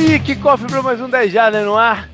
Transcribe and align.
Aí, 0.00 0.18
que 0.18 0.34
cofre 0.34 0.66
para 0.66 0.82
mais 0.82 0.98
um 0.98 1.10
10 1.10 1.30
já, 1.30 1.50
né, 1.50 1.62
no 1.62 1.76
ar. 1.76 2.08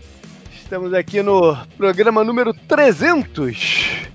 Estamos 0.53 0.93
aqui 0.93 1.23
no 1.23 1.57
programa 1.77 2.25
número 2.25 2.53
300 2.53 4.09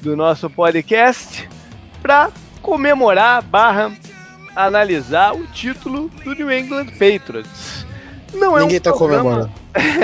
do 0.00 0.16
nosso 0.16 0.50
podcast 0.50 1.48
para 2.02 2.32
comemorar 2.60 3.40
barra 3.40 3.92
analisar 4.56 5.36
o 5.36 5.46
título 5.46 6.08
do 6.24 6.34
New 6.34 6.50
England 6.50 6.86
Patriots. 6.86 7.86
Não 8.34 8.58
Ninguém 8.58 8.78
é 8.78 8.80
um 8.80 8.82
tá 8.82 8.92
programa... 8.92 9.22
comemorando. 9.22 9.52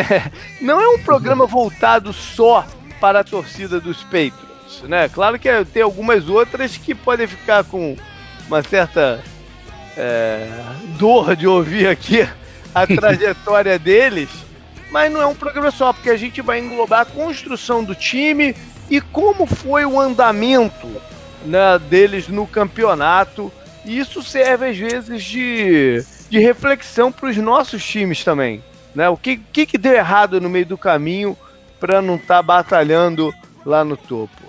não 0.62 0.80
é 0.80 0.88
um 0.88 1.00
programa 1.00 1.44
voltado 1.44 2.12
só 2.12 2.64
para 3.00 3.20
a 3.20 3.24
torcida 3.24 3.80
dos 3.80 4.04
Patriots, 4.04 4.82
né? 4.84 5.08
Claro 5.08 5.40
que 5.40 5.48
tem 5.64 5.82
algumas 5.82 6.28
outras 6.28 6.76
que 6.76 6.94
podem 6.94 7.26
ficar 7.26 7.64
com 7.64 7.96
uma 8.46 8.62
certa 8.62 9.20
é, 9.96 10.48
dor 10.96 11.34
de 11.34 11.48
ouvir 11.48 11.88
aqui 11.88 12.24
a 12.82 12.86
trajetória 12.86 13.78
deles, 13.78 14.28
mas 14.90 15.12
não 15.12 15.20
é 15.20 15.26
um 15.26 15.34
programa 15.34 15.70
só, 15.70 15.92
porque 15.92 16.10
a 16.10 16.16
gente 16.16 16.40
vai 16.40 16.58
englobar 16.58 17.00
a 17.00 17.04
construção 17.04 17.84
do 17.84 17.94
time 17.94 18.54
e 18.90 19.00
como 19.00 19.46
foi 19.46 19.84
o 19.84 20.00
andamento 20.00 20.88
né, 21.44 21.78
deles 21.90 22.28
no 22.28 22.46
campeonato. 22.46 23.52
E 23.84 23.98
isso 23.98 24.22
serve 24.22 24.70
às 24.70 24.76
vezes 24.76 25.22
de, 25.24 26.04
de 26.28 26.38
reflexão 26.38 27.12
para 27.12 27.28
os 27.28 27.36
nossos 27.36 27.84
times 27.84 28.24
também. 28.24 28.62
Né? 28.94 29.08
O 29.08 29.16
que, 29.16 29.36
que, 29.36 29.66
que 29.66 29.78
deu 29.78 29.94
errado 29.94 30.40
no 30.40 30.48
meio 30.48 30.66
do 30.66 30.78
caminho 30.78 31.36
para 31.78 32.02
não 32.02 32.16
estar 32.16 32.36
tá 32.36 32.42
batalhando 32.42 33.32
lá 33.64 33.84
no 33.84 33.96
topo? 33.96 34.48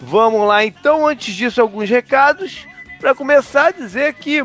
Vamos 0.00 0.46
lá 0.46 0.64
então, 0.64 1.06
antes 1.06 1.34
disso, 1.34 1.60
alguns 1.60 1.88
recados. 1.88 2.66
Para 3.00 3.14
começar 3.14 3.66
a 3.66 3.70
dizer 3.70 4.14
que 4.14 4.44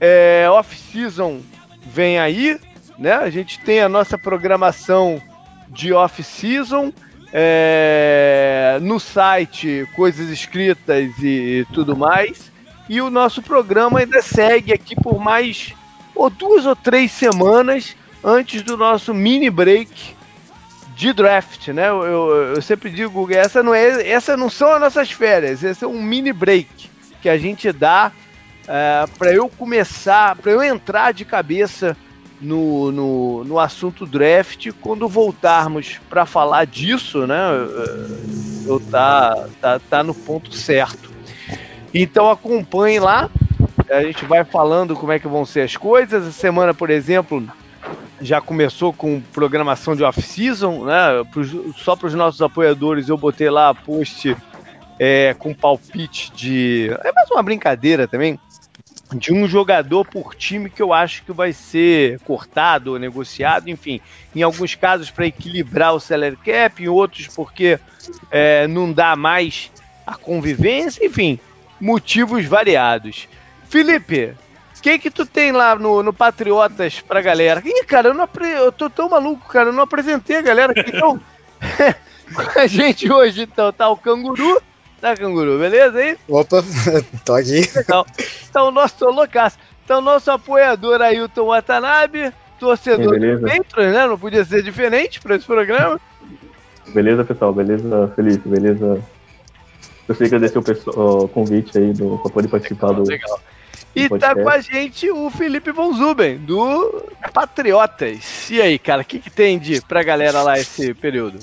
é, 0.00 0.46
off-season 0.50 1.40
vem 1.88 2.18
aí, 2.18 2.58
né? 2.98 3.14
A 3.14 3.30
gente 3.30 3.58
tem 3.60 3.80
a 3.80 3.88
nossa 3.88 4.18
programação 4.18 5.20
de 5.68 5.92
off-season. 5.92 6.92
É, 7.30 8.78
no 8.80 8.98
site, 8.98 9.86
coisas 9.94 10.30
escritas 10.30 11.12
e, 11.18 11.60
e 11.60 11.66
tudo 11.74 11.94
mais. 11.94 12.50
E 12.88 13.02
o 13.02 13.10
nosso 13.10 13.42
programa 13.42 13.98
ainda 13.98 14.22
segue 14.22 14.72
aqui 14.72 14.96
por 14.96 15.20
mais 15.20 15.74
ou 16.14 16.30
duas 16.30 16.64
ou 16.64 16.74
três 16.74 17.12
semanas 17.12 17.94
antes 18.24 18.62
do 18.62 18.76
nosso 18.76 19.12
mini 19.12 19.50
break 19.50 20.16
de 20.96 21.12
draft, 21.12 21.68
né? 21.68 21.88
Eu, 21.88 22.02
eu, 22.02 22.30
eu, 22.54 22.62
sempre 22.62 22.90
digo, 22.90 23.30
essa 23.30 23.62
não 23.62 23.74
é, 23.74 24.08
essa 24.08 24.36
não 24.36 24.50
são 24.50 24.72
as 24.72 24.80
nossas 24.80 25.10
férias, 25.12 25.62
esse 25.62 25.84
é 25.84 25.86
um 25.86 26.02
mini 26.02 26.32
break 26.32 26.90
que 27.22 27.28
a 27.28 27.38
gente 27.38 27.70
dá 27.70 28.10
é, 28.68 29.06
para 29.18 29.32
eu 29.32 29.48
começar, 29.48 30.36
para 30.36 30.52
eu 30.52 30.62
entrar 30.62 31.12
de 31.12 31.24
cabeça 31.24 31.96
no, 32.40 32.92
no, 32.92 33.44
no 33.44 33.58
assunto 33.58 34.06
draft 34.06 34.70
quando 34.80 35.08
voltarmos 35.08 35.98
para 36.08 36.26
falar 36.26 36.66
disso, 36.66 37.26
né? 37.26 37.36
Eu 38.66 38.78
tá, 38.78 39.48
tá, 39.60 39.78
tá 39.78 40.02
no 40.04 40.14
ponto 40.14 40.54
certo. 40.54 41.10
Então 41.92 42.30
acompanhe 42.30 43.00
lá. 43.00 43.30
A 43.90 44.02
gente 44.02 44.26
vai 44.26 44.44
falando 44.44 44.94
como 44.94 45.12
é 45.12 45.18
que 45.18 45.26
vão 45.26 45.46
ser 45.46 45.62
as 45.62 45.76
coisas. 45.76 46.22
Essa 46.22 46.32
semana, 46.32 46.74
por 46.74 46.90
exemplo, 46.90 47.42
já 48.20 48.40
começou 48.40 48.92
com 48.92 49.20
programação 49.32 49.96
de 49.96 50.04
off-season, 50.04 50.84
né? 50.84 51.24
Só 51.76 51.96
para 51.96 52.08
os 52.08 52.14
nossos 52.14 52.42
apoiadores 52.42 53.08
eu 53.08 53.16
botei 53.16 53.48
lá 53.48 53.72
post 53.72 54.36
é, 54.98 55.34
com 55.38 55.54
palpite 55.54 56.30
de. 56.32 56.90
É 57.02 57.12
mais 57.12 57.30
uma 57.30 57.42
brincadeira 57.42 58.06
também 58.06 58.38
de 59.14 59.32
um 59.32 59.48
jogador 59.48 60.04
por 60.04 60.34
time 60.34 60.68
que 60.68 60.82
eu 60.82 60.92
acho 60.92 61.22
que 61.22 61.32
vai 61.32 61.52
ser 61.52 62.18
cortado 62.20 62.92
ou 62.92 62.98
negociado, 62.98 63.70
enfim, 63.70 64.00
em 64.34 64.42
alguns 64.42 64.74
casos 64.74 65.10
para 65.10 65.26
equilibrar 65.26 65.94
o 65.94 66.00
salary 66.00 66.36
cap, 66.36 66.82
em 66.82 66.88
outros 66.88 67.26
porque 67.28 67.78
é, 68.30 68.66
não 68.66 68.92
dá 68.92 69.16
mais 69.16 69.70
a 70.06 70.14
convivência, 70.14 71.04
enfim, 71.04 71.38
motivos 71.80 72.44
variados. 72.44 73.28
Felipe, 73.68 74.34
o 74.76 74.82
que 74.82 74.98
que 74.98 75.10
tu 75.10 75.24
tem 75.24 75.52
lá 75.52 75.74
no, 75.74 76.02
no 76.02 76.12
Patriotas 76.12 77.00
pra 77.00 77.22
galera? 77.22 77.62
Ih, 77.64 77.84
cara, 77.84 78.08
eu, 78.08 78.14
não, 78.14 78.28
eu 78.42 78.70
tô 78.70 78.90
tão 78.90 79.08
maluco, 79.08 79.48
cara, 79.48 79.70
eu 79.70 79.72
não 79.72 79.82
apresentei 79.82 80.36
a 80.36 80.42
galera 80.42 80.72
aqui, 80.72 80.90
então... 80.94 81.20
com 82.34 82.42
a 82.60 82.66
gente 82.66 83.10
hoje, 83.10 83.42
então, 83.42 83.72
tá 83.72 83.88
o 83.88 83.96
Canguru, 83.96 84.62
Tá, 85.00 85.16
canguru, 85.16 85.58
beleza 85.58 85.98
aí? 85.98 86.16
Opa, 86.28 86.62
tô 87.24 87.34
aqui. 87.34 87.62
Legal. 87.74 88.06
Então, 88.48 88.70
nosso 88.70 89.04
loucaço. 89.06 89.58
Então, 89.84 90.00
nosso 90.00 90.30
apoiador 90.30 91.00
Ailton 91.00 91.46
Watanabe, 91.46 92.32
torcedor 92.58 93.18
do 93.18 93.40
Patreon, 93.40 93.92
né? 93.92 94.06
Não 94.06 94.18
podia 94.18 94.44
ser 94.44 94.62
diferente 94.62 95.20
para 95.20 95.36
esse 95.36 95.46
programa. 95.46 96.00
Beleza, 96.88 97.24
pessoal? 97.24 97.52
Beleza, 97.52 98.12
Felipe? 98.16 98.48
Beleza? 98.48 99.00
Eu 100.08 100.14
sei 100.14 100.28
que 100.28 100.34
agradecer 100.34 100.58
o, 100.58 101.24
o 101.24 101.28
convite 101.28 101.78
aí 101.78 101.92
do, 101.92 102.18
pra 102.18 102.30
poder 102.30 102.48
participar 102.48 102.92
do. 102.92 103.04
Legal. 103.04 103.40
E 103.94 104.08
tá 104.08 104.34
com 104.34 104.48
a 104.48 104.60
gente 104.60 105.10
o 105.10 105.30
Felipe 105.30 105.72
Von 105.72 105.92
Zuben, 105.92 106.38
do 106.38 107.04
Patriotas. 107.32 108.50
E 108.50 108.60
aí, 108.60 108.78
cara, 108.78 109.02
o 109.02 109.04
que, 109.04 109.18
que 109.18 109.30
tem 109.30 109.58
de 109.58 109.80
pra 109.82 110.02
galera 110.02 110.42
lá 110.42 110.58
esse 110.58 110.94
período? 110.94 111.38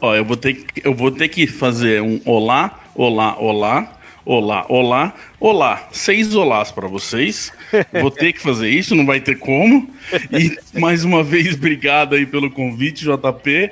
Ó, 0.00 0.14
eu 0.14 0.24
vou 0.24 0.36
ter 0.36 0.54
que, 0.54 0.86
eu 0.86 0.94
vou 0.94 1.10
ter 1.10 1.28
que 1.28 1.46
fazer 1.46 2.02
um 2.02 2.20
olá, 2.24 2.80
olá, 2.94 3.36
olá, 3.38 3.92
olá, 4.24 4.66
olá, 4.68 5.14
olá. 5.38 5.88
Seis 5.92 6.34
olás 6.34 6.70
para 6.72 6.88
vocês. 6.88 7.52
Vou 8.00 8.10
ter 8.12 8.32
que 8.32 8.40
fazer 8.40 8.68
isso, 8.68 8.94
não 8.94 9.06
vai 9.06 9.20
ter 9.20 9.38
como. 9.38 9.88
E 10.32 10.56
mais 10.78 11.04
uma 11.04 11.22
vez, 11.22 11.54
obrigado 11.54 12.14
aí 12.14 12.26
pelo 12.26 12.50
convite, 12.50 13.04
JP. 13.04 13.70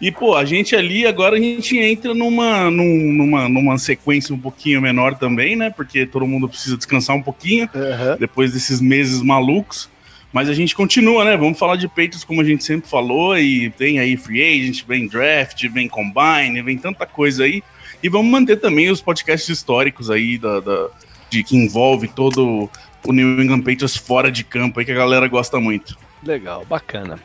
E, 0.00 0.12
pô, 0.12 0.36
a 0.36 0.44
gente 0.44 0.76
ali 0.76 1.06
agora 1.06 1.36
a 1.36 1.40
gente 1.40 1.76
entra 1.76 2.14
numa, 2.14 2.70
numa, 2.70 3.48
numa 3.48 3.78
sequência 3.78 4.32
um 4.34 4.38
pouquinho 4.38 4.80
menor 4.80 5.16
também, 5.16 5.56
né? 5.56 5.70
Porque 5.70 6.06
todo 6.06 6.26
mundo 6.26 6.48
precisa 6.48 6.76
descansar 6.76 7.16
um 7.16 7.22
pouquinho 7.22 7.68
uhum. 7.74 8.16
depois 8.18 8.52
desses 8.52 8.80
meses 8.80 9.20
malucos. 9.20 9.88
Mas 10.32 10.48
a 10.48 10.54
gente 10.54 10.74
continua, 10.74 11.24
né? 11.24 11.36
Vamos 11.36 11.58
falar 11.58 11.76
de 11.76 11.88
peitos 11.88 12.22
como 12.22 12.40
a 12.40 12.44
gente 12.44 12.62
sempre 12.62 12.88
falou, 12.88 13.38
e 13.38 13.70
tem 13.70 13.98
aí 13.98 14.16
free 14.16 14.42
agent, 14.42 14.84
vem 14.86 15.06
draft, 15.06 15.66
vem 15.68 15.88
combine, 15.88 16.62
vem 16.62 16.76
tanta 16.76 17.06
coisa 17.06 17.44
aí. 17.44 17.62
E 18.02 18.08
vamos 18.08 18.30
manter 18.30 18.56
também 18.56 18.90
os 18.90 19.00
podcasts 19.00 19.48
históricos 19.48 20.10
aí 20.10 20.38
da, 20.38 20.60
da 20.60 20.88
de 21.30 21.42
que 21.42 21.56
envolve 21.56 22.08
todo 22.08 22.70
o 23.06 23.12
New 23.12 23.40
England 23.40 23.60
Patriots 23.60 23.96
fora 23.96 24.30
de 24.30 24.44
campo 24.44 24.78
aí 24.78 24.86
que 24.86 24.92
a 24.92 24.94
galera 24.94 25.28
gosta 25.28 25.58
muito. 25.60 25.96
Legal, 26.22 26.64
bacana. 26.64 27.18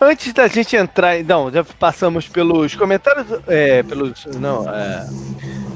Antes 0.00 0.32
da 0.32 0.48
gente 0.48 0.74
entrar, 0.76 1.22
não, 1.22 1.50
já 1.50 1.62
passamos 1.62 2.28
pelos 2.28 2.74
comentários, 2.74 3.26
é, 3.46 3.82
pelos, 3.82 4.26
não, 4.26 4.68
é, 4.68 5.06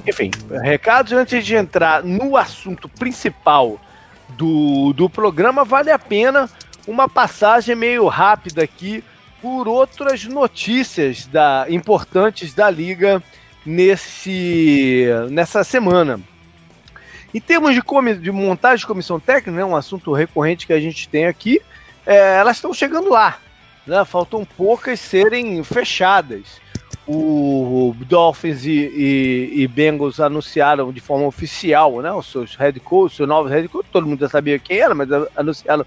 enfim, 0.06 0.30
recados. 0.62 1.12
Antes 1.12 1.44
de 1.44 1.54
entrar 1.54 2.02
no 2.02 2.36
assunto 2.36 2.88
principal 2.88 3.80
do, 4.30 4.92
do 4.92 5.08
programa, 5.08 5.64
vale 5.64 5.90
a 5.90 5.98
pena 5.98 6.48
uma 6.86 7.08
passagem 7.08 7.74
meio 7.74 8.06
rápida 8.06 8.62
aqui 8.62 9.04
por 9.40 9.68
outras 9.68 10.24
notícias 10.24 11.26
da, 11.26 11.66
importantes 11.68 12.54
da 12.54 12.70
liga 12.70 13.22
nesse, 13.64 15.06
nessa 15.30 15.62
semana. 15.62 16.20
Em 17.32 17.40
termos 17.40 17.74
de, 17.74 17.82
de 18.20 18.32
montagem 18.32 18.78
de 18.78 18.86
comissão 18.86 19.20
técnica, 19.20 19.52
né, 19.52 19.64
um 19.64 19.76
assunto 19.76 20.12
recorrente 20.12 20.66
que 20.66 20.72
a 20.72 20.80
gente 20.80 21.08
tem 21.08 21.26
aqui, 21.26 21.60
é, 22.06 22.38
elas 22.38 22.56
estão 22.56 22.72
chegando 22.72 23.10
lá. 23.10 23.38
Né, 23.86 24.04
faltam 24.04 24.44
poucas 24.44 25.00
serem 25.00 25.62
fechadas 25.62 26.60
o 27.10 27.96
Dolphins 28.00 28.66
e, 28.66 28.70
e, 28.70 29.62
e, 29.62 29.66
Bengals 29.66 30.20
anunciaram 30.20 30.92
de 30.92 31.00
forma 31.00 31.26
oficial, 31.26 32.02
né, 32.02 32.12
os 32.12 32.30
seus 32.30 32.54
head 32.54 32.78
coaches, 32.80 33.16
seus 33.16 33.28
novos 33.28 33.50
head 33.50 33.66
coaches, 33.66 33.90
todo 33.90 34.06
mundo 34.06 34.20
já 34.20 34.28
sabia 34.28 34.58
quem 34.58 34.78
era, 34.78 34.94
mas 34.94 35.08
anunciaram 35.34 35.86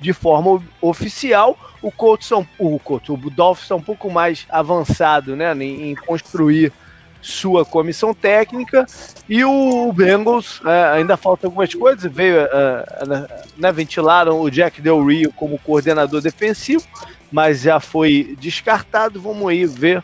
de 0.00 0.12
forma 0.14 0.62
oficial. 0.80 1.58
O 1.82 1.92
coach 1.92 2.24
são, 2.24 2.46
o 2.58 2.78
coach, 2.78 3.12
o 3.12 3.16
Dolphins 3.16 3.64
está 3.64 3.74
um 3.74 3.82
pouco 3.82 4.10
mais 4.10 4.46
avançado, 4.48 5.36
né, 5.36 5.54
em, 5.54 5.90
em, 5.90 5.94
construir 5.94 6.72
sua 7.20 7.64
comissão 7.64 8.12
técnica 8.12 8.84
e 9.28 9.44
o 9.44 9.92
Bengals 9.92 10.60
é, 10.64 10.96
ainda 10.96 11.16
falta 11.18 11.46
algumas 11.46 11.72
coisas. 11.72 12.10
Veio, 12.10 12.40
é, 12.40 12.46
é, 12.48 13.28
né, 13.58 13.72
ventilaram 13.72 14.40
o 14.40 14.50
Jack 14.50 14.80
Del 14.80 15.04
Rio 15.04 15.32
como 15.34 15.58
coordenador 15.58 16.20
defensivo, 16.22 16.84
mas 17.30 17.60
já 17.60 17.78
foi 17.78 18.36
descartado. 18.40 19.20
Vamos 19.20 19.46
aí 19.48 19.66
ver 19.66 20.02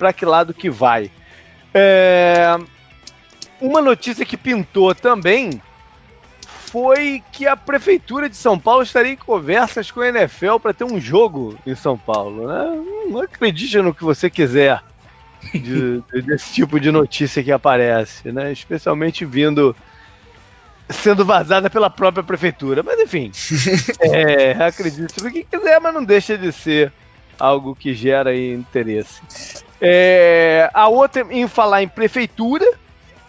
para 0.00 0.14
que 0.14 0.24
lado 0.24 0.54
que 0.54 0.70
vai. 0.70 1.10
É... 1.74 2.56
Uma 3.60 3.82
notícia 3.82 4.24
que 4.24 4.34
pintou 4.34 4.94
também 4.94 5.60
foi 6.70 7.22
que 7.30 7.46
a 7.46 7.54
prefeitura 7.54 8.26
de 8.26 8.36
São 8.36 8.58
Paulo 8.58 8.82
estaria 8.82 9.12
em 9.12 9.16
conversas 9.16 9.90
com 9.90 10.00
a 10.00 10.08
NFL 10.08 10.56
para 10.56 10.72
ter 10.72 10.84
um 10.84 10.98
jogo 10.98 11.58
em 11.66 11.74
São 11.74 11.98
Paulo. 11.98 12.48
Né? 12.48 12.82
Não 13.10 13.20
acredite 13.20 13.76
no 13.82 13.94
que 13.94 14.02
você 14.02 14.30
quiser 14.30 14.82
de, 15.52 16.02
desse 16.22 16.54
tipo 16.54 16.80
de 16.80 16.90
notícia 16.90 17.44
que 17.44 17.52
aparece, 17.52 18.32
né? 18.32 18.50
especialmente 18.50 19.26
vindo 19.26 19.76
sendo 20.88 21.24
vazada 21.26 21.68
pela 21.68 21.90
própria 21.90 22.24
prefeitura. 22.24 22.82
Mas 22.82 22.98
enfim, 23.00 23.30
é, 24.00 24.52
acredito 24.52 25.22
no 25.22 25.30
que 25.30 25.44
quiser, 25.44 25.78
mas 25.78 25.92
não 25.92 26.02
deixa 26.02 26.38
de 26.38 26.50
ser 26.52 26.90
algo 27.40 27.74
que 27.74 27.94
gera 27.94 28.36
interesse. 28.36 29.64
É, 29.80 30.70
a 30.74 30.88
outra, 30.88 31.26
em 31.30 31.48
falar 31.48 31.82
em 31.82 31.88
prefeitura, 31.88 32.66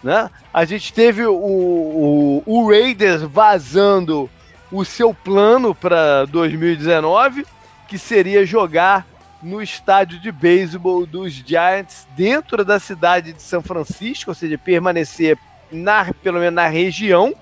né? 0.04 0.30
A 0.54 0.66
gente 0.66 0.92
teve 0.92 1.26
o, 1.26 1.34
o, 1.34 2.44
o 2.46 2.70
Raiders 2.70 3.22
vazando 3.22 4.30
o 4.72 4.84
seu 4.84 5.14
plano 5.14 5.74
para 5.74 6.26
2019, 6.26 7.46
que 7.88 7.98
seria 7.98 8.46
jogar 8.46 9.06
no 9.42 9.62
estádio 9.62 10.20
de 10.20 10.32
beisebol 10.32 11.06
dos 11.06 11.34
Giants 11.34 12.06
dentro 12.16 12.64
da 12.64 12.80
cidade 12.80 13.34
de 13.34 13.42
São 13.42 13.62
Francisco, 13.62 14.32
ou 14.32 14.36
seja, 14.36 14.58
permanecer 14.58 15.38
na, 15.72 16.14
pelo 16.22 16.40
menos 16.40 16.54
na 16.54 16.68
região, 16.68 17.34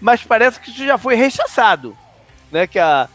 mas 0.00 0.22
parece 0.22 0.58
que 0.58 0.70
isso 0.70 0.84
já 0.84 0.96
foi 0.96 1.14
rechaçado, 1.14 1.96
né? 2.50 2.66
Que 2.66 2.78
a, 2.78 3.08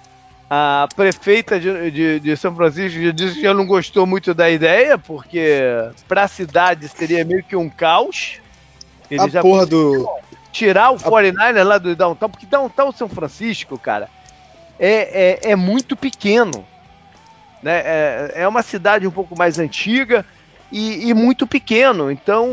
a 0.49 0.87
prefeita 0.95 1.59
de, 1.59 1.91
de, 1.91 2.19
de, 2.19 2.37
São 2.37 2.55
Francisco 2.55 3.01
já 3.01 3.11
disse 3.11 3.35
que 3.35 3.41
já 3.41 3.53
não 3.53 3.65
gostou 3.65 4.05
muito 4.05 4.33
da 4.33 4.49
ideia, 4.49 4.97
porque 4.97 5.59
para 6.07 6.23
a 6.23 6.27
cidade 6.27 6.87
seria 6.87 7.25
meio 7.25 7.43
que 7.43 7.55
um 7.55 7.69
caos. 7.69 8.39
Ele 9.09 9.21
a 9.21 9.27
já 9.27 9.41
porra 9.41 9.65
do. 9.65 10.07
Tirar 10.51 10.91
o 10.91 10.99
49 10.99 11.63
lá 11.63 11.77
do 11.77 11.95
Downtown, 11.95 12.29
porque 12.29 12.45
Downtown 12.45 12.91
São 12.91 13.09
Francisco, 13.09 13.77
cara, 13.77 14.09
é, 14.79 15.47
é, 15.47 15.51
é 15.51 15.55
muito 15.55 15.97
pequeno. 15.97 16.65
Né? 17.61 17.81
É, 17.83 18.31
é 18.35 18.47
uma 18.47 18.61
cidade 18.61 19.05
um 19.05 19.11
pouco 19.11 19.37
mais 19.37 19.59
antiga 19.59 20.25
e, 20.71 21.09
e 21.09 21.13
muito 21.13 21.45
pequeno. 21.45 22.09
Então, 22.09 22.47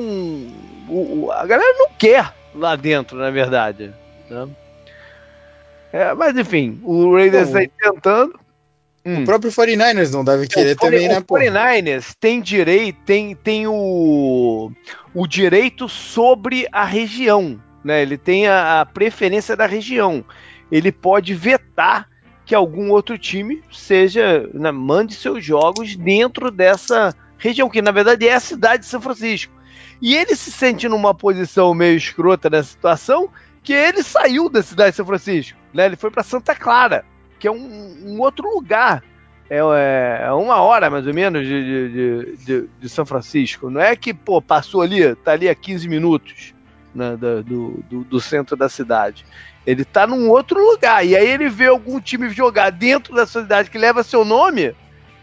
o, 0.88 1.26
o, 1.26 1.32
a 1.32 1.46
galera 1.46 1.78
não 1.78 1.90
quer 1.96 2.32
lá 2.54 2.74
dentro, 2.74 3.18
na 3.18 3.30
verdade. 3.30 3.92
Né? 4.28 4.48
É, 5.92 6.14
mas 6.14 6.36
enfim, 6.36 6.80
o 6.82 7.14
Raiders 7.14 7.48
está 7.48 7.60
tentando. 7.80 8.40
Hum. 9.04 9.22
O 9.22 9.24
próprio 9.24 9.50
49ers 9.50 10.12
não 10.12 10.24
deve 10.24 10.46
querer 10.46 10.76
também, 10.76 11.08
né? 11.08 11.18
O 11.18 11.22
49ers 11.22 12.14
tem 12.18 12.40
direito, 12.40 12.98
tem, 13.04 13.34
tem 13.34 13.66
o, 13.66 14.70
o 15.12 15.26
direito 15.26 15.88
sobre 15.88 16.66
a 16.70 16.84
região, 16.84 17.60
né? 17.84 18.00
Ele 18.00 18.16
tem 18.16 18.46
a, 18.46 18.80
a 18.80 18.86
preferência 18.86 19.56
da 19.56 19.66
região. 19.66 20.24
Ele 20.70 20.92
pode 20.92 21.34
vetar 21.34 22.08
que 22.44 22.54
algum 22.54 22.90
outro 22.90 23.18
time 23.18 23.62
seja, 23.70 24.48
né, 24.54 24.70
mande 24.70 25.14
seus 25.14 25.44
jogos 25.44 25.96
dentro 25.96 26.50
dessa 26.50 27.14
região, 27.38 27.68
que 27.68 27.82
na 27.82 27.90
verdade 27.90 28.26
é 28.26 28.34
a 28.34 28.40
cidade 28.40 28.84
de 28.84 28.88
São 28.88 29.00
Francisco. 29.00 29.52
E 30.00 30.16
ele 30.16 30.34
se 30.34 30.50
sente 30.50 30.88
numa 30.88 31.14
posição 31.14 31.74
meio 31.74 31.96
escrota 31.96 32.50
nessa 32.50 32.70
situação, 32.70 33.28
que 33.62 33.72
ele 33.72 34.02
saiu 34.02 34.48
da 34.48 34.62
cidade 34.62 34.90
de 34.90 34.96
São 34.96 35.06
Francisco, 35.06 35.58
né? 35.72 35.86
Ele 35.86 35.96
foi 35.96 36.10
para 36.10 36.22
Santa 36.22 36.54
Clara, 36.54 37.04
que 37.38 37.46
é 37.46 37.50
um, 37.50 37.96
um 38.04 38.20
outro 38.20 38.52
lugar. 38.52 39.02
É, 39.48 39.58
é, 40.22 40.32
uma 40.32 40.56
hora 40.62 40.88
mais 40.88 41.06
ou 41.06 41.12
menos 41.12 41.46
de, 41.46 41.88
de, 41.90 42.36
de, 42.36 42.68
de, 42.80 42.88
São 42.88 43.04
Francisco. 43.04 43.68
Não 43.68 43.80
é 43.80 43.94
que, 43.94 44.14
pô, 44.14 44.40
passou 44.40 44.80
ali, 44.80 45.14
tá 45.16 45.32
ali 45.32 45.48
a 45.48 45.54
15 45.54 45.88
minutos 45.88 46.54
né, 46.94 47.16
do, 47.16 47.42
do, 47.42 48.04
do, 48.04 48.20
centro 48.20 48.56
da 48.56 48.68
cidade. 48.68 49.26
Ele 49.66 49.84
tá 49.84 50.06
num 50.06 50.30
outro 50.30 50.58
lugar. 50.58 51.04
E 51.04 51.14
aí 51.14 51.28
ele 51.28 51.50
vê 51.50 51.66
algum 51.66 52.00
time 52.00 52.30
jogar 52.30 52.70
dentro 52.70 53.14
da 53.14 53.26
cidade 53.26 53.70
que 53.70 53.76
leva 53.76 54.02
seu 54.02 54.24
nome. 54.24 54.74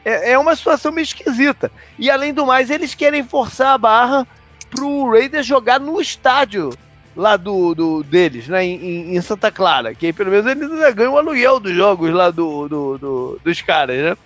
É, 0.06 0.34
é 0.34 0.38
uma 0.38 0.56
situação 0.56 0.92
meio 0.92 1.04
esquisita. 1.04 1.72
E 1.98 2.12
além 2.12 2.32
do 2.32 2.46
mais, 2.46 2.70
eles 2.70 2.94
querem 2.94 3.24
forçar 3.24 3.74
a 3.74 3.78
barra 3.80 4.28
pro 4.70 5.10
Raiders 5.10 5.48
jogar 5.48 5.80
no 5.80 6.00
estádio 6.00 6.70
lá 7.16 7.36
do, 7.38 7.74
do 7.76 8.04
deles, 8.04 8.48
né, 8.48 8.64
em, 8.64 9.16
em, 9.16 9.22
Santa 9.22 9.52
Clara, 9.52 9.94
que 9.94 10.14
pelo 10.14 10.32
menos 10.32 10.46
eles 10.46 10.94
ganham 10.94 11.14
o 11.14 11.18
aluguel 11.18 11.60
dos 11.60 11.76
jogos 11.76 12.12
lá 12.12 12.30
do, 12.30 12.68
do, 12.68 12.98
do, 12.98 13.42
dos 13.44 13.62
caras, 13.62 13.98
né? 13.98 14.18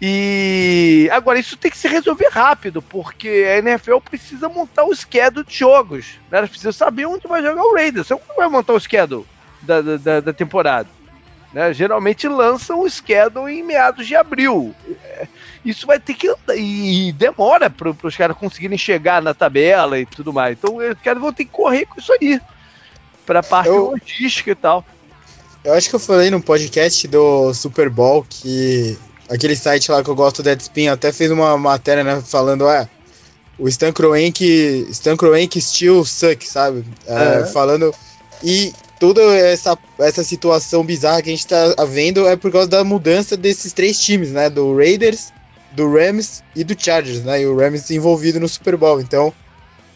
E 0.00 1.08
agora 1.10 1.38
isso 1.38 1.56
tem 1.56 1.70
que 1.70 1.78
se 1.78 1.88
resolver 1.88 2.28
rápido, 2.28 2.82
porque 2.82 3.28
a 3.48 3.58
NFL 3.58 3.98
precisa 3.98 4.48
montar 4.48 4.84
o 4.84 4.94
schedule 4.94 5.46
de 5.46 5.56
jogos. 5.56 6.18
Né? 6.30 6.38
Elas 6.38 6.50
precisam 6.50 6.72
saber 6.72 7.06
onde 7.06 7.26
vai 7.26 7.42
jogar 7.42 7.62
o 7.62 7.74
Raiders. 7.74 8.08
Como 8.08 8.36
vai 8.36 8.48
montar 8.48 8.74
o 8.74 8.80
schedule 8.80 9.24
da, 9.62 9.80
da, 9.80 10.20
da 10.20 10.32
temporada? 10.34 10.88
Né? 11.50 11.72
Geralmente 11.72 12.28
lançam 12.28 12.80
o 12.80 12.90
schedule 12.90 13.50
em 13.50 13.62
meados 13.62 14.06
de 14.06 14.14
abril. 14.14 14.74
Isso 15.66 15.86
vai 15.86 15.98
ter 15.98 16.14
que 16.14 16.28
andar, 16.28 16.56
e 16.56 17.12
demora 17.12 17.68
para 17.68 17.94
os 18.02 18.16
caras 18.16 18.36
conseguirem 18.36 18.78
chegar 18.78 19.20
na 19.20 19.34
tabela 19.34 19.98
e 19.98 20.06
tudo 20.06 20.32
mais. 20.32 20.56
Então 20.56 20.76
os 20.76 21.00
caras 21.02 21.20
vão 21.20 21.32
ter 21.32 21.44
que 21.44 21.50
correr 21.50 21.86
com 21.86 22.00
isso 22.00 22.12
aí 22.12 22.40
para 23.26 23.42
parte 23.42 23.68
eu, 23.68 23.90
logística 23.90 24.52
e 24.52 24.54
tal. 24.54 24.84
Eu 25.64 25.74
acho 25.74 25.88
que 25.88 25.96
eu 25.96 26.00
falei 26.00 26.30
no 26.30 26.40
podcast 26.40 27.08
do 27.08 27.52
Super 27.52 27.90
Bowl 27.90 28.24
que 28.28 28.96
aquele 29.28 29.56
site 29.56 29.90
lá 29.90 30.02
que 30.02 30.08
eu 30.08 30.14
gosto, 30.14 30.42
Deadspin, 30.42 30.86
até 30.86 31.12
fez 31.12 31.30
uma 31.30 31.58
matéria 31.58 32.04
né, 32.04 32.22
falando, 32.24 32.68
é, 32.68 32.88
o 33.58 33.68
Stan 33.68 33.92
Kroenke, 33.92 34.86
Stan 34.90 35.16
Kroenke 35.16 35.60
still 35.60 36.04
suck, 36.04 36.46
sabe? 36.46 36.84
É, 37.06 37.40
é. 37.40 37.46
Falando 37.46 37.92
e 38.42 38.72
toda 38.98 39.20
essa, 39.36 39.76
essa 39.98 40.22
situação 40.22 40.84
bizarra 40.84 41.22
que 41.22 41.30
a 41.30 41.32
gente 41.32 41.46
tá 41.46 41.74
vendo 41.88 42.26
é 42.26 42.36
por 42.36 42.52
causa 42.52 42.68
da 42.68 42.84
mudança 42.84 43.36
desses 43.36 43.72
três 43.72 43.98
times, 43.98 44.30
né? 44.30 44.48
Do 44.50 44.76
Raiders, 44.76 45.32
do 45.72 45.92
Rams 45.92 46.42
e 46.54 46.64
do 46.64 46.74
Chargers, 46.78 47.22
né? 47.22 47.42
E 47.42 47.46
o 47.46 47.56
Rams 47.56 47.90
envolvido 47.90 48.40
no 48.40 48.48
Super 48.48 48.76
Bowl. 48.76 49.00
Então, 49.00 49.32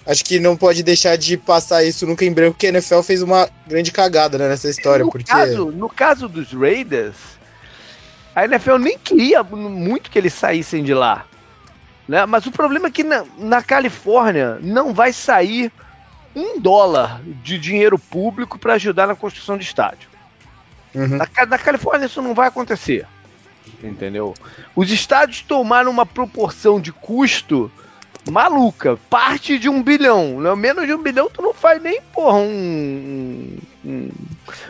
acho 0.06 0.24
que 0.24 0.38
não 0.38 0.56
pode 0.56 0.82
deixar 0.82 1.16
de 1.16 1.36
passar 1.36 1.84
isso 1.84 2.06
nunca 2.06 2.24
em 2.24 2.32
branco, 2.32 2.54
porque 2.54 2.66
a 2.66 2.70
NFL 2.70 3.00
fez 3.00 3.22
uma 3.22 3.48
grande 3.66 3.92
cagada 3.92 4.38
né, 4.38 4.48
nessa 4.48 4.68
história. 4.68 5.04
No, 5.04 5.10
porque... 5.10 5.30
caso, 5.30 5.70
no 5.70 5.88
caso 5.88 6.28
dos 6.28 6.52
Raiders, 6.52 7.16
a 8.34 8.44
NFL 8.44 8.76
nem 8.76 8.98
queria 8.98 9.42
muito 9.42 10.10
que 10.10 10.18
eles 10.18 10.34
saíssem 10.34 10.82
de 10.82 10.94
lá. 10.94 11.26
Né? 12.08 12.26
Mas 12.26 12.46
o 12.46 12.50
problema 12.50 12.88
é 12.88 12.90
que 12.90 13.04
na, 13.04 13.24
na 13.38 13.62
Califórnia 13.62 14.58
não 14.60 14.92
vai 14.92 15.12
sair 15.12 15.72
um 16.34 16.60
dólar 16.60 17.20
de 17.42 17.58
dinheiro 17.58 17.98
público 17.98 18.58
para 18.58 18.74
ajudar 18.74 19.06
na 19.06 19.14
construção 19.14 19.56
de 19.56 19.64
estádio. 19.64 20.08
Uhum. 20.94 21.16
Na, 21.16 21.28
na, 21.46 21.58
Califórnia 21.58 22.06
isso 22.06 22.22
não 22.22 22.34
vai 22.34 22.48
acontecer. 22.48 23.06
Entendeu? 23.82 24.34
Os 24.74 24.90
estádios 24.90 25.40
tomaram 25.42 25.90
uma 25.90 26.04
proporção 26.04 26.80
de 26.80 26.92
custo 26.92 27.70
maluca. 28.30 28.98
Parte 29.08 29.58
de 29.58 29.68
um 29.68 29.82
bilhão. 29.82 30.40
Né? 30.40 30.54
Menos 30.54 30.86
de 30.86 30.94
um 30.94 31.02
bilhão 31.02 31.30
tu 31.32 31.40
não 31.40 31.54
faz 31.54 31.82
nem, 31.82 32.00
porra, 32.12 32.38
um. 32.38 33.58
um, 33.84 34.10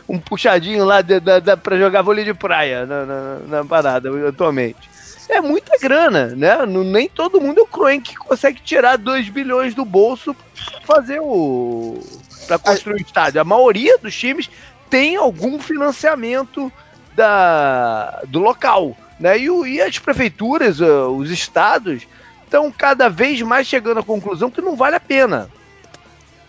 um 0.09 0.18
puxadinho 0.18 0.85
lá 0.85 1.02
de, 1.02 1.18
de, 1.18 1.40
de, 1.40 1.56
pra 1.56 1.78
jogar 1.78 2.02
vôlei 2.02 2.25
de 2.25 2.35
praia 2.35 2.87
na, 2.87 3.04
na, 3.04 3.38
na 3.49 3.64
parada 3.64 4.11
atualmente 4.28 4.90
é 5.30 5.40
muita 5.40 5.78
grana, 5.78 6.26
né? 6.28 6.66
Nem 6.66 7.09
todo 7.09 7.40
mundo 7.40 7.61
é 7.61 7.62
o 7.62 7.66
Kroenk 7.66 8.11
que 8.11 8.16
consegue 8.16 8.61
tirar 8.61 8.97
2 8.97 9.28
bilhões 9.28 9.75
do 9.75 9.85
bolso 9.85 10.35
pra 10.35 10.80
fazer 10.97 11.20
o. 11.20 12.02
para 12.47 12.59
construir 12.59 12.94
o 12.94 13.06
estádio. 13.06 13.40
A 13.40 13.44
maioria 13.44 13.97
dos 13.99 14.16
times 14.16 14.50
tem 14.88 15.16
algum 15.16 15.61
financiamento 15.61 16.70
da, 17.14 18.22
do 18.26 18.38
local. 18.38 18.96
Né? 19.18 19.38
E, 19.38 19.46
e 19.46 19.80
as 19.80 19.98
prefeituras, 19.98 20.80
uh, 20.80 21.08
os 21.08 21.30
estados, 21.30 22.06
estão 22.44 22.70
cada 22.70 23.08
vez 23.08 23.40
mais 23.42 23.66
chegando 23.66 24.00
à 24.00 24.02
conclusão 24.02 24.50
que 24.50 24.60
não 24.60 24.76
vale 24.76 24.96
a 24.96 25.00
pena. 25.00 25.48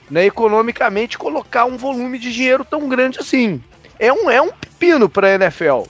Né, 0.10 0.26
economicamente 0.26 1.18
colocar 1.18 1.64
um 1.64 1.78
volume 1.78 2.20
de 2.20 2.34
dinheiro 2.34 2.66
tão 2.66 2.90
grande 2.90 3.20
assim. 3.20 3.64
É 3.98 4.12
um, 4.12 4.30
é 4.30 4.42
um 4.42 4.52
pepino 4.52 5.08
para 5.08 5.28
a 5.28 5.36
NFL. 5.36 5.84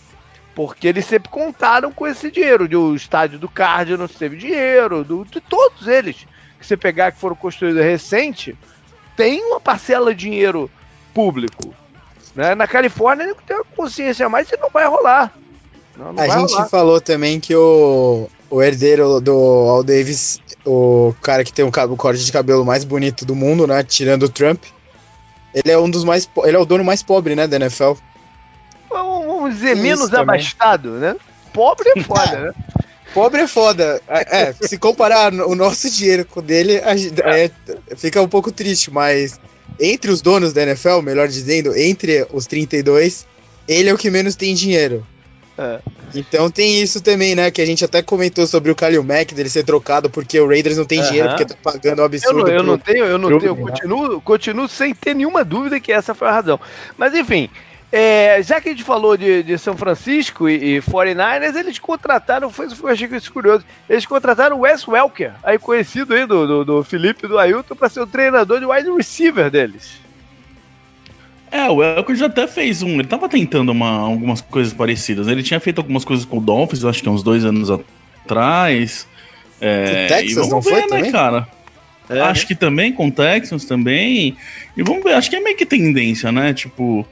Porque 0.54 0.88
eles 0.88 1.06
sempre 1.06 1.30
contaram 1.30 1.92
com 1.92 2.06
esse 2.06 2.30
dinheiro. 2.30 2.68
O 2.80 2.96
estádio 2.96 3.40
do 3.40 3.50
Cardinals 3.50 4.14
teve 4.14 4.38
dinheiro, 4.38 5.04
do, 5.04 5.26
de 5.26 5.42
todos 5.42 5.88
eles 5.88 6.28
que 6.62 6.68
você 6.68 6.78
pegar 6.78 7.12
que 7.12 7.20
foram 7.20 7.36
construídos 7.36 7.84
recente, 7.84 8.56
tem 9.18 9.44
uma 9.44 9.60
parcela 9.60 10.14
de 10.14 10.22
dinheiro 10.22 10.70
público. 11.14 11.74
Né? 12.36 12.56
Na 12.56 12.68
Califórnia 12.68 13.36
tem 13.46 13.56
uma 13.56 13.66
consciência 13.76 14.26
a 14.26 14.30
mais 14.30 14.50
e 14.50 14.58
não 14.58 14.70
vai 14.70 14.88
rolar. 14.88 15.34
Não, 15.98 16.14
não 16.14 16.24
a 16.24 16.28
gente 16.28 16.54
rolar. 16.54 16.70
falou 16.70 17.02
também 17.02 17.40
que 17.40 17.56
o, 17.56 18.30
o 18.50 18.62
herdeiro 18.62 19.20
do 19.20 19.68
Al 19.70 19.84
Davis, 19.84 20.40
o 20.66 21.14
cara 21.22 21.44
que 21.44 21.52
tem 21.52 21.66
o, 21.66 21.70
o 21.70 21.98
corte 21.98 22.24
de 22.24 22.32
cabelo 22.32 22.66
mais 22.66 22.84
bonito 22.84 23.26
do 23.26 23.36
mundo, 23.36 23.68
né? 23.68 23.84
Tirando 23.84 24.24
o 24.24 24.30
Trump, 24.30 24.64
ele 25.54 25.72
é 25.72 25.78
um 25.78 25.90
dos 25.90 26.04
mais. 26.04 26.30
Ele 26.44 26.56
é 26.56 26.60
o 26.60 26.66
dono 26.66 26.84
mais 26.84 27.04
pobre, 27.04 27.36
né, 27.36 27.48
da 27.48 27.58
NFL 27.58 27.94
vamos 29.42 29.56
dizer, 29.56 29.74
Isso 29.74 29.82
menos 29.82 30.10
também. 30.10 30.36
abastado, 30.36 30.92
né? 30.92 31.16
Pobre 31.54 31.92
é 31.96 32.04
foda, 32.04 32.40
né? 32.40 32.54
Pobre 33.14 33.42
é 33.42 33.48
foda. 33.48 34.02
É, 34.08 34.42
é, 34.42 34.54
se 34.54 34.78
comparar 34.78 35.34
o 35.34 35.54
nosso 35.54 35.90
dinheiro 35.90 36.24
com 36.26 36.40
o 36.40 36.44
dele, 36.44 36.76
é, 36.76 37.52
fica 37.98 38.22
um 38.22 38.28
pouco 38.28 38.54
triste, 38.54 38.90
mas 38.90 39.38
entre 39.82 40.12
os 40.12 40.22
donos 40.22 40.54
da 40.54 40.62
NFL, 40.62 41.02
melhor 41.02 41.28
dizendo, 41.28 41.76
entre 41.76 42.26
os 42.32 42.46
32, 42.46 43.26
ele 43.68 43.90
é 43.90 43.94
o 43.94 43.98
que 43.98 44.12
menos 44.12 44.36
tem 44.36 44.54
dinheiro. 44.54 45.06
É. 45.58 45.80
Então 46.16 46.50
tem 46.50 46.82
isso 46.82 47.02
também, 47.02 47.36
né? 47.36 47.52
Que 47.52 47.62
a 47.62 47.66
gente 47.66 47.84
até 47.84 48.02
comentou 48.02 48.48
sobre 48.48 48.72
o 48.72 48.76
Kalil 48.76 49.04
Mack 49.04 49.34
dele 49.34 49.50
ser 49.50 49.64
trocado 49.64 50.10
porque 50.10 50.40
o 50.40 50.48
Raiders 50.48 50.78
não 50.78 50.86
tem 50.86 51.00
uh 51.00 51.04
-huh. 51.04 51.08
dinheiro, 51.08 51.30
porque 51.30 51.46
tá 51.46 51.56
pagando 51.62 52.02
um 52.02 52.06
absurdo. 52.06 52.40
Eu 52.40 52.46
não, 52.46 52.54
eu 52.54 52.64
não 52.64 52.78
tenho, 52.78 53.06
eu 53.06 53.18
não 53.18 53.40
tenho, 53.40 53.50
eu 53.50 53.56
continuo, 53.56 54.22
continuo 54.22 54.68
sem 54.68 54.94
ter 54.94 55.14
nenhuma 55.14 55.44
dúvida 55.44 55.80
que 55.80 55.92
essa 55.92 56.14
foi 56.14 56.28
a 56.28 56.32
razão. 56.32 56.60
Mas 56.98 57.14
enfim, 57.14 57.50
é, 57.92 58.42
já 58.42 58.62
que 58.62 58.70
a 58.70 58.72
gente 58.72 58.84
falou 58.84 59.18
de, 59.18 59.44
de 59.44 59.58
São 59.58 59.76
Francisco 59.76 60.48
e, 60.48 60.78
e 60.78 60.82
49ers, 60.82 61.56
eles 61.56 61.78
contrataram, 61.78 62.50
foi, 62.50 62.68
eu 62.68 62.88
achei 62.88 63.08
isso 63.08 63.34
curioso, 63.34 63.66
eles 63.90 64.06
contrataram 64.06 64.58
o 64.58 64.62
Wes 64.62 64.88
Welker, 64.88 65.34
aí 65.44 65.60
conhecido 65.60 66.14
aí 66.14 66.26
do, 66.26 66.48
do, 66.48 66.66
do 66.66 66.84
Felipe 66.84 67.28
do 67.28 67.38
Ailton, 67.38 67.76
para 67.76 67.90
ser 67.90 68.00
o 68.00 68.08
treinador 68.08 68.60
de 68.60 68.66
wide 68.66 68.90
receiver 68.92 69.50
deles. 69.50 70.00
É, 71.52 71.70
o 71.70 71.76
Welker 71.76 72.16
já 72.16 72.28
até 72.28 72.48
fez 72.48 72.82
um. 72.82 72.92
Ele 72.94 73.04
tava 73.04 73.28
tentando 73.28 73.74
uma, 73.74 74.00
algumas 74.00 74.40
coisas 74.40 74.72
parecidas. 74.72 75.28
Ele 75.28 75.44
tinha 75.44 75.60
feito 75.60 75.80
algumas 75.80 76.06
coisas 76.06 76.24
com 76.24 76.38
o 76.38 76.42
Dolphins, 76.42 76.86
acho 76.86 77.04
que 77.04 77.10
uns 77.10 77.22
dois 77.22 77.44
anos 77.44 77.70
atrás. 77.70 79.06
É, 79.60 80.06
o 80.06 80.08
Texas 80.08 80.48
e 80.48 80.50
não 80.50 80.62
ver, 80.62 80.70
foi 80.70 80.80
né, 80.80 80.88
também? 80.88 81.12
cara? 81.12 81.48
É, 82.10 82.22
acho 82.22 82.44
né? 82.44 82.48
que 82.48 82.56
também, 82.56 82.94
com 82.94 83.08
o 83.08 83.12
Texans 83.12 83.66
também. 83.66 84.38
E 84.78 84.82
vamos 84.82 85.04
ver, 85.04 85.14
acho 85.14 85.30
que 85.30 85.36
é 85.36 85.42
meio 85.42 85.58
que 85.58 85.66
tendência, 85.66 86.32
né? 86.32 86.54
Tipo, 86.54 87.06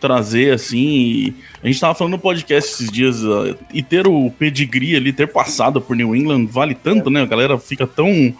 trazer 0.00 0.52
assim. 0.52 1.34
A 1.62 1.66
gente 1.66 1.80
tava 1.80 1.94
falando 1.94 2.12
no 2.12 2.18
podcast 2.18 2.72
esses 2.72 2.90
dias, 2.90 3.22
uh, 3.22 3.56
e 3.72 3.82
ter 3.82 4.06
o 4.06 4.30
pedigree 4.30 4.96
ali, 4.96 5.12
ter 5.12 5.28
passado 5.28 5.80
por 5.80 5.96
New 5.96 6.14
England, 6.14 6.46
vale 6.46 6.74
tanto, 6.74 7.08
é. 7.08 7.12
né? 7.12 7.22
A 7.22 7.26
galera 7.26 7.58
fica 7.58 7.86
tão 7.86 8.34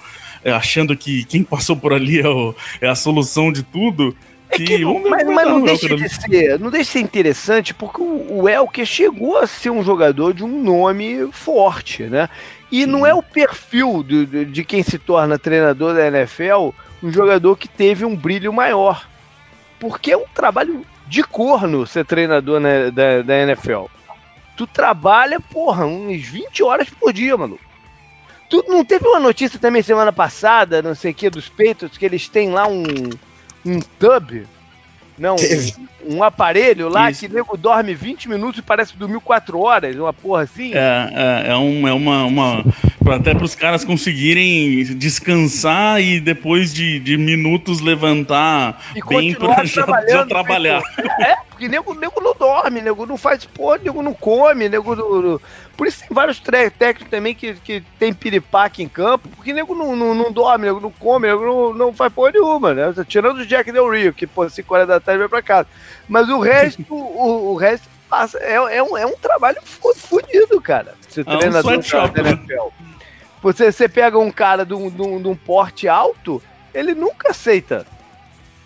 é, 0.45 0.53
achando 0.53 0.97
que 0.97 1.25
quem 1.25 1.43
passou 1.43 1.77
por 1.77 1.93
ali 1.93 2.21
é, 2.21 2.29
o, 2.29 2.55
é 2.81 2.89
a 2.89 2.95
solução 2.95 3.53
de 3.53 3.63
tudo. 3.63 4.17
É 4.49 4.59
que, 4.59 4.79
não, 4.79 5.03
mas, 5.09 5.27
mas 5.27 5.49
não, 5.49 5.63
deixa 5.63 5.97
de 5.97 6.09
ser, 6.09 6.59
não 6.61 6.71
deixa 6.71 6.85
de 6.85 6.93
ser 6.93 7.01
interessante, 7.01 7.75
porque 7.75 8.01
o, 8.01 8.43
o 8.43 8.49
Elker 8.49 8.87
chegou 8.87 9.39
a 9.39 9.47
ser 9.47 9.71
um 9.71 9.83
jogador 9.83 10.33
de 10.33 10.45
um 10.45 10.63
nome 10.63 11.29
forte, 11.33 12.05
né? 12.05 12.29
E 12.71 12.83
Sim. 12.83 12.87
não 12.87 13.05
é 13.05 13.13
o 13.13 13.23
perfil 13.23 14.05
de, 14.07 14.25
de, 14.27 14.45
de 14.45 14.65
quem 14.65 14.83
se 14.83 14.99
torna 14.99 15.39
treinador 15.39 15.95
da 15.95 16.07
NFL 16.07 16.71
um 17.03 17.13
jogador 17.13 17.57
que 17.57 17.69
teve 17.69 18.05
um 18.05 18.17
brilho 18.17 18.53
maior. 18.53 19.07
Porque 19.79 20.13
é 20.13 20.17
um 20.17 20.27
trabalho 20.35 20.85
de 21.07 21.23
corno 21.23 21.87
ser 21.87 22.05
treinador 22.05 22.61
né, 22.61 22.91
da, 22.91 23.23
da 23.23 23.39
NFL. 23.43 23.85
Tu 24.57 24.67
trabalha, 24.67 25.39
porra, 25.41 25.87
uns 25.87 26.23
20 26.23 26.63
horas 26.63 26.89
por 26.89 27.13
dia, 27.13 27.37
mano. 27.37 27.59
Tu 28.49 28.65
não 28.69 28.85
teve 28.85 29.07
uma 29.07 29.21
notícia 29.21 29.59
também 29.59 29.83
semana 29.83 30.13
passada, 30.13 30.81
não 30.81 30.95
sei 30.95 31.11
o 31.11 31.15
que, 31.15 31.29
dos 31.29 31.49
Patriots, 31.49 31.99
que 31.99 32.05
eles 32.05 32.29
têm 32.29 32.51
lá 32.51 32.67
um, 32.67 32.85
um 33.65 33.81
tub, 33.99 34.47
não, 35.19 35.35
um, 35.37 36.17
um 36.17 36.23
aparelho 36.23 36.89
lá 36.89 37.11
Isso. 37.11 37.21
que 37.21 37.33
nego 37.33 37.57
dorme 37.57 37.95
20 37.95 38.29
minutos 38.29 38.59
e 38.59 38.63
parece 38.63 38.97
dormir 38.97 39.21
4 39.21 39.59
horas, 39.59 39.97
uma 39.97 40.13
porra 40.13 40.43
assim. 40.43 40.73
É, 40.75 41.11
é, 41.47 41.51
é, 41.51 41.57
um, 41.57 41.89
é 41.89 41.93
uma, 41.93 42.25
uma. 42.25 42.65
Até 43.13 43.35
para 43.35 43.45
os 43.45 43.55
caras 43.55 43.85
conseguirem 43.85 44.85
descansar 44.97 46.01
e 46.01 46.21
depois 46.21 46.73
de, 46.73 46.99
de 46.99 47.17
minutos 47.17 47.81
levantar 47.81 48.83
e 48.95 49.05
bem 49.05 49.35
para 49.35 49.65
já, 49.65 49.87
já, 50.09 50.27
trabalhar. 50.27 50.83
É, 51.21 51.37
porque 51.49 51.69
nego, 51.69 51.95
nego 51.95 52.21
não 52.21 52.35
dorme, 52.35 52.81
nego 52.81 53.07
não 53.07 53.17
faz 53.17 53.45
porra, 53.45 53.79
nego 53.79 54.03
não 54.03 54.13
come, 54.13 54.69
nego 54.69 54.95
não, 54.95 55.41
por 55.77 55.87
isso 55.87 56.01
tem 56.01 56.09
vários 56.11 56.41
técnicos 56.41 57.11
também 57.11 57.35
que, 57.35 57.55
que 57.55 57.83
tem 57.99 58.13
piripaque 58.13 58.83
em 58.83 58.89
campo, 58.89 59.29
porque 59.37 59.53
nego 59.53 59.75
não, 59.75 59.95
não, 59.95 60.15
não 60.15 60.33
dorme, 60.33 60.67
nego 60.67 60.81
não 60.81 60.91
come, 60.91 61.29
nego 61.29 61.45
não, 61.45 61.75
não 61.75 61.93
faz 61.93 62.13
porra 62.13 62.33
nenhuma, 62.33 62.73
né? 62.73 62.95
Tirando 63.07 63.39
o 63.39 63.47
Jack 63.47 63.71
Del 63.71 63.91
Rio, 63.91 64.13
que, 64.13 64.27
pô, 64.27 64.49
5 64.49 64.75
horas 64.75 64.89
da 64.89 64.99
tarde 64.99 65.21
vai 65.21 65.29
pra 65.29 65.43
casa. 65.43 65.69
Mas 66.09 66.29
o 66.29 66.39
resto, 66.39 66.83
o, 66.89 67.53
o 67.53 67.57
resto 67.57 67.89
passa, 68.09 68.39
é, 68.39 68.55
é, 68.55 68.83
um, 68.83 68.97
é 68.97 69.05
um 69.05 69.17
trabalho 69.17 69.59
fodido, 69.63 70.61
cara. 70.61 70.95
Você 71.09 71.21
é 71.21 71.25
treinador 71.25 71.73
um 71.73 71.81
da 71.81 72.23
né? 72.23 72.39
Você, 73.47 73.71
você 73.71 73.89
pega 73.89 74.19
um 74.19 74.33
cara 74.33 74.67
de 74.67 74.75
um, 74.75 74.91
de 74.91 75.01
um, 75.01 75.23
de 75.23 75.29
um 75.29 75.37
porte 75.37 75.87
alto, 75.87 76.43
ele 76.75 76.97
nunca 76.97 77.31
aceita 77.31 77.87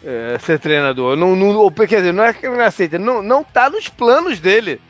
é, 0.03 0.39
ser 0.41 0.59
treinador. 0.59 1.17
Não, 1.17 1.37
não, 1.37 1.71
quer 1.71 1.97
dizer, 1.97 2.15
não 2.15 2.25
é 2.25 2.33
que 2.33 2.47
ele 2.47 2.57
não 2.57 2.65
aceita, 2.65 2.99
não, 2.99 3.23
não 3.23 3.45
tá 3.45 3.69
nos 3.69 3.91
planos 3.91 4.41
dele 4.41 4.81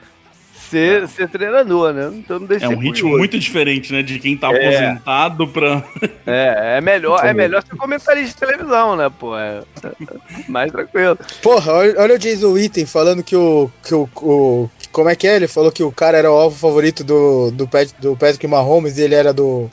ser, 0.70 1.08
ser 1.08 1.28
treinador, 1.28 1.92
né? 1.92 2.10
Então 2.14 2.38
não 2.38 2.46
deixa 2.46 2.66
É 2.66 2.68
um 2.68 2.78
ritmo 2.78 3.10
muito 3.10 3.38
diferente, 3.38 3.92
né? 3.92 4.02
De 4.02 4.18
quem 4.18 4.36
tá 4.36 4.52
é. 4.52 4.56
aposentado 4.56 5.48
pra. 5.48 5.82
É, 6.26 6.76
é 6.78 6.80
melhor, 6.80 7.24
é 7.24 7.34
melhor 7.34 7.62
ser 7.62 7.76
comentarista 7.76 8.46
de 8.46 8.52
televisão, 8.52 8.94
né, 8.94 9.10
pô? 9.10 9.36
É, 9.36 9.62
mais 10.48 10.70
tranquilo. 10.70 11.18
Porra, 11.42 11.72
olha, 11.72 12.14
o 12.14 12.18
Jason 12.18 12.52
Witten 12.52 12.86
falando 12.86 13.22
que 13.22 13.34
o, 13.34 13.70
que 13.82 13.94
o, 13.94 14.08
o. 14.16 14.70
Como 14.92 15.08
é 15.08 15.16
que 15.16 15.26
é? 15.26 15.36
Ele 15.36 15.48
falou 15.48 15.72
que 15.72 15.82
o 15.82 15.92
cara 15.92 16.18
era 16.18 16.30
o 16.30 16.34
alvo 16.34 16.56
favorito 16.56 17.02
do, 17.02 17.50
do, 17.50 17.66
Pat, 17.66 17.90
do 17.98 18.16
Patrick 18.16 18.46
Mahomes 18.46 18.98
e 18.98 19.02
ele 19.02 19.14
era 19.14 19.32
do, 19.32 19.70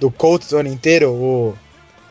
do 0.00 0.10
Colts 0.10 0.52
o 0.52 0.58
ano 0.58 0.68
inteiro. 0.68 1.10
O. 1.10 1.54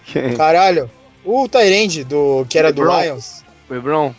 Quem? 0.05 0.33
Caralho. 0.35 0.89
O 1.23 1.47
Tyrande, 1.47 2.03
do, 2.03 2.45
que 2.49 2.57
era 2.57 2.69
o 2.69 2.73
do 2.73 2.83
Lions. 2.83 3.43
O 3.69 3.73
Lebron. 3.73 4.15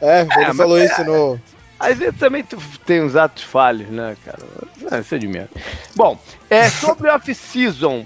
É, 0.00 0.22
ele 0.22 0.50
é, 0.50 0.54
falou 0.54 0.82
isso 0.82 1.04
no. 1.04 1.40
Às 1.80 1.98
vezes 1.98 2.18
também 2.18 2.44
tu 2.44 2.58
tem 2.84 3.02
uns 3.02 3.16
atos 3.16 3.42
falhos, 3.42 3.88
né, 3.88 4.14
cara? 4.22 4.38
Não, 4.78 5.00
isso 5.00 5.14
é 5.14 5.18
de 5.18 5.26
merda. 5.26 5.50
Bom, 5.96 6.18
é, 6.50 6.68
sobre 6.68 7.08
off-season, 7.08 8.04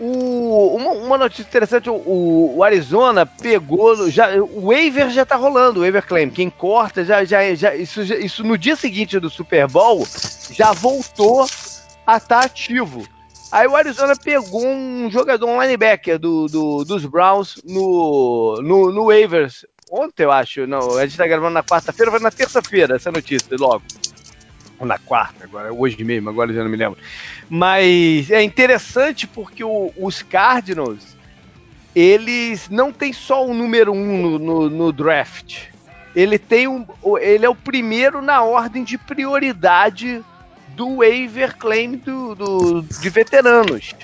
uma, 0.00 0.90
uma, 0.90 1.18
notícia 1.18 1.42
interessante, 1.42 1.88
o, 1.88 2.56
o, 2.56 2.64
Arizona 2.64 3.24
pegou, 3.24 4.10
já, 4.10 4.34
o 4.42 4.66
waiver 4.66 5.08
já 5.10 5.24
tá 5.24 5.36
rolando, 5.36 5.78
o 5.78 5.82
waiver 5.82 6.04
claim, 6.04 6.28
quem 6.28 6.50
corta, 6.50 7.04
já, 7.04 7.24
já, 7.24 7.54
já, 7.54 7.72
isso, 7.76 8.04
já, 8.04 8.16
isso 8.16 8.42
no 8.42 8.58
dia 8.58 8.74
seguinte 8.74 9.20
do 9.20 9.30
Super 9.30 9.68
Bowl, 9.68 10.04
já 10.50 10.72
voltou 10.72 11.42
a 12.04 12.16
estar 12.16 12.40
tá 12.40 12.40
ativo. 12.40 13.06
Aí 13.52 13.68
o 13.68 13.76
Arizona 13.76 14.16
pegou 14.16 14.66
um 14.66 15.08
jogador, 15.10 15.46
um 15.46 15.62
linebacker 15.62 16.18
do, 16.18 16.46
do 16.48 16.84
dos 16.84 17.04
Browns 17.04 17.60
no, 17.64 18.60
no, 18.62 18.90
no 18.90 19.04
waivers 19.06 19.64
ontem, 19.92 20.24
eu 20.24 20.32
acho. 20.32 20.66
Não, 20.66 20.96
a 20.96 21.06
gente 21.06 21.18
tá 21.18 21.26
gravando 21.26 21.54
na 21.54 21.62
quarta-feira, 21.62 22.10
vai 22.10 22.20
na 22.20 22.30
terça-feira 22.30 22.96
essa 22.96 23.12
notícia, 23.12 23.54
logo. 23.58 23.82
Ou 24.78 24.86
na 24.86 24.98
quarta, 24.98 25.44
agora, 25.44 25.72
hoje 25.72 26.02
mesmo, 26.02 26.30
agora 26.30 26.50
eu 26.50 26.56
já 26.56 26.62
não 26.62 26.70
me 26.70 26.76
lembro. 26.76 26.98
Mas 27.48 28.30
é 28.30 28.42
interessante 28.42 29.26
porque 29.26 29.62
o, 29.62 29.92
os 29.96 30.22
Cardinals, 30.22 31.16
eles 31.94 32.68
não 32.70 32.90
tem 32.90 33.12
só 33.12 33.46
o 33.46 33.52
número 33.52 33.92
um 33.92 34.22
no, 34.22 34.38
no, 34.38 34.70
no 34.70 34.92
draft. 34.92 35.66
Ele 36.16 36.38
tem 36.38 36.66
um, 36.66 36.86
ele 37.20 37.46
é 37.46 37.48
o 37.48 37.54
primeiro 37.54 38.20
na 38.20 38.42
ordem 38.42 38.82
de 38.82 38.98
prioridade 38.98 40.22
do 40.68 40.96
waiver 40.96 41.56
claim 41.56 41.96
do, 41.96 42.34
do 42.34 42.82
de 42.82 43.08
veteranos. 43.08 43.94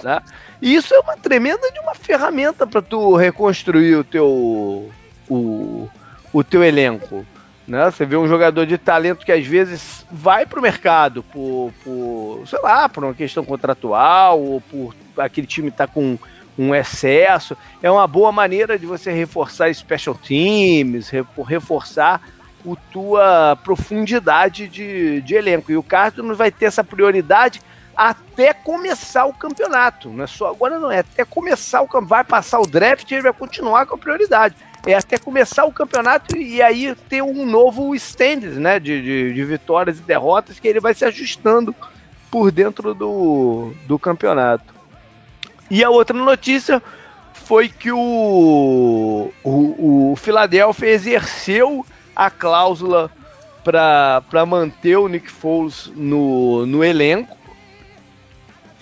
Tá? 0.00 0.22
E 0.60 0.74
isso 0.74 0.94
é 0.94 0.98
uma 1.00 1.16
tremenda 1.16 1.70
de 1.70 1.80
uma 1.80 1.94
ferramenta 1.94 2.66
para 2.66 2.82
tu 2.82 3.14
reconstruir 3.14 3.96
o 3.96 4.04
teu 4.04 4.90
o, 5.32 5.90
o 6.32 6.44
teu 6.44 6.62
elenco. 6.62 7.26
Né? 7.66 7.84
Você 7.90 8.04
vê 8.04 8.16
um 8.16 8.26
jogador 8.26 8.66
de 8.66 8.76
talento 8.76 9.24
que 9.24 9.32
às 9.32 9.46
vezes 9.46 10.04
vai 10.10 10.44
para 10.44 10.58
o 10.58 10.62
mercado 10.62 11.22
por, 11.22 11.72
por, 11.82 12.42
sei 12.46 12.60
lá, 12.60 12.88
por 12.88 13.04
uma 13.04 13.14
questão 13.14 13.44
contratual 13.44 14.40
ou 14.40 14.60
por 14.60 14.94
aquele 15.16 15.46
time 15.46 15.68
estar 15.68 15.86
tá 15.86 15.92
com 15.92 16.18
um 16.58 16.74
excesso. 16.74 17.56
É 17.82 17.90
uma 17.90 18.06
boa 18.06 18.32
maneira 18.32 18.78
de 18.78 18.84
você 18.84 19.12
reforçar 19.12 19.72
special 19.74 20.14
teams, 20.14 21.10
reforçar 21.46 22.20
a 22.66 22.76
tua 22.92 23.58
profundidade 23.62 24.68
de, 24.68 25.20
de 25.22 25.34
elenco. 25.34 25.72
E 25.72 25.76
o 25.76 25.82
Cardinals 25.82 26.36
vai 26.36 26.50
ter 26.50 26.66
essa 26.66 26.84
prioridade 26.84 27.60
até 27.96 28.52
começar 28.52 29.24
o 29.26 29.32
campeonato. 29.32 30.10
Não 30.10 30.24
é 30.24 30.26
só 30.26 30.50
agora, 30.50 30.78
não 30.78 30.90
é 30.90 31.00
até 31.00 31.24
começar 31.24 31.80
o 31.80 31.86
campeonato. 31.86 32.08
Vai 32.08 32.24
passar 32.24 32.60
o 32.60 32.66
draft 32.66 33.10
e 33.10 33.14
ele 33.14 33.22
vai 33.22 33.32
continuar 33.32 33.86
com 33.86 33.94
a 33.94 33.98
prioridade 33.98 34.56
é 34.86 34.94
até 34.94 35.16
começar 35.16 35.64
o 35.64 35.72
campeonato 35.72 36.36
e 36.36 36.60
aí 36.60 36.94
ter 37.08 37.22
um 37.22 37.46
novo 37.46 37.94
stand 37.94 38.40
né, 38.58 38.80
de, 38.80 39.00
de, 39.00 39.34
de, 39.34 39.44
vitórias 39.44 39.98
e 39.98 40.02
derrotas 40.02 40.58
que 40.58 40.66
ele 40.66 40.80
vai 40.80 40.92
se 40.92 41.04
ajustando 41.04 41.74
por 42.30 42.50
dentro 42.50 42.94
do, 42.94 43.72
do 43.86 43.98
campeonato. 43.98 44.74
E 45.70 45.84
a 45.84 45.90
outra 45.90 46.16
notícia 46.16 46.82
foi 47.32 47.68
que 47.68 47.92
o, 47.92 49.32
o, 49.44 50.12
o 50.12 50.16
Philadelphia 50.16 50.88
exerceu 50.88 51.86
a 52.14 52.30
cláusula 52.30 53.10
para 53.62 54.46
manter 54.46 54.96
o 54.96 55.08
Nick 55.08 55.30
Foles 55.30 55.90
no, 55.94 56.66
no 56.66 56.82
elenco 56.82 57.41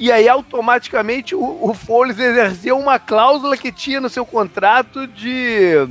e 0.00 0.10
aí 0.10 0.26
automaticamente 0.26 1.34
o, 1.34 1.58
o 1.60 1.74
Foles 1.74 2.18
exerceu 2.18 2.78
uma 2.78 2.98
cláusula 2.98 3.54
que 3.54 3.70
tinha 3.70 4.00
no 4.00 4.08
seu 4.08 4.24
contrato 4.24 5.06
de 5.06 5.86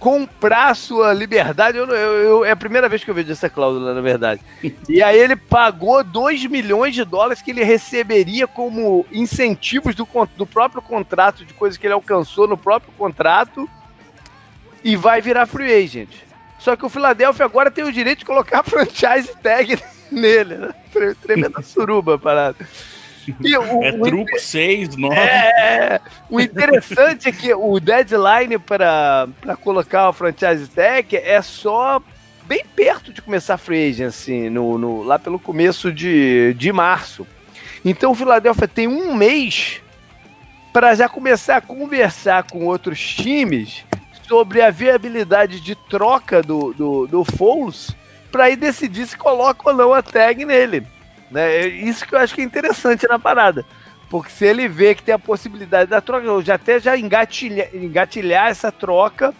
comprar 0.00 0.74
sua 0.74 1.12
liberdade. 1.12 1.78
Eu, 1.78 1.86
eu, 1.86 2.12
eu, 2.22 2.44
é 2.44 2.50
a 2.50 2.56
primeira 2.56 2.88
vez 2.88 3.04
que 3.04 3.10
eu 3.10 3.14
vejo 3.14 3.30
essa 3.30 3.48
cláusula, 3.48 3.94
na 3.94 4.00
verdade. 4.00 4.40
E 4.88 5.00
aí 5.00 5.16
ele 5.16 5.36
pagou 5.36 6.02
2 6.02 6.46
milhões 6.46 6.96
de 6.96 7.04
dólares 7.04 7.40
que 7.40 7.52
ele 7.52 7.62
receberia 7.62 8.48
como 8.48 9.06
incentivos 9.12 9.94
do, 9.94 10.06
do 10.36 10.44
próprio 10.44 10.82
contrato, 10.82 11.44
de 11.44 11.54
coisas 11.54 11.78
que 11.78 11.86
ele 11.86 11.94
alcançou 11.94 12.48
no 12.48 12.56
próprio 12.56 12.92
contrato, 12.98 13.68
e 14.82 14.96
vai 14.96 15.20
virar 15.20 15.46
free 15.46 15.72
agent. 15.72 16.10
Só 16.58 16.74
que 16.74 16.84
o 16.84 16.88
Philadelphia 16.88 17.46
agora 17.46 17.70
tem 17.70 17.84
o 17.84 17.92
direito 17.92 18.20
de 18.20 18.24
colocar 18.24 18.60
a 18.60 18.64
franchise 18.64 19.30
tag 19.40 19.78
nele, 20.10 20.56
né? 20.56 20.74
Tremenda 21.22 21.62
suruba 21.62 22.18
parada. 22.18 22.66
O, 23.32 23.84
é 23.84 23.90
o 23.90 24.02
truco 24.02 24.30
inter... 24.30 24.40
6, 24.40 24.96
9. 24.96 25.16
É, 25.16 26.00
o 26.30 26.40
interessante 26.40 27.28
é 27.28 27.32
que 27.32 27.52
o 27.52 27.78
deadline 27.80 28.58
para 28.58 29.28
colocar 29.62 30.08
o 30.08 30.12
franchise 30.12 30.68
tag 30.68 31.16
é 31.16 31.40
só 31.42 32.02
bem 32.44 32.64
perto 32.74 33.12
de 33.12 33.20
começar 33.20 33.54
a 33.54 33.58
free 33.58 33.90
agency, 33.90 34.48
no, 34.48 34.78
no, 34.78 35.02
lá 35.02 35.18
pelo 35.18 35.38
começo 35.38 35.92
de, 35.92 36.54
de 36.54 36.72
março. 36.72 37.26
Então 37.84 38.12
o 38.12 38.14
Philadelphia 38.14 38.66
tem 38.66 38.88
um 38.88 39.14
mês 39.14 39.82
para 40.72 40.94
já 40.94 41.08
começar 41.08 41.56
a 41.56 41.60
conversar 41.60 42.44
com 42.44 42.64
outros 42.66 43.14
times 43.14 43.84
sobre 44.26 44.62
a 44.62 44.70
viabilidade 44.70 45.60
de 45.60 45.74
troca 45.74 46.42
do, 46.42 46.72
do, 46.72 47.06
do 47.06 47.24
Foles 47.24 47.94
para 48.30 48.44
aí 48.44 48.56
decidir 48.56 49.06
se 49.06 49.16
coloca 49.16 49.70
ou 49.70 49.76
não 49.76 49.92
a 49.92 50.02
tag 50.02 50.44
nele. 50.44 50.86
Né? 51.30 51.56
É 51.56 51.66
isso 51.66 52.06
que 52.06 52.14
eu 52.14 52.18
acho 52.18 52.34
que 52.34 52.40
é 52.40 52.44
interessante 52.44 53.06
na 53.08 53.18
parada. 53.18 53.64
Porque 54.10 54.30
se 54.30 54.46
ele 54.46 54.68
vê 54.68 54.94
que 54.94 55.02
tem 55.02 55.14
a 55.14 55.18
possibilidade 55.18 55.90
da 55.90 56.00
troca, 56.00 56.26
já 56.42 56.54
até 56.54 56.80
já 56.80 56.96
engatilhar, 56.96 57.68
engatilhar 57.74 58.48
essa 58.48 58.72
troca 58.72 59.34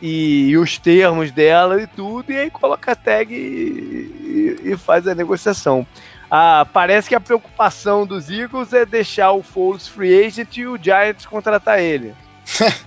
e, 0.00 0.48
e, 0.48 0.56
os 0.56 0.78
termos 0.78 1.30
dela 1.30 1.82
e 1.82 1.86
tudo, 1.86 2.32
e 2.32 2.38
aí 2.38 2.50
coloca 2.50 2.92
a 2.92 2.96
tag 2.96 3.34
e, 3.34 4.56
e, 4.64 4.72
e 4.72 4.76
faz 4.76 5.06
a 5.06 5.14
negociação. 5.14 5.86
Ah, 6.30 6.66
parece 6.72 7.08
que 7.08 7.14
a 7.14 7.20
preocupação 7.20 8.06
dos 8.06 8.30
Eagles 8.30 8.72
é 8.72 8.86
deixar 8.86 9.32
o 9.32 9.42
Foles 9.42 9.88
free 9.88 10.24
agent 10.24 10.56
e 10.56 10.66
o 10.66 10.78
Giants 10.80 11.26
contratar 11.26 11.80
ele. 11.80 12.14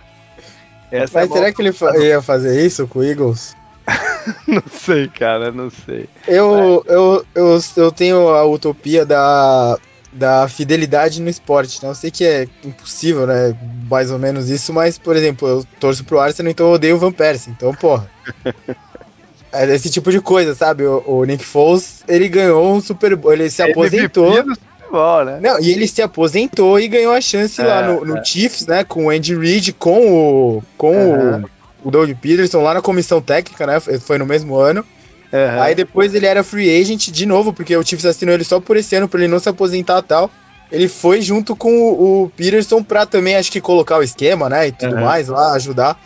Mas 0.91 1.15
é 1.15 1.27
será 1.27 1.51
que 1.51 1.61
ele 1.61 1.73
ia 2.05 2.21
fazer 2.21 2.65
isso 2.65 2.87
com 2.87 2.99
o 2.99 3.03
Eagles? 3.03 3.55
não 4.47 4.63
sei, 4.71 5.07
cara, 5.07 5.51
não 5.51 5.69
sei. 5.69 6.07
Eu, 6.27 6.83
eu, 6.87 7.25
eu, 7.35 7.59
eu 7.75 7.91
tenho 7.91 8.29
a 8.29 8.45
utopia 8.45 9.05
da, 9.05 9.77
da 10.11 10.47
fidelidade 10.47 11.21
no 11.21 11.29
esporte. 11.29 11.83
Né? 11.83 11.89
Eu 11.89 11.95
sei 11.95 12.11
que 12.11 12.23
é 12.23 12.47
impossível, 12.63 13.27
né? 13.27 13.55
Mais 13.89 14.11
ou 14.11 14.19
menos 14.19 14.49
isso, 14.49 14.71
mas, 14.73 14.97
por 14.97 15.15
exemplo, 15.15 15.47
eu 15.47 15.65
torço 15.79 16.03
pro 16.03 16.19
Arsenal, 16.19 16.51
então 16.51 16.67
eu 16.67 16.73
odeio 16.73 16.95
o 16.95 16.99
Van 16.99 17.11
Persie. 17.11 17.51
Então, 17.51 17.73
porra. 17.73 18.09
é 19.51 19.65
esse 19.73 19.89
tipo 19.89 20.11
de 20.11 20.21
coisa, 20.21 20.55
sabe? 20.55 20.83
O, 20.83 21.03
o, 21.05 21.23
Nick 21.25 21.43
Foles, 21.43 22.03
ele 22.07 22.27
ganhou 22.29 22.73
um 22.73 22.81
Super 22.81 23.15
Bowl, 23.15 23.33
ele 23.33 23.49
se 23.49 23.61
ele 23.61 23.71
aposentou. 23.71 24.33
Futebol, 24.33 25.25
né? 25.25 25.39
Não, 25.41 25.59
e 25.59 25.71
ele 25.71 25.87
se 25.87 26.01
aposentou 26.01 26.79
e 26.79 26.87
ganhou 26.87 27.13
a 27.13 27.21
chance 27.21 27.59
é, 27.59 27.65
lá 27.65 27.87
no, 27.87 28.05
no 28.05 28.17
é. 28.17 28.23
Chiefs, 28.23 28.65
né? 28.67 28.83
Com 28.83 29.05
o 29.05 29.09
Andy 29.09 29.35
Reid, 29.35 29.73
com 29.73 30.11
o 30.11 30.63
com 30.77 31.41
o 31.41 31.49
o 31.83 31.91
Doug 31.91 32.09
Peterson 32.21 32.61
lá 32.61 32.73
na 32.73 32.81
comissão 32.81 33.21
técnica, 33.21 33.67
né? 33.67 33.79
Foi 33.79 34.17
no 34.17 34.25
mesmo 34.25 34.55
ano. 34.55 34.85
Uhum. 35.31 35.61
Aí 35.61 35.73
depois 35.73 36.13
ele 36.13 36.25
era 36.25 36.43
free 36.43 36.79
agent 36.79 37.09
de 37.09 37.25
novo, 37.25 37.51
porque 37.51 37.75
o 37.75 37.83
Chiefs 37.83 38.05
assinou 38.05 38.35
ele 38.35 38.43
só 38.43 38.59
por 38.59 38.77
esse 38.77 38.95
ano, 38.95 39.07
pra 39.09 39.19
ele 39.19 39.27
não 39.27 39.39
se 39.39 39.49
aposentar 39.49 39.99
e 39.99 40.03
tal. 40.03 40.31
Ele 40.71 40.87
foi 40.87 41.21
junto 41.21 41.55
com 41.55 41.71
o, 41.71 42.23
o 42.23 42.29
Peterson 42.29 42.83
pra 42.83 43.05
também, 43.05 43.35
acho 43.35 43.51
que, 43.51 43.59
colocar 43.59 43.97
o 43.97 44.03
esquema, 44.03 44.49
né? 44.49 44.67
E 44.67 44.71
tudo 44.71 44.95
uhum. 44.95 45.03
mais 45.03 45.27
lá, 45.27 45.53
ajudar. 45.53 45.99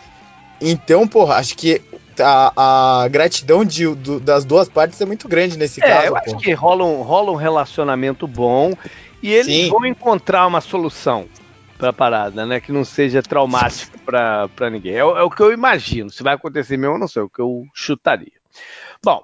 Então, 0.60 1.06
porra, 1.06 1.36
acho 1.36 1.56
que 1.56 1.80
a, 2.18 3.02
a 3.04 3.08
gratidão 3.08 3.64
de, 3.64 3.86
do, 3.94 4.18
das 4.18 4.44
duas 4.44 4.68
partes 4.68 5.00
é 5.00 5.04
muito 5.04 5.28
grande 5.28 5.56
nesse 5.56 5.82
é, 5.82 5.86
caso. 5.86 6.06
Eu 6.06 6.16
acho 6.16 6.36
que 6.38 6.52
rola 6.52 6.84
um, 6.84 7.02
rola 7.02 7.30
um 7.30 7.36
relacionamento 7.36 8.26
bom 8.26 8.72
e 9.22 9.32
eles 9.32 9.46
Sim. 9.46 9.70
vão 9.70 9.84
encontrar 9.86 10.46
uma 10.46 10.60
solução 10.60 11.26
pra 11.78 11.92
parada, 11.92 12.44
né? 12.44 12.60
Que 12.60 12.72
não 12.72 12.84
seja 12.84 13.22
traumático 13.22 13.96
pra, 14.00 14.48
pra 14.48 14.68
ninguém. 14.68 14.94
É, 14.94 14.98
é, 14.98 15.02
o 15.02 15.30
que 15.30 15.40
eu 15.40 15.52
imagino. 15.52 16.10
Se 16.10 16.22
vai 16.22 16.34
acontecer 16.34 16.76
mesmo, 16.76 16.96
eu 16.96 16.98
não 16.98 17.08
sei, 17.08 17.22
é 17.22 17.24
o 17.24 17.30
que 17.30 17.40
eu 17.40 17.64
chutaria. 17.72 18.32
Bom, 19.02 19.22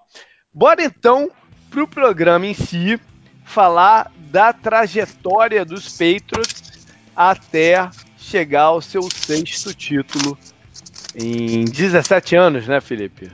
bora 0.52 0.82
então 0.82 1.30
pro 1.68 1.88
programa 1.88 2.46
em 2.46 2.54
si 2.54 2.98
falar 3.44 4.10
da 4.30 4.52
trajetória 4.52 5.64
dos 5.64 5.88
Patriots 5.88 6.86
até 7.14 7.90
chegar 8.16 8.62
ao 8.62 8.80
seu 8.80 9.02
sexto 9.10 9.74
título 9.74 10.38
em 11.14 11.64
17 11.64 12.36
anos, 12.36 12.66
né, 12.66 12.80
Felipe? 12.80 13.30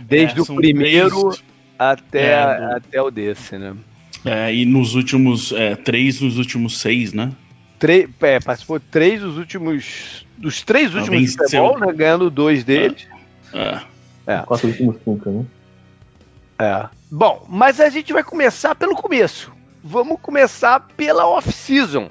Desde 0.00 0.40
é, 0.40 0.42
o 0.42 0.46
primeiro 0.46 1.30
três... 1.30 1.44
até, 1.78 2.30
é, 2.30 2.76
até 2.76 3.02
o 3.02 3.10
desse, 3.10 3.56
né? 3.58 3.76
É, 4.24 4.54
e 4.54 4.66
nos 4.66 4.94
últimos. 4.94 5.52
É, 5.52 5.76
três 5.76 6.20
nos 6.20 6.36
últimos 6.36 6.78
seis, 6.78 7.12
né? 7.12 7.32
Três, 7.80 8.10
é, 8.20 8.38
participou 8.38 8.78
três 8.78 9.22
dos 9.22 9.38
últimos. 9.38 10.26
Dos 10.36 10.62
três 10.62 10.94
últimos 10.94 11.32
Super 11.32 11.50
Bowl, 11.50 11.78
né? 11.80 11.92
Ganhando 11.92 12.30
dois 12.30 12.62
deles. 12.62 13.08
É. 13.54 13.80
é. 14.26 14.34
é. 14.34 14.42
Quatro 14.42 14.68
últimos 14.68 14.96
cinco, 15.02 15.30
né? 15.30 15.44
É. 16.58 16.88
Bom, 17.10 17.46
mas 17.48 17.80
a 17.80 17.88
gente 17.88 18.12
vai 18.12 18.22
começar 18.22 18.74
pelo 18.74 18.94
começo. 18.94 19.50
Vamos 19.82 20.18
começar 20.20 20.88
pela 20.94 21.26
off-season. 21.26 22.10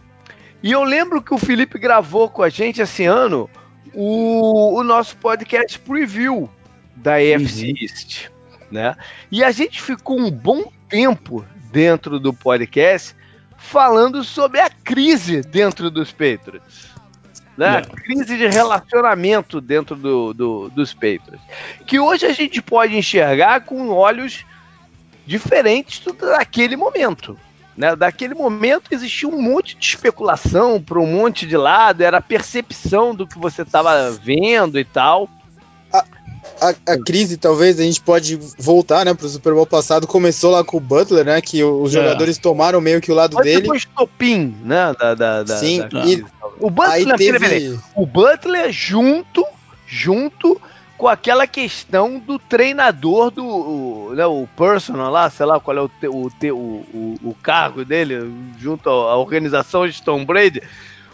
E 0.63 0.71
eu 0.71 0.83
lembro 0.83 1.21
que 1.21 1.35
o 1.35 1.37
Felipe 1.37 1.77
gravou 1.77 2.29
com 2.29 2.41
a 2.41 2.49
gente 2.49 2.81
esse 2.81 3.05
ano 3.05 3.47
o, 3.93 4.79
o 4.79 4.83
nosso 4.83 5.15
podcast 5.17 5.77
preview 5.79 6.49
da 6.95 7.21
EFC 7.21 7.67
uhum. 7.67 7.73
East. 7.79 8.29
Né? 8.71 8.95
E 9.31 9.43
a 9.43 9.51
gente 9.51 9.79
ficou 9.81 10.19
um 10.19 10.31
bom 10.31 10.71
tempo 10.89 11.45
dentro 11.71 12.19
do 12.19 12.33
podcast 12.33 13.15
falando 13.59 14.23
sobre 14.23 14.59
a 14.59 14.69
crise 14.69 15.41
dentro 15.41 15.91
dos 15.91 16.11
Patriots. 16.11 16.89
Né? 17.57 17.77
A 17.77 17.81
crise 17.81 18.37
de 18.37 18.47
relacionamento 18.47 19.59
dentro 19.59 19.95
do, 19.95 20.33
do, 20.33 20.69
dos 20.69 20.93
Patriots. 20.93 21.41
Que 21.85 21.99
hoje 21.99 22.25
a 22.25 22.33
gente 22.33 22.61
pode 22.61 22.95
enxergar 22.97 23.61
com 23.61 23.89
olhos 23.89 24.45
diferentes 25.25 26.01
daquele 26.19 26.75
momento. 26.75 27.37
Né? 27.75 27.95
Daquele 27.95 28.33
momento 28.33 28.91
existia 28.91 29.27
um 29.27 29.41
monte 29.41 29.75
de 29.77 29.85
especulação 29.85 30.81
para 30.81 30.99
um 30.99 31.05
monte 31.05 31.45
de 31.45 31.57
lado, 31.57 32.01
era 32.01 32.17
a 32.17 32.21
percepção 32.21 33.13
do 33.13 33.27
que 33.27 33.37
você 33.37 33.61
estava 33.61 34.09
vendo 34.11 34.79
e 34.79 34.85
tal 34.85 35.29
a, 36.61 36.93
a, 36.93 36.97
crise, 36.97 37.37
talvez, 37.37 37.79
a 37.79 37.83
gente 37.83 38.01
pode 38.01 38.37
voltar, 38.57 39.05
né, 39.05 39.13
pro 39.13 39.27
Super 39.27 39.53
Bowl 39.53 39.65
passado. 39.65 40.07
Começou 40.07 40.51
lá 40.51 40.63
com 40.63 40.77
o 40.77 40.81
Butler, 40.81 41.25
né? 41.25 41.41
Que 41.41 41.63
os 41.63 41.93
é. 41.95 41.99
jogadores 41.99 42.37
tomaram 42.37 42.81
meio 42.81 43.01
que 43.01 43.11
o 43.11 43.15
lado 43.15 43.35
Mas 43.35 43.45
dele. 43.45 43.67
Foi 43.67 43.77
estopim, 43.77 44.55
né? 44.63 44.93
Da, 44.99 45.15
da, 45.15 45.43
da 45.43 45.57
Sim, 45.57 45.87
da 45.87 46.05
e, 46.05 46.23
o 46.59 46.69
Butler, 46.69 47.17
teve... 47.17 47.39
peraí, 47.39 47.69
peraí, 47.69 47.79
o 47.95 48.05
Butler 48.05 48.71
junto, 48.71 49.45
junto 49.87 50.59
com 50.97 51.07
aquela 51.07 51.47
questão 51.47 52.19
do 52.19 52.37
treinador 52.37 53.31
do 53.31 53.45
o, 53.45 54.13
né, 54.13 54.25
o 54.25 54.45
personal 54.57 55.09
lá, 55.09 55.29
sei 55.29 55.45
lá 55.45 55.57
qual 55.57 55.77
é 55.77 55.81
o, 55.81 55.89
o, 56.09 56.29
o, 56.51 57.15
o, 57.23 57.35
cargo 57.41 57.85
dele, 57.85 58.29
junto 58.59 58.89
à 58.89 59.15
organização 59.15 59.87
de 59.87 60.03
Tom 60.03 60.25
Brady, 60.25 60.61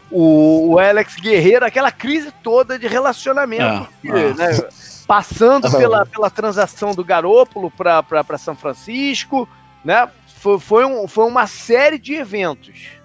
o, 0.09 0.71
o 0.71 0.79
Alex 0.79 1.17
Guerreiro, 1.17 1.63
aquela 1.63 1.91
crise 1.91 2.33
toda 2.43 2.79
de 2.79 2.87
relacionamento. 2.87 3.63
Ah, 3.63 3.87
que, 4.01 4.09
ah. 4.09 4.33
Né, 4.33 4.69
passando 5.05 5.69
pela, 5.71 6.05
pela 6.05 6.29
transação 6.29 6.93
do 6.93 7.03
Garópolo 7.03 7.71
para 7.71 8.37
São 8.37 8.55
Francisco, 8.55 9.47
né? 9.83 10.07
Foi, 10.37 10.59
foi, 10.59 10.85
um, 10.85 11.07
foi 11.07 11.25
uma 11.25 11.47
série 11.47 11.97
de 11.97 12.13
eventos. 12.13 12.95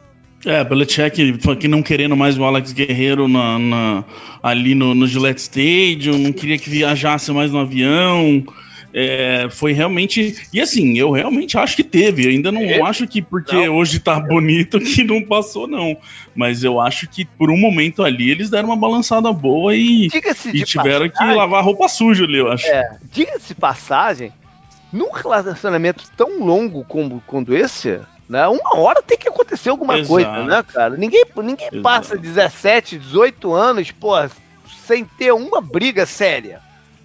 É, 0.45 0.65
Belichick 0.65 1.39
aqui 1.51 1.69
não 1.69 1.83
querendo 1.83 2.17
mais 2.17 2.39
o 2.39 2.45
Alex 2.45 2.73
Guerreiro 2.73 3.29
na, 3.29 3.59
na, 3.59 4.05
ali 4.43 4.75
no, 4.75 4.95
no 4.95 5.07
Gillette 5.07 5.43
Stadium, 5.43 6.17
não 6.19 6.33
queria 6.33 6.59
que 6.59 6.71
viajasse 6.71 7.31
mais 7.31 7.53
no 7.53 7.59
avião. 7.59 8.43
É, 8.93 9.49
foi 9.51 9.73
realmente. 9.73 10.49
E 10.53 10.61
assim, 10.61 10.99
eu 10.99 11.13
realmente 11.13 11.57
acho 11.57 11.77
que 11.77 11.85
teve. 11.85 12.25
Eu 12.25 12.31
ainda 12.31 12.51
não 12.51 12.63
é? 12.63 12.81
acho 12.83 13.07
que 13.07 13.23
porque 13.23 13.67
não. 13.67 13.77
hoje 13.77 14.01
tá 14.01 14.19
bonito 14.19 14.79
que 14.81 15.05
não 15.05 15.23
passou, 15.23 15.67
não. 15.67 15.97
Mas 16.35 16.65
eu 16.65 16.81
acho 16.81 17.09
que 17.09 17.25
por 17.25 17.51
um 17.51 17.57
momento 17.57 18.03
ali 18.03 18.31
eles 18.31 18.51
deram 18.51 18.69
uma 18.69 18.77
balançada 18.77 19.33
boa 19.33 19.75
e, 19.75 20.07
e 20.07 20.65
tiveram 20.65 21.09
passagem, 21.09 21.11
que 21.11 21.37
lavar 21.37 21.65
roupa 21.65 21.89
suja 21.89 22.25
ali, 22.25 22.39
eu 22.39 22.51
acho. 22.51 22.67
É, 22.67 22.99
diga-se 23.13 23.55
passagem, 23.55 24.33
num 24.93 25.13
relacionamento 25.13 26.05
tão 26.17 26.45
longo 26.45 26.85
como, 26.85 27.23
como 27.27 27.55
esse, 27.55 28.01
né? 28.29 28.47
Uma 28.49 28.77
hora 28.77 29.03
tem 29.03 29.19
que 29.19 29.29
acontecer 29.29 29.71
alguma 29.71 29.99
Exato. 29.99 30.09
coisa, 30.09 30.45
né, 30.45 30.63
cara? 30.65 30.97
Ninguém, 30.97 31.25
ninguém 31.37 31.83
passa 31.83 32.17
17, 32.17 32.99
18 32.99 33.53
anos, 33.53 33.91
pô, 33.93 34.15
sem 34.87 35.05
ter 35.05 35.33
uma 35.33 35.61
briga 35.61 36.07
séria. 36.07 36.61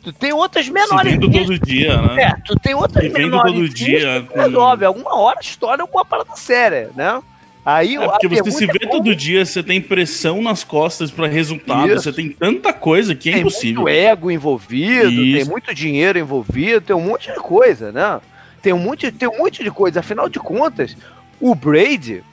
Tu 0.06 0.14
tem 0.14 0.32
outras 0.32 0.70
menores. 0.70 1.14
Vivendo 1.14 1.32
todo 1.32 1.58
dia, 1.58 2.00
né? 2.00 2.22
É, 2.22 2.34
tu 2.46 2.56
tem 2.60 2.76
outras 2.76 3.04
Vivendo 3.04 3.32
menores. 3.32 3.54
todo 3.54 3.70
dia. 3.70 4.24
Com... 4.30 4.40
Resolve. 4.40 4.86
Alguma 4.86 5.16
hora 5.16 5.40
estoura 5.42 5.82
alguma 5.82 6.06
parada 6.06 6.36
séria, 6.36 6.92
né? 6.96 7.24
Aí, 7.66 7.96
é 7.96 8.08
porque 8.08 8.28
você 8.28 8.52
se 8.52 8.68
vê 8.68 8.78
é 8.84 8.88
todo 8.88 9.16
dia, 9.16 9.44
você 9.44 9.64
tem 9.64 9.82
pressão 9.82 10.44
nas 10.44 10.64
costas 10.64 11.10
para 11.10 11.26
resultado, 11.26 11.88
Isso. 11.88 12.04
você 12.04 12.14
tem 12.14 12.30
tanta 12.30 12.72
coisa 12.72 13.16
que 13.16 13.30
é 13.30 13.32
tem 13.32 13.42
impossível. 13.42 13.86
Tem 13.86 13.94
muito 13.96 14.08
ego 14.12 14.30
envolvido, 14.30 15.10
Isso. 15.10 15.38
tem 15.40 15.46
muito 15.46 15.74
dinheiro 15.74 16.20
envolvido, 16.20 16.82
tem 16.82 16.96
um 16.96 17.02
monte 17.02 17.34
de 17.34 17.40
coisa, 17.40 17.92
né? 17.92 18.22
Tem 18.62 18.72
um 18.72 18.78
monte, 18.78 19.12
tem 19.12 19.28
um 19.28 19.40
monte 19.40 19.64
de 19.64 19.72
coisa. 19.72 20.02
Afinal 20.02 20.30
de 20.30 20.38
contas, 20.38 20.96
o 21.42 21.56
Brady, 21.56 22.24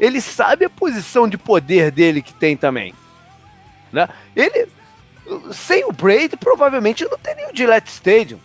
ele 0.00 0.20
sabe 0.20 0.64
a 0.64 0.70
posição 0.70 1.28
de 1.28 1.38
poder 1.38 1.92
dele 1.92 2.20
que 2.20 2.34
tem 2.34 2.56
também. 2.56 2.92
Né? 3.92 4.08
Ele, 4.34 4.66
sem 5.52 5.84
o 5.84 5.92
Brady, 5.92 6.36
provavelmente 6.36 7.04
não 7.04 7.18
teria 7.18 7.48
o 7.52 7.56
Gillette 7.56 7.90
Stadium. 7.90 8.38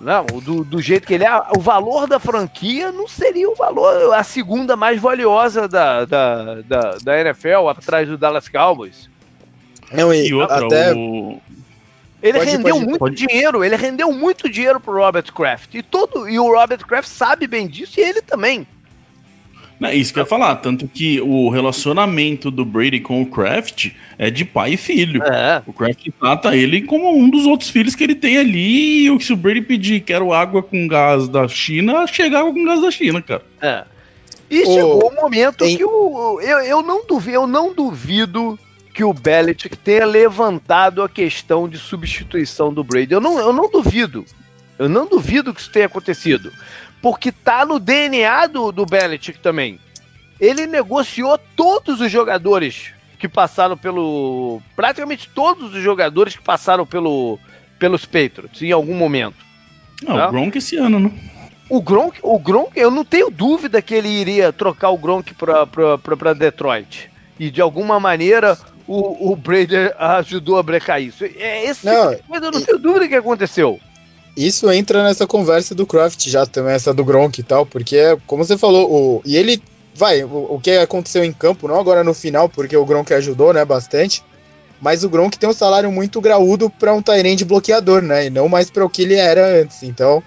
Não, 0.00 0.26
do, 0.26 0.64
do 0.64 0.82
jeito 0.82 1.06
que 1.06 1.14
ele 1.14 1.24
é, 1.24 1.30
o 1.56 1.60
valor 1.60 2.06
da 2.06 2.18
franquia 2.18 2.90
não 2.92 3.06
seria 3.08 3.48
o 3.48 3.54
valor, 3.54 4.12
a 4.12 4.22
segunda 4.24 4.76
mais 4.76 5.00
valiosa 5.00 5.66
da, 5.68 6.04
da, 6.04 6.54
da, 6.62 6.98
da 7.02 7.20
NFL, 7.20 7.68
atrás 7.68 8.08
do 8.08 8.18
Dallas 8.18 8.48
Cowboys. 8.48 9.08
Não, 9.92 10.12
e, 10.12 10.28
E 10.28 10.34
outra, 10.34 10.66
até 10.66 10.92
o... 10.92 11.40
Ele 12.22 12.38
Pode- 12.38 12.50
rendeu 12.50 12.74
pode- 12.74 12.86
muito 12.86 12.98
pode- 12.98 13.16
dinheiro, 13.16 13.62
ele 13.64 13.76
rendeu 13.76 14.10
muito 14.12 14.48
dinheiro 14.48 14.80
pro 14.80 14.94
Robert 14.94 15.32
Kraft. 15.32 15.74
E, 15.74 15.82
todo, 15.82 16.28
e 16.28 16.38
o 16.38 16.52
Robert 16.54 16.84
Kraft 16.86 17.08
sabe 17.08 17.46
bem 17.46 17.68
disso 17.68 18.00
e 18.00 18.02
ele 18.02 18.20
também. 18.22 18.66
Não, 19.84 19.90
é 19.90 19.94
isso 19.94 20.12
que 20.12 20.18
eu 20.18 20.22
ia 20.22 20.26
falar. 20.28 20.56
Tanto 20.56 20.88
que 20.88 21.20
o 21.20 21.48
relacionamento 21.50 22.50
do 22.50 22.64
Brady 22.64 23.00
com 23.00 23.20
o 23.22 23.26
Kraft 23.26 23.90
é 24.18 24.30
de 24.30 24.44
pai 24.44 24.72
e 24.72 24.76
filho. 24.76 25.22
É. 25.22 25.62
O 25.66 25.72
Kraft 25.72 26.06
trata 26.18 26.56
ele 26.56 26.82
como 26.82 27.14
um 27.16 27.28
dos 27.28 27.46
outros 27.46 27.68
filhos 27.70 27.94
que 27.94 28.02
ele 28.02 28.14
tem 28.14 28.38
ali. 28.38 29.06
E 29.08 29.20
se 29.22 29.32
o 29.32 29.36
Brady 29.36 29.60
pedir 29.62 30.00
quero 30.00 30.32
água 30.32 30.62
com 30.62 30.86
gás 30.88 31.28
da 31.28 31.46
China, 31.48 32.06
chega 32.06 32.38
água 32.40 32.52
com 32.52 32.64
gás 32.64 32.80
da 32.80 32.90
China, 32.90 33.20
cara. 33.20 33.42
É. 33.60 33.84
E 34.50 34.62
O- 34.62 34.74
chegou 34.74 35.10
o 35.10 35.14
momento 35.14 35.64
em- 35.64 35.76
que 35.76 35.84
o, 35.84 36.40
eu, 36.40 36.58
eu, 36.60 36.82
não 36.82 37.06
duvido, 37.06 37.34
eu 37.36 37.46
não 37.46 37.72
duvido 37.74 38.58
que 38.92 39.02
o 39.02 39.12
Belichick 39.12 39.76
tenha 39.76 40.06
levantado 40.06 41.02
a 41.02 41.08
questão 41.08 41.68
de 41.68 41.76
substituição 41.78 42.72
do 42.72 42.84
Brady. 42.84 43.12
Eu 43.12 43.20
não, 43.20 43.38
eu 43.38 43.52
não 43.52 43.68
duvido. 43.70 44.24
Eu 44.78 44.88
não 44.88 45.06
duvido 45.06 45.52
que 45.54 45.60
isso 45.60 45.70
tenha 45.70 45.86
acontecido. 45.86 46.52
Porque 47.04 47.30
tá 47.30 47.66
no 47.66 47.78
DNA 47.78 48.46
do, 48.46 48.72
do 48.72 48.86
Belichick 48.86 49.38
também. 49.38 49.78
Ele 50.40 50.66
negociou 50.66 51.36
todos 51.54 52.00
os 52.00 52.10
jogadores 52.10 52.92
que 53.18 53.28
passaram 53.28 53.76
pelo. 53.76 54.62
Praticamente 54.74 55.28
todos 55.28 55.74
os 55.74 55.82
jogadores 55.82 56.34
que 56.34 56.42
passaram 56.42 56.86
pelo, 56.86 57.38
pelos 57.78 58.06
Patriots 58.06 58.62
em 58.62 58.72
algum 58.72 58.94
momento. 58.94 59.36
Não, 60.02 60.16
Tá. 60.16 60.28
o 60.28 60.30
Gronk 60.30 60.56
esse 60.56 60.78
ano, 60.78 60.98
né? 60.98 61.10
O 61.68 61.82
Gronk, 61.82 62.18
o 62.22 62.38
Gronk, 62.38 62.70
eu 62.74 62.90
não 62.90 63.04
tenho 63.04 63.30
dúvida 63.30 63.82
que 63.82 63.94
ele 63.94 64.08
iria 64.08 64.50
trocar 64.50 64.88
o 64.88 64.96
Gronk 64.96 65.34
para 65.34 66.32
Detroit. 66.32 67.10
E 67.38 67.50
de 67.50 67.60
alguma 67.60 68.00
maneira 68.00 68.56
o, 68.86 69.30
o 69.30 69.36
Brady 69.36 69.76
ajudou 69.98 70.56
a 70.56 70.62
brecar 70.62 71.02
isso. 71.02 71.22
É 71.22 71.66
esse 71.66 71.84
Não, 71.84 72.12
tipo 72.12 72.22
de 72.22 72.28
coisa, 72.28 72.46
eu 72.46 72.50
não 72.52 72.62
tenho 72.62 72.78
dúvida 72.78 73.08
que 73.08 73.14
aconteceu. 73.14 73.78
Isso 74.36 74.70
entra 74.70 75.02
nessa 75.02 75.26
conversa 75.26 75.74
do 75.74 75.86
Kraft 75.86 76.28
já 76.28 76.44
também, 76.46 76.74
essa 76.74 76.92
do 76.92 77.04
Gronk 77.04 77.40
e 77.40 77.44
tal, 77.44 77.64
porque, 77.64 77.96
como 78.26 78.44
você 78.44 78.58
falou, 78.58 78.90
o, 78.90 79.22
e 79.24 79.36
ele, 79.36 79.62
vai, 79.94 80.24
o, 80.24 80.54
o 80.54 80.60
que 80.60 80.72
aconteceu 80.72 81.24
em 81.24 81.32
campo, 81.32 81.68
não 81.68 81.78
agora 81.78 82.02
no 82.02 82.14
final, 82.14 82.48
porque 82.48 82.76
o 82.76 82.84
Gronk 82.84 83.12
ajudou, 83.14 83.52
né, 83.52 83.64
bastante, 83.64 84.24
mas 84.80 85.04
o 85.04 85.08
Gronk 85.08 85.38
tem 85.38 85.48
um 85.48 85.52
salário 85.52 85.90
muito 85.90 86.20
graúdo 86.20 86.68
para 86.68 86.92
um 86.92 87.00
Tyrande 87.00 87.44
bloqueador, 87.44 88.02
né, 88.02 88.26
e 88.26 88.30
não 88.30 88.48
mais 88.48 88.70
para 88.70 88.84
o 88.84 88.90
que 88.90 89.02
ele 89.02 89.14
era 89.14 89.60
antes, 89.60 89.82
então, 89.82 90.22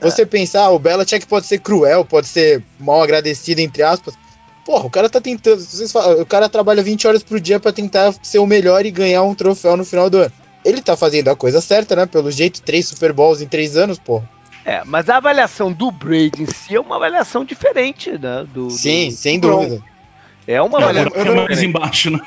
você 0.00 0.26
pensar, 0.26 0.70
o 0.70 0.78
Belichick 0.78 1.26
pode 1.26 1.46
ser 1.46 1.60
cruel, 1.60 2.04
pode 2.04 2.26
ser 2.26 2.62
mal 2.78 3.02
agradecido, 3.02 3.60
entre 3.60 3.82
aspas, 3.82 4.14
porra, 4.64 4.86
o 4.86 4.90
cara 4.90 5.08
tá 5.08 5.20
tentando, 5.20 5.60
falam, 5.88 6.20
o 6.20 6.26
cara 6.26 6.48
trabalha 6.48 6.82
20 6.82 7.06
horas 7.06 7.22
por 7.22 7.38
dia 7.38 7.60
para 7.60 7.72
tentar 7.72 8.14
ser 8.22 8.38
o 8.38 8.46
melhor 8.46 8.84
e 8.84 8.90
ganhar 8.90 9.22
um 9.22 9.34
troféu 9.34 9.76
no 9.76 9.84
final 9.84 10.10
do 10.10 10.18
ano. 10.18 10.32
Ele 10.64 10.80
tá 10.80 10.96
fazendo 10.96 11.28
a 11.28 11.36
coisa 11.36 11.60
certa, 11.60 11.96
né? 11.96 12.06
Pelo 12.06 12.30
jeito, 12.30 12.62
três 12.62 12.86
Super 12.88 13.12
Bowls 13.12 13.40
em 13.40 13.46
três 13.48 13.76
anos, 13.76 13.98
pô. 13.98 14.22
É, 14.64 14.82
mas 14.84 15.08
a 15.08 15.16
avaliação 15.16 15.72
do 15.72 15.90
Brady 15.90 16.42
em 16.42 16.46
si 16.46 16.76
é 16.76 16.80
uma 16.80 16.96
avaliação 16.96 17.44
diferente, 17.44 18.12
né? 18.12 18.46
Do, 18.54 18.70
Sim, 18.70 19.08
do- 19.10 19.16
sem 19.16 19.40
do 19.40 19.48
dúvida. 19.50 19.82
É 20.46 20.62
uma 20.62 20.78
avaliação. 20.78 21.12
eu 21.14 21.22
É 21.32 21.34
não- 21.34 21.44
mais 21.44 21.62
embaixo, 21.62 22.10
né? 22.10 22.20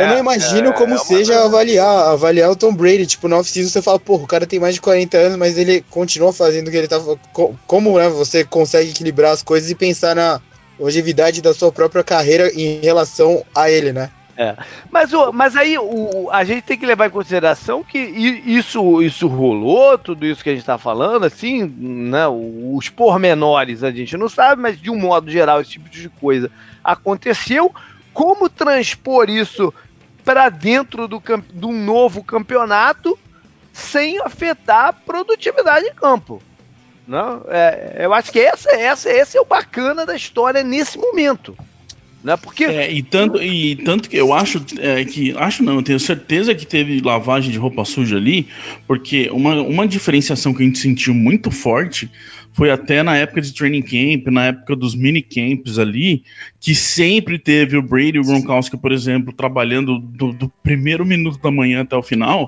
eu 0.00 0.06
não 0.08 0.18
imagino 0.18 0.70
é, 0.70 0.72
como 0.72 0.94
é 0.94 0.96
uma- 0.96 1.04
seja 1.04 1.44
avaliar, 1.44 2.08
avaliar 2.08 2.50
o 2.50 2.56
Tom 2.56 2.74
Brady. 2.74 3.06
Tipo, 3.06 3.28
no 3.28 3.36
off-season 3.36 3.68
você 3.68 3.82
fala, 3.82 3.98
porra, 3.98 4.24
o 4.24 4.26
cara 4.26 4.46
tem 4.46 4.58
mais 4.58 4.74
de 4.74 4.80
40 4.80 5.18
anos, 5.18 5.36
mas 5.36 5.58
ele 5.58 5.82
continua 5.90 6.32
fazendo 6.32 6.68
o 6.68 6.70
que 6.70 6.76
ele 6.78 6.88
tá 6.88 6.98
co- 7.32 7.54
Como 7.66 7.98
né, 7.98 8.08
você 8.08 8.42
consegue 8.42 8.90
equilibrar 8.90 9.32
as 9.32 9.42
coisas 9.42 9.70
e 9.70 9.74
pensar 9.74 10.16
na 10.16 10.40
longevidade 10.80 11.42
da 11.42 11.52
sua 11.52 11.70
própria 11.70 12.02
carreira 12.04 12.50
em 12.54 12.80
relação 12.80 13.44
a 13.54 13.70
ele, 13.70 13.92
né? 13.92 14.10
Mas, 14.90 15.12
o- 15.12 15.32
mas 15.32 15.56
aí 15.56 15.78
o, 15.78 16.28
a 16.30 16.44
gente 16.44 16.62
tem 16.62 16.76
que 16.78 16.84
levar 16.86 17.06
em 17.06 17.10
consideração 17.10 17.82
que 17.82 17.98
isso, 17.98 19.00
isso 19.02 19.26
rolou, 19.28 19.96
tudo 19.96 20.26
isso 20.26 20.42
que 20.42 20.50
a 20.50 20.52
gente 20.52 20.60
está 20.60 20.76
falando, 20.76 21.24
assim, 21.24 21.64
né, 21.64 22.26
os 22.28 22.88
pormenores 22.88 23.82
a 23.82 23.90
gente 23.90 24.16
não 24.16 24.28
sabe, 24.28 24.60
mas 24.60 24.78
de 24.80 24.90
um 24.90 24.98
modo 24.98 25.30
geral 25.30 25.60
esse 25.60 25.70
tipo 25.72 25.88
de 25.88 26.08
coisa 26.08 26.50
aconteceu. 26.84 27.74
Como 28.12 28.48
transpor 28.48 29.28
isso 29.30 29.72
para 30.24 30.48
dentro 30.48 31.06
do, 31.06 31.22
um 31.62 31.84
novo 31.84 32.22
campeonato 32.24 33.18
sem 33.72 34.18
afetar 34.22 34.88
a 34.88 34.92
produtividade 34.92 35.86
em 35.86 35.94
campo? 35.94 36.42
Não, 37.06 37.42
é, 37.48 37.98
eu 38.00 38.12
acho 38.12 38.32
que 38.32 38.40
essa, 38.40 38.70
essa, 38.72 39.08
esse 39.10 39.36
é 39.38 39.40
o 39.40 39.44
bacana 39.44 40.04
da 40.04 40.16
história 40.16 40.62
nesse 40.64 40.98
momento. 40.98 41.56
Né? 42.26 42.36
Porque 42.36 42.64
É, 42.64 42.92
e 42.92 43.04
tanto, 43.04 43.40
e 43.40 43.76
tanto 43.76 44.10
que 44.10 44.16
eu 44.16 44.34
acho 44.34 44.60
é, 44.80 45.04
que. 45.04 45.32
Acho 45.36 45.62
não, 45.62 45.76
eu 45.76 45.82
tenho 45.82 46.00
certeza 46.00 46.56
que 46.56 46.66
teve 46.66 47.00
lavagem 47.00 47.52
de 47.52 47.56
roupa 47.56 47.84
suja 47.84 48.16
ali, 48.16 48.48
porque 48.84 49.30
uma, 49.30 49.62
uma 49.62 49.86
diferenciação 49.86 50.52
que 50.52 50.60
a 50.60 50.66
gente 50.66 50.80
sentiu 50.80 51.14
muito 51.14 51.52
forte 51.52 52.10
foi 52.52 52.72
até 52.72 53.00
na 53.04 53.16
época 53.16 53.40
de 53.40 53.54
training 53.54 53.82
camp, 53.82 54.26
na 54.32 54.46
época 54.46 54.74
dos 54.74 54.92
mini 54.92 55.22
camps 55.22 55.78
ali, 55.78 56.24
que 56.58 56.74
sempre 56.74 57.38
teve 57.38 57.76
o 57.76 57.82
Brady 57.82 58.16
e 58.16 58.18
o 58.18 58.24
Gronkowski, 58.24 58.76
por 58.76 58.90
exemplo, 58.90 59.32
trabalhando 59.32 60.00
do, 60.00 60.32
do 60.32 60.48
primeiro 60.64 61.06
minuto 61.06 61.38
da 61.40 61.50
manhã 61.52 61.82
até 61.82 61.94
o 61.94 62.02
final, 62.02 62.46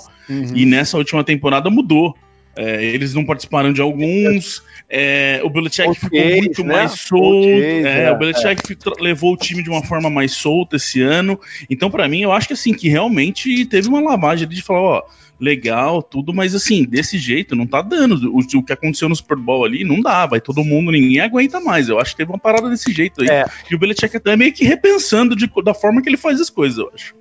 e 0.57 0.67
nessa 0.67 0.99
última 0.99 1.23
temporada 1.23 1.71
mudou. 1.71 2.17
É, 2.61 2.85
eles 2.85 3.15
não 3.15 3.25
participaram 3.25 3.73
de 3.73 3.81
alguns. 3.81 4.63
é, 4.91 5.41
o 5.45 5.49
Belichick 5.51 5.89
OTAs, 5.89 5.99
ficou 5.99 6.19
muito 6.19 6.65
né? 6.65 6.75
mais 6.75 6.93
solto. 6.93 7.47
OTAs, 7.47 7.85
é, 7.85 8.05
é, 8.05 8.11
o 8.13 8.19
Belichick 8.19 8.67
fica- 8.67 8.91
levou 8.99 9.35
o 9.35 9.37
time 9.37 9.63
de 9.63 9.71
uma 9.71 9.85
forma 9.85 10.11
mais 10.11 10.33
solta 10.33 10.75
esse 10.77 11.01
ano. 11.01 11.39
Então, 11.71 11.89
pra 11.89 12.09
mim, 12.09 12.23
eu 12.23 12.33
acho 12.33 12.49
que 12.49 12.55
assim, 12.55 12.75
que 12.75 12.89
realmente 12.89 13.65
teve 13.67 13.87
uma 13.89 14.01
lavagem 14.01 14.45
ali 14.47 14.57
de 14.57 14.63
falar, 14.63 14.81
ó, 14.81 15.03
legal, 15.41 16.03
tudo, 16.03 16.35
mas 16.35 16.55
assim, 16.55 16.85
desse 16.85 17.19
jeito, 17.19 17.55
não 17.55 17.67
tá 17.67 17.81
dando. 17.81 18.33
O, 18.33 18.39
o 18.41 18.65
que 18.65 18.73
aconteceu 18.73 19.09
no 19.09 19.17
Super 19.17 19.37
Bowl 19.37 19.65
ali, 19.65 19.85
não 19.85 20.01
dá, 20.01 20.27
vai 20.27 20.41
todo 20.41 20.65
mundo, 20.65 20.91
ninguém 20.91 21.21
aguenta 21.21 21.61
mais. 21.61 21.89
Eu 21.89 22.01
acho 22.01 22.13
que 22.13 22.19
teve 22.19 22.31
uma 22.31 22.39
parada 22.39 22.69
desse 22.69 22.93
jeito 22.93 23.23
aí. 23.23 23.29
É. 23.29 23.45
E 23.71 23.75
o 23.75 23.79
Belichick 23.79 24.17
até 24.17 24.37
meio 24.37 24.53
que 24.53 24.65
repensando 24.65 25.37
de, 25.37 25.51
da 25.63 25.75
forma 25.75 26.03
que 26.03 26.09
ele 26.09 26.17
faz 26.17 26.41
as 26.41 26.51
coisas, 26.51 26.79
eu 26.79 26.91
acho. 26.95 27.15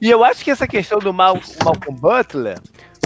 E 0.00 0.10
eu 0.10 0.24
acho 0.24 0.44
que 0.44 0.50
essa 0.50 0.66
questão 0.66 0.98
do 0.98 1.12
Mal, 1.12 1.40
Malcolm 1.64 1.98
Butler 1.98 2.58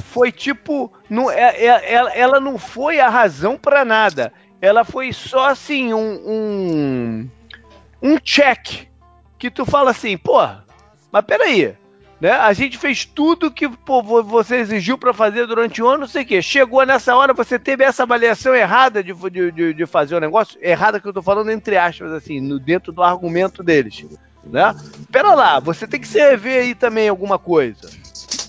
foi 0.04 0.30
tipo. 0.32 0.92
Não, 1.08 1.30
é, 1.30 1.56
é- 1.56 1.92
ela, 1.92 2.10
ela 2.12 2.40
não 2.40 2.58
foi 2.58 3.00
a 3.00 3.08
razão 3.08 3.56
pra 3.56 3.84
nada. 3.84 4.32
Ela 4.60 4.84
foi 4.84 5.12
só 5.12 5.48
assim, 5.50 5.92
um. 5.92 6.20
Um, 6.26 7.28
um 8.02 8.18
check. 8.18 8.88
Que 9.38 9.50
tu 9.50 9.64
fala 9.64 9.92
assim, 9.92 10.16
pô, 10.18 10.38
mas 11.12 11.24
peraí. 11.24 11.74
Né? 12.20 12.32
A 12.32 12.52
gente 12.52 12.76
fez 12.76 13.04
tudo 13.04 13.50
que 13.50 13.68
pô, 13.68 14.02
vo- 14.02 14.24
você 14.24 14.56
exigiu 14.56 14.98
pra 14.98 15.14
fazer 15.14 15.46
durante 15.46 15.80
o 15.80 15.86
ano, 15.88 16.00
não 16.00 16.06
sei 16.08 16.24
o 16.24 16.26
quê. 16.26 16.42
Chegou 16.42 16.84
nessa 16.84 17.14
hora, 17.14 17.32
você 17.32 17.58
teve 17.58 17.84
essa 17.84 18.02
avaliação 18.02 18.54
errada 18.54 19.04
de, 19.04 19.12
de, 19.52 19.72
de- 19.74 19.86
fazer 19.86 20.16
o 20.16 20.20
negócio. 20.20 20.58
Errada 20.60 20.98
que 20.98 21.06
eu 21.06 21.12
tô 21.12 21.22
falando 21.22 21.50
entre 21.50 21.76
aspas, 21.76 22.10
assim, 22.12 22.40
no, 22.40 22.58
dentro 22.58 22.92
do 22.92 23.02
argumento 23.04 23.62
deles. 23.62 24.04
Né? 24.44 24.74
Pera 25.12 25.34
lá, 25.34 25.60
você 25.60 25.86
tem 25.86 26.00
que 26.00 26.08
se 26.08 26.18
rever 26.18 26.62
aí 26.62 26.74
também 26.74 27.08
alguma 27.08 27.38
coisa. 27.38 27.88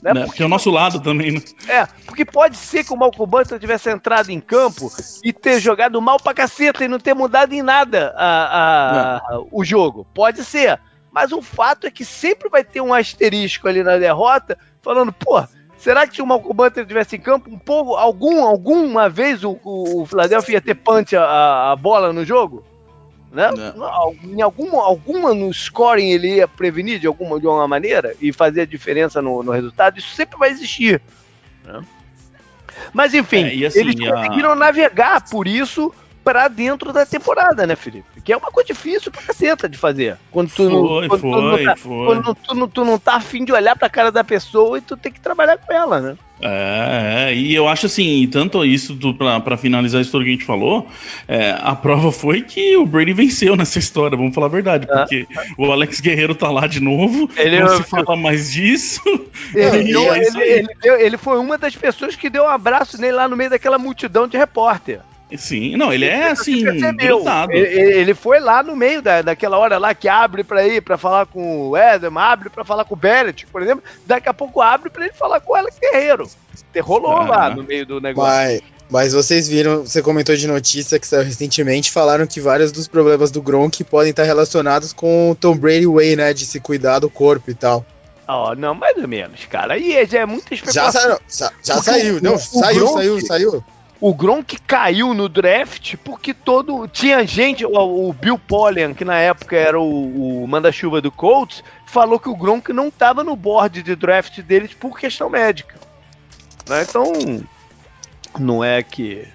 Né? 0.01 0.13
Né? 0.13 0.25
Porque 0.25 0.41
é 0.41 0.45
o 0.45 0.49
nosso 0.49 0.71
lado 0.71 0.99
também, 0.99 1.33
né? 1.33 1.41
É, 1.67 1.85
porque 2.05 2.23
pode 2.25 2.55
ser 2.57 2.83
que 2.85 2.93
o 2.93 2.97
Malcolm 2.97 3.29
Butler 3.29 3.59
tivesse 3.59 3.89
entrado 3.91 4.29
em 4.31 4.39
campo 4.39 4.89
e 5.23 5.31
ter 5.33 5.59
jogado 5.59 6.01
mal 6.01 6.17
pra 6.19 6.33
caceta 6.33 6.83
e 6.85 6.87
não 6.87 6.99
ter 6.99 7.13
mudado 7.13 7.53
em 7.53 7.61
nada 7.61 8.13
a- 8.17 9.19
a- 9.31 9.39
o 9.51 9.63
jogo. 9.63 10.07
Pode 10.13 10.43
ser. 10.43 10.79
Mas 11.11 11.31
o 11.31 11.41
fato 11.41 11.87
é 11.87 11.91
que 11.91 12.05
sempre 12.05 12.49
vai 12.49 12.63
ter 12.63 12.81
um 12.81 12.93
asterisco 12.93 13.67
ali 13.67 13.83
na 13.83 13.97
derrota, 13.97 14.57
falando, 14.81 15.11
pô, 15.11 15.43
será 15.77 16.05
que 16.07 16.15
se 16.15 16.21
o 16.21 16.25
Malcolm 16.25 16.53
Butler 16.55 16.85
tivesse 16.85 17.15
em 17.15 17.19
campo, 17.19 17.49
um 17.49 17.57
pouco, 17.57 17.95
algum, 17.95 18.43
alguma 18.45 19.09
vez 19.09 19.43
o, 19.43 19.59
o, 19.63 20.01
o 20.01 20.05
Philadelphia 20.05 20.53
ia 20.53 20.61
ter 20.61 20.75
punch 20.75 21.15
a, 21.15 21.71
a 21.71 21.75
bola 21.75 22.13
no 22.13 22.23
jogo? 22.23 22.63
Né? 23.31 23.49
Não. 23.51 23.73
Não, 23.75 24.15
Em 24.23 24.41
alguma, 24.41 24.83
alguma 24.83 25.33
no 25.35 25.53
scoring 25.53 26.09
ele 26.11 26.35
ia 26.37 26.47
prevenir 26.47 26.99
de 26.99 27.05
alguma, 27.07 27.39
de 27.39 27.45
alguma 27.45 27.67
maneira 27.67 28.15
e 28.19 28.33
fazer 28.33 28.61
a 28.61 28.65
diferença 28.65 29.21
no, 29.21 29.43
no 29.43 29.51
resultado? 29.51 29.99
Isso 29.99 30.15
sempre 30.15 30.37
vai 30.37 30.49
existir. 30.49 31.01
né? 31.63 31.81
Mas 32.93 33.13
enfim, 33.13 33.43
É, 33.63 33.67
assim, 33.67 33.79
eles 33.79 33.95
a- 34.07 34.13
conseguiram 34.15 34.55
navegar 34.55 35.27
por 35.29 35.47
isso 35.47 35.93
pra 36.31 36.47
dentro 36.47 36.93
da 36.93 37.05
temporada, 37.05 37.65
né, 37.65 37.75
Felipe? 37.75 38.21
Que 38.23 38.31
é 38.33 38.37
uma 38.37 38.51
coisa 38.51 38.67
difícil 38.67 39.11
pra 39.11 39.21
caceta 39.21 39.67
de 39.67 39.77
fazer. 39.77 40.17
Quando 40.31 40.51
tu 40.51 40.69
não, 40.69 40.87
Foi, 40.87 41.07
quando 41.07 41.21
tu 41.21 41.27
não 41.27 41.51
foi, 41.51 41.63
tá, 41.63 41.75
foi. 41.75 42.05
Quando 42.05 42.35
tu, 42.35 42.55
não- 42.55 42.67
tu 42.67 42.85
não 42.85 42.99
tá 42.99 43.15
afim 43.15 43.43
de 43.43 43.51
olhar 43.51 43.75
pra 43.75 43.89
cara 43.89 44.11
da 44.11 44.23
pessoa 44.23 44.77
e 44.77 44.81
tu 44.81 44.95
tem 44.95 45.11
que 45.11 45.19
trabalhar 45.19 45.57
com 45.57 45.73
ela, 45.73 45.99
né? 45.99 46.15
É, 46.41 47.31
é, 47.31 47.35
e 47.35 47.53
eu 47.53 47.67
acho 47.67 47.87
assim, 47.87 48.25
tanto 48.31 48.63
isso 48.63 48.97
pra 49.43 49.57
finalizar 49.57 49.99
isso 50.01 50.09
tudo 50.11 50.23
que 50.23 50.29
a 50.29 50.33
gente 50.33 50.45
falou, 50.45 50.87
é, 51.27 51.53
a 51.61 51.75
prova 51.75 52.13
foi 52.13 52.41
que 52.43 52.77
o 52.77 52.85
Brady 52.85 53.11
venceu 53.11 53.57
nessa 53.57 53.77
história, 53.77 54.15
vamos 54.15 54.33
falar 54.33 54.45
a 54.47 54.49
verdade, 54.49 54.87
Ah. 54.89 54.99
porque 54.99 55.27
o 55.57 55.69
Alex 55.69 55.99
Guerreiro 55.99 56.33
tá 56.33 56.49
lá 56.49 56.65
de 56.65 56.79
novo, 56.79 57.29
Ele- 57.35 57.59
não 57.59 57.75
se 57.75 57.83
fala 57.83 58.15
mais 58.15 58.53
disso. 58.53 59.01
Ele, 59.53 59.91
é 59.97 60.17
ele- 60.17 60.67
ele 60.81 61.03
ele 61.09 61.17
foi 61.17 61.37
uma 61.39 61.57
das 61.57 61.75
pessoas 61.75 62.15
que 62.15 62.29
deu 62.29 62.43
um 62.43 62.49
abraço 62.49 62.99
nele 63.01 63.13
lá 63.17 63.27
no 63.27 63.35
meio 63.35 63.49
daquela 63.49 63.77
multidão 63.77 64.25
de 64.25 64.37
repórter. 64.37 65.01
Sim, 65.37 65.77
não, 65.77 65.93
ele 65.93 66.05
é 66.05 66.31
assim. 66.31 66.63
Ele, 66.67 67.79
ele 67.99 68.13
foi 68.13 68.39
lá 68.39 68.63
no 68.63 68.75
meio 68.75 69.01
da, 69.01 69.21
daquela 69.21 69.57
hora 69.57 69.77
lá 69.77 69.93
que 69.93 70.07
abre 70.07 70.43
pra 70.43 70.65
ir 70.67 70.81
pra 70.81 70.97
falar 70.97 71.25
com 71.27 71.69
o 71.69 71.77
Edam, 71.77 72.17
abre 72.17 72.49
pra 72.49 72.63
falar 72.63 72.83
com 72.85 72.93
o 72.95 72.97
Bellet, 72.97 73.45
por 73.47 73.61
exemplo. 73.61 73.83
Daqui 74.05 74.27
a 74.27 74.33
pouco 74.33 74.61
abre 74.61 74.89
pra 74.89 75.05
ele 75.05 75.13
falar 75.13 75.39
com 75.39 75.53
o 75.53 75.55
Alex 75.55 75.77
Guerreiro. 75.79 76.27
Rolou 76.81 77.11
Ah. 77.17 77.27
lá 77.27 77.49
no 77.55 77.63
meio 77.63 77.85
do 77.85 78.01
negócio. 78.01 78.31
Mas, 78.31 78.61
mas 78.89 79.13
vocês 79.13 79.47
viram, 79.47 79.81
você 79.85 80.01
comentou 80.01 80.35
de 80.35 80.47
notícia 80.47 80.99
que 80.99 81.05
saiu 81.07 81.23
recentemente, 81.23 81.91
falaram 81.91 82.25
que 82.25 82.39
vários 82.41 82.71
dos 82.71 82.87
problemas 82.87 83.29
do 83.31 83.41
Gronk 83.41 83.83
podem 83.83 84.09
estar 84.11 84.23
relacionados 84.23 84.93
com 84.93 85.31
o 85.31 85.35
Tom 85.35 85.55
Brady 85.55 85.85
Way, 85.87 86.15
né? 86.15 86.33
De 86.33 86.45
se 86.45 86.59
cuidar 86.59 86.99
do 86.99 87.09
corpo 87.09 87.51
e 87.51 87.53
tal. 87.53 87.85
Ó, 88.27 88.53
não, 88.55 88.75
mais 88.75 88.95
ou 88.97 89.07
menos, 89.07 89.45
cara. 89.45 89.73
Aí 89.73 90.05
já 90.05 90.19
é 90.21 90.25
muita 90.25 90.55
Já, 90.55 90.55
especulação. 90.89 91.19
sa- 91.27 91.51
já 91.63 91.73
Porque 91.75 91.89
saiu, 91.91 92.17
o- 92.17 92.21
não, 92.23 92.35
o 92.35 92.39
saiu, 92.39 92.79
Gronk- 92.79 92.93
saiu, 92.93 93.21
saiu. 93.25 93.63
O 94.01 94.13
Gronk 94.13 94.57
caiu 94.61 95.13
no 95.13 95.27
draft 95.27 95.95
porque 96.03 96.33
todo. 96.33 96.87
Tinha 96.87 97.25
gente, 97.27 97.65
o, 97.65 98.09
o 98.09 98.13
Bill 98.13 98.39
Polian, 98.39 98.93
que 98.93 99.03
na 99.03 99.17
época 99.19 99.57
era 99.57 99.79
o, 99.79 100.43
o 100.43 100.47
manda-chuva 100.47 101.01
do 101.01 101.11
Colts, 101.11 101.63
falou 101.85 102.19
que 102.19 102.29
o 102.29 102.35
Gronk 102.35 102.71
não 102.71 102.89
tava 102.89 103.23
no 103.23 103.35
board 103.35 103.83
de 103.83 103.95
draft 103.95 104.39
deles 104.41 104.73
por 104.73 104.97
questão 104.97 105.29
médica. 105.29 105.75
Né? 106.67 106.83
Então. 106.83 107.11
Não 108.39 108.63
é 108.63 108.81
que. 108.81 109.27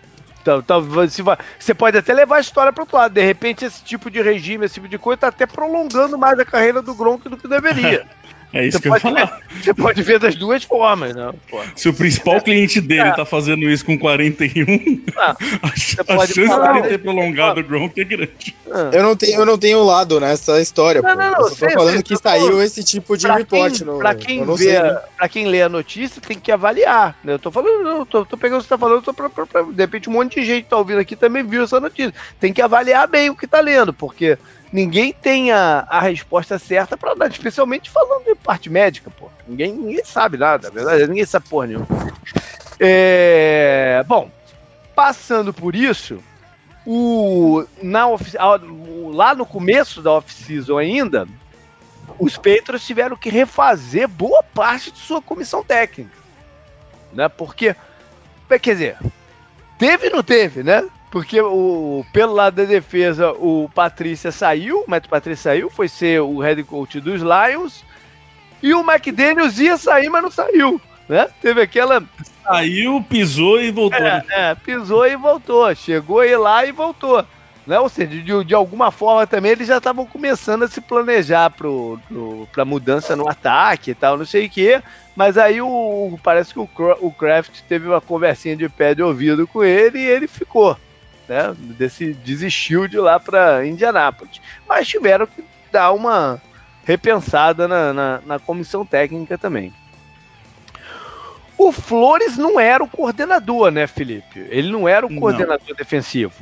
Você 1.58 1.74
pode 1.74 1.96
até 1.96 2.12
levar 2.12 2.36
a 2.36 2.40
história 2.40 2.72
para 2.72 2.82
outro 2.82 2.96
lado. 2.96 3.12
De 3.12 3.24
repente, 3.24 3.64
esse 3.64 3.82
tipo 3.82 4.10
de 4.10 4.20
regime, 4.20 4.66
esse 4.66 4.74
tipo 4.74 4.88
de 4.88 4.98
coisa, 4.98 5.20
tá 5.20 5.28
até 5.28 5.46
prolongando 5.46 6.18
mais 6.18 6.38
a 6.38 6.44
carreira 6.44 6.82
do 6.82 6.94
Gronk 6.94 7.28
do 7.28 7.36
que 7.36 7.48
deveria. 7.48 8.06
É 8.54 8.64
isso 8.66 8.78
Você 8.78 8.82
que 8.82 8.88
eu 8.88 9.14
ver, 9.14 9.30
você 9.62 9.74
pode 9.74 10.02
ver 10.02 10.18
das 10.20 10.34
duas 10.36 10.62
formas, 10.62 11.14
né? 11.14 11.32
Pô. 11.50 11.60
Se 11.74 11.88
o 11.88 11.92
principal 11.94 12.40
cliente 12.40 12.80
dele 12.80 13.08
É. 13.08 13.12
tá 13.12 13.24
fazendo 13.24 13.68
isso 13.68 13.84
com 13.84 13.98
41, 13.98 15.02
Ah, 15.16 15.34
a, 15.62 16.02
a 16.02 16.04
pode 16.04 16.32
chance 16.34 16.60
dele 16.72 16.82
ter 16.88 16.98
prolongado 16.98 17.60
o 17.60 17.64
Gronk 17.64 18.00
é 18.00 18.04
grande. 18.04 18.54
ah. 18.70 18.90
Eu 18.92 19.02
não 19.02 19.16
tenho, 19.16 19.40
eu 19.40 19.44
não 19.46 19.58
tenho 19.58 19.82
lado 19.82 20.20
nessa 20.20 20.60
história, 20.60 21.02
Não, 21.02 21.10
pô. 21.10 21.16
não, 21.16 21.30
não, 21.32 21.38
eu 21.38 21.42
só 21.44 21.48
tô 21.50 21.54
sei, 21.56 21.70
falando 21.70 21.92
sei, 21.94 22.02
que 22.04 22.14
tô 22.14 22.20
saiu 22.22 22.46
falando. 22.46 22.62
esse 22.62 22.84
tipo 22.84 23.16
de 23.16 23.26
pra 23.26 23.36
report. 23.36 23.72
quem, 23.76 23.86
no, 23.86 23.98
pra 23.98 24.14
quem 24.14 24.44
não 24.44 24.54
vê, 24.54 24.64
sei, 24.64 24.82
né? 24.82 25.00
pra 25.16 25.28
quem 25.28 25.46
lê 25.46 25.62
a 25.62 25.68
notícia, 25.68 26.22
tem 26.22 26.38
que 26.38 26.52
avaliar. 26.52 27.18
né? 27.24 27.32
Eu 27.34 27.38
tô 27.40 27.50
falando, 27.50 27.88
eu 27.88 28.06
tô, 28.06 28.24
tô 28.24 28.36
pegando 28.36 28.58
o 28.58 28.62
que 28.62 28.68
você 28.68 28.74
tá 28.74 28.78
falando, 28.78 29.02
tô 29.02 29.12
pra, 29.12 29.28
pra- 29.28 29.46
pra- 29.46 29.62
de 29.62 29.82
repente 29.82 30.08
um 30.08 30.12
monte 30.12 30.40
de 30.40 30.46
gente 30.46 30.62
que 30.64 30.70
tá 30.70 30.76
ouvindo 30.76 31.00
aqui 31.00 31.16
também 31.16 31.42
viu 31.42 31.64
essa 31.64 31.80
notícia. 31.80 32.14
Tem 32.38 32.52
que 32.52 32.62
avaliar 32.62 33.08
bem 33.08 33.30
o 33.30 33.34
que 33.36 33.46
tá 33.48 33.58
lendo, 33.60 33.92
porque 33.92 34.38
ninguém 34.74 35.12
tem 35.12 35.52
a, 35.52 35.86
a 35.88 36.00
resposta 36.00 36.58
certa 36.58 36.96
pra 36.96 37.14
dar, 37.14 37.30
especialmente 37.30 37.88
falando 37.88 38.24
de 38.24 38.34
parte 38.34 38.68
médica, 38.68 39.08
pô. 39.08 39.30
Ninguém, 39.46 39.72
ninguém 39.72 40.04
sabe 40.04 40.36
nada, 40.36 40.68
na 40.68 40.74
verdade, 40.74 41.06
ninguém 41.06 41.24
sabe 41.24 41.48
porra 41.48 41.68
nenhuma. 41.68 41.86
É, 42.80 44.04
bom, 44.08 44.28
passando 44.92 45.54
por 45.54 45.76
isso, 45.76 46.18
o, 46.84 47.64
na 47.80 48.08
ofi- 48.08 48.36
a- 48.36 48.56
o- 48.56 49.12
lá 49.14 49.32
no 49.32 49.46
começo 49.46 50.02
da 50.02 50.10
off-season 50.10 50.76
ainda, 50.76 51.28
os 52.18 52.36
Patriots 52.36 52.84
tiveram 52.84 53.16
que 53.16 53.30
refazer 53.30 54.08
boa 54.08 54.42
parte 54.42 54.90
de 54.90 54.98
sua 54.98 55.22
comissão 55.22 55.62
técnica. 55.62 56.10
Né? 57.12 57.28
Porque, 57.28 57.76
quer 58.60 58.72
dizer, 58.72 58.98
teve 59.78 60.08
e 60.08 60.10
não 60.10 60.22
teve, 60.24 60.64
né? 60.64 60.84
Porque 61.14 61.40
o, 61.40 62.04
pelo 62.12 62.32
lado 62.32 62.56
da 62.56 62.64
defesa, 62.64 63.30
o 63.30 63.70
Patrícia 63.72 64.32
saiu, 64.32 64.80
o 64.80 64.90
Matt 64.90 65.06
Patrícia 65.06 65.52
saiu, 65.52 65.70
foi 65.70 65.86
ser 65.86 66.20
o 66.20 66.40
head 66.40 66.60
coach 66.64 66.98
dos 66.98 67.22
Lions, 67.22 67.84
e 68.60 68.74
o 68.74 68.80
McDaniels 68.80 69.60
ia 69.60 69.76
sair, 69.76 70.08
mas 70.08 70.24
não 70.24 70.30
saiu. 70.32 70.80
Né? 71.08 71.28
Teve 71.40 71.62
aquela 71.62 72.02
Saiu, 72.42 73.00
pisou 73.08 73.62
e 73.62 73.70
voltou. 73.70 74.00
né? 74.00 74.24
é, 74.28 74.50
é, 74.50 74.54
pisou 74.56 75.06
e 75.06 75.14
voltou. 75.14 75.72
Chegou 75.76 76.18
aí 76.18 76.36
lá 76.36 76.66
e 76.66 76.72
voltou. 76.72 77.24
Né? 77.64 77.78
Ou 77.78 77.88
seja, 77.88 78.08
de, 78.08 78.44
de 78.44 78.54
alguma 78.54 78.90
forma 78.90 79.24
também 79.24 79.52
eles 79.52 79.68
já 79.68 79.76
estavam 79.76 80.04
começando 80.04 80.64
a 80.64 80.68
se 80.68 80.80
planejar 80.80 81.48
pra 82.50 82.64
mudança 82.64 83.14
no 83.14 83.30
ataque 83.30 83.92
e 83.92 83.94
tal, 83.94 84.18
não 84.18 84.24
sei 84.24 84.46
o 84.46 84.50
quê. 84.50 84.82
Mas 85.14 85.38
aí 85.38 85.60
o, 85.60 86.18
parece 86.24 86.52
que 86.52 86.58
o, 86.58 86.68
o 87.00 87.12
Kraft 87.12 87.60
teve 87.68 87.86
uma 87.86 88.00
conversinha 88.00 88.56
de 88.56 88.68
pé 88.68 88.96
de 88.96 89.02
ouvido 89.04 89.46
com 89.46 89.62
ele 89.62 90.00
e 90.00 90.08
ele 90.08 90.26
ficou. 90.26 90.76
Né? 91.28 91.54
Desse, 91.78 92.12
desistiu 92.12 92.86
de 92.88 92.96
ir 92.96 93.00
lá 93.00 93.18
para 93.18 93.66
Indianápolis. 93.66 94.40
Mas 94.68 94.86
tiveram 94.88 95.26
que 95.26 95.42
dar 95.72 95.92
uma 95.92 96.40
repensada 96.84 97.66
na, 97.66 97.92
na, 97.92 98.20
na 98.26 98.38
comissão 98.38 98.84
técnica 98.84 99.38
também. 99.38 99.72
O 101.56 101.70
Flores 101.72 102.36
não 102.36 102.58
era 102.58 102.82
o 102.82 102.88
coordenador, 102.88 103.70
né, 103.70 103.86
Felipe? 103.86 104.44
Ele 104.50 104.70
não 104.70 104.88
era 104.88 105.06
o 105.06 105.10
Não. 105.10 105.20
coordenador 105.20 105.74
defensivo. 105.76 106.32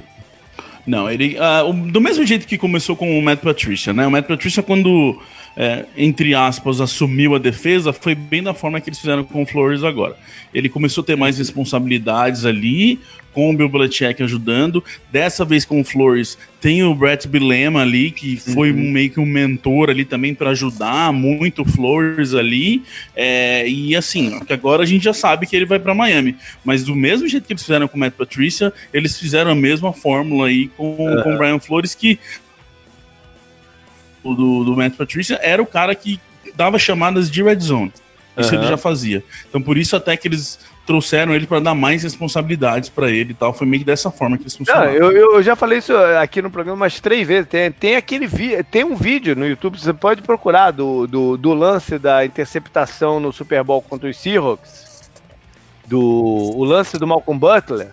Não, 0.86 1.08
ele. 1.08 1.36
o- 1.38 1.72
do 1.90 2.00
mesmo 2.00 2.24
jeito 2.26 2.46
que 2.46 2.58
começou 2.58 2.96
com 2.96 3.16
o 3.18 3.22
Matt 3.22 3.40
Patricia, 3.40 3.92
né? 3.92 4.06
O 4.06 4.10
Matt 4.10 4.26
Patricia, 4.26 4.62
quando, 4.62 5.22
é, 5.56 5.84
entre 5.96 6.34
aspas, 6.34 6.80
assumiu 6.80 7.34
a 7.34 7.38
defesa, 7.38 7.92
foi 7.92 8.14
bem 8.14 8.42
da 8.42 8.54
forma 8.54 8.80
que 8.80 8.88
eles 8.88 8.98
fizeram 8.98 9.24
com 9.24 9.42
o 9.42 9.46
Flores 9.46 9.82
agora. 9.84 10.16
Ele 10.52 10.68
começou 10.68 11.02
a 11.02 11.06
ter 11.06 11.16
mais 11.16 11.38
responsabilidades 11.38 12.44
ali, 12.44 12.98
com 13.32 13.48
o 13.48 13.56
Bill 13.56 13.68
Belichick 13.68 14.22
ajudando. 14.22 14.84
Dessa 15.10 15.42
vez 15.42 15.64
com 15.64 15.80
o 15.80 15.84
Flores, 15.84 16.36
tem 16.60 16.82
o 16.82 16.94
Brett 16.94 17.26
Bilema 17.26 17.80
ali, 17.80 18.10
que 18.10 18.36
foi 18.36 18.70
Uhum. 18.70 18.78
um- 18.80 18.90
meio 18.90 19.08
que 19.10 19.18
um 19.18 19.24
mentor 19.24 19.88
ali 19.88 20.04
também 20.04 20.34
para 20.34 20.50
ajudar 20.50 21.10
muito 21.14 21.62
o 21.62 21.64
Flores 21.64 22.34
ali. 22.34 22.82
É, 23.16 23.66
e 23.66 23.96
assim, 23.96 24.38
agora 24.50 24.82
a 24.82 24.86
gente 24.86 25.04
já 25.04 25.14
sabe 25.14 25.46
que 25.46 25.56
ele 25.56 25.64
vai 25.64 25.78
para 25.78 25.94
Miami. 25.94 26.36
Mas 26.62 26.84
do 26.84 26.94
mesmo 26.94 27.26
jeito 27.26 27.46
que 27.46 27.54
eles 27.54 27.62
fizeram 27.62 27.88
com 27.88 27.96
o 27.96 28.00
Matt 28.00 28.12
Patricia, 28.14 28.70
eles 28.92 29.18
fizeram 29.18 29.50
a 29.50 29.54
mesma 29.54 29.94
fórmula 29.94 30.48
aí 30.48 30.68
com, 30.76 30.94
com 31.22 31.34
o 31.34 31.38
Brian 31.38 31.58
Flores, 31.58 31.94
que 31.94 32.18
o 34.22 34.34
do, 34.34 34.64
do 34.64 34.76
Matt 34.76 34.94
Patricia 34.96 35.38
era 35.42 35.62
o 35.62 35.66
cara 35.66 35.94
que 35.94 36.20
dava 36.54 36.78
chamadas 36.78 37.30
de 37.30 37.42
red 37.42 37.60
zone. 37.60 37.92
Isso 38.36 38.54
Aham. 38.54 38.62
ele 38.62 38.70
já 38.70 38.76
fazia. 38.78 39.22
Então 39.48 39.60
por 39.60 39.76
isso 39.76 39.94
até 39.94 40.16
que 40.16 40.26
eles 40.26 40.58
trouxeram 40.86 41.34
ele 41.34 41.46
para 41.46 41.60
dar 41.60 41.74
mais 41.74 42.02
responsabilidades 42.02 42.88
para 42.88 43.10
ele 43.10 43.32
e 43.32 43.34
tal. 43.34 43.52
Foi 43.52 43.66
meio 43.66 43.80
que 43.80 43.86
dessa 43.86 44.10
forma 44.10 44.36
que 44.36 44.44
eles 44.44 44.58
Não, 44.58 44.64
funcionaram. 44.64 44.92
eu, 44.92 45.12
eu 45.12 45.42
já 45.42 45.54
falei 45.54 45.78
isso 45.78 45.94
aqui 45.96 46.40
no 46.40 46.50
programa 46.50 46.76
umas 46.82 46.98
três 46.98 47.28
vezes. 47.28 47.48
Tem, 47.48 47.70
tem 47.70 47.94
aquele 47.94 48.26
vi, 48.26 48.62
tem 48.64 48.84
um 48.84 48.96
vídeo 48.96 49.36
no 49.36 49.46
YouTube, 49.46 49.78
você 49.78 49.92
pode 49.92 50.22
procurar, 50.22 50.70
do, 50.70 51.06
do, 51.06 51.36
do 51.36 51.52
lance 51.52 51.98
da 51.98 52.24
interceptação 52.24 53.20
no 53.20 53.32
Super 53.32 53.62
Bowl 53.62 53.82
contra 53.82 54.08
os 54.08 54.16
Seahawks. 54.16 55.10
Do, 55.86 56.00
o 56.00 56.64
lance 56.64 56.98
do 56.98 57.06
Malcolm 57.06 57.38
Butler. 57.38 57.90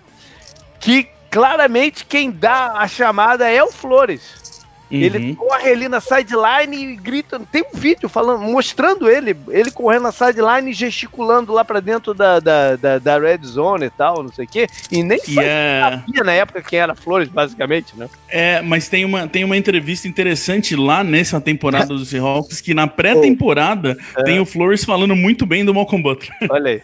Que 0.79 1.07
claramente 1.29 2.05
quem 2.05 2.31
dá 2.31 2.73
a 2.77 2.87
chamada 2.87 3.49
é 3.49 3.61
o 3.61 3.71
Flores. 3.71 4.48
Uhum. 4.91 4.97
Ele 4.97 5.35
corre 5.35 5.71
ali 5.71 5.87
na 5.87 6.01
sideline 6.01 6.75
e 6.75 6.95
grita. 6.95 7.39
Tem 7.51 7.63
um 7.73 7.77
vídeo 7.77 8.09
falando, 8.09 8.41
mostrando 8.41 9.09
ele, 9.09 9.35
ele 9.49 9.71
correndo 9.71 10.03
na 10.03 10.11
sideline 10.11 10.71
e 10.71 10.73
gesticulando 10.73 11.53
lá 11.53 11.63
pra 11.63 11.79
dentro 11.79 12.13
da, 12.13 12.39
da, 12.39 12.75
da, 12.75 12.99
da 12.99 13.19
red 13.19 13.39
zone 13.43 13.85
e 13.85 13.89
tal, 13.89 14.23
não 14.23 14.31
sei 14.31 14.45
o 14.45 14.47
quê. 14.47 14.67
E 14.91 15.03
nem 15.03 15.19
é, 15.37 15.81
sabia 15.81 16.23
na 16.23 16.33
época 16.33 16.61
quem 16.61 16.79
era 16.79 16.95
Flores, 16.95 17.29
basicamente, 17.29 17.95
né? 17.95 18.09
é, 18.27 18.61
mas 18.61 18.87
tem 18.87 19.05
uma, 19.05 19.27
tem 19.27 19.43
uma 19.43 19.55
entrevista 19.55 20.07
interessante 20.07 20.75
lá 20.75 21.03
nessa 21.03 21.39
temporada 21.39 21.87
do 21.87 22.03
Seahawks 22.05 22.61
que 22.61 22.73
na 22.73 22.87
pré-temporada 22.87 23.97
É. 24.17 24.23
tem 24.23 24.39
o 24.39 24.45
Flores 24.45 24.83
falando 24.83 25.15
muito 25.15 25.45
bem 25.45 25.63
do 25.63 25.73
Malcolm 25.73 26.01
Butler. 26.01 26.31
Olha 26.49 26.71
aí, 26.71 26.81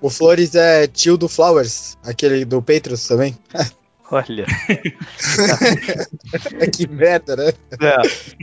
O 0.00 0.10
Flores 0.10 0.54
é 0.54 0.86
tio 0.86 1.16
do 1.16 1.28
Flowers, 1.28 1.96
aquele 2.04 2.44
do 2.44 2.60
Patriots 2.60 3.06
também. 3.06 3.36
olha. 4.10 4.46
que 6.74 6.88
merda, 6.88 7.36
né? 7.36 7.52
É. 7.80 7.96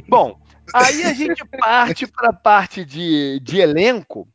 Bom, 0.07 0.39
aí 0.73 1.03
a 1.03 1.13
gente 1.13 1.43
parte 1.45 2.07
para 2.07 2.29
a 2.29 2.33
parte 2.33 2.85
de, 2.85 3.39
de 3.41 3.59
elenco 3.59 4.27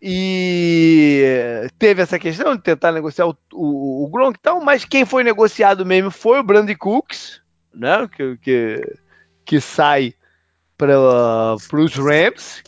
e 0.00 1.68
teve 1.78 2.02
essa 2.02 2.18
questão 2.18 2.54
de 2.54 2.62
tentar 2.62 2.92
negociar 2.92 3.26
o, 3.26 3.36
o, 3.52 4.04
o 4.04 4.08
Gronk 4.08 4.38
e 4.38 4.42
tal, 4.42 4.60
mas 4.60 4.84
quem 4.84 5.04
foi 5.04 5.24
negociado 5.24 5.86
mesmo 5.86 6.10
foi 6.10 6.38
o 6.38 6.42
Brandon 6.42 6.76
Cooks, 6.78 7.40
né? 7.74 8.08
Que, 8.08 8.36
que, 8.38 8.98
que 9.44 9.60
sai 9.60 10.14
para 10.76 11.56
os 11.56 11.94
Rams, 11.94 12.62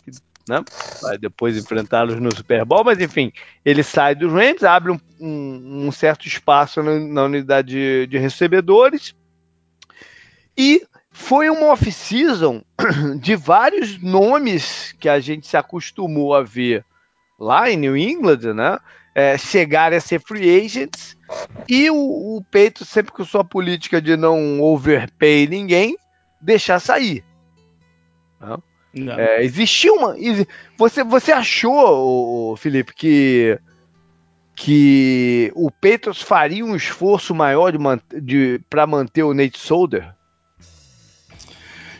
né? 0.49 0.65
Vai 1.01 1.17
depois 1.17 1.55
enfrentá-los 1.55 2.19
no 2.19 2.35
Super 2.35 2.65
Bowl, 2.65 2.83
mas 2.83 2.99
enfim, 2.99 3.31
ele 3.63 3.83
sai 3.83 4.15
dos 4.15 4.33
Rams, 4.33 4.63
abre 4.63 4.91
um, 4.91 4.99
um, 5.21 5.87
um 5.87 5.91
certo 5.91 6.27
espaço 6.27 6.81
na, 6.81 6.99
na 6.99 7.23
unidade 7.25 7.69
de, 7.69 8.07
de, 8.07 8.17
recebedores 8.17 9.15
e 10.57 10.81
foi 11.11 11.49
uma 11.51 11.67
off-season 11.67 12.63
de 13.21 13.35
vários 13.35 14.01
nomes 14.01 14.95
que 14.99 15.07
a 15.07 15.19
gente 15.19 15.45
se 15.45 15.55
acostumou 15.55 16.33
a 16.33 16.41
ver 16.41 16.83
lá 17.39 17.69
em 17.69 17.77
New 17.77 17.95
England, 17.95 18.53
né? 18.53 18.79
É, 19.13 19.37
chegarem 19.37 19.97
a 19.97 20.01
ser 20.01 20.21
free 20.21 20.65
agents 20.65 21.17
e 21.67 21.89
o, 21.89 21.95
o 22.37 22.43
Peito, 22.49 22.85
sempre 22.85 23.11
com 23.11 23.25
sua 23.25 23.43
política 23.43 24.01
de 24.01 24.15
não 24.15 24.61
overpay 24.61 25.47
ninguém, 25.47 25.97
deixar 26.41 26.79
sair. 26.79 27.23
Né? 28.39 28.57
É, 28.95 29.43
existia 29.43 29.93
uma. 29.93 30.15
Você, 30.77 31.03
você 31.03 31.31
achou, 31.31 32.55
Felipe, 32.57 32.93
que 32.93 33.59
que 34.59 35.51
o 35.55 35.71
Patriots 35.71 36.21
faria 36.21 36.65
um 36.65 36.75
esforço 36.75 37.33
maior 37.33 37.71
de, 37.71 37.77
de 38.21 38.61
para 38.69 38.85
manter 38.85 39.23
o 39.23 39.33
Nate 39.33 39.57
Solder? 39.57 40.13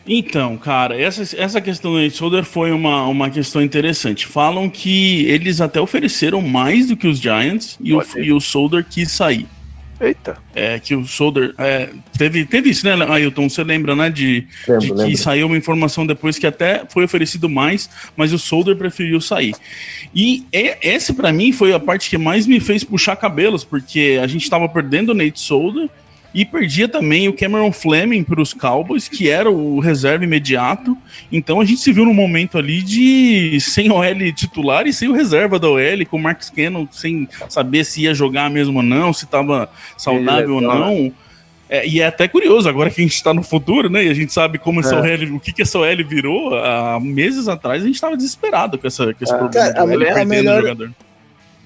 Então, 0.05 0.57
cara, 0.57 0.99
essa, 0.99 1.21
essa 1.37 1.61
questão 1.61 1.91
do 1.91 2.01
Nate 2.01 2.17
Solder 2.17 2.43
foi 2.43 2.71
uma, 2.71 3.05
uma 3.05 3.29
questão 3.29 3.61
interessante. 3.61 4.25
Falam 4.25 4.69
que 4.69 5.23
eles 5.25 5.61
até 5.61 5.79
ofereceram 5.79 6.41
mais 6.41 6.87
do 6.87 6.97
que 6.97 7.07
os 7.07 7.19
Giants 7.19 7.77
e, 7.79 7.93
o, 7.93 8.03
e 8.17 8.33
o 8.33 8.41
Solder 8.41 8.83
quis 8.83 9.09
sair. 9.11 9.47
Eita. 9.99 10.37
É, 10.55 10.79
que 10.79 10.95
o 10.95 11.05
Solder. 11.05 11.53
É, 11.57 11.89
teve, 12.17 12.45
teve 12.45 12.69
isso, 12.69 12.85
né, 12.85 12.93
Ailton? 13.05 13.49
Você 13.49 13.63
lembra, 13.63 13.95
né? 13.95 14.09
De, 14.09 14.47
lembro, 14.67 14.81
de 14.81 14.91
que 14.91 14.97
lembro. 14.97 15.17
saiu 15.17 15.47
uma 15.47 15.57
informação 15.57 16.05
depois 16.05 16.39
que 16.39 16.47
até 16.47 16.85
foi 16.87 17.03
oferecido 17.03 17.49
mais, 17.49 17.89
mas 18.15 18.31
o 18.31 18.39
Solder 18.39 18.77
preferiu 18.77 19.19
sair. 19.19 19.55
E 20.15 20.45
esse, 20.51 21.13
para 21.13 21.33
mim, 21.33 21.51
foi 21.51 21.73
a 21.73 21.79
parte 21.79 22.09
que 22.09 22.17
mais 22.17 22.47
me 22.47 22.59
fez 22.59 22.83
puxar 22.83 23.15
cabelos, 23.17 23.63
porque 23.63 24.19
a 24.21 24.27
gente 24.27 24.49
tava 24.49 24.69
perdendo 24.69 25.09
o 25.09 25.13
Nate 25.13 25.39
Solder 25.39 25.89
e 26.33 26.45
perdia 26.45 26.87
também 26.87 27.27
o 27.27 27.33
Cameron 27.33 27.71
Fleming 27.71 28.23
para 28.23 28.41
os 28.41 28.53
Cowboys, 28.53 29.07
que 29.07 29.29
era 29.29 29.49
o 29.49 29.79
reserva 29.79 30.23
imediato. 30.23 30.95
Então 31.31 31.59
a 31.59 31.65
gente 31.65 31.81
se 31.81 31.91
viu 31.91 32.05
num 32.05 32.13
momento 32.13 32.57
ali 32.57 32.81
de 32.81 33.59
sem 33.59 33.91
OL 33.91 34.31
titular 34.33 34.85
e 34.85 34.93
sem 34.93 35.09
o 35.09 35.13
reserva 35.13 35.57
da 35.57 35.67
OL, 35.67 36.05
com 36.09 36.17
o 36.17 36.21
Marcus 36.21 36.49
Cannon 36.49 36.87
sem 36.91 37.27
saber 37.47 37.83
se 37.83 38.03
ia 38.03 38.13
jogar 38.13 38.49
mesmo 38.49 38.77
ou 38.77 38.83
não, 38.83 39.11
se 39.11 39.25
estava 39.25 39.69
saudável 39.97 40.55
ou 40.55 40.61
não. 40.61 41.11
É, 41.69 41.87
e 41.87 42.01
é 42.01 42.07
até 42.07 42.27
curioso, 42.27 42.67
agora 42.67 42.89
que 42.89 42.99
a 42.99 43.03
gente 43.03 43.13
está 43.13 43.31
no 43.31 43.43
futuro, 43.43 43.89
né? 43.89 44.03
E 44.03 44.09
a 44.09 44.13
gente 44.13 44.33
sabe 44.33 44.57
como 44.57 44.79
essa 44.79 44.95
é. 44.95 45.15
OL, 45.15 45.35
o 45.35 45.39
que, 45.39 45.53
que 45.53 45.61
essa 45.61 45.77
OL 45.77 46.07
virou. 46.07 46.55
Há 46.55 46.99
meses 46.99 47.47
atrás 47.47 47.83
a 47.83 47.85
gente 47.85 47.95
estava 47.95 48.17
desesperado 48.17 48.77
com, 48.79 48.87
essa, 48.87 49.13
com 49.13 49.23
esse 49.23 49.33
é. 49.33 49.37
problema 49.37 49.73
Cara, 49.73 49.85
de 49.85 49.95
OL 49.95 50.17
a, 50.17 50.25
melhor, 50.25 50.61
jogador. 50.61 50.91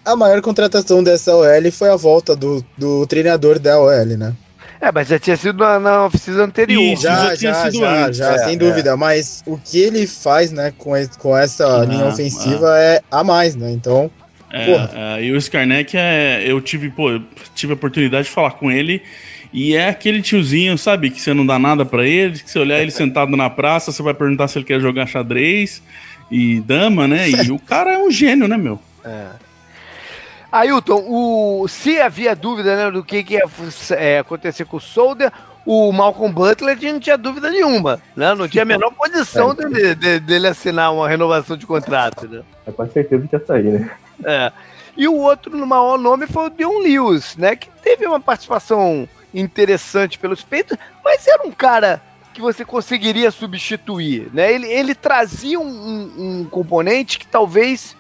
A 0.04 0.16
maior 0.18 0.42
contratação 0.42 1.02
dessa 1.02 1.34
OL 1.34 1.72
foi 1.72 1.90
a 1.90 1.96
volta 1.96 2.36
do, 2.36 2.64
do 2.78 3.08
treinador 3.08 3.60
da 3.60 3.80
OL, 3.80 4.06
né? 4.18 4.36
É, 4.80 4.92
mas 4.92 5.08
já 5.08 5.18
tinha 5.18 5.38
sido 5.38 5.58
na, 5.60 5.80
na 5.80 6.06
oficina 6.06 6.44
anterior. 6.44 6.98
Já, 6.98 7.30
já, 7.30 7.38
tinha 7.38 7.54
já, 7.54 7.64
sido 7.64 7.80
já, 7.80 8.06
antes. 8.06 8.18
já 8.18 8.34
é, 8.34 8.38
sem 8.40 8.58
dúvida. 8.58 8.92
É. 8.92 8.96
Mas 8.96 9.44
o 9.46 9.58
que 9.58 9.80
ele 9.80 10.06
faz, 10.06 10.52
né, 10.52 10.74
com, 10.78 10.92
com 11.18 11.38
essa 11.38 11.82
ah, 11.82 11.86
linha 11.86 12.06
ofensiva 12.06 12.74
ah. 12.74 12.80
é 12.80 13.02
a 13.10 13.24
mais, 13.24 13.56
né? 13.56 13.72
Então. 13.72 14.12
É, 14.52 15.18
é, 15.20 15.24
e 15.24 15.32
o 15.32 15.38
Skarnek, 15.38 15.98
é, 15.98 16.44
eu 16.46 16.62
tive, 16.62 16.90
pô, 16.90 17.10
eu 17.10 17.24
tive 17.56 17.74
a 17.74 17.76
oportunidade 17.76 18.26
de 18.26 18.34
falar 18.34 18.52
com 18.52 18.72
ele. 18.72 19.02
E 19.54 19.76
é 19.76 19.88
aquele 19.88 20.22
tiozinho, 20.22 20.78
sabe, 20.78 21.12
que 21.12 21.22
você 21.22 21.34
não 21.34 21.46
dá 21.46 21.60
nada 21.60 21.86
para 21.86 22.06
ele, 22.06 22.40
que 22.40 22.50
você 22.50 22.58
olhar 22.58 22.82
ele 22.82 22.90
sentado 22.92 23.38
na 23.38 23.50
praça, 23.50 23.92
você 23.92 24.02
vai 24.02 24.14
perguntar 24.14 24.48
se 24.48 24.58
ele 24.58 24.66
quer 24.66 24.82
jogar 24.82 25.06
xadrez 25.06 25.82
e 26.32 26.60
dama, 26.62 27.08
né? 27.08 27.30
E 27.30 27.52
o 27.52 27.60
cara 27.60 27.94
é 27.94 27.98
um 27.98 28.10
gênio, 28.10 28.48
né, 28.48 28.58
meu? 28.58 28.80
É. 29.06 29.28
Ailton, 30.54 31.04
o, 31.08 31.68
se 31.68 32.00
havia 32.00 32.36
dúvida 32.36 32.76
né, 32.76 32.92
do 32.92 33.04
que, 33.04 33.24
que 33.24 33.34
ia 33.34 33.44
é, 33.98 34.20
acontecer 34.20 34.66
com 34.66 34.78
o 34.78 34.80
Solder, 34.80 35.32
o 35.66 35.92
Malcolm 35.92 36.32
Butler 36.32 36.78
não 36.80 37.00
tinha 37.00 37.18
dúvida 37.18 37.50
nenhuma, 37.50 38.00
né? 38.16 38.36
Não 38.36 38.48
tinha 38.48 38.62
a 38.62 38.66
menor 38.66 38.92
condição 38.92 39.52
é, 39.52 39.56
dele, 39.56 39.96
de, 39.96 40.20
dele 40.20 40.48
assinar 40.48 40.94
uma 40.94 41.10
renovação 41.10 41.58
de 41.58 41.66
contrato, 41.66 42.28
né? 42.28 42.44
É 42.68 42.72
com 42.72 42.88
certeza 42.88 43.28
que 43.28 43.36
ia 43.36 43.44
sair, 43.44 43.64
né? 43.64 43.92
É. 44.24 44.52
E 44.96 45.08
o 45.08 45.16
outro 45.16 45.58
no 45.58 45.66
maior 45.66 45.98
nome 45.98 46.28
foi 46.28 46.46
o 46.46 46.50
Dion 46.52 46.84
Lewis, 46.84 47.36
né? 47.36 47.56
Que 47.56 47.70
teve 47.82 48.06
uma 48.06 48.20
participação 48.20 49.10
interessante 49.34 50.20
pelos 50.20 50.44
peitos, 50.44 50.78
mas 51.04 51.26
era 51.26 51.48
um 51.48 51.52
cara 51.52 52.00
que 52.32 52.42
você 52.42 52.64
conseguiria 52.64 53.32
substituir, 53.32 54.30
né? 54.32 54.54
Ele, 54.54 54.68
ele 54.68 54.94
trazia 54.94 55.60
um, 55.60 55.66
um, 55.66 56.42
um 56.42 56.46
componente 56.46 57.18
que 57.18 57.26
talvez 57.26 57.96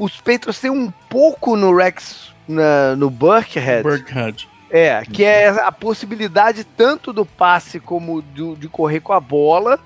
os 0.00 0.16
Patriots 0.16 0.58
têm 0.58 0.70
um 0.70 0.90
pouco 1.10 1.54
no 1.56 1.76
Rex, 1.76 2.32
na, 2.48 2.96
no 2.96 3.10
Burkhead. 3.10 3.82
Burkhead. 3.82 4.48
É, 4.70 5.02
que 5.04 5.22
é 5.22 5.48
a 5.48 5.70
possibilidade 5.70 6.64
tanto 6.64 7.12
do 7.12 7.26
passe 7.26 7.78
como 7.78 8.22
do, 8.22 8.56
de 8.56 8.66
correr 8.66 9.00
com 9.00 9.12
a 9.12 9.20
bola, 9.20 9.78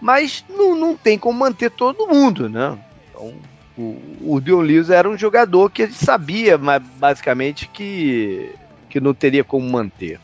mas 0.00 0.44
não, 0.48 0.76
não 0.76 0.96
tem 0.96 1.18
como 1.18 1.40
manter 1.40 1.70
todo 1.70 2.06
mundo, 2.06 2.48
né? 2.48 2.78
Então, 3.10 3.34
o, 3.76 4.34
o 4.34 4.40
Dion 4.40 4.60
Lewis 4.60 4.90
era 4.90 5.08
um 5.08 5.18
jogador 5.18 5.70
que 5.70 5.82
ele 5.82 5.92
sabia, 5.92 6.56
mas 6.56 6.80
basicamente 6.96 7.68
que, 7.68 8.54
que 8.88 9.00
não 9.00 9.12
teria 9.12 9.42
como 9.42 9.68
manter. 9.68 10.20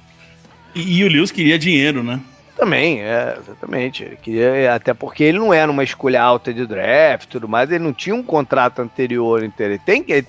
E, 0.74 0.98
e 0.98 1.04
o 1.04 1.08
Lewis 1.08 1.32
queria 1.32 1.58
dinheiro, 1.58 2.04
né? 2.04 2.20
Também, 2.56 3.02
é, 3.02 3.36
exatamente. 3.38 4.04
Ele 4.04 4.16
queria, 4.16 4.74
até 4.74 4.94
porque 4.94 5.24
ele 5.24 5.38
não 5.38 5.52
era 5.52 5.70
uma 5.70 5.82
escolha 5.82 6.22
alta 6.22 6.54
de 6.54 6.64
draft 6.66 7.24
e 7.24 7.28
tudo 7.28 7.48
mais, 7.48 7.70
ele 7.70 7.82
não 7.82 7.92
tinha 7.92 8.14
um 8.14 8.22
contrato 8.22 8.80
anterior 8.80 9.42
inteiro. 9.42 9.72
Ele 9.72 9.82
tem 9.84 10.02
que. 10.02 10.24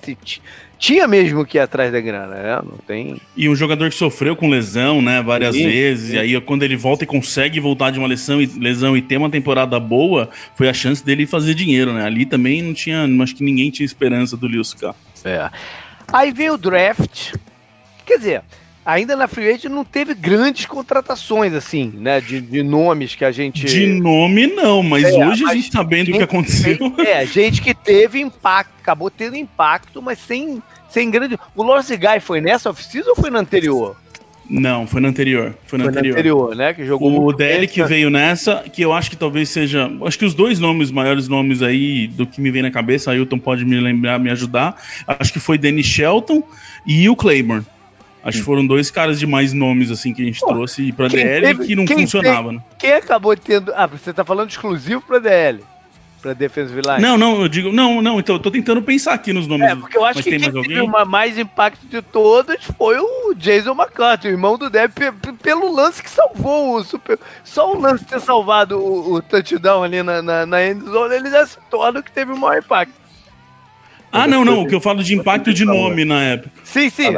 tinha 0.76 1.06
mesmo 1.06 1.46
que 1.46 1.56
ir 1.56 1.60
atrás 1.60 1.92
da 1.92 2.00
grana, 2.00 2.34
né? 2.34 2.60
Não 2.64 2.78
tem. 2.78 3.20
E 3.36 3.48
um 3.48 3.54
jogador 3.54 3.88
que 3.90 3.94
sofreu 3.94 4.34
com 4.34 4.48
lesão, 4.48 5.00
né, 5.00 5.22
várias 5.22 5.54
sim, 5.54 5.68
vezes, 5.68 6.10
sim. 6.10 6.16
e 6.16 6.18
aí 6.18 6.40
quando 6.40 6.64
ele 6.64 6.76
volta 6.76 7.04
e 7.04 7.06
consegue 7.06 7.60
voltar 7.60 7.90
de 7.90 7.98
uma 7.98 8.08
lesão 8.08 8.42
e, 8.42 8.46
lesão 8.46 8.96
e 8.96 9.02
ter 9.02 9.16
uma 9.16 9.30
temporada 9.30 9.78
boa, 9.78 10.28
foi 10.56 10.68
a 10.68 10.74
chance 10.74 11.04
dele 11.04 11.26
fazer 11.26 11.54
dinheiro, 11.54 11.92
né? 11.92 12.04
Ali 12.04 12.26
também 12.26 12.60
não 12.60 12.74
tinha, 12.74 13.06
acho 13.22 13.36
que 13.36 13.44
ninguém 13.44 13.70
tinha 13.70 13.86
esperança 13.86 14.36
do 14.36 14.48
Lewis 14.48 14.74
K. 14.74 14.94
É. 15.24 15.48
Aí 16.12 16.32
veio 16.32 16.54
o 16.54 16.58
draft. 16.58 17.34
Quer 18.04 18.18
dizer, 18.18 18.42
ainda 18.86 19.16
na 19.16 19.26
Free 19.26 19.48
Agent 19.48 19.64
não 19.64 19.84
teve 19.84 20.14
grandes 20.14 20.64
contratações, 20.64 21.52
assim, 21.52 21.92
né? 21.96 22.20
De, 22.20 22.40
de 22.40 22.62
nomes 22.62 23.16
que 23.16 23.24
a 23.24 23.32
gente. 23.32 23.66
De 23.66 23.86
nome 23.86 24.46
não, 24.46 24.82
mas 24.82 25.04
é, 25.04 25.26
hoje 25.26 25.42
mas 25.42 25.50
a 25.50 25.54
gente 25.54 25.70
tá 25.72 25.82
vendo 25.82 26.10
o 26.10 26.12
que 26.12 26.22
aconteceu. 26.22 26.76
É, 26.98 27.26
gente 27.26 27.60
que 27.60 27.74
teve 27.74 28.20
impacto, 28.20 28.72
acabou 28.80 29.10
tendo 29.10 29.36
impacto, 29.36 30.00
mas 30.00 30.18
sem, 30.18 30.62
sem 30.88 31.10
grande. 31.10 31.36
O 31.54 31.64
Lawrence 31.64 31.96
Guy 31.96 32.20
foi 32.20 32.40
nessa 32.40 32.70
oficina 32.70 33.06
ou 33.08 33.16
foi 33.16 33.30
na 33.30 33.40
anterior? 33.40 33.96
Não, 34.48 34.86
foi 34.86 35.00
na 35.00 35.08
anterior. 35.08 35.56
Foi 35.66 35.78
na 35.78 35.86
anterior. 35.86 36.12
anterior. 36.12 36.56
né? 36.56 36.72
Que 36.72 36.84
jogou 36.84 37.26
o 37.26 37.32
DL 37.32 37.66
que 37.66 37.82
veio 37.82 38.10
nessa, 38.10 38.64
que 38.72 38.82
eu 38.82 38.92
acho 38.92 39.10
que 39.10 39.16
talvez 39.16 39.48
seja. 39.48 39.90
Acho 40.04 40.18
que 40.18 40.24
os 40.24 40.34
dois 40.34 40.60
nomes, 40.60 40.92
maiores 40.92 41.26
nomes 41.26 41.62
aí 41.62 42.06
do 42.06 42.26
que 42.26 42.40
me 42.40 42.50
vem 42.50 42.62
na 42.62 42.70
cabeça, 42.70 43.10
Ailton 43.10 43.38
pode 43.38 43.64
me 43.64 43.80
lembrar, 43.80 44.20
me 44.20 44.30
ajudar. 44.30 44.80
Acho 45.06 45.32
que 45.32 45.40
foi 45.40 45.58
Danny 45.58 45.82
Shelton 45.82 46.44
e 46.86 47.08
o 47.08 47.16
Claymore. 47.16 47.64
Acho 48.26 48.38
que 48.38 48.44
foram 48.44 48.66
dois 48.66 48.90
caras 48.90 49.20
de 49.20 49.26
mais 49.26 49.52
nomes 49.52 49.88
assim 49.88 50.12
que 50.12 50.20
a 50.20 50.24
gente 50.24 50.40
Pô, 50.40 50.48
trouxe 50.48 50.90
pra 50.90 51.06
DL 51.06 51.46
teve, 51.46 51.66
que 51.66 51.76
não 51.76 51.86
funcionava, 51.86 52.48
tem, 52.48 52.58
né? 52.58 52.64
Quem 52.76 52.92
acabou 52.92 53.36
tendo. 53.36 53.72
Ah, 53.72 53.86
você 53.86 54.12
tá 54.12 54.24
falando 54.24 54.50
exclusivo 54.50 55.00
pra 55.00 55.20
DL. 55.20 55.62
Pra 56.20 56.32
Defensive 56.32 56.80
Line. 56.80 57.00
Não, 57.00 57.16
não, 57.16 57.42
eu 57.42 57.48
digo. 57.48 57.70
Não, 57.70 58.02
não, 58.02 58.18
então 58.18 58.34
eu 58.34 58.40
tô 58.40 58.50
tentando 58.50 58.82
pensar 58.82 59.12
aqui 59.12 59.32
nos 59.32 59.46
nomes. 59.46 59.70
É, 59.70 59.76
porque 59.76 59.96
eu 59.96 60.04
acho 60.04 60.24
que 60.24 60.30
quem 60.36 60.50
teve 60.50 60.80
uma 60.80 61.04
mais 61.04 61.38
impacto 61.38 61.86
de 61.86 62.02
todas 62.02 62.64
foi 62.76 62.98
o 62.98 63.32
Jason 63.36 63.74
McCarthy, 63.74 64.26
o 64.26 64.30
irmão 64.32 64.58
do 64.58 64.68
Deb, 64.68 64.90
pelo 65.40 65.72
lance 65.72 66.02
que 66.02 66.10
salvou 66.10 66.74
o 66.74 66.82
Super. 66.82 67.20
Só 67.44 67.72
o 67.72 67.80
lance 67.80 68.02
de 68.02 68.10
ter 68.10 68.20
salvado 68.20 68.76
o, 68.76 69.14
o 69.14 69.22
touchdown 69.22 69.84
ali 69.84 70.02
na, 70.02 70.20
na, 70.20 70.44
na 70.44 70.66
endzone, 70.66 71.14
ele 71.14 71.30
já 71.30 71.46
se 71.46 71.58
torna 71.70 72.00
o 72.00 72.02
que 72.02 72.10
teve 72.10 72.32
o 72.32 72.36
maior 72.36 72.58
impacto. 72.58 73.05
Ah, 74.10 74.26
não, 74.26 74.44
não. 74.44 74.62
O 74.62 74.66
que 74.66 74.74
eu 74.74 74.80
falo 74.80 75.02
de 75.02 75.14
impacto 75.14 75.52
de 75.52 75.64
nome 75.64 76.04
na 76.04 76.22
época. 76.22 76.50
Sim, 76.64 76.88
sim. 76.88 77.10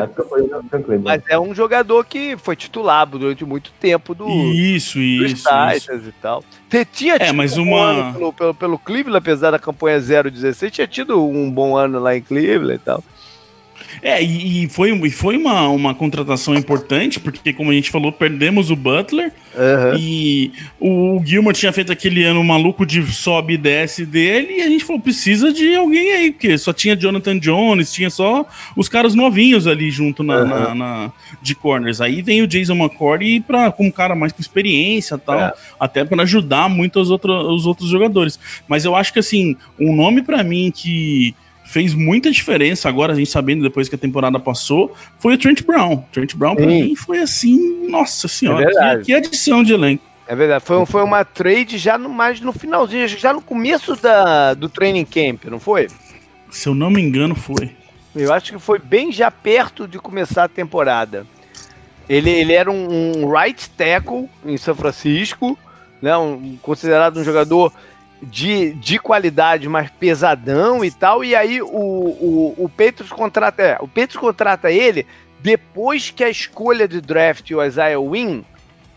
Mas 1.02 1.22
é 1.28 1.38
um 1.38 1.54
jogador 1.54 2.04
que 2.04 2.36
foi 2.36 2.56
titular 2.56 3.06
durante 3.06 3.44
muito 3.44 3.70
tempo 3.78 4.14
do. 4.14 4.28
Isso, 4.52 4.98
isso. 4.98 5.36
Titans 5.36 6.06
e 6.06 6.12
tal. 6.20 6.44
Tinha 6.92 7.16
é, 7.16 7.32
mas 7.32 7.56
uma. 7.56 8.08
Um 8.08 8.12
pelo, 8.12 8.32
pelo, 8.32 8.54
pelo 8.54 8.78
Cleveland, 8.78 9.18
apesar 9.18 9.50
da 9.50 9.58
campanha 9.58 9.98
0-16, 9.98 10.70
tinha 10.70 10.86
tido 10.86 11.24
um 11.26 11.50
bom 11.50 11.76
ano 11.76 11.98
lá 11.98 12.16
em 12.16 12.22
Cleveland 12.22 12.74
e 12.74 12.78
tal. 12.78 13.04
É, 14.02 14.22
e, 14.22 14.64
e 14.64 14.68
foi, 14.68 14.90
e 14.92 15.10
foi 15.10 15.36
uma, 15.36 15.68
uma 15.68 15.94
contratação 15.94 16.54
importante, 16.54 17.18
porque, 17.20 17.52
como 17.52 17.70
a 17.70 17.74
gente 17.74 17.90
falou, 17.90 18.12
perdemos 18.12 18.70
o 18.70 18.76
Butler. 18.76 19.32
Uhum. 19.56 19.98
E 19.98 20.52
o 20.78 21.20
Gilmore 21.24 21.56
tinha 21.56 21.72
feito 21.72 21.90
aquele 21.90 22.22
ano 22.24 22.42
maluco 22.44 22.86
de 22.86 23.02
sobe 23.12 23.54
e 23.54 23.58
desce 23.58 24.06
dele, 24.06 24.58
e 24.58 24.62
a 24.62 24.68
gente 24.68 24.84
falou: 24.84 25.00
precisa 25.02 25.52
de 25.52 25.74
alguém 25.74 26.12
aí, 26.12 26.30
porque 26.32 26.56
só 26.58 26.72
tinha 26.72 26.96
Jonathan 26.96 27.38
Jones, 27.38 27.92
tinha 27.92 28.10
só 28.10 28.46
os 28.76 28.88
caras 28.88 29.14
novinhos 29.14 29.66
ali 29.66 29.90
junto 29.90 30.22
na, 30.22 30.38
Uhum. 30.42 30.48
na- 30.48 30.74
na- 30.74 31.12
de 31.42 31.54
corners. 31.54 32.00
Aí 32.00 32.22
vem 32.22 32.42
o 32.42 32.46
Jason 32.46 32.74
McCourty 32.74 33.40
pra, 33.40 33.70
como 33.72 33.88
um 33.88 33.92
cara 33.92 34.14
mais 34.14 34.32
com 34.32 34.40
experiência 34.40 35.16
e 35.16 35.18
tal, 35.18 35.38
É. 35.40 35.52
até 35.80 36.04
para 36.04 36.22
ajudar 36.22 36.68
muito 36.68 37.00
os, 37.00 37.10
outro, 37.10 37.32
os 37.54 37.66
outros 37.66 37.88
jogadores. 37.88 38.38
Mas 38.68 38.84
eu 38.84 38.94
acho 38.94 39.12
que, 39.12 39.18
assim, 39.18 39.56
um 39.78 39.94
nome 39.94 40.22
pra 40.22 40.42
mim 40.44 40.72
que 40.74 41.34
fez 41.68 41.92
muita 41.92 42.30
diferença 42.30 42.88
agora, 42.88 43.12
a 43.12 43.16
gente 43.16 43.30
sabendo 43.30 43.62
depois 43.62 43.90
que 43.90 43.94
a 43.94 43.98
temporada 43.98 44.40
passou, 44.40 44.96
foi 45.18 45.34
o 45.34 45.38
Trent 45.38 45.62
Brown. 45.62 46.02
Trent 46.10 46.34
Brown, 46.34 46.56
pra 46.56 46.64
Sim. 46.64 46.82
mim, 46.82 46.96
foi 46.96 47.18
assim, 47.18 47.86
nossa 47.88 48.26
senhora, 48.26 48.70
É 48.70 48.96
que, 48.96 49.04
que 49.04 49.14
adição 49.14 49.62
de 49.62 49.74
elenco. 49.74 50.02
É 50.26 50.34
verdade, 50.34 50.64
foi, 50.64 50.84
foi 50.86 51.02
uma 51.02 51.24
trade 51.26 51.76
já 51.76 51.98
no, 51.98 52.08
mais 52.08 52.40
no 52.40 52.52
finalzinho, 52.54 53.06
já 53.06 53.34
no 53.34 53.42
começo 53.42 53.96
da, 53.96 54.54
do 54.54 54.68
training 54.68 55.04
camp, 55.04 55.44
não 55.44 55.60
foi? 55.60 55.88
Se 56.50 56.68
eu 56.68 56.74
não 56.74 56.90
me 56.90 57.02
engano, 57.02 57.34
foi. 57.34 57.70
Eu 58.16 58.32
acho 58.32 58.52
que 58.52 58.58
foi 58.58 58.78
bem 58.78 59.12
já 59.12 59.30
perto 59.30 59.86
de 59.86 59.98
começar 59.98 60.44
a 60.44 60.48
temporada. 60.48 61.26
Ele, 62.08 62.30
ele 62.30 62.54
era 62.54 62.70
um, 62.70 63.18
um 63.18 63.30
right 63.30 63.68
tackle 63.70 64.28
em 64.44 64.56
São 64.56 64.74
Francisco, 64.74 65.58
né, 66.00 66.16
um, 66.16 66.56
considerado 66.62 67.18
um 67.20 67.24
jogador 67.24 67.72
de, 68.22 68.72
de 68.74 68.98
qualidade, 68.98 69.68
mas 69.68 69.90
pesadão 69.90 70.84
e 70.84 70.90
tal. 70.90 71.24
E 71.24 71.34
aí 71.34 71.62
o, 71.62 71.66
o, 71.66 72.54
o 72.58 72.68
Patriots 72.68 73.10
contrata, 73.10 73.62
é, 73.62 73.76
o 73.80 73.86
Patriots 73.86 74.16
contrata 74.16 74.70
ele 74.70 75.06
depois 75.40 76.10
que 76.10 76.24
a 76.24 76.30
escolha 76.30 76.88
de 76.88 77.00
draft, 77.00 77.50
o 77.52 77.62
Isaiah 77.62 78.00
Wynn, 78.00 78.42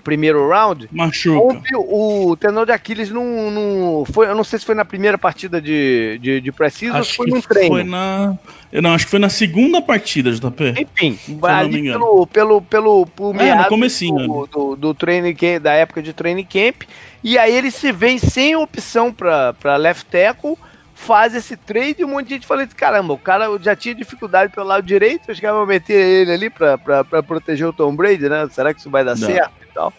primeiro 0.04 0.50
round, 0.50 0.90
Machuca. 0.92 1.62
O 1.78 2.36
tendão 2.36 2.66
de 2.66 2.72
Aquiles 2.72 3.10
não, 3.10 3.52
não 3.52 4.06
foi, 4.06 4.28
eu 4.28 4.36
não 4.36 4.44
sei 4.44 4.60
se 4.60 4.66
foi 4.66 4.76
na 4.76 4.84
primeira 4.84 5.18
partida 5.18 5.62
de, 5.62 6.18
de, 6.20 6.42
de 6.42 6.52
preciso 6.52 6.98
ou 6.98 7.04
foi 7.04 7.28
num 7.28 7.42
treino. 7.42 7.76
foi 7.76 7.84
na. 7.84 8.36
Eu 8.72 8.82
não, 8.82 8.94
acho 8.94 9.06
que 9.06 9.12
foi 9.12 9.20
na 9.20 9.30
segunda 9.30 9.82
partida, 9.82 10.32
JP. 10.32 10.74
Enfim, 10.80 11.20
ali 11.44 11.84
pelo, 11.84 12.26
pelo, 12.26 12.62
pelo, 12.62 13.06
pelo 13.06 13.40
É, 13.40 13.64
comecinho 13.66 14.28
do, 14.28 14.48
do, 14.48 14.76
do 14.76 14.94
training 14.94 15.36
da 15.62 15.74
época 15.74 16.02
de 16.02 16.14
training 16.14 16.46
camp, 16.46 16.84
e 17.24 17.38
aí 17.38 17.56
ele 17.56 17.72
se 17.72 17.92
vê 17.92 18.18
sem 18.18 18.56
opção 18.56 19.14
pra, 19.14 19.54
pra 19.54 19.76
left 19.76 20.06
tackle, 20.06 20.58
faz 20.96 21.34
esse 21.34 21.58
trade 21.58 21.98
e 22.00 22.06
um 22.06 22.10
monte 22.10 22.28
de 22.28 22.34
gente 22.36 22.48
fala 22.48 22.64
assim, 22.64 22.76
caramba, 22.76 23.14
o 23.14 23.18
cara 23.18 23.48
já 23.60 23.76
tinha 23.76 23.96
dificuldade 23.96 24.54
pelo 24.54 24.68
lado 24.68 24.86
direito, 24.86 25.32
acho 25.32 25.42
que 25.42 25.52
vai 25.52 25.66
meter 25.66 25.94
ele 25.94 26.32
ali 26.32 26.50
pra 26.50 26.78
proteger 27.24 27.68
o 27.68 27.74
Tom 27.74 27.96
Brady, 27.96 28.30
né? 28.30 28.48
Será 28.52 28.74
que 28.74 28.80
isso 28.80 28.90
vai 28.90 29.04
dar 29.04 29.18
Não. 29.18 29.28
certo 29.28 29.54
e 29.62 29.74
tal? 29.74 29.94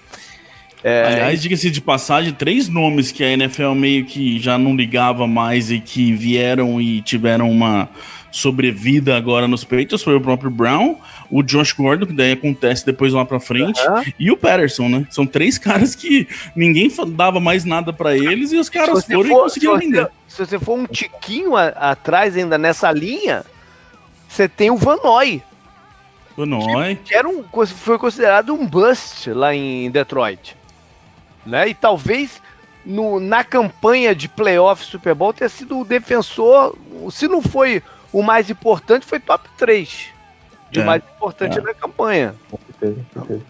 É, 0.85 1.05
Aliás, 1.07 1.41
diga-se 1.41 1.71
de 1.71 1.81
passagem, 1.81 2.33
três 2.33 2.69
nomes 2.69 3.13
que 3.13 3.23
a 3.23 3.31
NFL 3.31 3.73
meio 3.75 4.05
que 4.05 4.41
já 4.41 4.59
não 4.59 4.75
ligava 4.75 5.29
mais 5.29 5.71
e 5.71 5.79
que 5.79 6.13
vieram 6.13 6.81
e 6.81 7.01
tiveram 7.03 7.49
uma 7.49 7.89
sobrevida 8.33 9.17
agora 9.17 9.47
nos 9.47 9.63
Patriots 9.63 10.03
foi 10.03 10.17
o 10.17 10.21
próprio 10.21 10.51
Brown, 10.51 10.97
o 11.35 11.43
Josh 11.43 11.73
Gordon, 11.73 12.05
que 12.07 12.13
daí 12.13 12.33
acontece 12.33 12.85
depois 12.85 13.13
lá 13.15 13.25
pra 13.25 13.41
frente, 13.41 13.81
aham. 13.81 14.05
e 14.19 14.31
o 14.31 14.37
Patterson, 14.37 14.87
né? 14.89 15.07
São 15.11 15.27
três 15.27 15.57
caras 15.59 15.95
que 15.95 16.29
ninguém 16.55 16.89
dava 17.09 17.41
mais 17.41 17.65
nada 17.65 17.91
pra 17.93 18.15
eles 18.15 18.53
e 18.53 18.59
os 18.59 18.69
caras 18.69 19.05
foram 19.07 19.25
e 19.25 19.29
for- 19.29 19.43
conseguiram 19.45 19.79
se 19.81 19.89
você-. 19.91 20.09
Se 20.29 20.47
você 20.47 20.59
for 20.59 20.79
um 20.79 20.87
tiquinho 20.87 21.57
a- 21.57 21.69
atrás 21.69 22.37
ainda 22.37 22.59
nessa 22.59 22.93
linha, 22.93 23.45
você 24.29 24.47
tem 24.47 24.71
o 24.71 24.77
Van 24.77 24.97
Noy, 25.03 25.43
Foi 26.37 26.45
nóis. 26.47 26.99
que 27.05 27.15
era 27.15 27.27
um, 27.29 27.43
foi 27.67 27.99
considerado 27.99 28.53
um 28.53 28.67
bust 28.67 29.31
lá 29.31 29.55
em 29.55 29.91
Detroit. 29.91 30.55
Né? 31.47 31.69
E 31.71 31.75
talvez 31.75 32.43
no- 32.85 33.19
na 33.19 33.43
campanha 33.43 34.15
de 34.15 34.29
playoff 34.29 34.85
Super 34.85 35.15
Bowl 35.15 35.33
tenha 35.33 35.49
sido 35.49 35.79
o 35.81 35.85
defensor, 35.85 36.77
se 37.11 37.27
não 37.27 37.41
foi 37.41 37.83
o 38.13 38.23
mais 38.23 38.51
importante, 38.51 39.07
foi 39.07 39.19
top 39.19 39.49
3 39.57 40.12
de 40.73 40.81
É, 40.81 40.85
mais 40.85 41.03
importante 41.17 41.59
é. 41.59 41.63
na 41.63 41.75
campanha. 41.75 42.35
Com 42.51 42.59
certeza, 42.67 43.07
com 43.15 43.21
certeza. 43.21 43.45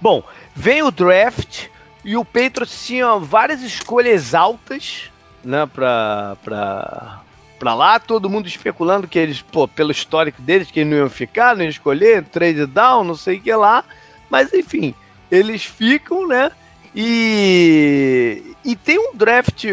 Bom, 0.00 0.24
vem 0.54 0.82
o 0.82 0.90
draft 0.90 1.66
e 2.04 2.16
o 2.16 2.24
Patriots 2.24 2.86
tinha 2.86 3.16
várias 3.18 3.60
escolhas 3.62 4.34
altas, 4.34 5.10
né, 5.44 5.66
pra, 5.66 6.36
pra, 6.42 7.20
pra 7.58 7.74
lá, 7.74 7.98
todo 7.98 8.28
mundo 8.28 8.48
especulando 8.48 9.06
que 9.06 9.18
eles, 9.18 9.42
pô, 9.42 9.68
pelo 9.68 9.92
histórico 9.92 10.40
deles, 10.42 10.70
que 10.70 10.80
eles 10.80 10.90
não 10.90 10.98
iam 10.98 11.10
ficar, 11.10 11.54
não 11.54 11.62
iam 11.62 11.70
escolher, 11.70 12.24
trade 12.24 12.66
down, 12.66 13.04
não 13.04 13.14
sei 13.14 13.36
o 13.36 13.40
que 13.40 13.54
lá, 13.54 13.84
mas 14.28 14.52
enfim, 14.52 14.94
eles 15.30 15.64
ficam, 15.64 16.26
né, 16.26 16.50
e, 16.94 18.54
e 18.64 18.74
tem 18.76 18.98
um 18.98 19.14
draft 19.14 19.64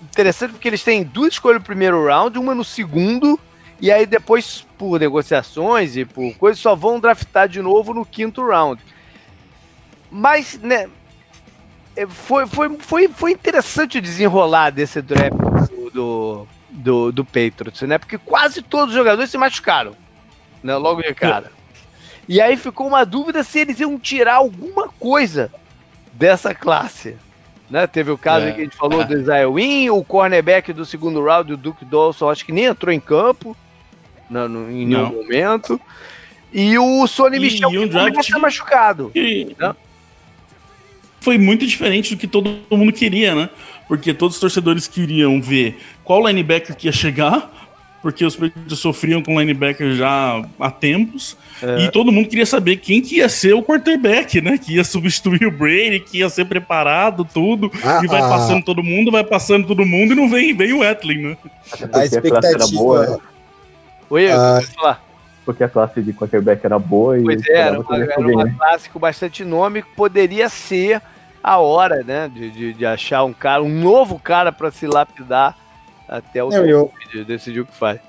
interessante 0.00 0.52
porque 0.52 0.68
eles 0.68 0.82
têm 0.82 1.02
duas 1.04 1.34
escolhas 1.34 1.60
no 1.60 1.66
primeiro 1.66 2.06
round, 2.06 2.38
uma 2.38 2.54
no 2.54 2.64
segundo, 2.64 3.38
e 3.80 3.92
aí 3.92 4.06
depois, 4.06 4.65
por 4.78 4.98
negociações 5.00 5.96
e 5.96 6.04
por 6.04 6.34
coisas, 6.36 6.60
só 6.60 6.74
vão 6.74 7.00
draftar 7.00 7.48
de 7.48 7.60
novo 7.60 7.94
no 7.94 8.04
quinto 8.04 8.46
round. 8.46 8.82
Mas, 10.10 10.58
né, 10.60 10.88
é, 11.96 12.06
foi, 12.06 12.46
foi, 12.46 12.76
foi, 12.78 13.08
foi 13.08 13.32
interessante 13.32 13.98
o 13.98 14.02
desenrolar 14.02 14.70
desse 14.70 15.00
draft 15.00 15.36
do, 15.92 16.46
do, 16.70 17.12
do, 17.12 17.24
Patriots, 17.24 17.82
né? 17.82 17.98
Porque 17.98 18.18
quase 18.18 18.60
todos 18.62 18.90
os 18.90 18.94
jogadores 18.94 19.30
se 19.30 19.38
machucaram, 19.38 19.96
né? 20.62 20.76
Logo 20.76 21.02
de 21.02 21.14
cara. 21.14 21.50
E 22.28 22.40
aí 22.40 22.56
ficou 22.56 22.86
uma 22.86 23.04
dúvida 23.04 23.42
se 23.42 23.60
eles 23.60 23.80
iam 23.80 23.98
tirar 23.98 24.34
alguma 24.34 24.88
coisa 24.88 25.50
dessa 26.12 26.54
classe. 26.54 27.16
Né? 27.70 27.86
Teve 27.86 28.10
o 28.10 28.18
caso 28.18 28.46
É. 28.46 28.52
que 28.52 28.60
a 28.60 28.64
gente 28.64 28.76
falou 28.76 29.04
do 29.04 29.16
Isaiah 29.16 29.48
Wynn, 29.48 29.90
o 29.90 30.04
cornerback 30.04 30.72
do 30.72 30.84
segundo 30.84 31.24
round, 31.24 31.52
o 31.52 31.56
Duke 31.56 31.84
Dawson, 31.84 32.30
acho 32.30 32.44
que 32.44 32.52
nem 32.52 32.64
entrou 32.64 32.92
em 32.92 33.00
campo 33.00 33.56
né, 34.30 34.46
no- 34.48 34.70
em 34.70 34.86
nenhum 34.86 35.02
Não. 35.02 35.12
momento. 35.12 35.80
E 36.52 36.78
o 36.78 37.06
Sonny 37.06 37.36
E- 37.36 37.40
Michel, 37.40 37.70
e 37.72 37.78
um 37.78 37.86
draft- 37.88 38.30
tá 38.30 38.38
machucado. 38.38 39.10
E 39.14 39.54
Né? 39.58 39.74
foi 41.20 41.38
muito 41.38 41.66
diferente 41.66 42.14
do 42.14 42.18
que 42.20 42.26
todo 42.26 42.56
mundo 42.70 42.92
queria, 42.92 43.34
né? 43.34 43.50
Porque 43.88 44.14
todos 44.14 44.36
os 44.36 44.40
torcedores 44.40 44.86
queriam 44.86 45.40
ver 45.40 45.78
qual 46.04 46.26
linebacker 46.26 46.74
que 46.76 46.86
ia 46.86 46.92
chegar, 46.92 47.52
porque 48.02 48.24
os 48.24 48.36
Patriots 48.36 48.78
sofriam 48.78 49.20
com 49.22 49.38
linebacker 49.38 49.94
já 49.94 50.42
há 50.60 50.70
tempos, 50.70 51.36
É. 51.60 51.84
e 51.84 51.90
todo 51.90 52.12
mundo 52.12 52.28
queria 52.28 52.46
saber 52.46 52.76
quem 52.76 53.00
que 53.00 53.16
ia 53.16 53.28
ser 53.28 53.54
o 53.54 53.62
quarterback, 53.62 54.40
né? 54.40 54.56
Que 54.58 54.74
ia 54.74 54.84
substituir 54.84 55.44
o 55.46 55.50
Brady, 55.50 56.00
que 56.00 56.18
ia 56.18 56.28
ser 56.28 56.44
preparado, 56.44 57.24
tudo, 57.24 57.70
Ah, 57.82 58.00
e 58.04 58.06
vai 58.06 58.20
ah. 58.20 58.28
passando 58.28 58.64
todo 58.64 58.82
mundo, 58.82 59.10
vai 59.10 59.24
passando 59.24 59.66
todo 59.66 59.84
mundo, 59.84 60.12
e 60.12 60.16
não 60.16 60.28
vem, 60.28 60.54
vem 60.54 60.72
o 60.72 60.84
Etling, 60.84 61.22
né? 61.22 61.36
A 61.42 61.76
porque 61.76 61.84
a, 61.84 62.20
classe 62.20 62.54
era 62.54 62.66
boa, 62.68 63.02
expectativa. 63.02 63.35
Oi, 64.10 64.30
eu 64.30 64.40
Ah. 64.40 64.60
falar. 64.74 65.02
porque 65.44 65.62
a 65.62 65.68
classe 65.68 66.02
de 66.02 66.12
quarterback 66.12 66.64
era 66.66 66.76
boa 66.78 67.18
e 67.18 67.22
Pois 67.22 67.40
é, 67.46 67.52
era 67.52 67.78
esperava 67.78 67.84
que 67.84 67.92
uma, 67.92 68.02
era 68.04 68.20
uma 68.36 68.44
né? 68.44 68.54
classe 68.58 68.90
com 68.90 68.98
bastante 68.98 69.44
nome 69.44 69.82
que 69.82 69.88
poderia 69.94 70.48
ser 70.48 71.00
a 71.42 71.58
hora, 71.58 72.02
né? 72.02 72.28
De, 72.32 72.50
de, 72.50 72.72
de 72.72 72.84
achar 72.86 73.22
um 73.24 73.32
cara, 73.32 73.62
um 73.62 73.68
novo 73.68 74.18
cara 74.18 74.50
pra 74.50 74.72
se 74.72 74.86
lapidar 74.88 75.56
até 76.08 76.42
o 76.42 76.50
Tom 76.50 76.56
eu- 76.64 76.92
Brady 77.12 77.24
decidir 77.24 77.60
o 77.60 77.66
que 77.66 77.74
faz. 77.76 78.00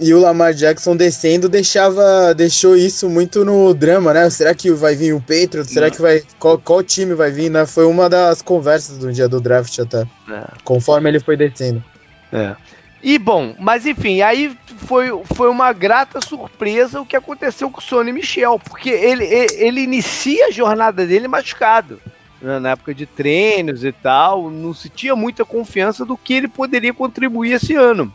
E 0.00 0.12
o 0.12 0.18
Lamar 0.20 0.52
Jackson 0.54 0.96
descendo 0.96 1.48
deixava, 1.48 2.34
deixou 2.34 2.74
isso 2.74 3.08
muito 3.08 3.44
no 3.44 3.72
drama, 3.72 4.12
né? 4.12 4.28
Será 4.30 4.52
que 4.52 4.72
vai 4.72 4.96
vir 4.96 5.12
o 5.12 5.20
Patriots? 5.20 5.70
Será 5.70 5.86
Não. 5.86 5.94
que 5.94 6.02
vai. 6.02 6.22
Qual, 6.40 6.58
qual 6.58 6.82
time 6.82 7.14
vai 7.14 7.30
vir, 7.30 7.48
né? 7.50 7.64
Foi 7.66 7.84
uma 7.84 8.08
das 8.08 8.42
conversas 8.42 8.98
do 8.98 9.12
dia 9.12 9.28
do 9.28 9.40
draft 9.40 9.78
até. 9.78 10.00
É. 10.28 10.44
Conforme 10.64 11.08
ele 11.10 11.20
foi 11.20 11.36
descendo. 11.36 11.84
É. 12.32 12.56
E 13.02 13.18
bom, 13.18 13.54
mas 13.58 13.84
enfim, 13.84 14.20
aí 14.22 14.56
foi, 14.86 15.06
foi 15.34 15.48
uma 15.50 15.72
grata 15.72 16.20
surpresa 16.20 17.00
o 17.00 17.06
que 17.06 17.16
aconteceu 17.16 17.68
com 17.68 17.80
o 17.80 17.82
Sonny 17.82 18.12
Michel, 18.12 18.60
porque 18.60 18.90
ele, 18.90 19.24
ele, 19.24 19.54
ele 19.56 19.80
inicia 19.82 20.46
a 20.46 20.50
jornada 20.52 21.04
dele 21.04 21.26
machucado. 21.26 22.00
né, 22.40 22.60
Na 22.60 22.70
época 22.70 22.94
de 22.94 23.04
treinos 23.04 23.82
e 23.84 23.90
tal, 23.90 24.48
não 24.50 24.72
se 24.72 24.88
tinha 24.88 25.16
muita 25.16 25.44
confiança 25.44 26.04
do 26.04 26.16
que 26.16 26.32
ele 26.34 26.46
poderia 26.48 26.94
contribuir 26.94 27.54
esse 27.54 27.74
ano. 27.74 28.12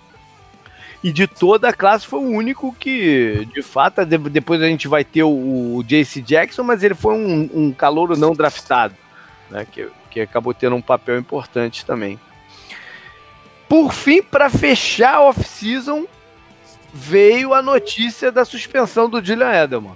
E 1.04 1.12
de 1.12 1.28
toda 1.28 1.70
a 1.70 1.74
classe 1.74 2.08
foi 2.08 2.20
o 2.20 2.30
único 2.30 2.74
que, 2.74 3.46
de 3.54 3.62
fato, 3.62 4.06
de- 4.06 4.18
depois 4.18 4.62
a 4.62 4.68
gente 4.68 4.88
vai 4.88 5.04
ter 5.04 5.24
o, 5.24 5.76
o 5.78 5.84
JC 5.84 6.22
Jackson, 6.22 6.64
mas 6.64 6.82
ele 6.82 6.96
foi 6.96 7.14
um, 7.14 7.50
um 7.54 7.72
calouro 7.74 8.18
não 8.18 8.34
draftado, 8.34 8.96
né, 9.52 9.66
que, 9.70 9.88
que 10.10 10.22
acabou 10.22 10.54
tendo 10.54 10.76
um 10.76 10.82
papel 10.82 11.20
importante 11.20 11.86
também. 11.86 12.18
Por 13.68 13.94
fim, 13.94 14.22
para 14.22 14.50
fechar 14.50 15.16
a 15.16 15.22
off-season, 15.22 16.06
veio 16.94 17.54
a 17.54 17.62
notícia 17.62 18.32
da 18.32 18.46
suspensão 18.46 19.10
do 19.10 19.24
Julian 19.24 19.52
Edelman. 19.52 19.96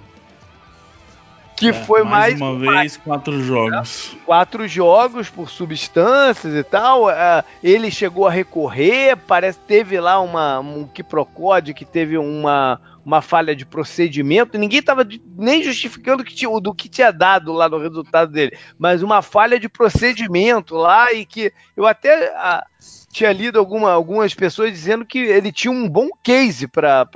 Que 1.56 1.68
É, 1.68 1.72
foi 1.72 2.02
mais, 2.02 2.40
uma 2.40 2.58
vez, 2.58 2.96
quatro 2.96 3.40
jogos. 3.42 4.16
quatro 4.24 4.66
jogos 4.66 5.30
por 5.30 5.48
substâncias 5.48 6.54
e 6.54 6.64
tal. 6.64 7.08
ah, 7.08 7.44
ele 7.62 7.90
chegou 7.90 8.26
a 8.26 8.30
recorrer, 8.30 9.16
parece 9.16 9.58
que 9.58 9.66
teve 9.66 10.00
lá 10.00 10.20
uma, 10.20 10.58
um 10.60 10.86
quiprocode 10.86 11.74
que 11.74 11.84
teve 11.84 12.18
uma, 12.18 12.80
uma 13.04 13.20
falha 13.22 13.54
de 13.54 13.64
procedimento. 13.64 14.58
Ninguém 14.58 14.80
estava 14.80 15.06
nem 15.36 15.62
justificando 15.62 16.24
que 16.24 16.34
tinha, 16.34 16.50
do 16.60 16.74
que 16.74 16.88
tinha 16.88 17.12
dado 17.12 17.52
lá 17.52 17.68
no 17.68 17.78
resultado 17.78 18.32
dele, 18.32 18.56
mas 18.78 19.02
uma 19.02 19.22
falha 19.22 19.58
de 19.58 19.68
procedimento 19.68 20.74
lá 20.74 21.12
e 21.12 21.24
que 21.24 21.52
eu 21.76 21.86
até 21.86 22.32
ah, 22.36 22.64
tinha 23.12 23.32
lido 23.32 23.58
alguma, 23.58 23.92
algumas 23.92 24.34
pessoas 24.34 24.70
dizendo 24.72 25.04
que 25.04 25.18
ele 25.18 25.52
tinha 25.52 25.70
um 25.70 25.88
bom 25.88 26.08
case 26.24 26.66
para 26.66 27.06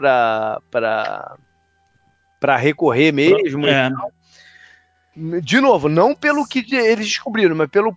para 2.39 2.57
recorrer 2.57 3.13
mesmo. 3.13 3.67
É, 3.67 3.91
de 5.43 5.61
novo, 5.61 5.89
não 5.89 6.15
pelo 6.15 6.47
que 6.47 6.63
eles 6.75 7.07
descobriram, 7.07 7.57
mas 7.57 7.71
pelo, 7.71 7.97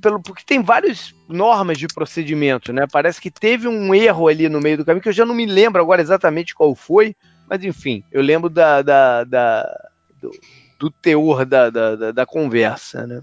pelo 0.00 0.22
porque 0.22 0.44
tem 0.46 0.62
várias 0.62 1.12
normas 1.28 1.76
de 1.76 1.88
procedimento, 1.88 2.72
né? 2.72 2.86
Parece 2.90 3.20
que 3.20 3.30
teve 3.30 3.66
um 3.66 3.92
erro 3.92 4.28
ali 4.28 4.48
no 4.48 4.60
meio 4.60 4.76
do 4.76 4.84
caminho 4.84 5.02
que 5.02 5.08
eu 5.08 5.12
já 5.12 5.26
não 5.26 5.34
me 5.34 5.46
lembro 5.46 5.82
agora 5.82 6.00
exatamente 6.00 6.54
qual 6.54 6.72
foi, 6.76 7.16
mas 7.48 7.64
enfim, 7.64 8.04
eu 8.12 8.22
lembro 8.22 8.48
da, 8.48 8.82
da- 8.82 9.24
da- 9.24 9.88
do, 10.22 10.30
do 10.78 10.90
teor 10.90 11.44
da, 11.44 11.70
da, 11.70 12.12
da- 12.12 12.26
conversa, 12.26 13.04
né? 13.04 13.20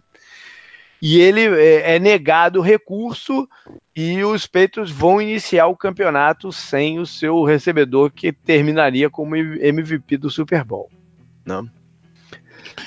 E 1.02 1.20
ele 1.20 1.42
é, 1.46 1.96
é 1.96 2.00
negado 2.00 2.60
o 2.60 2.64
recurso 2.64 3.48
e 3.96 4.24
os 4.24 4.46
Patriots 4.46 4.92
vão 4.92 5.22
iniciar 5.22 5.68
o 5.68 5.78
campeonato 5.78 6.52
sem 6.52 7.00
o 7.00 7.06
seu 7.06 7.44
recebedor 7.44 8.12
que 8.12 8.34
terminaria 8.34 9.10
como 9.10 9.36
MVP 9.38 10.18
do 10.18 10.30
Super 10.30 10.64
Bowl. 10.66 10.90
Né? 11.46 11.64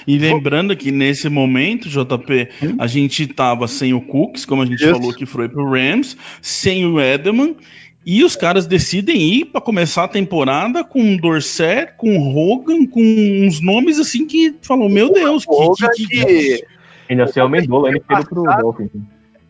E 0.06 0.18
lembrando 0.18 0.76
que 0.76 0.90
nesse 0.90 1.28
momento, 1.28 1.88
JP, 1.88 2.48
a 2.78 2.86
gente 2.86 3.26
tava 3.26 3.66
sem 3.68 3.92
o 3.94 4.00
Cooks, 4.00 4.44
como 4.44 4.62
a 4.62 4.66
gente 4.66 4.82
Isso. 4.82 4.90
falou 4.92 5.12
que 5.14 5.26
foi 5.26 5.48
pro 5.48 5.70
Rams, 5.70 6.16
sem 6.40 6.84
o 6.86 7.00
Edelman, 7.00 7.56
e 8.04 8.24
os 8.24 8.34
caras 8.34 8.66
decidem 8.66 9.20
ir 9.20 9.44
para 9.46 9.60
começar 9.60 10.04
a 10.04 10.08
temporada 10.08 10.82
com 10.82 11.14
o 11.14 11.20
Dorset, 11.20 11.92
com 11.98 12.16
o 12.18 12.34
Hogan, 12.36 12.86
com 12.86 13.00
uns 13.46 13.60
nomes 13.60 13.98
assim 13.98 14.26
que 14.26 14.54
falou, 14.62 14.88
meu 14.88 15.12
Deus, 15.12 15.44
que, 15.44 15.52
Hogan 15.52 15.88
que, 15.94 16.06
que- 16.06 16.24
que- 16.24 16.64
Ainda 17.10 17.24
assim, 17.24 17.40
o 17.40 17.44
Amendola 17.44 17.88
ainda 17.88 18.00
tinha 18.06 18.20
ido 18.20 18.28
pro. 18.28 18.42
Dolphins. 18.44 18.90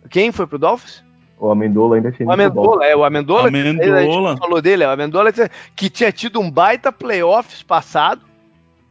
Quem 0.08 0.32
foi 0.32 0.46
pro 0.46 0.58
Dolphins? 0.58 1.04
O 1.38 1.50
Amendola 1.50 1.96
ainda 1.96 2.10
tinha 2.10 2.28
O. 2.28 2.32
Amendola, 2.32 2.84
é, 2.86 2.96
o 2.96 3.04
Amendola. 3.04 3.48
Amendola. 3.48 4.28
A 4.30 4.30
gente 4.32 4.38
falou 4.40 4.60
dele, 4.62 4.82
é, 4.82 4.88
o 4.88 4.90
Amendola 4.90 5.30
que 5.76 5.88
tinha 5.88 6.10
tido 6.10 6.40
um 6.40 6.50
baita 6.50 6.90
playoffs 6.90 7.62
passado, 7.62 8.22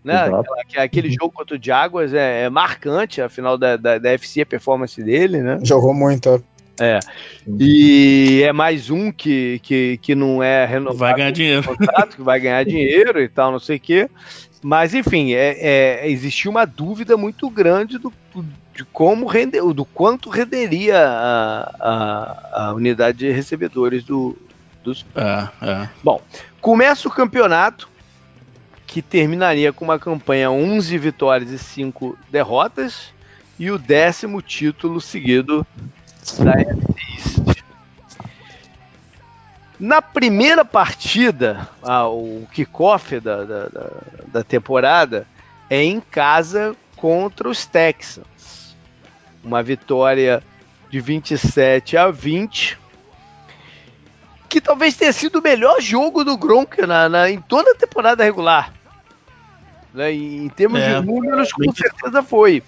né? 0.04 0.16
Aquela- 0.16 0.44
que- 0.68 0.80
aquele 0.80 1.12
jogo 1.12 1.32
contra 1.32 1.58
o 1.58 1.60
Jaguars 1.62 2.14
é, 2.14 2.44
é 2.44 2.50
marcante, 2.50 3.22
afinal 3.22 3.58
da, 3.58 3.76
da, 3.78 3.98
da 3.98 4.10
FC, 4.12 4.42
a 4.42 4.46
performance 4.46 5.02
dele, 5.04 5.42
né? 5.42 5.60
Jogou 5.64 5.94
muito. 5.94 6.30
ó. 6.30 6.40
E 7.60 8.42
é 8.46 8.54
mais 8.54 8.90
um 8.90 9.12
que, 9.12 9.60
que, 9.64 10.00
que 10.02 10.16
não 10.16 10.42
é 10.42 10.66
renovado. 10.66 10.98
vai 10.98 11.14
ganhar 11.16 11.32
dinheiro. 11.32 11.64
contrato, 11.64 12.16
que 12.16 12.22
vai 12.22 12.40
ganhar 12.40 12.64
dinheiro 12.66 13.22
e 13.22 13.28
tal, 13.28 13.52
não 13.52 13.60
sei 13.60 13.78
o 13.78 13.80
quê. 13.80 14.10
Mas, 14.62 14.94
enfim, 14.94 15.34
é, 15.34 15.58
é, 15.60 16.10
existia 16.10 16.50
uma 16.52 16.66
dúvida 16.66 17.16
muito 17.16 17.50
grande 17.50 17.98
do, 17.98 18.12
de 18.76 18.84
como 18.86 19.26
render, 19.26 19.62
do 19.74 19.86
quanto 19.86 20.30
renderia 20.30 20.98
a, 20.98 21.76
a, 21.80 22.68
a 22.68 22.74
unidade 22.74 23.20
de 23.20 23.32
recebedores 23.32 24.04
do, 24.04 24.38
dos. 24.84 25.06
É, 25.16 25.48
é. 25.62 25.90
Começa 26.60 27.08
o 27.08 27.12
campeonato, 27.12 27.90
que 28.90 29.04
terminaria 29.04 29.72
com 29.72 29.86
uma 29.86 30.00
campanha 30.00 30.50
11 30.50 30.98
vitórias 30.98 31.52
e 31.52 31.60
5 31.60 32.18
derrotas, 32.32 33.14
e 33.60 33.70
o 33.70 33.78
décimo 33.78 34.42
título 34.42 35.00
seguido 35.00 35.66
da 36.40 36.54
NFC. 36.60 37.56
Na 39.80 40.02
primeira 40.02 40.66
partida, 40.66 41.70
ah, 41.84 42.08
o 42.10 42.48
kickoff 42.52 43.20
da, 43.20 43.44
da, 43.46 43.68
da, 43.68 43.90
da 44.28 44.44
temporada 44.44 45.28
é 45.70 45.84
em 45.84 46.02
casa 46.02 46.76
contra 46.96 47.48
os 47.48 47.66
Texans. 47.66 48.76
Uma 49.44 49.62
vitória 49.62 50.42
de 50.90 51.00
27 51.00 51.96
a 51.96 52.10
20. 52.10 52.78
Que 54.50 54.60
talvez 54.60 54.98
tenha 54.98 55.14
sido 55.14 55.38
o 55.40 55.44
melhor 55.44 55.80
jogo 55.80 56.24
do 56.26 56.36
Gronk 56.36 56.82
na, 56.82 57.08
na- 57.08 57.30
em 57.30 57.40
toda 57.40 57.72
a 57.72 57.76
temporada 57.76 58.24
regular. 58.24 58.74
Né? 59.94 60.14
E 60.14 60.38
Em 60.38 60.50
termos 60.50 60.80
É, 60.80 61.00
de 61.00 61.06
números, 61.06 61.52
com 61.52 61.72
certeza 61.74 62.24
foi. 62.24 62.64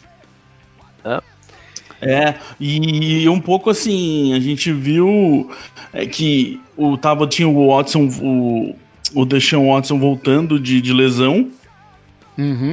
É, 2.01 2.33
e 2.59 3.29
um 3.29 3.39
pouco 3.39 3.69
assim, 3.69 4.33
a 4.33 4.39
gente 4.39 4.73
viu 4.73 5.51
é, 5.93 6.05
que 6.07 6.59
o, 6.75 6.97
tava, 6.97 7.27
tinha 7.27 7.47
o 7.47 7.67
Watson, 7.67 8.09
o, 8.21 8.75
o 9.13 9.25
Deshaun 9.25 9.71
Watson 9.71 9.99
voltando 9.99 10.59
de, 10.59 10.81
de 10.81 10.91
lesão, 10.93 11.51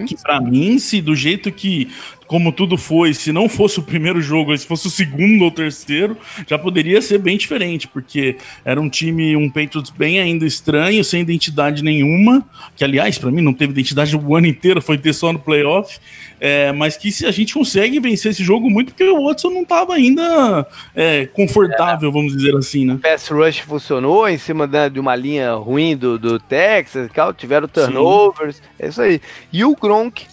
que 0.06 0.16
pra 0.22 0.40
mim, 0.40 0.78
se 0.78 1.02
do 1.02 1.14
jeito 1.14 1.52
que, 1.52 1.90
como 2.28 2.52
tudo 2.52 2.76
foi, 2.76 3.14
se 3.14 3.32
não 3.32 3.48
fosse 3.48 3.80
o 3.80 3.82
primeiro 3.82 4.20
jogo, 4.20 4.56
se 4.56 4.66
fosse 4.66 4.86
o 4.86 4.90
segundo 4.90 5.42
ou 5.44 5.50
terceiro, 5.50 6.16
já 6.46 6.58
poderia 6.58 7.00
ser 7.02 7.18
bem 7.18 7.36
diferente, 7.36 7.88
porque 7.88 8.36
era 8.64 8.80
um 8.80 8.88
time, 8.88 9.34
um 9.34 9.48
Patriots 9.48 9.90
bem 9.90 10.20
ainda 10.20 10.44
estranho, 10.46 11.02
sem 11.02 11.22
identidade 11.22 11.82
nenhuma, 11.82 12.46
que 12.76 12.84
aliás, 12.84 13.18
pra 13.18 13.30
mim 13.30 13.40
não 13.42 13.54
teve 13.54 13.72
identidade 13.72 14.14
o 14.14 14.36
ano 14.36 14.46
inteiro, 14.46 14.80
foi 14.82 14.98
ter 14.98 15.14
só 15.14 15.32
no 15.32 15.38
playoff, 15.38 15.98
é, 16.38 16.70
mas 16.70 16.96
que 16.96 17.10
se 17.10 17.24
a 17.26 17.30
gente 17.30 17.54
consegue 17.54 17.98
vencer 17.98 18.30
esse 18.30 18.44
jogo 18.44 18.70
muito, 18.70 18.92
porque 18.92 19.04
o 19.04 19.24
Watson 19.26 19.48
não 19.50 19.64
tava 19.64 19.94
ainda 19.94 20.66
é, 20.94 21.26
confortável, 21.26 22.12
vamos 22.12 22.36
dizer 22.36 22.54
assim, 22.54 22.84
né? 22.84 22.98
pass 23.02 23.28
rush 23.28 23.60
funcionou 23.60 24.28
em 24.28 24.36
cima 24.38 24.66
da- 24.66 24.88
de 24.88 25.00
uma 25.00 25.16
linha 25.16 25.54
ruim 25.54 25.96
do, 25.96 26.18
do 26.18 26.38
Texas 26.38 27.10
tiveram 27.38 27.66
turnovers, 27.66 28.60
é 28.78 28.88
isso 28.88 29.00
aí. 29.00 29.20
E 29.52 29.64
o 29.64 29.74
Gronk 29.74 30.26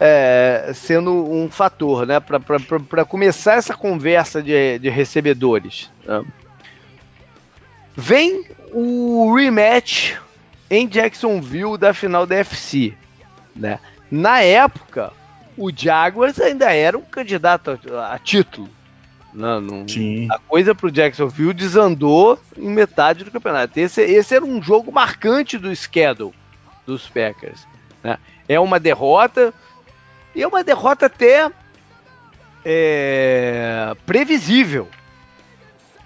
é, 0.00 0.72
sendo 0.74 1.12
um 1.30 1.50
fator, 1.50 2.06
né, 2.06 2.18
para 2.18 3.04
começar 3.04 3.54
essa 3.54 3.74
conversa 3.74 4.42
de, 4.42 4.78
de 4.78 4.88
recebedores. 4.88 5.90
né. 6.06 6.24
Vem 7.94 8.46
o 8.72 9.34
rematch 9.34 10.14
em 10.70 10.88
Jacksonville 10.88 11.76
da 11.76 11.92
final 11.92 12.24
da 12.24 12.36
FC, 12.36 12.94
né? 13.54 13.78
Na 14.10 14.40
época, 14.40 15.12
o 15.56 15.70
Jaguars 15.74 16.40
ainda 16.40 16.72
era 16.72 16.96
um 16.96 17.02
candidato 17.02 17.78
a, 17.92 18.14
a 18.14 18.18
título. 18.18 18.68
Não, 19.34 19.60
não, 19.60 19.86
a 20.30 20.38
coisa 20.38 20.74
pro 20.74 20.90
Jacksonville 20.90 21.52
desandou 21.52 22.38
em 22.56 22.68
metade 22.70 23.22
do 23.22 23.30
campeonato. 23.30 23.78
Esse, 23.78 24.00
esse 24.02 24.34
era 24.34 24.44
um 24.44 24.62
jogo 24.62 24.90
marcante 24.90 25.58
do 25.58 25.74
schedule 25.74 26.32
dos 26.86 27.06
Packers. 27.08 27.66
né? 28.02 28.18
É 28.48 28.58
uma 28.58 28.80
derrota, 28.80 29.54
e 30.34 30.42
é 30.42 30.46
uma 30.46 30.62
derrota 30.64 31.06
até 31.06 31.50
é, 32.64 33.94
previsível. 34.06 34.88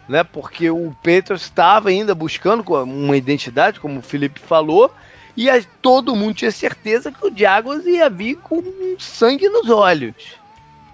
Né? 0.08 0.22
Porque 0.22 0.70
o 0.70 0.94
Patriots 1.02 1.42
estava 1.42 1.88
ainda 1.88 2.14
buscando 2.14 2.62
uma 2.84 3.16
identidade, 3.16 3.80
como 3.80 3.98
o 4.00 4.02
Felipe 4.02 4.40
falou, 4.40 4.92
e 5.36 5.48
a- 5.48 5.62
todo 5.80 6.14
mundo 6.14 6.34
tinha 6.34 6.50
certeza 6.50 7.10
que 7.10 7.26
o 7.26 7.32
Jaguars 7.34 7.86
ia 7.86 8.08
vir 8.10 8.36
com 8.36 8.62
sangue 8.98 9.48
nos 9.48 9.68
olhos. 9.70 10.14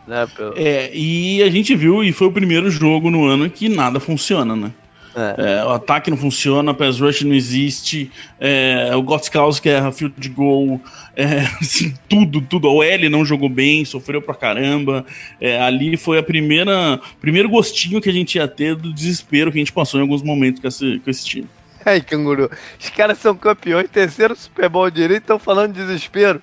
Né? 0.07 0.29
É, 0.57 0.91
e 0.95 1.43
a 1.43 1.51
gente 1.51 1.75
viu, 1.75 2.03
e 2.03 2.13
foi 2.13 2.29
o 2.29 2.33
primeiro 2.33 2.71
jogo 2.71 3.11
no 3.11 3.27
ano 3.27 3.51
que 3.51 3.69
nada 3.69 4.01
funciona, 4.01 4.55
né? 4.57 4.73
É. 5.15 5.35
É, 5.61 5.65
o 5.65 5.71
ataque 5.71 6.09
não 6.11 6.17
funciona, 6.17 6.71
o 6.71 6.75
pass 6.75 7.01
rush 7.01 7.23
não 7.23 7.35
existe, 7.35 8.11
é, 8.39 8.91
o 8.95 9.03
Gotskowski 9.03 9.69
erra 9.69 9.91
field 9.91 10.29
goal, 10.29 10.81
é, 11.17 11.41
assim, 11.61 11.93
tudo, 12.09 12.41
tudo. 12.41 12.69
O 12.71 12.83
L 12.83 13.09
não 13.09 13.25
jogou 13.25 13.49
bem, 13.49 13.85
sofreu 13.85 14.23
pra 14.23 14.35
caramba. 14.35 15.05
É, 15.41 15.61
ali 15.61 15.97
foi 15.97 16.19
a 16.19 16.23
primeira 16.23 17.01
primeiro 17.21 17.49
gostinho 17.49 18.01
que 18.01 18.09
a 18.09 18.13
gente 18.13 18.37
ia 18.37 18.47
ter 18.47 18.77
do 18.77 18.93
desespero 18.93 19.51
que 19.51 19.59
a 19.59 19.61
gente 19.61 19.73
passou 19.73 19.99
em 19.99 20.03
alguns 20.03 20.23
momentos 20.23 20.61
com 20.61 20.69
esse, 20.69 21.01
com 21.01 21.11
esse 21.11 21.25
time. 21.25 21.49
Ai, 21.85 22.01
canguru. 22.01 22.51
Os 22.79 22.91
caras 22.91 23.19
são 23.19 23.35
campeões, 23.35 23.89
terceiro 23.91 24.37
Super 24.37 24.69
Bowl 24.69 24.91
direito, 24.91 25.23
estão 25.23 25.39
falando 25.39 25.73
de 25.73 25.81
desespero. 25.81 26.41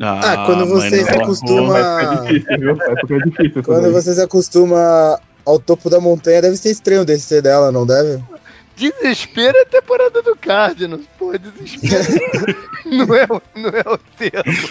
Ah, 0.00 0.44
quando 0.46 0.66
você 0.66 1.04
se 1.04 1.10
acostuma- 1.10 1.78
É 1.78 2.22
difícil, 2.22 2.58
viu? 2.58 2.70
É 2.80 2.94
porque 2.94 3.14
é 3.14 3.18
difícil. 3.18 3.62
Quando 3.64 3.92
você 3.92 4.14
se 4.14 4.20
acostuma 4.22 5.20
ao 5.44 5.58
topo 5.58 5.88
da 5.90 6.00
montanha, 6.00 6.42
deve 6.42 6.56
ser 6.56 6.70
estranho 6.70 7.04
descer 7.04 7.42
dela, 7.42 7.70
não 7.72 7.86
deve? 7.86 8.22
Desespero 8.76 9.58
é 9.58 9.60
a 9.62 9.66
temporada 9.66 10.22
do 10.22 10.34
Cardinals. 10.36 11.02
Pô, 11.18 11.32
desespero 11.36 12.56
não, 12.86 13.14
é, 13.14 13.24
o- 13.24 13.42
não 13.54 13.68
é 13.68 13.82
o 13.94 13.98
termo. 14.16 14.70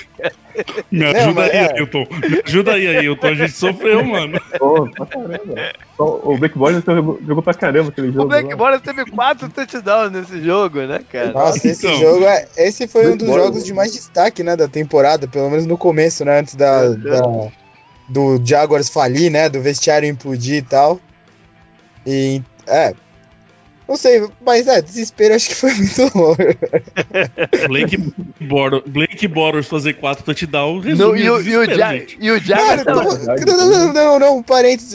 Me 0.91 0.99
Não, 0.99 1.07
ajuda 1.11 1.33
mas 1.33 1.51
aí, 1.51 1.57
é. 1.57 1.73
Ailton. 1.77 2.07
Me 2.09 2.41
ajuda 2.43 2.71
aí, 2.73 2.87
Ailton. 2.87 3.27
A 3.27 3.33
gente 3.35 3.51
sofreu, 3.53 4.03
mano. 4.03 4.41
Pô, 4.57 4.89
pra 4.89 5.05
caramba. 5.05 5.71
O 5.99 6.37
Black 6.39 6.57
Bortles 6.57 6.83
jogou, 7.25 7.43
pra 7.43 7.53
caramba 7.53 7.89
aquele 7.89 8.07
jogo. 8.11 8.23
O 8.23 8.27
Black. 8.27 8.55
Bortles 8.55 8.81
teve 8.81 9.05
quatro 9.11 9.47
touchdowns 9.47 10.11
nesse 10.11 10.41
jogo, 10.43 10.79
né, 10.81 11.01
cara? 11.11 11.31
Nossa, 11.31 11.67
esse 11.67 11.85
Então. 11.85 11.99
jogo 11.99 12.25
é. 12.25 12.47
Esse 12.57 12.87
foi 12.87 13.11
um 13.11 13.15
dos 13.15 13.27
jogos 13.27 13.63
de 13.63 13.73
mais 13.73 13.93
destaque, 13.93 14.41
né, 14.43 14.55
da 14.55 14.67
temporada, 14.67 15.27
pelo 15.27 15.51
menos 15.51 15.67
no 15.67 15.77
começo, 15.77 16.25
né? 16.25 16.39
Antes 16.39 16.55
da, 16.55 16.89
da- 16.89 17.21
do 18.09 18.41
Jaguars 18.43 18.89
falir, 18.89 19.29
né? 19.31 19.47
Do 19.49 19.61
vestiário 19.61 20.09
implodir 20.09 20.55
e 20.57 20.61
tal. 20.61 20.99
E. 22.05 22.41
É. 22.67 22.93
Não 23.87 23.97
sei, 23.97 24.23
mas 24.45 24.67
é, 24.67 24.83
desespero 24.83 25.33
acho 25.33 25.49
que 25.49 25.55
foi 25.55 25.73
muito 25.73 26.01
longe. 26.15 26.57
Blake, 27.67 27.97
Bor 28.41 28.83
Blake 28.87 29.27
Bortles 29.27 29.65
fazer 29.67 29.93
quatro 29.93 30.23
touchdowns 30.23 30.85
Não, 30.95 31.15
e, 31.17 31.27
o, 31.27 31.41
e, 31.41 31.57
o 31.57 31.65
Ja- 31.65 31.95
e 31.95 32.29
o 32.31 32.39
Jaguars 32.39 32.83
como- 32.83 33.01
não, 33.17 33.57
não, 33.57 33.69
não, 33.69 33.93
não, 33.93 34.19
não, 34.19 34.37
um 34.37 34.43
parênteses. 34.43 34.93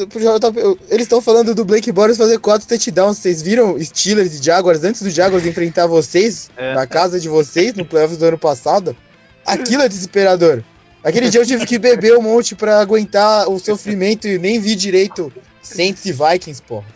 Eles 0.88 1.02
estão 1.06 1.20
falando 1.20 1.56
do 1.56 1.64
Blake 1.64 1.90
Bortles 1.90 2.16
fazer 2.18 2.38
quatro 2.38 2.68
touchdowns. 2.68 3.18
Vocês 3.18 3.42
viram 3.42 3.76
Steelers 3.82 4.38
e 4.38 4.42
Jaguars 4.42 4.84
antes 4.84 5.02
do 5.02 5.10
Jaguars 5.10 5.44
enfrentar 5.44 5.88
vocês 5.88 6.48
É. 6.56 6.74
na 6.74 6.86
casa 6.86 7.18
de 7.18 7.28
vocês 7.28 7.74
no 7.74 7.84
playoffs 7.84 8.16
do 8.18 8.24
ano 8.26 8.38
passado? 8.38 8.96
Aquilo 9.44 9.82
é 9.82 9.88
desesperador. 9.88 10.62
Aquele 11.04 11.28
dia 11.28 11.42
eu 11.42 11.46
tive 11.46 11.66
que 11.66 11.78
beber 11.78 12.16
um 12.16 12.22
monte 12.22 12.54
pra 12.54 12.80
aguentar 12.80 13.46
o 13.48 13.58
sofrimento 13.58 14.26
e 14.26 14.38
nem 14.38 14.58
vi 14.58 14.74
direito 14.74 15.30
Saints 15.60 16.06
e 16.06 16.12
Vikings, 16.12 16.62
porra. 16.62 16.86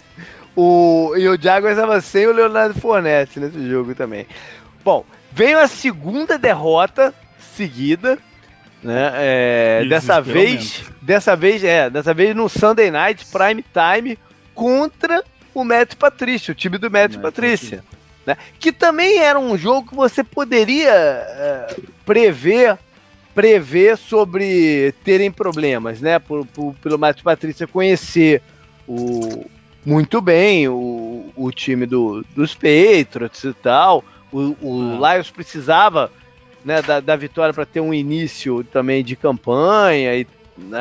O, 0.57 1.15
e 1.17 1.29
o 1.29 1.41
Jaguars 1.41 1.77
estava 1.77 2.01
sem 2.01 2.27
o 2.27 2.33
Leonardo 2.33 2.81
Fournette 2.81 3.39
nesse 3.39 3.69
jogo 3.69 3.95
também. 3.95 4.27
Bom, 4.83 5.05
veio 5.31 5.59
a 5.59 5.69
segunda 5.69 6.39
derrota 6.39 7.15
seguida, 7.55 8.19
né? 8.83 9.13
é, 9.15 9.83
E 9.85 9.89
dessa 9.89 10.21
vez, 10.21 10.85
dessa 11.03 11.37
vez 11.37 11.63
é, 11.63 11.91
dessa 11.91 12.15
vez 12.15 12.35
no 12.35 12.49
Sunday 12.49 12.91
Night 12.91 13.27
Prime 13.27 13.63
Time 13.63 14.19
contra 14.55 15.23
o 15.53 15.63
Matt 15.65 15.97
Patrícia, 15.97 16.53
o 16.53 16.55
time 16.55 16.79
do 16.79 16.91
Matt 16.91 17.15
Matt 17.15 17.23
Patrícia, 17.23 17.85
né? 18.25 18.37
Que 18.59 18.73
também 18.73 19.19
era 19.19 19.39
um 19.39 19.57
jogo 19.57 19.91
que 19.91 19.95
você 19.95 20.25
poderia 20.25 20.93
é, 20.93 21.77
prever 22.07 22.79
prever 23.39 23.97
sobre 23.97 24.93
terem 25.05 25.30
problemas, 25.30 26.01
né? 26.01 26.18
Por, 26.18 26.45
por- 26.45 26.74
pelo 26.82 26.99
Matt 26.99 27.22
Patrícia 27.22 27.68
conhecer 27.68 28.43
o, 28.84 29.47
muito 29.86 30.20
bem 30.20 30.66
o, 30.66 31.30
o 31.36 31.53
time 31.53 31.86
do, 31.86 32.24
dos 32.34 32.53
Patriots 32.57 33.45
e 33.45 33.53
tal. 33.53 34.03
O, 34.32 34.57
o 34.61 34.99
Ah. 35.05 35.14
Lions 35.14 35.30
precisava 35.30 36.11
né, 36.64 36.82
da, 36.82 36.99
da 36.99 37.14
vitória 37.14 37.55
para 37.55 37.64
ter 37.64 37.78
um 37.80 37.95
início 37.95 38.64
também 38.64 39.05
de 39.05 39.14
campanha. 39.14 40.16
E, 40.16 40.26
né, 40.57 40.80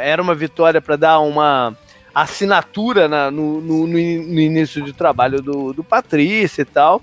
era 0.00 0.22
uma 0.22 0.34
vitória 0.34 0.80
para 0.80 0.96
dar 0.96 1.20
uma 1.20 1.76
assinatura 2.14 3.06
na- 3.06 3.30
no, 3.30 3.60
no- 3.60 3.86
no 3.86 3.98
início 3.98 4.80
de 4.82 4.94
trabalho 4.94 5.42
do, 5.42 5.74
do 5.74 5.84
Patrícia 5.84 6.62
e 6.62 6.64
tal. 6.64 7.02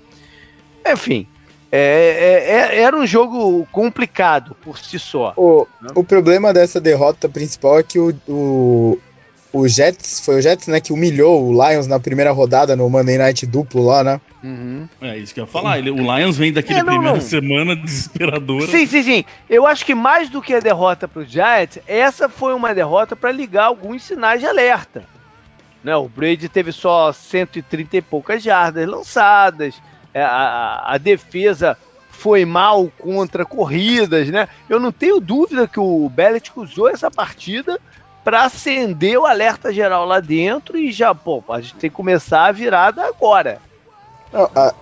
Enfim, 0.84 1.28
é- 1.72 2.46
é- 2.48 2.76
é- 2.78 2.82
era 2.82 2.96
um 2.96 3.06
jogo 3.06 3.66
complicado 3.72 4.56
por 4.62 4.78
si 4.78 4.98
só. 4.98 5.32
O, 5.36 5.66
o 5.94 6.04
problema 6.04 6.52
dessa 6.52 6.80
derrota 6.80 7.28
principal 7.28 7.78
é 7.78 7.82
que 7.82 7.98
o, 7.98 8.14
o, 8.28 8.98
o 9.52 9.68
Jets, 9.68 10.20
foi 10.24 10.36
o 10.36 10.42
Jets, 10.42 10.66
né, 10.68 10.80
que 10.80 10.92
humilhou 10.92 11.44
o 11.44 11.52
Lions 11.52 11.86
na 11.86 11.98
primeira 12.00 12.32
rodada 12.32 12.74
no 12.76 12.88
Monday 12.90 13.18
Night 13.18 13.46
duplo 13.46 13.84
lá, 13.84 14.02
né? 14.02 14.20
Uhum. 14.42 14.88
É 15.00 15.18
isso 15.18 15.34
que 15.34 15.40
eu 15.40 15.44
ia 15.44 15.50
falar. 15.50 15.78
Ele- 15.78 15.90
o 15.90 15.96
Lions 16.16 16.36
vem 16.36 16.52
daquele 16.52 16.80
É, 16.80 16.82
não, 16.82 16.92
primeira 16.94 17.14
não. 17.14 17.20
semana 17.20 17.76
desesperadora. 17.76 18.66
Sim, 18.66 18.86
sim, 18.86 19.02
sim. 19.02 19.24
Eu 19.48 19.66
acho 19.66 19.84
que 19.84 19.94
mais 19.94 20.28
do 20.28 20.40
que 20.42 20.54
a 20.54 20.60
derrota 20.60 21.06
para 21.06 21.22
o 21.22 21.26
Giants, 21.26 21.78
essa 21.86 22.28
foi 22.28 22.54
uma 22.54 22.74
derrota 22.74 23.14
para 23.14 23.30
ligar 23.30 23.64
alguns 23.66 24.02
sinais 24.02 24.40
de 24.40 24.46
alerta. 24.46 25.04
Né, 25.82 25.96
o 25.96 26.08
Brady 26.08 26.46
teve 26.48 26.72
só 26.72 27.10
130 27.10 27.96
e 27.96 28.02
poucas 28.02 28.42
jardas 28.42 28.86
lançadas, 28.86 29.74
a, 30.14 30.26
a- 30.90 30.94
a 30.94 30.98
defesa 30.98 31.76
foi 32.10 32.44
mal 32.44 32.90
contra 32.98 33.44
corridas, 33.44 34.28
né? 34.28 34.48
Eu 34.68 34.78
não 34.78 34.92
tenho 34.92 35.20
dúvida 35.20 35.66
que 35.66 35.80
o 35.80 36.08
Belichick 36.08 36.58
usou 36.58 36.88
essa 36.88 37.10
partida 37.10 37.80
para 38.22 38.44
acender 38.44 39.18
o 39.18 39.24
alerta 39.24 39.72
geral 39.72 40.04
lá 40.04 40.20
dentro 40.20 40.76
e 40.76 40.92
já, 40.92 41.14
pô, 41.14 41.42
a 41.48 41.60
gente 41.60 41.76
tem 41.76 41.88
que 41.90 41.96
começar 41.96 42.46
a 42.46 42.52
virada 42.52 43.02
agora. 43.06 43.58
Não, 44.32 44.50
a- 44.54 44.74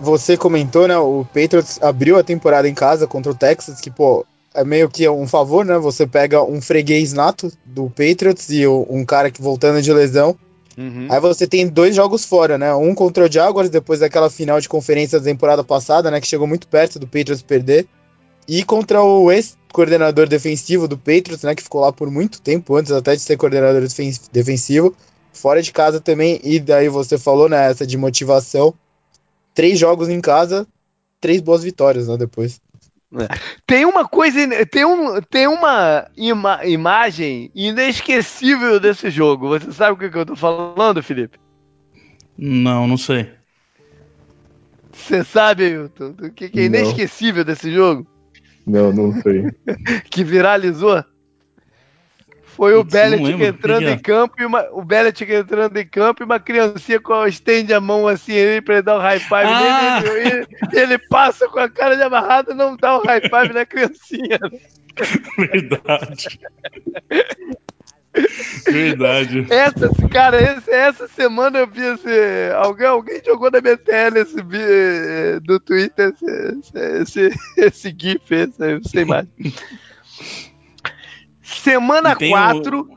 você 0.00 0.36
comentou, 0.36 0.86
né? 0.88 0.96
O 0.96 1.24
Patriots 1.26 1.82
abriu 1.82 2.18
a 2.18 2.22
temporada 2.24 2.68
em 2.68 2.74
casa 2.74 3.06
contra 3.06 3.32
o 3.32 3.34
Texas, 3.34 3.80
que, 3.80 3.90
pô, 3.90 4.26
é 4.54 4.64
meio 4.64 4.88
que 4.88 5.06
um 5.08 5.26
favor, 5.26 5.64
né? 5.64 5.76
Você 5.78 6.06
pega 6.06 6.42
um 6.42 6.60
freguês 6.62 7.12
nato 7.12 7.50
do 7.64 7.90
Patriots 7.90 8.48
e 8.50 8.66
um 8.66 9.04
cara 9.04 9.30
que 9.30 9.40
voltando 9.42 9.80
de 9.82 9.92
lesão. 9.92 10.36
Uhum. 10.76 11.08
Aí 11.10 11.20
você 11.20 11.46
tem 11.46 11.66
dois 11.66 11.96
jogos 11.96 12.24
fora, 12.24 12.58
né? 12.58 12.74
Um 12.74 12.94
contra 12.94 13.24
o 13.24 13.32
Jaguars, 13.32 13.70
depois 13.70 14.00
daquela 14.00 14.28
final 14.28 14.60
de 14.60 14.68
conferência 14.68 15.18
da 15.18 15.24
temporada 15.24 15.64
passada, 15.64 16.10
né? 16.10 16.20
Que 16.20 16.26
chegou 16.26 16.46
muito 16.46 16.68
perto 16.68 16.98
do 16.98 17.06
Patriots 17.06 17.42
perder. 17.42 17.86
E 18.46 18.62
contra 18.62 19.02
o 19.02 19.32
ex-coordenador 19.32 20.28
defensivo 20.28 20.86
do 20.86 20.96
Patriots, 20.98 21.42
né? 21.42 21.54
Que 21.54 21.62
ficou 21.62 21.80
lá 21.80 21.92
por 21.92 22.10
muito 22.10 22.40
tempo, 22.40 22.76
antes 22.76 22.92
até 22.92 23.14
de 23.16 23.22
ser 23.22 23.36
coordenador 23.36 23.80
defen- 23.80 24.12
defensivo. 24.30 24.94
Fora 25.32 25.62
de 25.62 25.72
casa 25.72 26.00
também. 26.00 26.40
E 26.44 26.60
daí 26.60 26.88
você 26.88 27.18
falou, 27.18 27.48
né? 27.48 27.70
Essa 27.70 27.86
de 27.86 27.96
motivação. 27.96 28.74
Três 29.54 29.78
jogos 29.78 30.08
em 30.10 30.20
casa, 30.20 30.66
três 31.20 31.40
boas 31.40 31.62
vitórias, 31.62 32.06
né? 32.08 32.16
Depois. 32.18 32.60
Tem 33.66 33.84
uma 33.84 34.06
coisa, 34.06 34.38
tem, 34.66 34.84
um, 34.84 35.20
tem 35.22 35.46
uma 35.46 36.08
ima- 36.16 36.64
imagem 36.66 37.50
inesquecível 37.54 38.80
desse 38.80 39.10
jogo. 39.10 39.48
Você 39.48 39.72
sabe 39.72 39.92
o 39.92 39.96
que, 39.96 40.10
que 40.10 40.18
eu 40.18 40.26
tô 40.26 40.36
falando, 40.36 41.02
Felipe? 41.02 41.38
Não, 42.36 42.86
não 42.86 42.96
sei. 42.96 43.30
Você 44.92 45.22
sabe, 45.22 45.64
Ailton, 45.64 46.12
do 46.12 46.30
que, 46.32 46.48
que 46.48 46.60
é 46.60 46.68
Não. 46.68 46.80
inesquecível 46.80 47.44
desse 47.44 47.72
jogo? 47.72 48.06
Não, 48.66 48.92
não 48.92 49.12
sei. 49.22 49.44
Que 50.10 50.24
viralizou? 50.24 51.04
Foi 52.56 52.74
o 52.74 52.82
Putz, 52.82 52.94
eu 52.94 53.00
não 53.02 53.10
Belichick 53.10 53.26
lembro. 53.30 53.36
O 53.36 53.52
que 53.52 53.56
entrando 53.58 53.78
que 53.80 53.84
é? 53.86 53.92
em 53.92 53.98
campo 53.98 54.34
e 54.40 54.46
uma, 54.46 54.66
o 54.72 54.84
Belichick 54.84 55.32
entrando 55.32 55.76
em 55.76 55.86
campo 55.86 56.22
e 56.22 56.24
uma 56.24 56.40
criancinha 56.40 56.98
com 57.00 57.26
estende 57.26 57.74
a 57.74 57.80
mão 57.80 58.08
assim 58.08 58.32
ele 58.32 58.62
pra 58.62 58.74
ele 58.76 58.82
dar 58.82 58.96
um 58.96 59.00
high 59.02 59.18
five 59.20 59.34
Ah! 59.44 60.00
nele, 60.02 60.20
ele, 60.28 60.46
ele 60.72 60.98
passa 60.98 61.46
com 61.48 61.58
a 61.58 61.68
cara 61.68 61.94
de 61.96 62.02
amarrado 62.02 62.52
e 62.52 62.54
não 62.54 62.76
dá 62.76 62.98
um 62.98 63.02
high 63.02 63.20
five 63.20 63.52
na 63.52 63.66
criancinha. 63.66 64.38
Verdade. 65.36 66.40
Verdade. 68.66 69.46
Essa, 69.50 69.90
cara, 70.10 70.40
esse- 70.40 70.70
essa 70.70 71.06
semana 71.08 71.58
eu 71.58 71.66
vi 71.66 71.82
esse. 71.82 72.50
Alguém, 72.54 72.86
alguém 72.86 73.20
jogou 73.24 73.50
na 73.50 73.60
BTL 73.60 74.18
esse 74.18 74.36
eh, 74.40 75.38
do 75.42 75.60
Twitter 75.60 76.14
esse, 76.14 76.72
esse, 77.02 77.38
esse 77.58 77.94
GIF, 77.98 78.32
esse, 78.32 78.54
eu 78.58 78.76
não 78.78 78.84
sei 78.84 79.04
mais. 79.04 79.26
Semana 81.46 82.12
E 82.12 82.16
tem 82.16 82.30
4. 82.30 82.88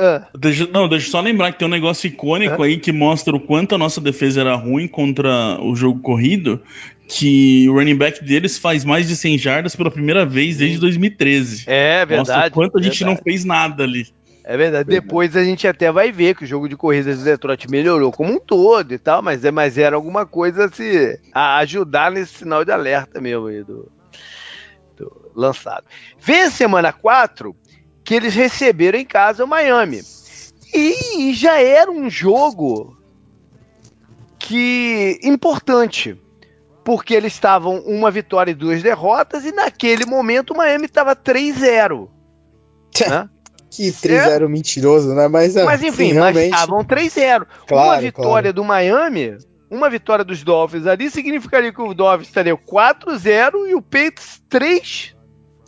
Ah, 0.00 0.28
Deixa, 0.38 0.66
não, 0.72 0.88
deixa 0.88 1.08
eu 1.08 1.10
só 1.10 1.20
lembrar 1.20 1.50
que 1.52 1.58
tem 1.58 1.66
um 1.66 1.70
negócio 1.70 2.06
icônico 2.06 2.62
aí 2.62 2.78
que 2.78 2.92
mostra 2.92 3.34
o 3.34 3.40
quanto 3.40 3.74
a 3.74 3.78
nossa 3.78 4.00
defesa 4.00 4.40
era 4.40 4.54
ruim 4.54 4.86
contra 4.86 5.58
o 5.60 5.74
jogo 5.74 5.98
corrido, 6.00 6.62
que 7.08 7.68
o 7.68 7.72
running 7.72 7.96
back 7.96 8.24
deles 8.24 8.56
faz 8.56 8.84
mais 8.84 9.08
de 9.08 9.16
100 9.16 9.38
jardas 9.38 9.74
pela 9.74 9.90
primeira 9.90 10.24
vez 10.24 10.58
desde 10.58 10.78
2013. 10.78 11.64
é 11.66 12.06
Mostra 12.06 12.16
verdade. 12.16 12.48
o 12.48 12.54
quanto 12.54 12.78
a 12.78 12.82
gente 12.82 13.00
verdade. 13.00 13.16
não 13.18 13.22
fez 13.24 13.44
nada 13.44 13.82
ali. 13.82 14.06
É 14.44 14.56
verdade. 14.56 14.88
Depois 14.88 15.36
a 15.36 15.42
gente 15.42 15.66
até 15.66 15.90
vai 15.90 16.12
ver 16.12 16.36
que 16.36 16.44
o 16.44 16.46
jogo 16.46 16.68
de 16.68 16.76
corridas 16.76 17.18
do 17.18 17.24
Detroit 17.24 17.68
melhorou 17.68 18.12
como 18.12 18.32
um 18.32 18.38
todo 18.38 18.94
e 18.94 18.98
tal, 18.98 19.20
mas, 19.20 19.44
é, 19.44 19.50
mas 19.50 19.76
era 19.76 19.96
alguma 19.96 20.24
coisa 20.24 20.66
a 20.66 20.70
se 20.70 21.18
a 21.34 21.58
ajudar 21.58 22.12
nesse 22.12 22.34
sinal 22.34 22.64
de 22.64 22.70
alerta 22.70 23.20
mesmo 23.20 23.48
aí 23.48 23.64
do, 23.64 23.90
do 24.96 25.30
lançado. 25.34 25.84
Vem 26.20 26.42
a 26.42 26.50
semana 26.50 26.92
4 26.92 27.54
que 28.08 28.14
eles 28.14 28.34
receberam 28.34 28.98
em 28.98 29.04
casa 29.04 29.44
o 29.44 29.46
Miami. 29.46 30.00
E 30.72 31.34
já 31.34 31.60
era 31.60 31.90
um 31.90 32.08
jogo 32.08 32.96
que 34.38 35.20
importante, 35.22 36.18
porque 36.82 37.12
eles 37.12 37.34
estavam 37.34 37.80
uma 37.80 38.10
vitória 38.10 38.50
e 38.50 38.54
duas 38.54 38.82
derrotas 38.82 39.44
e 39.44 39.52
naquele 39.52 40.06
momento 40.06 40.54
o 40.54 40.56
Miami 40.56 40.86
estava 40.86 41.14
3-0. 41.14 42.08
né? 43.10 43.28
Que 43.70 43.88
3-0 43.90 44.48
mentiroso, 44.48 45.14
né? 45.14 45.28
Mas, 45.28 45.54
é, 45.54 45.64
Mas 45.64 45.82
enfim, 45.82 46.12
sim, 46.12 46.18
mas 46.18 46.34
realmente. 46.34 46.54
estavam 46.54 46.82
3-0. 46.82 47.46
Claro, 47.66 47.88
uma 47.90 48.00
vitória 48.00 48.54
do 48.54 48.64
Miami, 48.64 49.36
uma 49.70 49.90
vitória 49.90 50.24
dos 50.24 50.42
Dolphins 50.42 50.86
ali 50.86 51.10
significaria 51.10 51.70
que 51.70 51.82
o 51.82 51.92
Dolphins 51.92 52.28
estaria 52.28 52.56
4-0 52.56 53.68
e 53.68 53.74
o 53.74 53.82
Patriots 53.82 54.40
3 54.48 55.14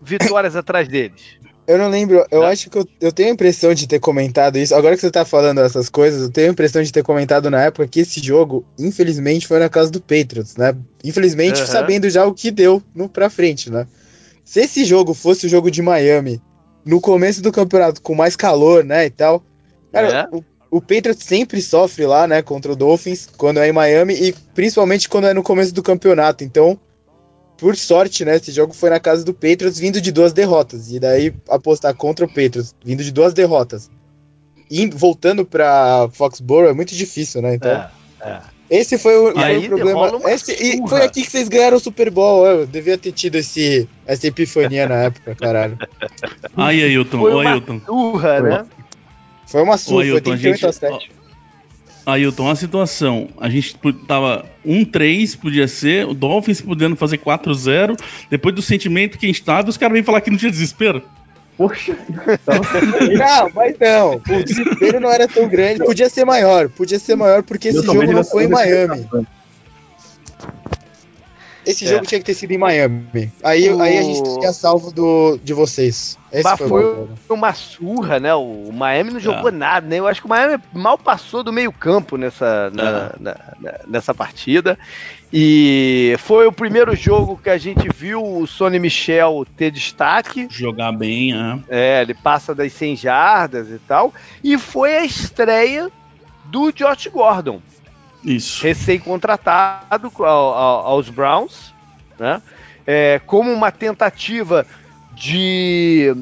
vitórias 0.02 0.56
atrás 0.56 0.88
deles. 0.88 1.38
Eu 1.66 1.78
não 1.78 1.88
lembro, 1.88 2.26
eu 2.30 2.44
acho 2.44 2.68
que 2.68 2.78
eu, 2.78 2.86
eu 3.00 3.12
tenho 3.12 3.28
a 3.28 3.32
impressão 3.32 3.72
de 3.72 3.86
ter 3.86 4.00
comentado 4.00 4.58
isso. 4.58 4.74
Agora 4.74 4.96
que 4.96 5.00
você 5.00 5.10
tá 5.10 5.24
falando 5.24 5.60
essas 5.60 5.88
coisas, 5.88 6.22
eu 6.22 6.30
tenho 6.30 6.48
a 6.48 6.52
impressão 6.52 6.82
de 6.82 6.92
ter 6.92 7.02
comentado 7.04 7.48
na 7.48 7.62
época 7.62 7.86
que 7.86 8.00
esse 8.00 8.20
jogo, 8.20 8.64
infelizmente, 8.78 9.46
foi 9.46 9.60
na 9.60 9.68
casa 9.68 9.90
do 9.90 10.00
Patriots, 10.00 10.56
né? 10.56 10.74
Infelizmente, 11.04 11.58
Aham. 11.58 11.66
sabendo 11.66 12.10
já 12.10 12.26
o 12.26 12.34
que 12.34 12.50
deu 12.50 12.82
no 12.94 13.08
pra 13.08 13.30
frente, 13.30 13.70
né? 13.70 13.86
Se 14.44 14.60
esse 14.62 14.84
jogo 14.84 15.14
fosse 15.14 15.46
o 15.46 15.48
jogo 15.48 15.70
de 15.70 15.80
Miami, 15.80 16.42
no 16.84 17.00
começo 17.00 17.40
do 17.40 17.52
campeonato, 17.52 18.02
com 18.02 18.14
mais 18.14 18.34
calor, 18.34 18.82
né, 18.84 19.06
e 19.06 19.10
tal. 19.10 19.42
Cara, 19.92 20.28
É. 20.32 20.36
o, 20.36 20.42
o 20.70 20.80
Patriots 20.80 21.24
sempre 21.24 21.62
sofre 21.62 22.06
lá, 22.06 22.26
né, 22.26 22.42
contra 22.42 22.72
o 22.72 22.76
Dolphins, 22.76 23.28
quando 23.36 23.60
é 23.60 23.68
em 23.68 23.72
Miami, 23.72 24.14
e 24.14 24.32
principalmente 24.54 25.08
quando 25.08 25.28
é 25.28 25.34
no 25.34 25.42
começo 25.42 25.72
do 25.72 25.82
campeonato. 25.82 26.42
Então, 26.42 26.78
por 27.60 27.76
sorte, 27.76 28.24
né, 28.24 28.36
esse 28.36 28.50
jogo 28.50 28.72
foi 28.72 28.88
na 28.90 28.98
casa 28.98 29.22
do 29.24 29.34
Patriots 29.34 29.78
vindo 29.78 30.00
de 30.00 30.10
duas 30.10 30.32
derrotas. 30.32 30.90
E 30.90 30.98
daí 30.98 31.32
apostar 31.48 31.94
contra 31.94 32.24
o 32.24 32.28
Patriots 32.28 32.74
vindo 32.84 33.04
de 33.04 33.12
duas 33.12 33.34
derrotas. 33.34 33.90
E 34.70 34.86
voltando 34.88 35.44
pra 35.44 36.08
Foxborough 36.12 36.68
é 36.70 36.72
muito 36.72 36.94
difícil, 36.94 37.42
né? 37.42 37.54
Então, 37.56 37.70
É, 37.70 37.90
é. 38.22 38.40
esse 38.70 38.96
foi 38.96 39.16
o, 39.16 39.30
E 39.30 39.32
foi 39.34 39.42
aí 39.42 39.66
o 39.66 39.68
problema. 39.68 40.30
Esse- 40.30 40.52
e 40.52 40.88
foi 40.88 41.02
aqui 41.04 41.22
que 41.22 41.30
vocês 41.30 41.48
ganharam 41.48 41.76
o 41.76 41.80
Super 41.80 42.08
Bowl. 42.10 42.46
Eu 42.46 42.66
devia 42.66 42.96
ter 42.96 43.12
tido 43.12 43.34
esse, 43.36 43.88
essa 44.06 44.26
epifania 44.26 44.88
na 44.88 45.02
época, 45.02 45.34
caralho. 45.34 45.76
Ai, 46.56 46.82
Ailton, 46.82 47.18
Foi 47.20 47.46
Ailton. 47.46 47.80
surra, 47.84 48.40
né? 48.40 48.66
Foi 49.46 49.62
uma 49.62 49.76
surra, 49.76 49.96
foi 50.04 50.04
Ailton, 50.12 50.32
a 50.32 50.36
38 50.36 50.66
a 50.66 50.70
gente. 50.70 50.78
7. 50.78 51.10
Ailton, 52.06 52.50
a 52.50 52.56
situação. 52.56 53.28
A 53.40 53.48
gente 53.48 53.76
tava 54.06 54.44
1-3, 54.66 55.38
podia 55.38 55.68
ser, 55.68 56.06
o 56.06 56.14
Dolphins 56.14 56.60
podendo 56.60 56.96
fazer 56.96 57.18
4-0. 57.18 57.98
Depois 58.28 58.54
do 58.54 58.62
sentimento 58.62 59.18
que 59.18 59.26
a 59.26 59.28
gente 59.28 59.42
tava, 59.42 59.68
os 59.68 59.76
caras 59.76 59.94
vêm 59.94 60.02
falar 60.02 60.20
que 60.20 60.30
não 60.30 60.38
tinha 60.38 60.50
desespero. 60.50 61.02
Poxa, 61.56 61.94
Não, 63.18 63.50
mas 63.54 63.76
não. 63.78 64.14
O 64.14 64.42
desespero 64.42 64.98
não 64.98 65.12
era 65.12 65.28
tão 65.28 65.46
grande. 65.46 65.84
Podia 65.84 66.08
ser 66.08 66.24
maior. 66.24 66.70
Podia 66.70 66.98
ser 66.98 67.16
maior 67.16 67.42
porque 67.42 67.68
esse 67.68 67.78
Eu 67.78 67.84
também 67.84 68.06
jogo 68.06 68.14
não 68.14 68.24
foi 68.24 68.44
em 68.44 68.48
Miami. 68.48 69.06
Esse 71.70 71.84
É. 71.84 71.88
jogo 71.88 72.06
tinha 72.06 72.18
que 72.18 72.26
ter 72.26 72.34
sido 72.34 72.50
em 72.52 72.58
Miami. 72.58 73.32
Aí, 73.42 73.68
O- 73.70 73.80
aí 73.80 73.98
a 73.98 74.02
gente 74.02 74.22
teria 74.22 74.52
salvo 74.52 74.90
do, 74.90 75.38
de 75.42 75.52
vocês. 75.54 76.18
Esse 76.32 76.44
Mas 76.44 76.58
foi, 76.58 77.08
foi 77.26 77.36
uma 77.36 77.52
surra, 77.52 78.20
né? 78.20 78.32
O 78.34 78.70
Miami 78.72 79.10
não 79.12 79.20
jogou 79.20 79.48
É. 79.48 79.52
nada, 79.52 79.86
né? 79.86 79.98
Eu 79.98 80.06
acho 80.06 80.20
que 80.20 80.26
o 80.26 80.30
Miami 80.30 80.62
mal 80.72 80.96
passou 80.96 81.42
do 81.42 81.52
meio 81.52 81.72
campo 81.72 82.16
nessa, 82.16 82.70
na- 82.70 83.12
na- 83.18 83.36
na- 83.60 83.78
nessa 83.88 84.14
partida. 84.14 84.78
E 85.32 86.16
foi 86.18 86.46
o 86.46 86.52
primeiro 86.52 86.94
jogo 86.96 87.38
que 87.42 87.48
a 87.50 87.56
gente 87.58 87.88
viu 87.88 88.20
o 88.22 88.46
Sonny 88.46 88.78
Michel 88.78 89.46
ter 89.56 89.70
destaque. 89.70 90.48
Jogar 90.50 90.92
bem, 90.92 91.32
é. 91.32 91.58
É, 91.68 92.02
ele 92.02 92.14
passa 92.14 92.54
das 92.54 92.72
100 92.72 92.96
jardas 92.96 93.68
e 93.68 93.78
tal. 93.86 94.12
E 94.42 94.58
foi 94.58 94.96
a 94.96 95.04
estreia 95.04 95.88
do 96.46 96.72
Josh 96.72 97.06
Gordon, 97.06 97.60
Isso. 98.24 98.62
recém-contratado 98.62 100.12
ao- 100.18 100.24
ao- 100.26 100.86
aos 100.86 101.08
Browns, 101.08 101.74
né? 102.18 102.42
É, 102.86 103.20
como 103.26 103.52
uma 103.52 103.70
tentativa 103.70 104.66
de 105.14 106.14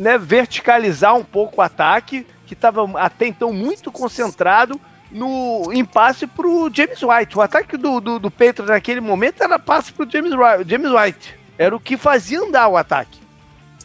né, 0.00 0.18
verticalizar 0.18 1.14
um 1.16 1.24
pouco 1.24 1.60
o 1.60 1.64
ataque, 1.64 2.26
que 2.46 2.54
estava 2.54 2.88
até 3.00 3.26
então 3.26 3.52
muito 3.52 3.90
concentrado 3.90 4.80
no 5.10 5.70
em 5.72 5.84
passe 5.84 6.26
para 6.26 6.46
o 6.46 6.70
James 6.72 7.00
White. 7.02 7.38
O 7.38 7.40
ataque 7.40 7.76
do, 7.76 8.00
do, 8.00 8.18
do 8.18 8.30
Patriots 8.30 8.66
naquele 8.68 9.00
momento 9.00 9.42
era 9.42 9.58
passe 9.58 9.92
para 9.92 10.06
o 10.06 10.10
James, 10.10 10.32
James 10.66 10.90
White. 10.90 11.34
Era 11.58 11.74
o 11.74 11.80
que 11.80 11.96
fazia 11.96 12.40
andar 12.40 12.68
o 12.68 12.76
ataque. 12.76 13.18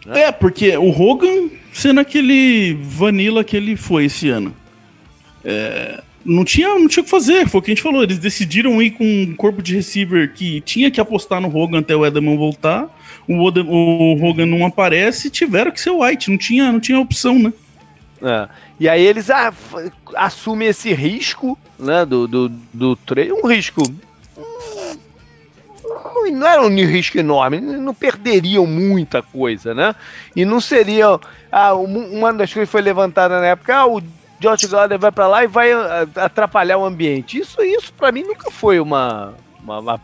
É, 0.08 0.32
porque 0.32 0.76
o 0.78 0.90
Hogan, 0.90 1.50
sendo 1.72 2.00
aquele 2.00 2.74
vanilla 2.84 3.44
que 3.44 3.56
ele 3.56 3.76
foi 3.76 4.06
esse 4.06 4.30
ano, 4.30 4.54
é, 5.46 6.04
não, 6.26 6.44
tinha, 6.46 6.68
não 6.78 6.88
tinha 6.88 7.02
o 7.02 7.06
que 7.06 7.10
fazer. 7.10 7.48
Foi 7.48 7.60
o 7.60 7.64
que 7.64 7.72
a 7.72 7.74
gente 7.76 7.84
falou. 7.84 8.04
Eles 8.04 8.20
decidiram 8.20 8.82
ir 8.82 8.92
com 8.92 9.04
um 9.04 9.36
corpo 9.36 9.62
de 9.62 9.76
receiver 9.76 10.34
que 10.34 10.62
tinha 10.62 10.90
que 10.92 11.00
apostar 11.02 11.40
no 11.42 11.56
Hogan 11.56 11.80
até 11.80 11.96
o 11.96 12.06
Edelman 12.06 12.38
voltar. 12.38 12.88
O, 13.28 13.34
o 13.36 14.24
Hogan 14.24 14.46
não 14.46 14.66
aparece 14.66 15.30
tiveram 15.30 15.72
que 15.72 15.80
ser 15.82 15.90
o 15.92 16.04
White. 16.04 16.30
Não 16.30 16.38
tinha, 16.38 16.72
não 16.72 16.80
tinha 16.80 17.00
opção, 17.00 17.38
né? 17.40 17.54
É. 18.22 18.48
E 18.80 18.88
aí 18.90 19.02
eles 19.04 19.30
ah, 19.30 19.52
assumem 20.16 20.68
esse 20.68 20.94
risco, 20.94 21.58
né, 21.80 22.06
do, 22.06 22.28
do, 22.28 22.50
do 22.72 22.96
trade, 22.96 23.32
um 23.32 23.48
risco. 23.48 23.82
hum, 24.38 24.98
Não, 25.84 26.32
não 26.32 26.48
era 26.48 26.62
um 26.62 26.76
risco 26.76 27.18
enorme, 27.18 27.60
não 27.60 27.94
perderiam 27.94 28.66
muita 28.68 29.22
coisa, 29.22 29.74
né? 29.74 29.96
E 30.36 30.46
não 30.46 30.62
seria. 30.62 31.20
Ah, 31.52 31.76
um- 31.76 32.18
uma 32.20 32.32
das 32.34 32.54
coisas 32.54 32.70
que 32.70 32.72
foi 32.72 32.82
levantada 32.82 33.40
na 33.40 33.48
época, 33.48 33.76
ah, 33.76 33.88
o 33.88 34.02
Josh 34.42 34.66
Gladden 34.66 34.98
vai 34.98 35.12
pra 35.12 35.28
lá 35.28 35.44
e 35.44 35.48
vai 35.48 35.72
ah, 35.72 36.08
atrapalhar 36.16 36.78
o 36.80 36.86
ambiente. 36.86 37.38
Isso, 37.38 37.62
isso 37.62 37.94
para 37.94 38.12
mim 38.12 38.24
nunca 38.24 38.50
foi 38.50 38.80
uma, 38.80 39.36
uma, 39.64 40.02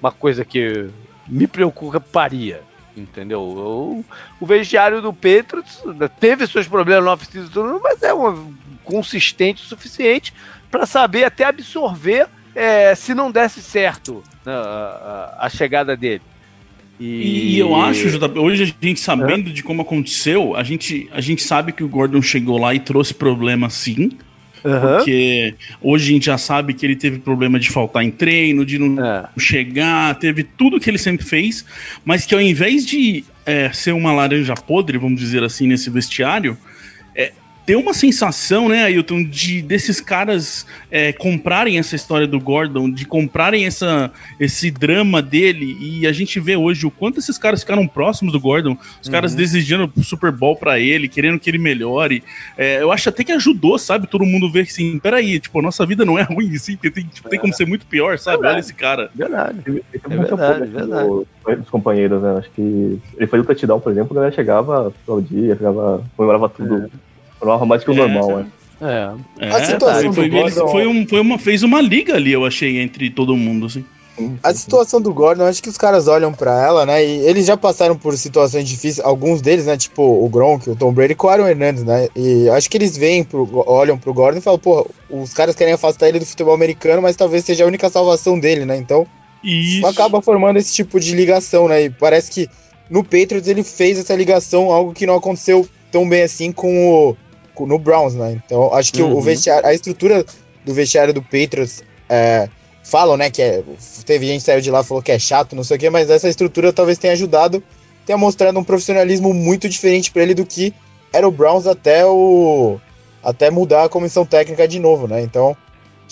uma, 0.00 0.12
coisa 0.12 0.44
que 0.44 0.90
me 1.28 1.46
preocuparia. 1.46 2.62
Entendeu? 2.94 3.40
O, 3.40 4.04
o 4.38 4.44
vestiário 4.44 5.00
do 5.00 5.14
Patriots 5.14 5.82
teve 6.20 6.46
seus 6.46 6.68
problemas 6.68 7.04
no 7.04 7.10
off-season, 7.10 7.80
mas 7.82 8.02
é 8.02 8.12
um, 8.12 8.52
consistente 8.84 9.62
o 9.62 9.66
suficiente 9.66 10.34
para 10.70 10.84
saber 10.84 11.24
até 11.24 11.44
absorver 11.44 12.28
é, 12.54 12.94
se 12.94 13.14
não 13.14 13.30
desse 13.30 13.62
certo 13.62 14.22
né, 14.44 14.52
a- 14.52 15.36
a 15.38 15.48
chegada 15.48 15.96
dele. 15.96 16.22
E, 17.00 17.58
eu 17.58 17.74
acho, 17.74 18.10
JP, 18.10 18.38
hoje 18.38 18.62
a 18.62 18.86
gente 18.86 19.00
sabendo 19.00 19.50
de 19.50 19.62
como 19.62 19.82
aconteceu, 19.82 20.54
a 20.54 20.62
gente, 20.62 21.08
a 21.12 21.20
gente 21.20 21.42
sabe 21.42 21.72
que 21.72 21.82
o 21.82 21.88
Gordon 21.88 22.22
chegou 22.22 22.58
lá 22.58 22.74
e 22.74 22.80
trouxe 22.80 23.12
problema 23.12 23.68
sim. 23.70 24.12
Aham. 24.64 24.98
Porque 24.98 25.54
hoje 25.80 26.04
a 26.04 26.12
gente 26.12 26.26
já 26.26 26.38
sabe 26.38 26.72
que 26.74 26.86
ele 26.86 26.94
teve 26.94 27.18
problema 27.18 27.58
de 27.58 27.68
faltar 27.68 28.04
em 28.04 28.10
treino, 28.10 28.64
de 28.64 28.78
não 28.78 29.04
É. 29.04 29.28
chegar, 29.36 30.14
teve 30.16 30.44
tudo 30.44 30.78
que 30.78 30.88
ele 30.88 30.98
sempre 30.98 31.26
fez, 31.26 31.64
mas 32.04 32.24
que 32.24 32.34
ao 32.34 32.40
invés 32.40 32.86
de 32.86 33.24
é, 33.44 33.72
ser 33.72 33.92
uma 33.92 34.12
laranja 34.12 34.54
podre, 34.54 34.98
vamos 34.98 35.18
dizer 35.18 35.42
assim, 35.42 35.66
nesse 35.66 35.90
vestiário, 35.90 36.56
é, 37.62 37.66
ter 37.66 37.76
uma 37.76 37.94
sensação, 37.94 38.68
né, 38.68 38.84
Ailton, 38.84 39.22
de 39.24 39.62
desses 39.62 40.00
caras 40.00 40.66
é, 40.90 41.12
comprarem 41.12 41.78
essa 41.78 41.94
história 41.96 42.26
do 42.26 42.40
Gordon, 42.40 42.90
de 42.90 43.04
comprarem 43.04 43.64
essa, 43.66 44.10
esse 44.38 44.70
drama 44.70 45.22
dele, 45.22 45.76
e 45.80 46.06
a 46.06 46.12
gente 46.12 46.38
vê 46.40 46.56
hoje 46.56 46.86
o 46.86 46.90
quanto 46.90 47.18
esses 47.18 47.38
caras 47.38 47.60
ficaram 47.60 47.86
próximos 47.86 48.32
do 48.32 48.40
Gordon, 48.40 48.76
os 49.02 49.08
caras 49.08 49.32
Uhum. 49.32 49.38
desejando 49.38 49.92
o 49.96 50.02
Super 50.04 50.32
Bowl 50.32 50.56
pra 50.56 50.78
ele, 50.78 51.08
querendo 51.08 51.38
que 51.38 51.48
ele 51.48 51.58
melhore. 51.58 52.22
É, 52.56 52.82
eu 52.82 52.90
acho 52.92 53.08
até 53.08 53.24
que 53.24 53.32
ajudou, 53.32 53.78
sabe? 53.78 54.06
Todo 54.06 54.24
mundo 54.26 54.50
ver 54.50 54.64
que 54.66 54.70
assim, 54.72 54.98
peraí, 54.98 55.38
tipo, 55.40 55.58
a 55.58 55.62
nossa 55.62 55.86
vida 55.86 56.04
não 56.04 56.18
é 56.18 56.22
ruim 56.30 56.54
assim, 56.54 56.74
porque 56.76 56.90
tem, 56.90 57.04
tipo, 57.04 57.28
tem 57.28 57.38
como 57.38 57.52
ser 57.54 57.66
muito 57.66 57.86
pior, 57.86 58.18
sabe? 58.18 58.36
Verdade. 58.38 58.54
Olha 58.54 58.60
esse 58.60 58.74
cara. 58.74 59.10
Verdade. 59.14 59.58
Ele 59.66 59.82
teve 59.92 60.14
É 60.14 60.16
muito 60.16 60.36
verdade, 60.36 60.70
verdade. 60.70 61.08
do- 61.08 61.26
dos 61.58 61.70
companheiros, 61.70 62.22
né? 62.22 62.36
Acho 62.38 62.50
que 62.50 62.60
ele 63.16 63.26
fazia 63.26 63.42
o 63.42 63.46
touchdown, 63.46 63.80
por 63.80 63.92
exemplo, 63.92 64.12
a 64.12 64.14
galera 64.16 64.34
chegava, 64.34 64.88
aplaudia, 64.88 65.56
chegava, 65.56 66.04
comemorava 66.16 66.48
tudo. 66.48 66.90
Comemorava 67.42 67.66
mais 67.66 67.82
que 67.82 67.90
o 67.90 67.94
É. 67.94 67.96
normal, 67.96 68.36
né? 68.38 68.46
É. 69.38 69.46
É, 69.46 69.48
A 69.50 69.64
situação 69.64 70.12
foi, 70.12 70.28
do 70.28 70.36
Gordon- 70.36 70.68
foi, 70.68 70.86
um, 70.86 71.06
foi 71.06 71.20
uma, 71.20 71.38
fez 71.38 71.62
uma 71.64 71.80
liga 71.80 72.14
ali, 72.14 72.32
eu 72.32 72.44
achei, 72.44 72.80
entre 72.80 73.10
todo 73.10 73.36
mundo, 73.36 73.66
assim. 73.66 73.84
A 74.42 74.52
situação 74.52 75.00
do 75.00 75.12
Gordon, 75.12 75.44
acho 75.46 75.62
que 75.62 75.68
os 75.70 75.78
caras 75.78 76.06
olham 76.06 76.32
pra 76.34 76.62
ela, 76.62 76.84
né? 76.84 77.02
E 77.04 77.26
eles 77.26 77.46
já 77.46 77.56
passaram 77.56 77.96
por 77.96 78.16
situações 78.16 78.68
difíceis, 78.68 79.00
alguns 79.04 79.40
deles, 79.40 79.66
né? 79.66 79.76
Tipo 79.76 80.02
o 80.02 80.28
Gronk, 80.28 80.68
o 80.68 80.76
Tom 80.76 80.92
Brady 80.92 81.14
com 81.14 81.26
o 81.26 81.30
Aaron 81.30 81.48
Hernandez, 81.48 81.82
né? 81.84 82.08
E 82.14 82.48
acho 82.50 82.68
que 82.68 82.76
eles 82.76 82.96
veem, 82.96 83.24
pro, 83.24 83.48
olham 83.66 83.96
pro 83.96 84.12
Gordon 84.12 84.38
e 84.38 84.42
falam, 84.42 84.58
porra, 84.58 84.84
os 85.08 85.32
caras 85.32 85.54
querem 85.56 85.72
afastar 85.72 86.08
ele 86.08 86.18
do 86.18 86.26
futebol 86.26 86.52
americano, 86.54 87.00
mas 87.00 87.16
talvez 87.16 87.44
seja 87.44 87.64
a 87.64 87.66
única 87.66 87.88
salvação 87.88 88.38
dele, 88.38 88.66
né? 88.66 88.76
Então 88.76 89.06
Isso. 89.42 89.86
acaba 89.86 90.20
formando 90.20 90.58
esse 90.58 90.74
tipo 90.74 91.00
de 91.00 91.14
ligação, 91.14 91.66
né? 91.66 91.84
E 91.84 91.90
parece 91.90 92.30
que 92.30 92.48
no 92.90 93.02
Patriots 93.02 93.48
ele 93.48 93.62
fez 93.62 93.98
essa 93.98 94.14
ligação, 94.14 94.70
algo 94.70 94.92
que 94.92 95.06
não 95.06 95.14
aconteceu 95.16 95.66
tão 95.90 96.06
bem 96.06 96.22
assim 96.22 96.52
com 96.52 96.86
o 97.10 97.16
no 97.60 97.78
Browns, 97.78 98.14
né? 98.14 98.40
Então 98.44 98.72
acho 98.74 98.92
que 98.92 99.02
o- 99.02 99.06
Uhum. 99.06 99.16
o 99.18 99.20
vestiário, 99.20 99.66
a 99.68 99.74
estrutura 99.74 100.24
do 100.64 100.72
vestiário 100.74 101.12
do 101.12 101.22
Patriots 101.22 101.82
é, 102.08 102.48
falam, 102.84 103.16
né, 103.16 103.30
que 103.30 103.40
é, 103.40 103.62
teve 104.04 104.26
gente 104.26 104.40
que 104.40 104.46
saiu 104.46 104.60
de 104.60 104.70
lá 104.70 104.80
e 104.80 104.84
falou 104.84 105.02
que 105.02 105.12
é 105.12 105.18
chato, 105.18 105.54
não 105.56 105.64
sei 105.64 105.76
o 105.76 105.80
quê, 105.80 105.88
mas 105.90 106.10
essa 106.10 106.28
estrutura 106.28 106.72
talvez 106.72 106.98
tenha 106.98 107.12
ajudado, 107.12 107.62
tenha 108.04 108.18
mostrado 108.18 108.58
um 108.58 108.64
profissionalismo 108.64 109.32
muito 109.32 109.68
diferente 109.68 110.10
pra 110.10 110.22
ele 110.22 110.34
do 110.34 110.44
que 110.44 110.74
era 111.12 111.26
o 111.26 111.30
Browns 111.30 111.66
até 111.66 112.04
o 112.06 112.78
até 113.22 113.50
mudar 113.50 113.84
a 113.84 113.88
comissão 113.88 114.26
técnica 114.26 114.66
de 114.66 114.78
novo, 114.80 115.06
né? 115.06 115.22
Então 115.22 115.56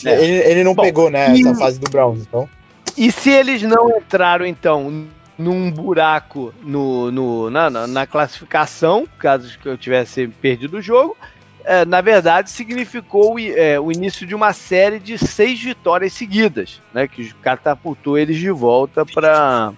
É. 0.05 0.11
ele, 0.23 0.37
ele 0.49 0.65
não 0.65 0.75
Bom, 0.75 0.83
pegou, 0.83 1.11
né, 1.11 1.35
e- 1.35 1.41
essa 1.41 1.55
fase 1.57 1.79
do 1.81 1.91
Browns, 1.91 2.21
então. 2.21 2.49
E 2.97 3.11
se 3.11 3.31
eles 3.31 3.63
não 3.63 3.91
entraram, 3.97 4.47
então, 4.47 5.07
num 5.41 5.71
buraco 5.71 6.53
no, 6.63 7.11
no- 7.11 7.51
na, 7.51 7.71
na- 7.71 8.07
classificação, 8.07 9.09
caso 9.19 9.59
eu 9.65 9.77
tivesse 9.79 10.29
perdido 10.29 10.77
o 10.79 10.83
jogo, 10.83 11.17
é, 11.65 11.85
na 11.85 12.01
verdade 12.01 12.51
significou 12.51 13.39
é, 13.39 13.79
o 13.81 13.91
início 13.91 14.27
de 14.27 14.35
uma 14.35 14.53
série 14.53 14.99
de 14.99 15.17
seis 15.19 15.61
vitórias 15.63 16.13
seguidas, 16.13 16.81
né, 16.93 17.09
que 17.09 17.33
catapultou 17.35 18.19
eles 18.19 18.37
de 18.37 18.51
volta 18.51 19.05
para 19.05 19.73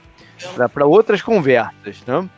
outras 0.86 1.22
conversas. 1.22 2.02
Né? 2.06 2.28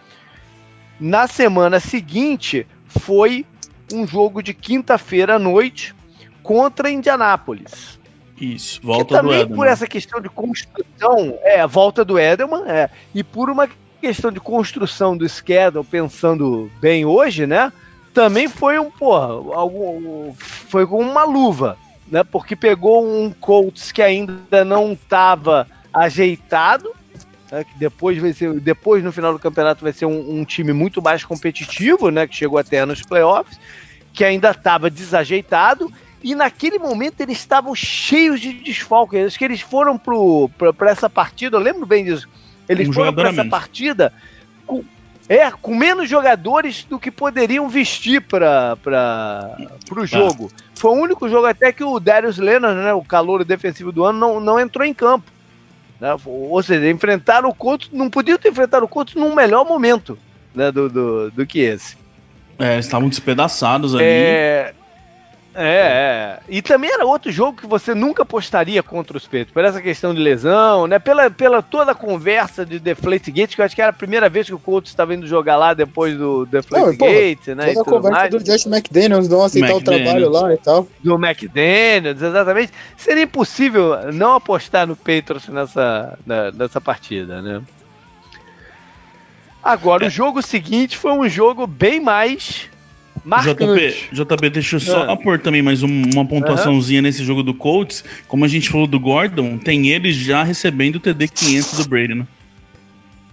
Na 1.00 1.26
semana 1.26 1.80
seguinte 1.80 2.66
foi 2.86 3.44
um 3.92 4.06
jogo 4.06 4.42
de 4.42 4.52
quinta-feira 4.54 5.36
à 5.36 5.38
noite 5.38 5.94
contra 6.42 6.90
Indianápolis. 6.90 7.98
Isso, 8.40 8.80
volta 8.82 9.16
também 9.16 9.30
do 9.30 9.34
Edelman. 9.36 9.56
por 9.56 9.66
essa 9.66 9.86
questão 9.86 10.20
de 10.20 10.28
construção, 10.28 11.38
é, 11.42 11.60
a 11.60 11.66
volta 11.66 12.04
do 12.04 12.18
Edelman, 12.18 12.64
é, 12.66 12.90
e 13.14 13.22
por 13.22 13.48
uma 13.48 13.68
questão 14.00 14.30
de 14.30 14.40
construção 14.40 15.16
do 15.16 15.28
schedule, 15.28 15.84
pensando 15.84 16.70
bem 16.80 17.04
hoje, 17.04 17.46
né? 17.46 17.72
Também 18.12 18.48
foi 18.48 18.78
um, 18.78 18.90
porra, 18.90 19.26
algum, 19.54 20.34
foi 20.34 20.86
com 20.86 21.00
uma 21.00 21.24
luva, 21.24 21.78
né? 22.08 22.22
Porque 22.24 22.54
pegou 22.54 23.06
um 23.06 23.30
Colts 23.30 23.92
que 23.92 24.02
ainda 24.02 24.64
não 24.64 24.92
estava 24.92 25.66
ajeitado, 25.92 26.92
né, 27.50 27.64
que 27.64 27.78
depois 27.78 28.18
vai 28.18 28.32
ser, 28.32 28.58
depois 28.60 29.02
no 29.02 29.12
final 29.12 29.32
do 29.32 29.38
campeonato 29.38 29.82
vai 29.82 29.92
ser 29.92 30.06
um, 30.06 30.40
um, 30.40 30.44
time 30.44 30.72
muito 30.72 31.00
mais 31.00 31.24
competitivo, 31.24 32.10
né? 32.10 32.26
Que 32.26 32.34
chegou 32.34 32.58
até 32.58 32.84
nos 32.84 33.00
playoffs, 33.00 33.58
que 34.12 34.24
ainda 34.24 34.50
estava 34.50 34.90
desajeitado 34.90 35.90
e 36.24 36.34
naquele 36.34 36.78
momento 36.78 37.20
eles 37.20 37.36
estavam 37.36 37.74
cheios 37.74 38.40
de 38.40 38.50
desfalques. 38.54 39.26
Acho 39.26 39.38
que 39.38 39.44
eles 39.44 39.60
foram 39.60 39.98
para 39.98 40.90
essa 40.90 41.10
partida, 41.10 41.58
eu 41.58 41.60
lembro 41.60 41.84
bem 41.84 42.02
disso. 42.02 42.26
Eles 42.66 42.88
um 42.88 42.92
foram 42.94 43.12
para 43.12 43.28
essa 43.28 43.44
partida 43.44 44.10
com, 44.66 44.82
é, 45.28 45.50
com 45.50 45.74
menos 45.74 46.08
jogadores 46.08 46.82
do 46.84 46.98
que 46.98 47.10
poderiam 47.10 47.68
vestir 47.68 48.22
para 48.22 48.74
o 49.94 50.06
jogo. 50.06 50.50
Ah. 50.50 50.62
Foi 50.74 50.92
o 50.92 50.94
único 50.94 51.28
jogo 51.28 51.46
até 51.46 51.70
que 51.70 51.84
o 51.84 52.00
Darius 52.00 52.38
Leonard, 52.38 52.80
né, 52.80 52.94
o 52.94 53.04
calor 53.04 53.44
defensivo 53.44 53.92
do 53.92 54.02
ano, 54.02 54.18
não, 54.18 54.40
não 54.40 54.58
entrou 54.58 54.86
em 54.86 54.94
campo. 54.94 55.30
Né? 56.00 56.16
Ou 56.24 56.62
seja, 56.62 56.88
enfrentaram 56.88 57.50
o 57.50 57.54
Colts, 57.54 57.90
não 57.92 58.08
podiam 58.08 58.38
ter 58.38 58.48
enfrentado 58.48 58.86
o 58.86 58.88
Colts 58.88 59.14
num 59.14 59.34
melhor 59.34 59.66
momento 59.66 60.18
né, 60.54 60.72
do, 60.72 60.88
do, 60.88 61.30
do 61.30 61.46
que 61.46 61.60
esse. 61.60 61.98
É, 62.58 62.78
estavam 62.78 63.10
despedaçados 63.10 63.94
ali. 63.94 64.04
É, 64.04 64.74
é, 65.54 66.40
é, 66.40 66.40
e 66.48 66.60
também 66.60 66.90
era 66.90 67.06
outro 67.06 67.30
jogo 67.30 67.60
que 67.60 67.66
você 67.66 67.94
nunca 67.94 68.22
apostaria 68.22 68.82
contra 68.82 69.16
os 69.16 69.26
Peitos, 69.26 69.54
por 69.54 69.64
essa 69.64 69.80
questão 69.80 70.12
de 70.12 70.20
lesão, 70.20 70.86
né? 70.86 70.98
Pela, 70.98 71.30
pela 71.30 71.62
toda 71.62 71.92
a 71.92 71.94
conversa 71.94 72.66
de 72.66 72.80
Deflate 72.80 73.30
Gate, 73.30 73.54
que 73.54 73.60
eu 73.60 73.64
acho 73.64 73.74
que 73.74 73.80
era 73.80 73.90
a 73.90 73.94
primeira 73.94 74.28
vez 74.28 74.46
que 74.46 74.54
o 74.54 74.58
Colts 74.58 74.90
estava 74.90 75.14
indo 75.14 75.26
jogar 75.26 75.56
lá 75.56 75.72
depois 75.72 76.16
do 76.18 76.44
Deflate 76.44 76.84
Não, 76.84 76.96
Gate, 76.96 77.48
né? 77.48 77.66
Toda 77.68 77.80
a 77.80 77.84
conversa 77.84 78.18
mais. 78.18 78.30
do 78.30 78.42
Josh 78.42 78.66
McDaniels 78.66 79.28
não 79.28 79.42
aceitar 79.42 79.70
McDaniels. 79.70 80.02
o 80.02 80.04
trabalho 80.04 80.30
lá 80.30 80.54
e 80.54 80.56
tal. 80.56 80.88
Do 81.02 81.14
McDaniels, 81.14 82.20
exatamente. 82.20 82.72
Seria 82.96 83.22
impossível 83.22 84.12
não 84.12 84.34
apostar 84.34 84.86
no 84.88 84.96
Patriots 84.96 85.48
nessa, 85.48 86.18
na, 86.26 86.50
nessa 86.50 86.80
partida, 86.80 87.40
né? 87.40 87.62
Agora, 89.62 90.04
é. 90.04 90.08
o 90.08 90.10
jogo 90.10 90.42
seguinte 90.42 90.98
foi 90.98 91.12
um 91.12 91.28
jogo 91.28 91.66
bem 91.66 92.00
mais 92.00 92.68
Marcante. 93.22 94.08
JP, 94.12 94.24
JP, 94.24 94.50
deixa 94.50 94.76
eu 94.76 94.80
só 94.80 95.10
é. 95.10 95.16
pôr 95.16 95.38
também 95.38 95.62
mais 95.62 95.82
uma 95.82 96.26
pontuaçãozinha 96.26 97.00
uhum. 97.00 97.04
nesse 97.04 97.24
jogo 97.24 97.42
do 97.42 97.54
Colts. 97.54 98.04
Como 98.26 98.44
a 98.44 98.48
gente 98.48 98.68
falou 98.68 98.86
do 98.86 98.98
Gordon, 98.98 99.58
tem 99.58 99.88
ele 99.88 100.12
já 100.12 100.42
recebendo 100.42 100.96
o 100.96 101.00
TD 101.00 101.28
500 101.28 101.78
do 101.78 101.88
Brady, 101.88 102.14
né? 102.14 102.26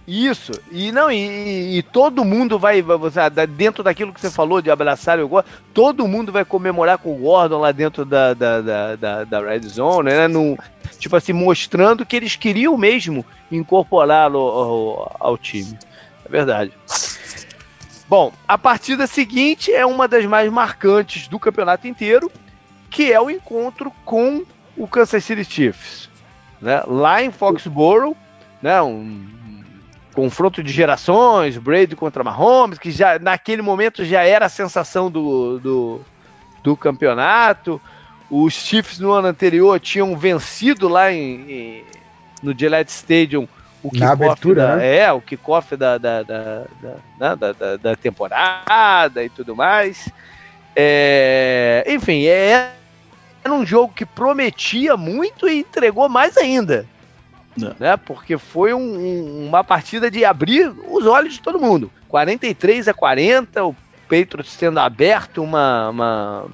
Isso, 0.06 0.52
e 0.72 0.90
não, 0.90 1.12
e, 1.12 1.78
e, 1.78 1.82
todo 1.82 2.24
mundo 2.24 2.58
vai, 2.58 2.82
você, 2.82 3.20
dentro 3.48 3.84
daquilo 3.84 4.12
que 4.12 4.20
você 4.20 4.30
falou 4.30 4.60
de 4.60 4.68
abraçar 4.68 5.20
o 5.20 5.28
Gordon, 5.28 5.48
todo 5.72 6.08
mundo 6.08 6.32
vai 6.32 6.44
comemorar 6.44 6.98
com 6.98 7.14
o 7.14 7.18
Gordon 7.18 7.58
lá 7.60 7.70
dentro 7.70 8.04
da, 8.04 8.34
da, 8.34 8.60
da, 8.60 8.96
da, 8.96 9.24
da 9.24 9.40
Red 9.40 9.60
Zone, 9.60 10.10
né? 10.10 10.26
No, 10.26 10.58
tipo 10.98 11.14
assim, 11.14 11.32
mostrando 11.32 12.04
que 12.04 12.16
eles 12.16 12.34
queriam 12.34 12.76
mesmo 12.76 13.24
incorporá-lo 13.50 14.38
ao, 14.38 15.16
ao 15.20 15.38
time. 15.38 15.78
É 16.24 16.28
verdade. 16.28 16.72
Bom, 18.12 18.30
a 18.46 18.58
partida 18.58 19.06
seguinte 19.06 19.72
é 19.72 19.86
uma 19.86 20.06
das 20.06 20.26
mais 20.26 20.52
marcantes 20.52 21.28
do 21.28 21.38
campeonato 21.38 21.88
inteiro, 21.88 22.30
que 22.90 23.10
é 23.10 23.18
o 23.18 23.30
encontro 23.30 23.90
com 24.04 24.44
o 24.76 24.86
Kansas 24.86 25.24
City 25.24 25.42
Chiefs. 25.42 26.10
Né? 26.60 26.82
Lá 26.86 27.22
em 27.22 27.30
Foxborough, 27.30 28.14
né? 28.60 28.82
um 28.82 29.64
confronto 30.12 30.62
de 30.62 30.70
gerações, 30.70 31.56
Brady 31.56 31.96
contra 31.96 32.22
Mahomes, 32.22 32.78
que 32.78 32.90
já 32.90 33.18
naquele 33.18 33.62
momento 33.62 34.04
já 34.04 34.22
era 34.22 34.44
a 34.44 34.50
sensação 34.50 35.10
do, 35.10 35.58
do, 35.58 36.00
do 36.62 36.76
campeonato. 36.76 37.80
Os 38.28 38.52
Chiefs 38.52 38.98
no 38.98 39.10
ano 39.10 39.28
anterior 39.28 39.80
tinham 39.80 40.14
vencido 40.18 40.86
lá 40.86 41.10
em, 41.10 41.50
em 41.50 41.84
no 42.42 42.52
Gillette 42.52 42.92
Stadium 42.92 43.48
o 43.82 43.90
Na 43.92 44.12
abertura, 44.12 44.66
da, 44.66 44.76
né? 44.76 44.98
É, 44.98 45.12
o 45.12 45.20
kickoff 45.20 45.76
da, 45.76 45.98
da, 45.98 46.22
da, 46.22 46.64
da, 47.18 47.34
da, 47.34 47.76
da 47.76 47.96
temporada 47.96 49.24
e 49.24 49.28
tudo 49.28 49.56
mais. 49.56 50.08
É, 50.74 51.84
enfim, 51.88 52.24
é, 52.26 52.72
era 53.44 53.52
um 53.52 53.66
jogo 53.66 53.92
que 53.92 54.06
prometia 54.06 54.96
muito 54.96 55.48
e 55.48 55.58
entregou 55.58 56.08
mais 56.08 56.36
ainda. 56.36 56.86
Não. 57.56 57.74
Né? 57.78 57.96
Porque 57.96 58.38
foi 58.38 58.72
um, 58.72 59.46
uma 59.46 59.62
partida 59.62 60.10
de 60.10 60.24
abrir 60.24 60.72
os 60.88 61.06
olhos 61.06 61.34
de 61.34 61.40
todo 61.40 61.60
mundo. 61.60 61.90
43 62.08 62.88
a 62.88 62.94
40, 62.94 63.64
o 63.64 63.76
Patriots 64.08 64.52
sendo 64.52 64.78
aberto 64.78 65.42
uma, 65.42 65.88
uma, 65.90 66.46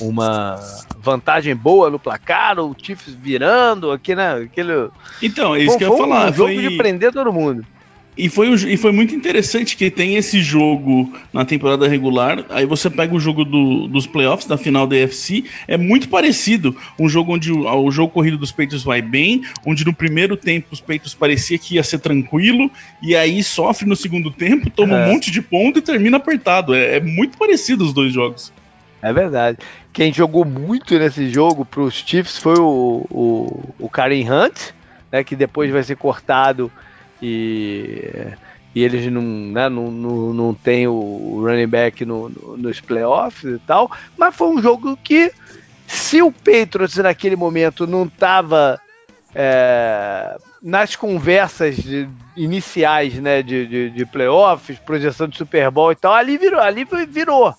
uma 0.00 0.58
vantagem 1.00 1.54
boa 1.54 1.90
no 1.90 1.98
placar, 1.98 2.58
o 2.58 2.74
Chiefs 2.80 3.14
virando, 3.14 3.90
aqui, 3.90 4.14
né, 4.14 4.34
aquele... 4.34 4.88
Então, 5.22 5.54
é 5.54 5.60
isso 5.60 5.76
que 5.76 5.84
eu 5.84 5.92
ia 5.92 5.98
falar. 5.98 6.30
Um 6.30 6.34
jogo 6.34 6.54
foi... 6.54 6.68
de 6.68 6.76
prender 6.76 7.12
todo 7.12 7.32
mundo. 7.32 7.64
E 8.20 8.28
foi, 8.28 8.52
e 8.52 8.76
foi 8.76 8.92
muito 8.92 9.14
interessante 9.14 9.76
que 9.76 9.90
tem 9.90 10.16
esse 10.16 10.42
jogo 10.42 11.10
na 11.32 11.44
temporada 11.44 11.88
regular. 11.88 12.44
Aí 12.50 12.66
você 12.66 12.90
pega 12.90 13.14
o 13.14 13.20
jogo 13.20 13.46
do, 13.46 13.86
dos 13.86 14.06
playoffs, 14.06 14.46
da 14.46 14.58
final 14.58 14.86
da 14.86 14.96
AFC. 14.96 15.44
É 15.66 15.78
muito 15.78 16.08
parecido. 16.08 16.76
Um 16.98 17.08
jogo 17.08 17.34
onde 17.34 17.50
o, 17.50 17.66
o 17.66 17.90
jogo 17.90 18.12
corrido 18.12 18.36
dos 18.36 18.52
peitos 18.52 18.82
vai 18.82 19.00
bem, 19.00 19.42
onde 19.64 19.86
no 19.86 19.94
primeiro 19.94 20.36
tempo 20.36 20.68
os 20.70 20.82
peitos 20.82 21.14
parecia 21.14 21.56
que 21.56 21.76
ia 21.76 21.82
ser 21.82 22.00
tranquilo, 22.00 22.70
e 23.02 23.16
aí 23.16 23.42
sofre 23.42 23.88
no 23.88 23.96
segundo 23.96 24.30
tempo, 24.30 24.68
toma 24.68 24.98
é. 24.98 25.06
um 25.06 25.12
monte 25.12 25.30
de 25.30 25.40
ponto 25.40 25.78
e 25.78 25.82
termina 25.82 26.18
apertado. 26.18 26.74
É, 26.74 26.96
é 26.96 27.00
muito 27.00 27.38
parecido 27.38 27.84
os 27.84 27.94
dois 27.94 28.12
jogos. 28.12 28.52
É 29.02 29.12
verdade. 29.12 29.58
Quem 29.92 30.12
jogou 30.12 30.44
muito 30.44 30.98
nesse 30.98 31.30
jogo 31.30 31.64
para 31.64 31.80
os 31.80 31.94
Chiefs 31.94 32.36
foi 32.36 32.58
o, 32.58 33.06
o, 33.10 33.74
o 33.78 33.88
Karen 33.88 34.24
Hunt, 34.30 34.72
né, 35.10 35.24
que 35.24 35.34
depois 35.34 35.70
vai 35.70 35.82
ser 35.82 35.96
cortado 35.96 36.70
e, 37.20 38.10
e 38.74 38.82
eles 38.82 39.10
não, 39.10 39.22
né, 39.22 39.68
não, 39.68 39.90
não, 39.90 40.34
não 40.34 40.54
tem 40.54 40.86
o 40.86 41.42
running 41.44 41.66
back 41.66 42.04
no, 42.04 42.28
no, 42.28 42.56
nos 42.56 42.80
playoffs 42.80 43.44
e 43.44 43.58
tal. 43.60 43.90
Mas 44.16 44.36
foi 44.36 44.48
um 44.48 44.60
jogo 44.60 44.96
que, 44.98 45.32
se 45.86 46.20
o 46.20 46.30
Patriots 46.30 46.96
naquele 46.96 47.36
momento 47.36 47.86
não 47.86 48.04
estava 48.04 48.78
é, 49.34 50.36
nas 50.62 50.94
conversas 50.94 51.76
de, 51.76 52.06
iniciais 52.36 53.14
né, 53.14 53.42
de, 53.42 53.66
de, 53.66 53.90
de 53.90 54.06
playoffs, 54.06 54.78
projeção 54.78 55.26
de 55.26 55.38
Super 55.38 55.70
Bowl 55.70 55.90
e 55.90 55.96
tal, 55.96 56.12
ali 56.12 56.36
virou, 56.36 56.60
ali 56.60 56.86
virou 57.08 57.54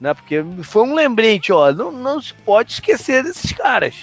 né? 0.00 0.14
Porque 0.14 0.44
foi 0.62 0.82
um 0.82 0.94
lembrete, 0.94 1.52
ó, 1.52 1.72
não, 1.72 1.90
não 1.90 2.20
se 2.20 2.34
pode 2.44 2.72
esquecer 2.72 3.22
desses 3.22 3.52
caras. 3.52 3.94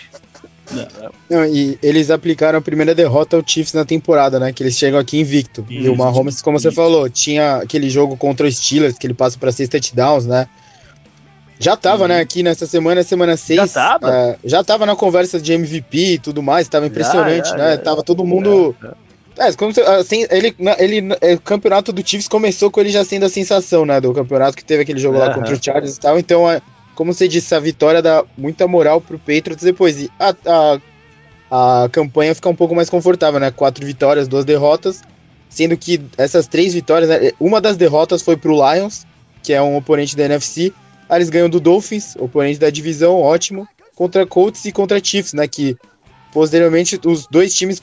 Não, 1.29 1.45
e 1.45 1.77
eles 1.83 2.09
aplicaram 2.09 2.57
a 2.57 2.61
primeira 2.61 2.95
derrota 2.95 3.35
ao 3.35 3.43
Chiefs 3.45 3.73
na 3.73 3.85
temporada, 3.85 4.39
né? 4.39 4.53
Que 4.53 4.63
eles 4.63 4.77
chegam 4.77 4.99
aqui 4.99 5.19
invicto. 5.19 5.65
Isso, 5.69 5.87
e 5.87 5.89
o 5.89 5.95
Mahomes, 5.95 6.41
como 6.41 6.57
isso. 6.57 6.69
você 6.69 6.75
falou, 6.75 7.09
tinha 7.09 7.57
aquele 7.57 7.89
jogo 7.89 8.15
contra 8.15 8.47
os 8.47 8.57
Steelers, 8.57 8.97
que 8.97 9.05
ele 9.05 9.13
passa 9.13 9.37
para 9.37 9.51
seis 9.51 9.69
touchdowns, 9.69 10.25
né? 10.25 10.47
Já 11.59 11.77
tava, 11.77 12.07
né, 12.07 12.19
aqui 12.19 12.43
nessa 12.43 12.65
semana, 12.65 13.03
semana 13.03 13.37
6. 13.37 13.57
Já 13.57 13.67
tava? 13.67 14.09
Uh, 14.09 14.39
já 14.43 14.63
tava 14.63 14.85
na 14.85 14.95
conversa 14.95 15.39
de 15.39 15.53
MVP 15.53 15.97
e 15.97 16.19
tudo 16.19 16.41
mais, 16.41 16.67
tava 16.67 16.87
impressionante, 16.87 17.49
já, 17.49 17.57
já, 17.57 17.57
né? 17.57 17.71
Já, 17.75 17.77
tava 17.77 18.03
todo 18.03 18.25
mundo 18.25 18.75
é, 19.37 19.51
como 19.53 19.73
se, 19.73 19.81
assim, 19.81 20.25
ele, 20.29 20.55
ele, 20.77 21.15
é, 21.21 21.33
o 21.33 21.41
campeonato 21.41 21.91
do 21.91 22.07
Chiefs 22.07 22.27
começou 22.27 22.69
com 22.69 22.79
ele 22.79 22.89
já 22.89 23.03
sendo 23.03 23.25
a 23.25 23.29
sensação, 23.29 23.85
né? 23.85 23.99
Do 23.99 24.13
campeonato 24.13 24.55
que 24.55 24.63
teve 24.63 24.83
aquele 24.83 24.99
jogo 24.99 25.17
uhum. 25.17 25.23
lá 25.23 25.33
contra 25.33 25.53
o 25.53 25.63
Chargers 25.63 25.95
e 25.95 25.99
tal. 25.99 26.19
Então, 26.19 26.49
é, 26.49 26.61
como 26.95 27.13
você 27.13 27.27
disse, 27.27 27.53
a 27.55 27.59
vitória 27.59 28.01
dá 28.01 28.23
muita 28.37 28.67
moral 28.67 29.01
pro 29.01 29.17
Patriots 29.17 29.63
depois. 29.63 29.99
E 29.99 30.11
a, 30.19 30.35
a, 31.49 31.83
a 31.83 31.89
campanha 31.89 32.35
fica 32.35 32.49
um 32.49 32.55
pouco 32.55 32.75
mais 32.75 32.89
confortável, 32.89 33.39
né? 33.39 33.49
Quatro 33.51 33.85
vitórias, 33.85 34.27
duas 34.27 34.45
derrotas. 34.45 35.01
Sendo 35.49 35.77
que 35.77 36.01
essas 36.17 36.47
três 36.47 36.73
vitórias, 36.73 37.09
né, 37.09 37.31
uma 37.39 37.61
das 37.61 37.77
derrotas 37.77 38.23
foi 38.23 38.35
pro 38.35 38.55
Lions, 38.55 39.05
que 39.43 39.53
é 39.53 39.61
um 39.61 39.77
oponente 39.77 40.15
da 40.15 40.25
NFC. 40.25 40.73
Aí 41.07 41.17
eles 41.17 41.29
ganham 41.29 41.49
do 41.49 41.59
Dolphins, 41.59 42.15
oponente 42.15 42.59
da 42.59 42.69
divisão, 42.69 43.19
ótimo. 43.19 43.67
Contra 43.95 44.25
Colts 44.25 44.65
e 44.65 44.71
contra 44.71 45.03
Chiefs, 45.03 45.33
né? 45.33 45.47
Que 45.47 45.77
posteriormente 46.31 46.99
os 47.05 47.27
dois 47.27 47.53
times 47.53 47.79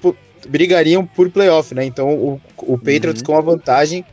brigariam 0.49 1.05
por 1.05 1.31
playoff, 1.31 1.75
né? 1.75 1.85
Então 1.85 2.09
o, 2.15 2.41
o 2.59 2.77
Patriots 2.79 3.21
uhum. 3.21 3.27
com 3.27 3.37
a 3.37 3.41
vantagem 3.41 4.05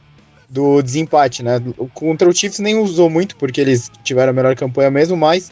do 0.50 0.82
desempate, 0.82 1.44
né? 1.44 1.62
Contra 1.94 2.30
o 2.30 2.34
Chiefs 2.34 2.60
nem 2.60 2.76
usou 2.78 3.10
muito, 3.10 3.36
porque 3.36 3.60
eles 3.60 3.92
tiveram 4.04 4.30
a 4.30 4.34
melhor 4.34 4.56
campanha 4.56 4.90
mesmo, 4.90 5.18
mas 5.18 5.52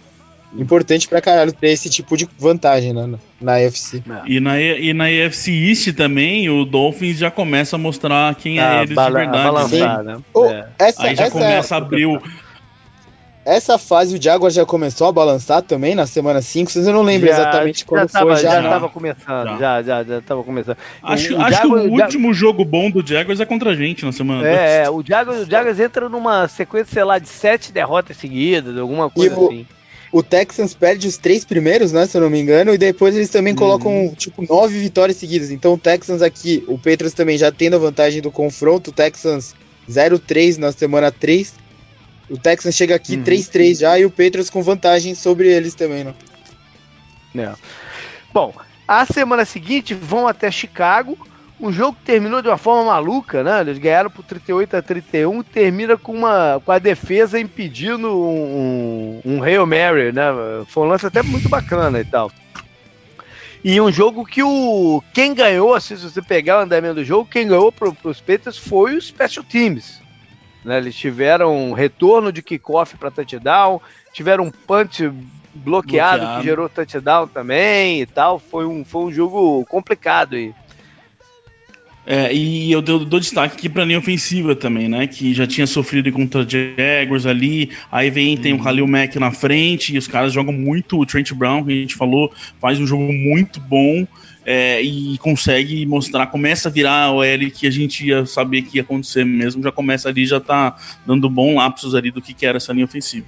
importante 0.57 1.05
pra 1.07 1.19
caralho 1.19 1.51
ter 1.51 1.69
esse 1.69 1.89
tipo 1.89 2.15
de 2.15 2.27
vantagem 2.39 2.93
né, 2.93 3.05
na, 3.05 3.17
na 3.41 3.67
AFC. 3.67 4.01
E 4.25 4.39
na, 4.39 4.61
e 4.61 4.93
na 4.93 5.05
AFC 5.05 5.51
East 5.51 5.93
também, 5.93 6.49
o 6.49 6.63
Dolphins 6.63 7.17
já 7.17 7.29
começa 7.29 7.75
a 7.75 7.79
mostrar 7.79 8.33
quem 8.35 8.59
é 8.59 8.63
Ah, 8.63 8.83
eles 8.83 8.95
bala- 8.95 9.19
de 9.19 9.25
verdade. 9.25 9.43
balançar, 9.43 10.03
né? 10.03 10.17
Ô, 10.33 10.45
É. 10.45 10.69
essa, 10.79 11.03
Aí 11.03 11.15
já 11.15 11.23
essa, 11.25 11.31
começa 11.31 11.75
a 11.75 11.77
abrir 11.77 12.05
o. 12.05 12.21
essa 13.45 13.77
fase 13.77 14.15
o 14.17 14.21
Jaguar 14.21 14.51
já 14.51 14.65
começou 14.65 15.07
a 15.07 15.11
balançar 15.11 15.61
também 15.61 15.93
na 15.93 16.07
semana 16.07 16.41
5, 16.41 16.71
vocês 16.71 16.87
eu 16.87 16.93
não 16.93 17.03
lembro 17.03 17.27
Já- 17.27 17.33
exatamente 17.35 17.85
quando 17.85 18.01
já 18.01 18.07
tava, 18.07 18.33
foi 18.33 18.43
já. 18.43 18.51
Já 18.51 18.61
não. 18.61 18.69
tava 18.71 18.89
começando, 18.89 19.47
Já. 19.47 19.57
já, 19.59 19.83
já, 19.83 20.03
já 20.03 20.21
tava 20.21 20.43
começando. 20.43 20.77
Acho, 21.03 21.33
O- 21.33 21.37
o 21.37 21.41
acho 21.41 21.51
Jaguar- 21.57 21.81
que 21.83 21.87
o 21.87 21.91
último 21.93 22.33
jogo 22.33 22.65
bom 22.65 22.89
do 22.89 23.05
Jaguars 23.07 23.39
é 23.39 23.45
contra 23.45 23.69
a 23.69 23.75
gente 23.75 24.03
na 24.03 24.11
semana. 24.11 24.47
É, 24.47 24.83
é, 24.85 24.89
o 24.89 25.03
Jaguars, 25.05 25.47
o 25.47 25.49
Jaguars 25.49 25.79
entra 25.79 26.09
numa 26.09 26.47
sequência, 26.47 26.93
sei 26.93 27.03
lá, 27.03 27.19
de 27.19 27.29
sete 27.29 27.71
derrotas 27.71 28.17
seguidas, 28.17 28.77
alguma 28.77 29.09
coisa 29.09 29.39
o- 29.39 29.45
assim. 29.47 29.67
O 30.11 30.23
Texans 30.23 30.73
perde 30.73 31.07
os 31.09 31.17
três 31.17 31.43
primeiros, 31.43 31.91
né, 31.91 32.05
se 32.05 32.15
eu 32.17 32.21
não 32.21 32.29
me 32.29 32.39
engano, 32.39 32.73
e 32.73 32.77
depois 32.77 33.15
eles 33.15 33.29
também 33.29 33.51
Uhum. 33.53 33.59
colocam, 33.59 34.13
tipo, 34.15 34.45
nove 34.49 34.79
vitórias 34.79 35.17
seguidas. 35.17 35.51
Então 35.51 35.73
o 35.73 35.77
Texans 35.77 36.21
aqui, 36.21 36.63
o 36.67 36.77
Patriots 36.77 37.13
também 37.13 37.37
já 37.37 37.51
tendo 37.51 37.75
a 37.75 37.79
vantagem 37.79 38.21
do 38.21 38.31
confronto, 38.31 38.91
o 38.91 38.93
Texans 38.93 39.53
0-3 39.89 40.57
na 40.57 40.71
semana 40.71 41.11
3. 41.11 41.53
O 42.29 42.37
Texans 42.37 42.75
chega 42.75 42.95
aqui 42.95 43.15
Uhum. 43.15 43.23
3-3 43.23 43.79
já 43.79 43.99
e 43.99 44.05
o 44.05 44.09
Patriots 44.09 44.49
com 44.49 44.63
vantagem 44.63 45.13
sobre 45.13 45.47
eles 45.47 45.75
também, 45.75 46.03
né? 46.03 46.13
É. 47.37 47.53
Bom, 48.33 48.53
a 48.87 49.05
semana 49.05 49.45
seguinte 49.45 49.93
vão 49.93 50.27
até 50.27 50.49
Chicago. 50.49 51.17
Um 51.59 51.71
jogo 51.71 51.97
que 51.97 52.05
terminou 52.05 52.41
de 52.41 52.49
uma 52.49 52.57
forma 52.57 52.91
maluca, 52.91 53.41
né? 53.41 53.61
Eles 53.61 53.77
ganharam 53.77 54.09
por 54.09 54.25
38 54.25 54.75
a 54.75 54.81
31, 54.81 55.41
termina 55.41 55.95
com, 55.95 56.13
uma, 56.13 56.61
com 56.63 56.71
a 56.71 56.79
defesa 56.79 57.39
impedindo 57.39 58.09
um, 58.09 59.21
um, 59.25 59.35
um 59.37 59.43
Hail 59.43 59.65
Mary, 59.65 60.11
né? 60.11 60.23
Foi 60.67 60.83
um 60.83 60.89
lance 60.89 61.05
até 61.05 61.21
muito 61.23 61.47
bacana 61.47 61.99
e 61.99 62.05
tal. 62.05 62.29
E 63.63 63.79
um 63.79 63.91
jogo 63.91 64.25
que 64.25 64.43
o 64.43 65.01
quem 65.13 65.33
ganhou, 65.33 65.73
assim, 65.73 65.95
se 65.95 66.03
você 66.03 66.21
pegar 66.21 66.59
o 66.59 66.61
andamento 66.63 66.95
do 66.95 67.05
jogo, 67.05 67.29
quem 67.29 67.47
ganhou 67.47 67.71
para 67.71 67.89
os 68.03 68.19
Patriots 68.19 68.57
foi 68.57 68.95
os 68.95 69.07
Special 69.07 69.43
Teams. 69.43 70.04
Né? 70.65 70.79
Eles 70.79 70.95
tiveram 70.95 71.55
um 71.55 71.73
retorno 71.73 72.31
de 72.31 72.41
kickoff 72.41 72.97
para 72.97 73.11
touchdown, 73.11 73.79
tiveram 74.11 74.45
um 74.45 74.51
punch 74.51 75.07
bloqueado, 75.53 76.19
Bloqueado. 76.19 76.39
que 76.41 76.43
gerou 76.43 76.67
touchdown 76.67 77.27
também 77.27 78.01
e 78.01 78.05
tal. 78.05 78.39
Foi 78.39 78.65
um, 78.65 78.83
foi 78.83 79.03
um 79.03 79.11
jogo 79.11 79.63
complicado 79.65 80.35
aí. 80.35 80.53
É, 82.07 82.31
e 82.31 82.71
eu 82.71 82.83
dou, 82.83 83.03
dou 83.03 83.19
destaque 83.19 83.55
aqui 83.55 83.67
pra 83.67 83.83
linha 83.83 83.97
ofensiva 83.97 84.55
também, 84.55 84.87
né? 84.87 85.07
Que 85.07 85.33
já 85.33 85.47
tinha 85.47 85.65
sofrido 85.65 86.11
contra 86.11 86.45
Jaguars 86.47 87.25
ali. 87.25 87.71
Aí 87.91 88.11
vem, 88.11 88.37
tem 88.37 88.53
o 88.53 88.61
Khalil 88.61 88.87
Mack 88.87 89.17
na 89.17 89.31
frente, 89.31 89.95
e 89.95 89.97
os 89.97 90.07
caras 90.07 90.31
jogam 90.31 90.53
muito. 90.53 90.99
O 90.99 91.05
Trent 91.05 91.33
Brown, 91.33 91.63
que 91.63 91.71
a 91.71 91.75
gente 91.75 91.95
falou, 91.95 92.31
faz 92.61 92.79
um 92.79 92.85
jogo 92.85 93.11
muito 93.11 93.59
bom. 93.59 94.05
É, 94.45 94.81
e 94.81 95.17
consegue 95.17 95.85
mostrar, 95.85 96.27
começa 96.27 96.69
a 96.69 96.71
virar 96.71 97.11
o 97.11 97.23
L 97.23 97.49
que 97.49 97.65
a 97.65 97.71
gente 97.71 98.05
ia 98.07 98.25
saber 98.25 98.61
que 98.61 98.77
ia 98.77 98.83
acontecer 98.83 99.25
mesmo, 99.25 99.63
já 99.63 99.71
começa 99.71 100.07
ali, 100.09 100.25
já 100.25 100.39
tá 100.39 100.75
dando 101.05 101.27
bom 101.29 101.55
lapsos 101.55 101.95
ali 101.95 102.11
do 102.11 102.21
que, 102.21 102.33
que 102.33 102.45
era 102.45 102.57
essa 102.57 102.71
linha 102.71 102.85
ofensiva. 102.85 103.25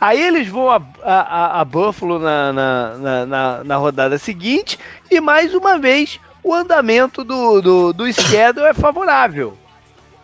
Aí 0.00 0.22
eles 0.22 0.48
vão 0.48 0.70
a, 0.70 0.76
a- 1.02 1.20
a- 1.56 1.60
a 1.60 1.64
Buffalo 1.64 2.18
na, 2.18 2.52
na, 2.52 2.96
na, 2.98 3.26
na- 3.26 3.64
na 3.64 3.76
rodada 3.76 4.16
seguinte 4.16 4.78
e 5.10 5.20
mais 5.20 5.52
uma 5.54 5.78
vez 5.78 6.18
o 6.42 6.54
andamento 6.54 7.22
do, 7.24 7.60
do, 7.60 7.92
do 7.92 8.10
schedule 8.12 8.64
é 8.66 8.72
favorável. 8.72 9.58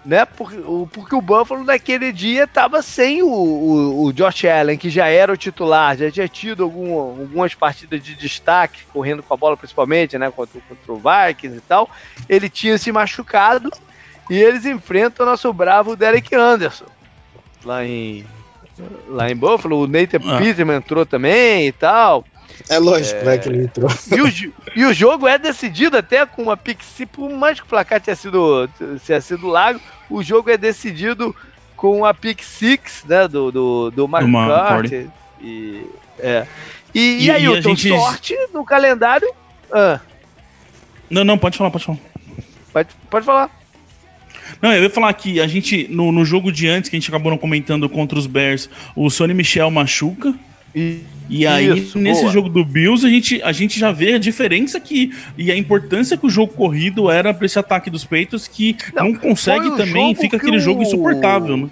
Né? 0.04 0.24
Porque, 0.26 0.58
o, 0.58 0.86
porque 0.92 1.14
o 1.14 1.20
Buffalo 1.22 1.64
naquele 1.64 2.12
dia 2.12 2.44
estava 2.44 2.82
sem 2.82 3.22
o, 3.22 3.28
o, 3.28 4.04
o 4.04 4.12
Josh 4.12 4.44
Allen, 4.44 4.76
que 4.76 4.90
já 4.90 5.06
era 5.06 5.32
o 5.32 5.36
titular, 5.36 5.96
já 5.96 6.10
tinha 6.10 6.28
tido 6.28 6.62
algum, 6.62 6.92
algumas 6.98 7.54
partidas 7.54 8.02
de 8.02 8.14
destaque, 8.14 8.84
correndo 8.92 9.22
com 9.22 9.32
a 9.32 9.36
bola 9.36 9.56
principalmente, 9.56 10.18
né? 10.18 10.30
Contra, 10.30 10.60
contra 10.68 10.92
o 10.92 10.96
Vikings 10.96 11.56
e 11.56 11.60
tal. 11.62 11.88
Ele 12.28 12.50
tinha 12.50 12.76
se 12.76 12.92
machucado 12.92 13.70
e 14.28 14.36
eles 14.36 14.66
enfrentam 14.66 15.24
o 15.24 15.30
nosso 15.30 15.50
bravo 15.52 15.96
Derek 15.96 16.34
Anderson 16.34 16.86
lá 17.64 17.84
em, 17.84 18.24
lá 19.08 19.30
em 19.30 19.36
Buffalo. 19.36 19.82
O 19.82 19.86
Nathan 19.86 20.20
Ah. 20.26 20.38
Peterman 20.38 20.76
entrou 20.76 21.06
também 21.06 21.66
e 21.66 21.72
tal. 21.72 22.24
É 22.68 22.78
lógico, 22.78 23.24
né, 23.24 23.38
que 23.38 23.48
ele 23.48 23.64
entrou. 23.64 23.90
E 24.10 24.20
o, 24.20 24.52
e 24.76 24.84
o 24.84 24.92
jogo 24.94 25.26
é 25.28 25.38
decidido 25.38 25.96
até 25.96 26.24
com 26.24 26.42
uma 26.44 26.56
pick 26.56 26.82
six, 26.82 27.10
por 27.12 27.28
mais 27.30 27.58
que 27.58 27.66
o 27.66 27.68
placar 27.68 28.00
tenha 28.00 28.16
sido, 28.16 28.68
tenha 29.06 29.20
sido 29.20 29.46
largo, 29.46 29.80
o 30.08 30.22
jogo 30.22 30.50
é 30.50 30.56
decidido 30.56 31.34
com 31.76 32.04
a 32.04 32.14
pick 32.14 32.42
six, 32.42 33.04
né, 33.06 33.26
do, 33.28 33.50
do, 33.52 33.90
do 33.90 34.04
McCarthy. 34.04 35.10
E, 35.40 35.84
é. 36.18 36.46
e, 36.94 37.00
e, 37.00 37.24
E- 37.26 37.30
aí, 37.30 37.44
e 37.44 37.62
tô 37.62 37.70
gente- 37.70 37.88
sorte 37.88 38.34
no 38.52 38.64
calendário. 38.64 39.28
Ah, 39.72 40.00
Não, 41.10 41.24
não, 41.24 41.36
pode 41.36 41.58
falar, 41.58 41.70
pode 41.70 41.84
falar. 41.84 41.98
pode, 42.72 42.88
pode 43.10 43.26
falar. 43.26 43.50
Não, 44.62 44.72
eu 44.72 44.82
ia 44.84 44.90
falar 44.90 45.12
que 45.14 45.40
a 45.40 45.46
gente, 45.46 45.88
no, 45.90 46.12
no 46.12 46.24
jogo 46.24 46.50
de 46.52 46.68
antes, 46.68 46.88
que 46.88 46.96
a 46.96 46.98
gente 47.00 47.08
acabou 47.10 47.30
não 47.30 47.38
comentando 47.38 47.88
contra 47.88 48.18
os 48.18 48.26
Bears, 48.26 48.70
o 48.94 49.10
Sonny 49.10 49.34
Michel 49.34 49.70
machuca. 49.70 50.34
E, 50.74 51.04
E 51.28 51.46
aí, 51.46 51.78
Isso, 51.78 51.98
nesse 51.98 52.20
boa. 52.22 52.32
jogo 52.32 52.48
do 52.50 52.64
Bills, 52.64 53.06
a 53.06 53.08
gente, 53.08 53.40
a 53.42 53.50
gente 53.52 53.78
já 53.80 53.90
vê 53.92 54.14
a 54.14 54.18
diferença 54.18 54.78
que. 54.78 55.10
E 55.38 55.50
a 55.50 55.56
importância 55.56 56.16
que 56.18 56.26
o 56.26 56.30
jogo 56.30 56.52
corrido 56.52 57.10
era 57.10 57.32
pra 57.32 57.46
esse 57.46 57.58
ataque 57.58 57.88
dos 57.88 58.04
peitos, 58.04 58.46
que 58.46 58.76
Não, 58.94 59.04
não, 59.10 59.14
consegue 59.14 59.68
foi 59.68 59.76
também, 59.78 60.14
fica 60.14 60.30
que 60.30 60.36
aquele 60.36 60.58
o- 60.58 60.60
jogo 60.60 60.82
insuportável, 60.82 61.56
né? 61.56 61.70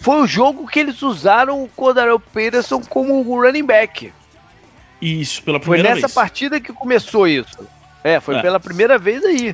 foi 0.00 0.20
o 0.20 0.26
jogo 0.26 0.66
que 0.68 0.78
eles 0.80 1.00
usaram 1.02 1.62
o 1.62 1.68
Cordarel 1.68 2.18
Peterson 2.20 2.80
como 2.80 3.20
running 3.22 3.64
back. 3.64 4.12
Isso, 5.00 5.42
pela 5.42 5.58
Foi 5.58 5.76
primeira 5.78 5.94
nessa 5.96 6.06
vez. 6.06 6.14
partida 6.14 6.60
que 6.60 6.72
começou 6.72 7.26
isso. 7.26 7.66
É, 8.04 8.20
foi 8.20 8.36
É. 8.36 8.42
pela 8.42 8.60
primeira 8.60 8.98
vez 8.98 9.24
aí. 9.24 9.52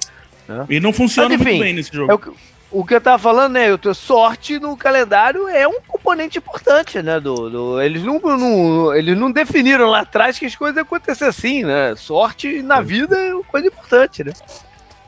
E 0.68 0.80
não 0.80 0.92
funciona 0.92 1.28
Mas, 1.30 1.40
enfim, 1.40 1.50
muito 1.50 1.62
bem 1.62 1.74
nesse 1.74 1.90
jogo. 1.94 2.10
É 2.10 2.14
o, 2.14 2.18
que, 2.18 2.30
o 2.70 2.84
que 2.84 2.94
eu 2.94 3.00
tava 3.00 3.18
falando, 3.18 3.54
né? 3.54 3.70
Eu 3.70 3.78
tô, 3.78 3.94
sorte 3.94 4.58
no 4.58 4.76
calendário 4.76 5.48
é 5.48 5.66
um 5.66 5.80
componente 5.86 6.38
importante, 6.38 7.00
né? 7.02 7.18
Do, 7.18 7.48
do- 7.48 7.80
eles, 7.82 8.02
não, 8.02 8.18
não- 8.18 8.94
eles 8.94 9.16
não 9.16 9.30
definiram 9.32 9.86
lá 9.88 10.00
atrás 10.00 10.38
que 10.38 10.46
as 10.46 10.54
coisas 10.54 10.76
acontecem 10.78 11.26
assim, 11.26 11.64
né? 11.64 11.94
Sorte 11.96 12.60
na 12.62 12.80
vida 12.80 13.16
é 13.18 13.34
uma 13.34 13.44
coisa 13.44 13.66
importante, 13.68 14.22
né? 14.22 14.32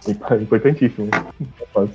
Importantíssimo. 0.08 1.10
É 1.60 1.66
fácil. 1.74 1.94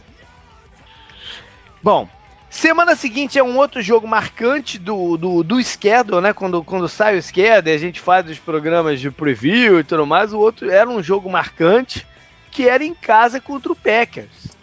Bom, 1.82 2.08
semana 2.50 2.96
seguinte 2.96 3.38
é 3.40 3.44
um 3.44 3.58
outro 3.58 3.82
jogo 3.82 4.08
marcante 4.08 4.78
do, 4.78 5.18
do, 5.18 5.44
do 5.44 5.64
schedule, 5.64 6.22
né? 6.22 6.34
Quando, 6.34 6.64
quando 6.64 6.88
sai 6.88 7.18
o 7.18 7.22
schedule, 7.24 7.74
a 7.74 7.78
gente 7.78 8.00
faz 8.00 8.30
os 8.30 8.38
programas 8.40 9.00
de 9.00 9.10
preview 9.10 9.80
e 9.80 9.84
tudo 9.84 10.06
mais. 10.06 10.34
O 10.34 10.40
outro 10.40 10.70
era 10.70 10.90
um 10.90 11.02
jogo 11.02 11.30
marcante 11.30 12.06
que 12.52 12.68
era 12.70 12.84
em 12.84 12.94
casa 12.94 13.40
contra 13.42 13.72
o 13.72 13.76
Packers. 13.76 14.55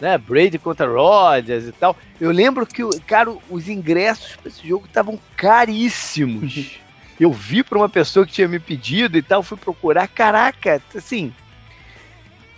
Né? 0.00 0.18
Brady 0.18 0.58
contra 0.58 0.86
Rodgers 0.86 1.64
e 1.66 1.72
tal. 1.72 1.96
Eu 2.20 2.30
lembro 2.30 2.66
que, 2.66 2.82
cara, 3.06 3.34
os 3.48 3.68
ingressos 3.68 4.36
para 4.36 4.48
esse 4.48 4.66
jogo 4.66 4.86
estavam 4.86 5.18
caríssimos. 5.36 6.78
Eu 7.18 7.32
vi 7.32 7.62
para 7.62 7.78
uma 7.78 7.88
pessoa 7.88 8.26
que 8.26 8.32
tinha 8.32 8.46
me 8.46 8.58
pedido 8.58 9.16
e 9.16 9.22
tal, 9.22 9.42
fui 9.42 9.56
procurar. 9.56 10.06
Caraca, 10.06 10.82
assim. 10.94 11.32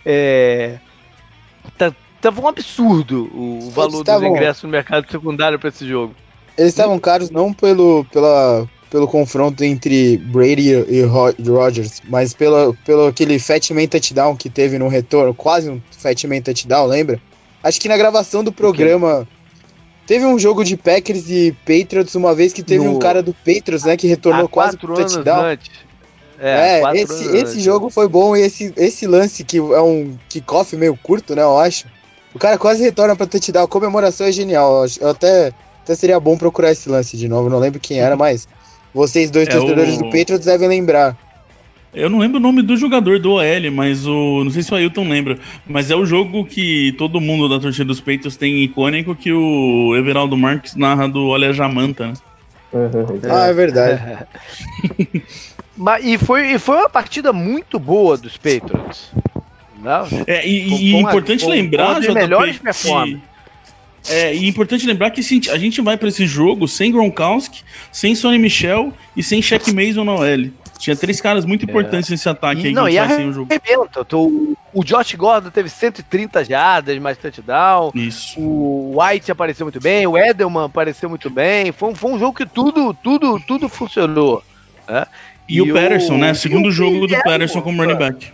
É. 0.05 0.79
Tá, 1.77 1.93
tava 2.19 2.41
um 2.41 2.47
absurdo 2.47 3.29
o 3.33 3.69
valor 3.71 4.03
dos 4.03 4.23
ingressos 4.23 4.63
no 4.63 4.69
mercado 4.69 5.09
secundário 5.09 5.57
para 5.57 5.69
esse 5.69 5.87
jogo. 5.87 6.13
Eles 6.57 6.71
estavam 6.71 6.99
caros 6.99 7.29
não 7.29 7.53
pelo, 7.53 8.03
pela, 8.11 8.67
pelo 8.89 9.07
confronto 9.07 9.63
entre 9.63 10.17
Brady 10.17 10.71
e 10.89 11.03
Ro- 11.03 11.33
Rodgers, 11.41 12.01
mas 12.09 12.33
pela, 12.33 12.73
pelo 12.85 13.07
aquele 13.07 13.39
Fatman 13.39 13.87
touchdown 13.87 14.35
que 14.35 14.49
teve 14.49 14.77
no 14.77 14.89
retorno, 14.89 15.33
quase 15.33 15.69
um 15.69 15.81
Fatman 15.91 16.41
touchdown, 16.41 16.85
lembra? 16.85 17.21
Acho 17.63 17.79
que 17.81 17.89
na 17.89 17.97
gravação 17.97 18.43
do 18.43 18.51
programa 18.51 19.27
teve 20.07 20.25
um 20.25 20.39
jogo 20.39 20.63
de 20.63 20.75
Packers 20.77 21.29
e 21.29 21.51
Patriots 21.65 22.15
uma 22.15 22.33
vez 22.33 22.53
que 22.53 22.63
teve 22.63 22.85
No- 22.85 22.95
um 22.95 22.99
cara 22.99 23.21
do 23.21 23.33
Patriots, 23.33 23.83
né, 23.83 23.95
que 23.97 24.07
retornou 24.07 24.45
Há 24.45 24.49
quase 24.49 24.77
pro 24.77 24.93
touchdown. 24.95 25.41
antes. 25.45 25.69
É, 26.41 26.79
É, 26.81 26.95
esse, 27.01 27.13
esse 27.25 27.37
antes. 27.37 27.63
jogo 27.63 27.89
foi 27.89 28.07
bom 28.07 28.33
e 28.35 28.41
esse, 28.41 28.73
esse 28.77 29.05
lance 29.05 29.43
que 29.43 29.57
é 29.57 29.81
um 29.81 30.17
kickoff 30.29 30.73
meio 30.77 30.97
curto, 31.03 31.35
né, 31.35 31.41
eu 31.43 31.57
acho. 31.57 31.85
O 32.33 32.39
cara 32.39 32.57
quase 32.57 32.81
retorna 32.81 33.15
pra 33.15 33.25
touchdown, 33.27 33.63
a 33.65 33.67
comemoração 33.67 34.25
é 34.25 34.31
genial. 34.31 34.85
Eu, 35.01 35.09
até, 35.09 35.51
até 35.83 35.95
seria 35.95 36.19
bom 36.19 36.37
procurar 36.37 36.71
esse 36.71 36.87
lance 36.87 37.17
de 37.17 37.27
novo, 37.27 37.49
não 37.49 37.59
lembro 37.59 37.79
quem 37.79 37.99
era, 37.99 38.15
mas 38.15 38.47
vocês 38.93 39.29
dois 39.29 39.47
É 39.47 39.51
torcedores 39.51 39.95
o- 39.95 39.97
do 39.97 40.03
Patriots 40.05 40.45
devem 40.45 40.69
lembrar. 40.69 41.17
Eu 41.93 42.09
não 42.09 42.19
lembro 42.19 42.37
o 42.37 42.41
nome 42.41 42.61
do 42.61 42.77
jogador 42.77 43.19
do 43.19 43.31
OL, 43.33 43.71
mas 43.73 44.05
o. 44.05 44.43
Não 44.43 44.51
sei 44.51 44.61
se 44.61 44.71
o 44.71 44.75
Ailton 44.75 45.09
lembra. 45.09 45.39
Mas 45.65 45.89
é 45.89 45.95
o 45.95 46.05
jogo 46.05 46.45
que 46.45 46.93
todo 46.97 47.19
mundo 47.19 47.49
da 47.49 47.59
torcida 47.59 47.85
dos 47.85 47.99
Peitos 47.99 48.35
tem 48.35 48.63
icônico 48.63 49.15
que 49.15 49.31
o 49.31 49.95
Everaldo 49.95 50.37
Marques 50.37 50.75
narra 50.75 51.07
do 51.07 51.27
Olha 51.27 51.49
a 51.49 51.53
Jamanta, 51.53 52.07
né? 52.07 52.13
Uhum. 52.71 53.19
Ah, 53.27 53.47
é 53.47 53.53
verdade. 53.53 54.01
Mas, 55.75 56.05
e, 56.05 56.17
foi, 56.17 56.51
e 56.51 56.59
foi 56.59 56.75
uma 56.75 56.89
partida 56.89 57.33
muito 57.33 57.79
boa 57.79 58.17
dos 58.17 58.37
Patriots. 58.37 59.11
Não? 59.81 60.05
É, 60.27 60.45
e, 60.45 60.69
Foi- 60.69 60.77
e 60.79 60.95
é 60.95 60.99
importante 60.99 61.45
uma 61.45 61.51
lembrar, 61.53 61.93
das 61.95 62.03
JP, 62.03 62.13
melhores 62.13 62.57
performances. 62.59 63.29
É, 64.09 64.35
e 64.35 64.45
é 64.45 64.47
importante 64.47 64.85
lembrar 64.85 65.09
que 65.11 65.21
a 65.21 65.57
gente 65.57 65.81
vai 65.81 65.97
para 65.97 66.09
esse 66.09 66.25
jogo 66.27 66.67
sem 66.67 66.91
Gronkowski, 66.91 67.63
sem 67.91 68.13
Sonny 68.13 68.37
Michel 68.37 68.93
e 69.15 69.23
sem 69.23 69.41
Shaq 69.41 69.73
Mason 69.73 70.03
na 70.03 70.13
OL. 70.13 70.51
Tinha 70.79 70.95
três 70.95 71.19
caras 71.19 71.43
muito 71.43 71.65
é. 71.65 71.69
importantes 71.69 72.09
é. 72.09 72.13
nesse 72.13 72.29
ataque 72.29 72.61
e, 72.61 72.67
aí 72.67 72.73
não, 72.73 72.85
que 72.87 72.97
a 72.97 73.01
gente 73.01 73.07
vai 73.09 73.17
sem 73.17 73.29
o 73.29 73.33
jogo. 73.33 73.49
Tô, 74.07 74.55
o 74.73 74.83
Josh 74.83 75.13
Gordon 75.15 75.49
teve 75.49 75.67
130 75.67 76.45
jardas, 76.45 76.97
mais 76.99 77.17
touchdown. 77.17 77.91
Isso. 77.93 78.39
O 78.39 78.95
White 78.97 79.29
apareceu 79.29 79.65
muito 79.65 79.81
bem, 79.81 80.07
o 80.07 80.17
Edelman 80.17 80.65
apareceu 80.65 81.09
muito 81.09 81.29
bem. 81.29 81.73
Foi, 81.73 81.93
foi 81.93 82.11
um 82.11 82.17
jogo 82.17 82.33
que 82.33 82.45
tudo, 82.45 82.93
tudo, 82.93 83.37
tudo 83.41 83.67
funcionou. 83.67 84.41
Né? 84.87 85.05
E, 85.49 85.57
e, 85.57 85.61
o 85.61 85.73
Patterson, 85.73 86.17
né? 86.17 86.33
Segundo 86.33 86.71
jogo 86.71 87.05
do 87.05 87.13
Patterson 87.23 87.61
como 87.61 87.83
running 87.83 87.97
back. 87.97 88.31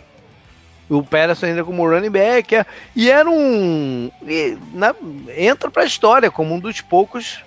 O 0.87 1.01
Patterson 1.01 1.47
ainda 1.47 1.63
como 1.63 1.89
running 1.89 2.11
back. 2.11 2.55
É, 2.55 2.65
e 2.95 3.09
era 3.09 3.27
um. 3.27 4.11
E, 4.21 4.55
na, 4.71 4.93
entra 5.35 5.71
pra 5.71 5.83
história 5.83 6.29
como 6.29 6.53
um 6.53 6.59
dos 6.59 6.79
poucos 6.79 7.39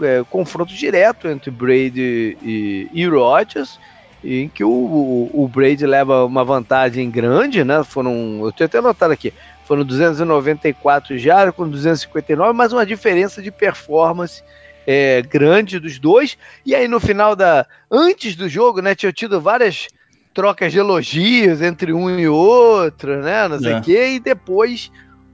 é, 0.00 0.24
confrontos 0.30 0.74
diretos 0.74 1.30
entre 1.30 1.50
Brady 1.50 2.38
e, 2.42 2.88
e 2.94 3.06
Rodgers 3.06 3.78
em 4.22 4.48
que 4.48 4.64
o, 4.64 4.70
o, 4.70 5.44
o, 5.44 5.48
Brady 5.48 5.86
leva 5.86 6.24
uma 6.24 6.44
vantagem 6.44 7.10
grande, 7.10 7.64
né? 7.64 7.84
Foram, 7.84 8.40
eu 8.42 8.52
tenho 8.52 8.66
até 8.66 8.78
anotado 8.78 9.12
aqui, 9.12 9.32
foram 9.64 9.84
294 9.84 11.16
já 11.18 11.50
com 11.52 11.68
259, 11.68 12.52
mas 12.52 12.72
uma 12.72 12.84
diferença 12.84 13.40
de 13.40 13.50
performance 13.50 14.42
é, 14.86 15.22
grande 15.22 15.78
dos 15.78 15.98
dois. 15.98 16.36
E 16.64 16.74
aí 16.74 16.88
no 16.88 16.98
final 16.98 17.36
da, 17.36 17.66
antes 17.90 18.34
do 18.34 18.48
jogo, 18.48 18.80
né, 18.80 18.94
tinha 18.94 19.12
tido 19.12 19.40
várias 19.40 19.88
trocas 20.34 20.72
de 20.72 20.78
elogios 20.78 21.62
entre 21.62 21.92
um 21.92 22.18
e 22.18 22.28
outro, 22.28 23.20
né? 23.22 23.46
Não 23.48 23.58
sei 23.58 23.74
o 23.74 23.76
é. 23.76 23.80
quê, 23.80 24.08
e 24.14 24.20
depois 24.20 24.90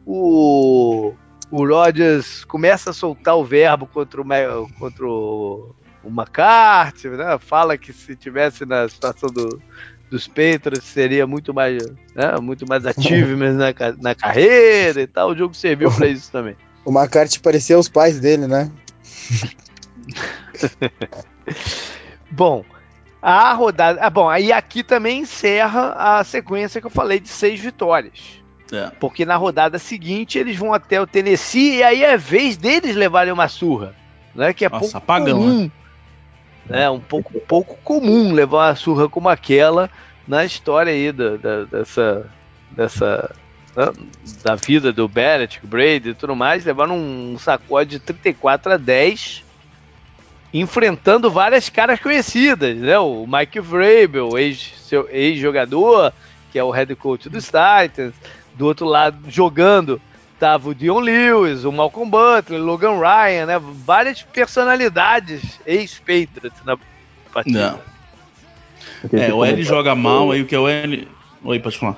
o 0.07 1.15
o 1.51 1.65
Rodgers 1.65 2.45
começa 2.45 2.91
a 2.91 2.93
soltar 2.93 3.37
o 3.37 3.45
verbo 3.45 3.87
contra 3.87 4.21
o, 4.21 4.69
contra 4.77 5.07
o 5.07 5.75
o 6.05 6.09
McCarthy, 6.09 7.09
né? 7.09 7.39
Fala 7.39 7.79
que 7.79 7.93
se 7.93 8.15
tivesse 8.15 8.65
na 8.65 8.89
situação 8.89 9.29
do, 9.31 9.61
dos 10.11 10.29
Patriots 10.29 10.85
seria 10.85 11.27
muito 11.27 11.53
mais, 11.53 11.83
né? 12.15 12.39
muito 12.41 12.67
mais 12.69 12.87
ativo 12.87 13.37
na, 13.37 13.75
na 14.01 14.15
carreira 14.15 15.01
e 15.01 15.07
tal. 15.07 15.31
O 15.31 15.37
jogo 15.37 15.55
serviu 15.55 15.91
para 15.91 16.07
isso 16.07 16.31
também. 16.31 16.57
O 16.87 16.91
McCarthy 16.93 17.41
parecia 17.41 17.79
os 17.79 17.89
pais 17.89 18.21
dele, 18.21 18.47
né? 18.47 18.71
bom, 22.31 22.63
a 23.23 23.55
rodada. 23.55 24.01
Ah, 24.03 24.11
bom, 24.11 24.29
aí 24.29 24.53
aqui 24.53 24.83
também 24.83 25.21
encerra 25.21 25.95
a 25.97 26.23
sequência 26.23 26.79
que 26.83 26.87
eu 26.87 26.91
falei 26.91 27.19
de 27.19 27.31
seis 27.31 27.59
vitórias. 27.59 28.43
É. 28.71 28.91
Porque 29.01 29.25
na 29.25 29.35
rodada 29.37 29.79
seguinte 29.79 30.39
eles 30.39 30.59
vão 30.59 30.75
até 30.75 31.01
o 31.01 31.07
Tennessee 31.07 31.77
e 31.77 31.83
aí 31.83 32.05
é 32.05 32.19
vez 32.19 32.59
deles 32.59 32.95
levarem 32.95 33.33
uma 33.33 33.49
surra. 33.49 33.95
Né, 34.35 34.53
que 34.53 34.65
é 34.65 34.69
Nossa, 34.69 34.81
pouco 34.81 34.97
apagão, 34.97 35.39
comum. 35.39 35.63
Né? 35.63 35.71
Né, 36.67 36.89
um 36.91 37.01
pouco, 37.01 37.39
pouco 37.41 37.77
comum 37.85 38.33
levar 38.33 38.69
uma 38.69 38.77
surra 38.77 39.09
como 39.09 39.29
aquela 39.29 39.91
na 40.27 40.45
história 40.45 40.93
aí 40.93 41.13
da, 41.13 41.37
da 41.37 41.65
dessa, 41.65 42.31
dessa 42.71 43.35
da 44.43 44.55
vida 44.55 44.93
do 44.93 45.09
Belichick, 45.09 45.67
Brady 45.67 46.11
e 46.11 46.15
tudo 46.15 46.37
mais, 46.37 46.65
levaram 46.65 46.97
um 46.97 47.37
sacode 47.39 47.91
de 47.91 47.99
34 47.99 48.73
a 48.73 48.77
10, 48.77 49.43
enfrentando 50.53 51.31
várias 51.31 51.69
caras 51.69 51.99
conhecidas, 51.99 52.77
né? 52.77 52.97
O 52.99 53.27
Mike 53.27 53.59
Vrabel, 53.59 54.31
ex-jogador, 54.39 56.07
ex 56.07 56.15
que 56.53 56.59
é 56.59 56.63
o 56.63 56.71
head 56.71 56.95
coach 56.95 57.29
dos 57.29 57.47
Titans, 57.47 58.15
do 58.55 58.67
outro 58.67 58.87
lado 58.87 59.19
jogando 59.29 60.01
tava 60.45 60.69
o 60.69 60.75
Dion 60.75 61.01
Lewis, 61.01 61.65
o 61.65 61.73
Malcolm 61.73 62.11
Butler, 62.11 62.61
o 62.61 62.65
Logan 62.65 62.99
Ryan, 62.99 63.47
né? 63.47 63.59
Várias 63.59 64.23
personalidades 64.25 65.59
ex-Patriots 65.65 66.63
na 66.67 66.77
partida. 67.33 67.81
Não. 69.11 69.19
É, 69.19 69.33
o 69.33 69.43
L 69.43 69.63
joga 69.63 69.95
mal, 69.95 70.31
aí 70.31 70.43
o 70.43 70.47
que 70.47 70.55
é 70.55 70.59
o 70.59 70.69
L. 70.69 71.09
Oi, 71.43 71.59
pode 71.59 71.79
falar. 71.79 71.97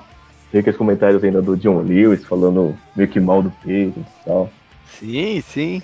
Tem 0.49 0.61
aqueles 0.61 0.77
comentários 0.77 1.21
ainda 1.25 1.41
do 1.41 1.57
John 1.57 1.81
Lewis 1.81 2.23
falando 2.23 2.73
meio 2.95 3.09
que 3.09 3.19
mal 3.19 3.43
do 3.43 3.49
Patriots 3.49 3.97
e 3.97 4.25
tal. 4.25 4.49
Sim, 4.97 5.43
sim. 5.45 5.81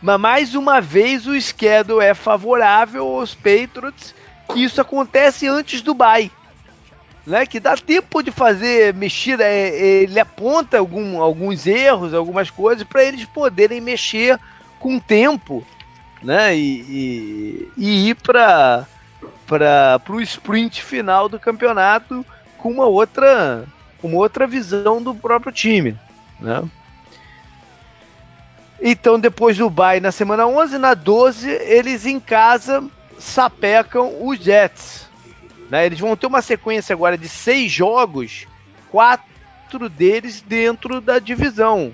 Mas 0.00 0.18
mais 0.18 0.54
uma 0.54 0.80
vez 0.80 1.26
o 1.26 1.38
schedule 1.38 2.02
é 2.02 2.14
favorável 2.14 3.06
aos 3.06 3.34
Patriots, 3.34 4.14
que 4.50 4.64
isso 4.64 4.80
acontece 4.80 5.46
antes 5.46 5.82
do 5.82 5.92
bye 5.92 6.30
né, 7.26 7.46
que 7.46 7.58
dá 7.58 7.76
tempo 7.76 8.22
de 8.22 8.30
fazer 8.30 8.92
mexida, 8.94 9.44
é, 9.44 9.68
é, 9.68 10.02
ele 10.02 10.20
aponta 10.20 10.78
algum, 10.78 11.20
alguns 11.20 11.66
erros, 11.66 12.12
algumas 12.12 12.50
coisas 12.50 12.84
para 12.84 13.02
eles 13.02 13.24
poderem 13.24 13.80
mexer 13.80 14.38
com 14.78 14.96
o 14.96 15.00
tempo, 15.00 15.64
né, 16.22 16.56
e, 16.56 16.80
e, 16.80 17.72
e 17.76 18.08
ir 18.10 18.14
para 18.14 18.86
para 19.46 20.00
o 20.08 20.20
sprint 20.20 20.82
final 20.82 21.28
do 21.28 21.38
campeonato 21.38 22.24
com 22.58 22.70
uma 22.70 22.86
outra 22.86 23.64
uma 24.02 24.16
outra 24.16 24.46
visão 24.46 25.02
do 25.02 25.14
próprio 25.14 25.52
time, 25.52 25.98
né? 26.40 26.62
Então, 28.80 29.18
depois 29.18 29.56
do 29.56 29.70
bye 29.70 30.00
na 30.00 30.12
semana 30.12 30.46
11, 30.46 30.76
na 30.76 30.92
12, 30.92 31.48
eles 31.48 32.04
em 32.04 32.20
casa 32.20 32.84
sapecam 33.18 34.26
os 34.26 34.38
Jets. 34.38 35.08
Né? 35.70 35.86
Eles 35.86 35.98
vão 35.98 36.16
ter 36.16 36.26
uma 36.26 36.42
sequência 36.42 36.92
agora 36.92 37.16
de 37.16 37.28
seis 37.28 37.70
jogos, 37.70 38.46
quatro 38.90 39.88
deles 39.88 40.40
dentro 40.40 41.00
da 41.00 41.18
divisão. 41.18 41.92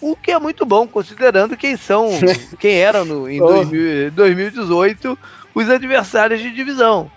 O 0.00 0.16
que 0.16 0.30
é 0.30 0.38
muito 0.38 0.64
bom, 0.64 0.86
considerando 0.86 1.56
quem 1.56 1.76
são, 1.76 2.10
quem 2.58 2.76
eram 2.76 3.04
no, 3.04 3.30
em 3.30 3.38
2000, 3.38 4.10
2018 4.12 5.18
os 5.54 5.68
adversários 5.68 6.40
de 6.40 6.50
divisão. 6.50 7.10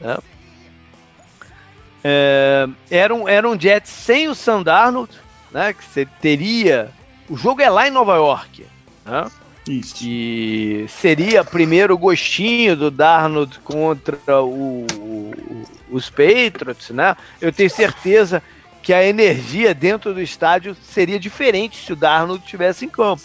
Né? 0.00 0.16
É, 2.02 2.68
era, 2.90 3.14
um, 3.14 3.26
era 3.26 3.48
um 3.48 3.58
Jets 3.58 3.90
sem 3.90 4.28
o 4.28 4.34
Sandarno, 4.34 5.08
né? 5.50 5.72
Que 5.72 5.84
você 5.84 6.06
teria. 6.20 6.90
O 7.28 7.36
jogo 7.36 7.62
é 7.62 7.70
lá 7.70 7.88
em 7.88 7.90
Nova 7.90 8.16
York. 8.16 8.66
Né? 9.06 9.30
Isso. 9.68 9.94
E 10.02 10.86
seria 10.88 11.42
primeiro 11.42 11.96
gostinho 11.96 12.76
do 12.76 12.90
Darnold 12.90 13.58
contra 13.60 14.42
o, 14.42 14.86
o, 14.94 15.64
os 15.90 16.10
Patriots, 16.10 16.90
né? 16.90 17.16
Eu 17.40 17.52
tenho 17.52 17.70
certeza 17.70 18.42
que 18.82 18.92
a 18.92 19.04
energia 19.04 19.74
dentro 19.74 20.12
do 20.12 20.20
estádio 20.20 20.76
seria 20.82 21.18
diferente 21.18 21.86
se 21.86 21.92
o 21.92 21.96
Darnold 21.96 22.44
estivesse 22.44 22.84
em 22.84 22.88
campo 22.88 23.22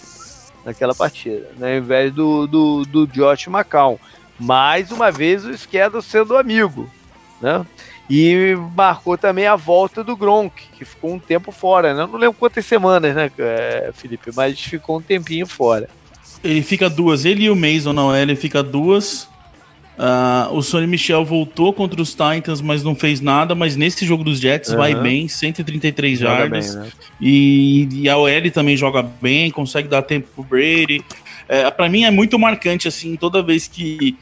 naquela 0.63 0.95
partida, 0.95 1.49
né? 1.57 1.73
ao 1.73 1.77
invés 1.79 2.13
do, 2.13 2.47
do, 2.47 2.85
do 2.85 3.07
Josh 3.07 3.47
McCown. 3.47 3.99
Mais 4.39 4.91
uma 4.91 5.11
vez 5.11 5.43
o 5.43 5.57
Schedel 5.57 6.01
sendo 6.01 6.37
amigo, 6.37 6.89
né? 7.41 7.65
E 8.09 8.55
marcou 8.75 9.17
também 9.17 9.45
a 9.45 9.55
volta 9.55 10.03
do 10.03 10.15
Gronk, 10.15 10.67
que 10.73 10.85
ficou 10.85 11.11
um 11.11 11.19
tempo 11.19 11.51
fora, 11.51 11.93
né? 11.93 12.07
Não 12.09 12.17
lembro 12.17 12.37
quantas 12.39 12.65
semanas, 12.65 13.13
né, 13.13 13.29
Felipe? 13.93 14.31
Mas 14.33 14.59
ficou 14.59 14.97
um 14.97 15.01
tempinho 15.01 15.45
fora. 15.45 15.89
Ele 16.43 16.61
fica 16.61 16.89
duas. 16.89 17.25
Ele 17.25 17.45
e 17.45 17.49
o 17.49 17.55
Mason 17.55 17.93
na 17.93 18.05
OL, 18.05 18.15
ele 18.15 18.35
fica 18.35 18.63
duas. 18.63 19.27
Uh, 19.99 20.55
o 20.55 20.61
Sonny 20.61 20.87
Michel 20.87 21.25
voltou 21.25 21.73
contra 21.73 22.01
os 22.01 22.11
Titans, 22.11 22.61
mas 22.61 22.81
não 22.81 22.95
fez 22.95 23.19
nada. 23.19 23.53
Mas 23.53 23.75
nesse 23.75 24.05
jogo 24.05 24.23
dos 24.23 24.39
Jets 24.39 24.69
uhum. 24.69 24.77
vai 24.77 24.95
bem, 24.95 25.27
133 25.27 26.19
joga 26.19 26.31
jardas. 26.37 26.73
Bem, 26.73 26.83
né? 26.83 26.91
e, 27.19 27.89
e, 27.91 28.09
a 28.09 28.17
OL 28.17 28.51
também 28.53 28.77
joga 28.77 29.03
bem, 29.03 29.51
consegue 29.51 29.89
dar 29.89 30.01
tempo 30.01 30.29
pro 30.33 30.43
Brady. 30.43 31.03
É, 31.49 31.69
para 31.69 31.89
mim 31.89 32.03
é 32.03 32.11
muito 32.11 32.39
marcante, 32.39 32.87
assim, 32.87 33.17
toda 33.17 33.43
vez 33.43 33.67
que. 33.67 34.15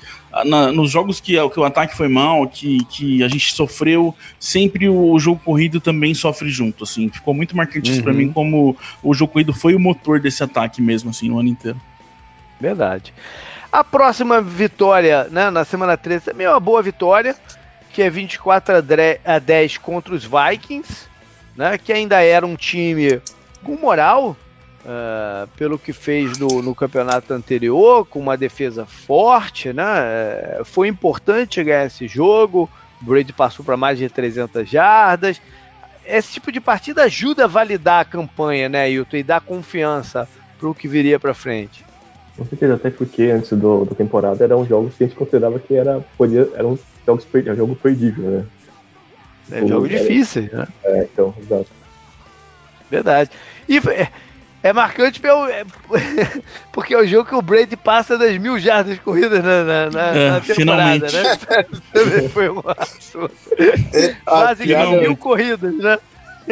Na, 0.46 0.72
nos 0.72 0.90
jogos 0.90 1.20
que, 1.20 1.34
que, 1.50 1.60
o 1.60 1.64
ataque 1.64 1.96
foi 1.96 2.08
mal, 2.08 2.48
que, 2.48 2.84
que 2.86 3.24
a 3.24 3.28
gente 3.28 3.54
sofreu, 3.54 4.16
sempre 4.40 4.90
o, 4.90 5.12
o 5.12 5.20
jogo 5.20 5.42
corrido 5.44 5.80
também 5.80 6.16
sofre 6.16 6.50
junto, 6.50 6.86
assim. 6.86 7.10
Ficou 7.10 7.36
muito 7.36 7.56
marcante 7.56 7.90
uhum. 7.90 7.96
isso 7.96 8.04
pra 8.04 8.14
mim, 8.14 8.32
como 8.32 8.76
o 9.04 9.14
jogo 9.14 9.34
corrido 9.34 9.54
foi 9.54 9.76
o 9.76 9.80
motor 9.80 10.20
desse 10.20 10.42
ataque 10.42 10.82
mesmo, 10.82 11.12
assim, 11.12 11.30
no 11.30 11.38
ano 11.38 11.50
inteiro. 11.50 11.80
Verdade. 12.60 13.14
A 13.72 13.84
próxima 13.84 14.42
vitória, 14.42 15.26
né, 15.26 15.50
na 15.50 15.66
semana 15.66 15.98
13, 15.98 16.26
também 16.26 16.48
é 16.48 16.50
uma 16.50 16.60
boa 16.60 16.82
vitória, 16.82 17.36
que 17.92 18.02
é 18.02 18.10
24 18.10 18.76
a 19.26 19.40
10 19.40 19.78
contra 19.78 20.14
os 20.14 20.24
Vikings, 20.24 21.08
né, 21.56 21.78
que 21.78 21.92
ainda 21.92 22.22
era 22.22 22.46
um 22.46 22.56
time 22.56 23.22
com 23.64 23.76
moral, 23.76 24.38
uh, 24.86 25.48
pelo 25.58 25.78
que 25.78 25.92
fez 25.92 26.38
no, 26.38 26.62
no, 26.62 26.74
campeonato 26.74 27.34
anterior, 27.34 28.06
com 28.06 28.20
uma 28.20 28.38
defesa 28.38 28.86
forte, 28.86 29.74
né, 29.74 30.60
uh, 30.60 30.66
foi 30.66 30.88
importante 30.88 31.64
ganhar 31.64 31.86
esse 31.86 32.08
jogo, 32.08 32.70
o 33.02 33.06
Brady 33.06 33.34
passou 33.34 33.66
para 33.66 33.76
mais 33.76 33.98
de 33.98 34.10
300 34.10 34.70
jardas, 34.70 35.42
esse 36.06 36.34
tipo 36.34 36.52
de 36.52 36.62
partida 36.62 37.04
ajuda 37.04 37.44
a 37.44 37.48
validar 37.48 38.02
a 38.02 38.06
campanha, 38.06 38.70
né, 38.70 38.90
Hilton, 38.90 39.18
e 39.18 39.24
dar 39.24 39.42
confiança 39.42 40.28
para 40.58 40.70
o 40.70 40.74
que 40.74 40.88
viria 40.88 41.20
para 41.20 41.34
frente. 41.34 41.87
Com 42.38 42.46
certeza, 42.46 42.76
até 42.76 42.90
porque 42.92 43.24
antes 43.24 43.52
do, 43.58 43.84
da 43.86 43.96
temporada 43.96 44.44
eram 44.44 44.64
jogos 44.66 44.94
que 44.96 45.04
a 45.04 45.08
gente 45.08 45.18
considerava 45.18 45.60
que 45.60 45.74
era, 45.76 46.00
podia, 46.18 46.48
eram 46.56 46.78
jogos 47.06 47.26
per, 47.26 47.44
jogo 47.56 47.76
perdível, 47.76 48.30
né? 48.30 48.46
É 49.52 49.66
jogo 49.66 49.88
difícil, 49.88 50.50
né? 50.52 50.68
É, 50.84 51.08
então, 51.12 51.34
exato. 51.42 51.68
Verdade. 52.92 53.32
E 53.68 53.78
é, 53.78 54.08
É 54.64 54.74
marcante 54.74 55.20
pelo, 55.20 55.48
é, 55.48 55.64
porque 56.74 56.94
é 56.94 56.98
o 57.00 57.08
jogo 57.08 57.30
que 57.30 57.36
o 57.36 57.42
Brady 57.42 57.76
passa 57.78 58.18
das 58.18 58.38
mil 58.38 58.60
jardas 58.60 59.00
corridas 59.00 59.44
na, 59.44 59.64
na, 59.64 59.90
na, 59.90 60.08
É, 60.16 60.30
na 60.32 60.42
temporada, 60.42 61.08
finalmente. 61.10 61.14
né? 61.16 62.30
Foi 62.34 62.50
um 62.50 62.62
quase 64.26 64.64
que 64.64 64.70
piada- 64.70 65.02
mil 65.02 65.16
corridas, 65.18 65.76
né? 65.76 65.98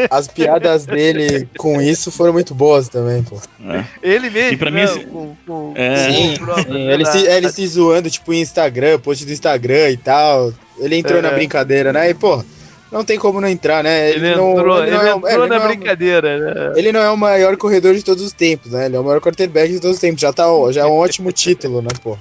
As 0.10 0.28
piadas 0.28 0.86
dele 0.86 1.48
com 1.58 1.82
isso 1.82 2.12
foram 2.12 2.34
muito 2.34 2.54
boas 2.54 2.90
também, 2.90 3.24
pô. 3.24 3.38
É. 3.70 3.86
Ele 4.04 4.30
mesmo, 4.30 4.54
E 4.54 4.58
pra 4.58 4.70
mim 4.72 4.78
né? 4.78 4.84
esse- 4.86 5.00
com, 5.06 5.36
com, 5.48 5.74
É. 5.76 5.96
Sim, 6.12 6.36
sim. 6.36 6.90
Ele, 6.92 7.06
se, 7.06 7.26
ele 7.26 7.50
se 7.50 7.68
zoando, 7.68 8.10
tipo, 8.10 8.34
em 8.34 8.42
Instagram, 8.42 9.00
post 9.00 9.26
do 9.26 9.32
Instagram 9.32 9.90
e 9.92 9.98
tal. 9.98 10.52
Ele 10.80 10.98
entrou 10.98 11.20
É. 11.20 11.22
na 11.22 11.32
brincadeira, 11.32 11.94
né? 11.94 12.10
E, 12.10 12.14
pô, 12.14 12.44
não 12.92 13.04
tem 13.04 13.18
como 13.18 13.40
não 13.42 13.48
entrar, 13.48 13.84
né? 13.84 14.10
Ele 14.12 14.36
não, 14.36 14.52
entrou, 14.52 14.78
ele 14.84 14.88
ele 14.88 14.98
não 14.98 15.02
é, 15.04 15.10
entrou 15.12 15.28
é, 15.30 15.34
ele 15.34 15.48
na 15.48 15.60
não 15.60 15.66
é 15.66 15.68
brincadeira, 15.68 16.38
né? 16.38 16.74
ele 16.76 16.92
não 16.92 17.00
é 17.02 17.10
o 17.10 17.18
maior 17.18 17.56
corredor 17.58 17.94
de 17.96 18.04
todos 18.04 18.24
os 18.24 18.32
tempos, 18.34 18.72
né? 18.72 18.86
Ele 18.86 18.96
é 18.96 19.00
o 19.00 19.04
maior 19.04 19.22
quarterback 19.22 19.72
de 19.72 19.80
todos 19.80 19.96
os 19.98 20.02
tempos. 20.02 20.22
Já, 20.22 20.32
tá, 20.34 20.44
já 20.72 20.82
é 20.82 20.86
um 20.86 20.92
ótimo 20.94 21.32
título, 21.32 21.82
né, 21.82 21.90
pô? 22.04 22.18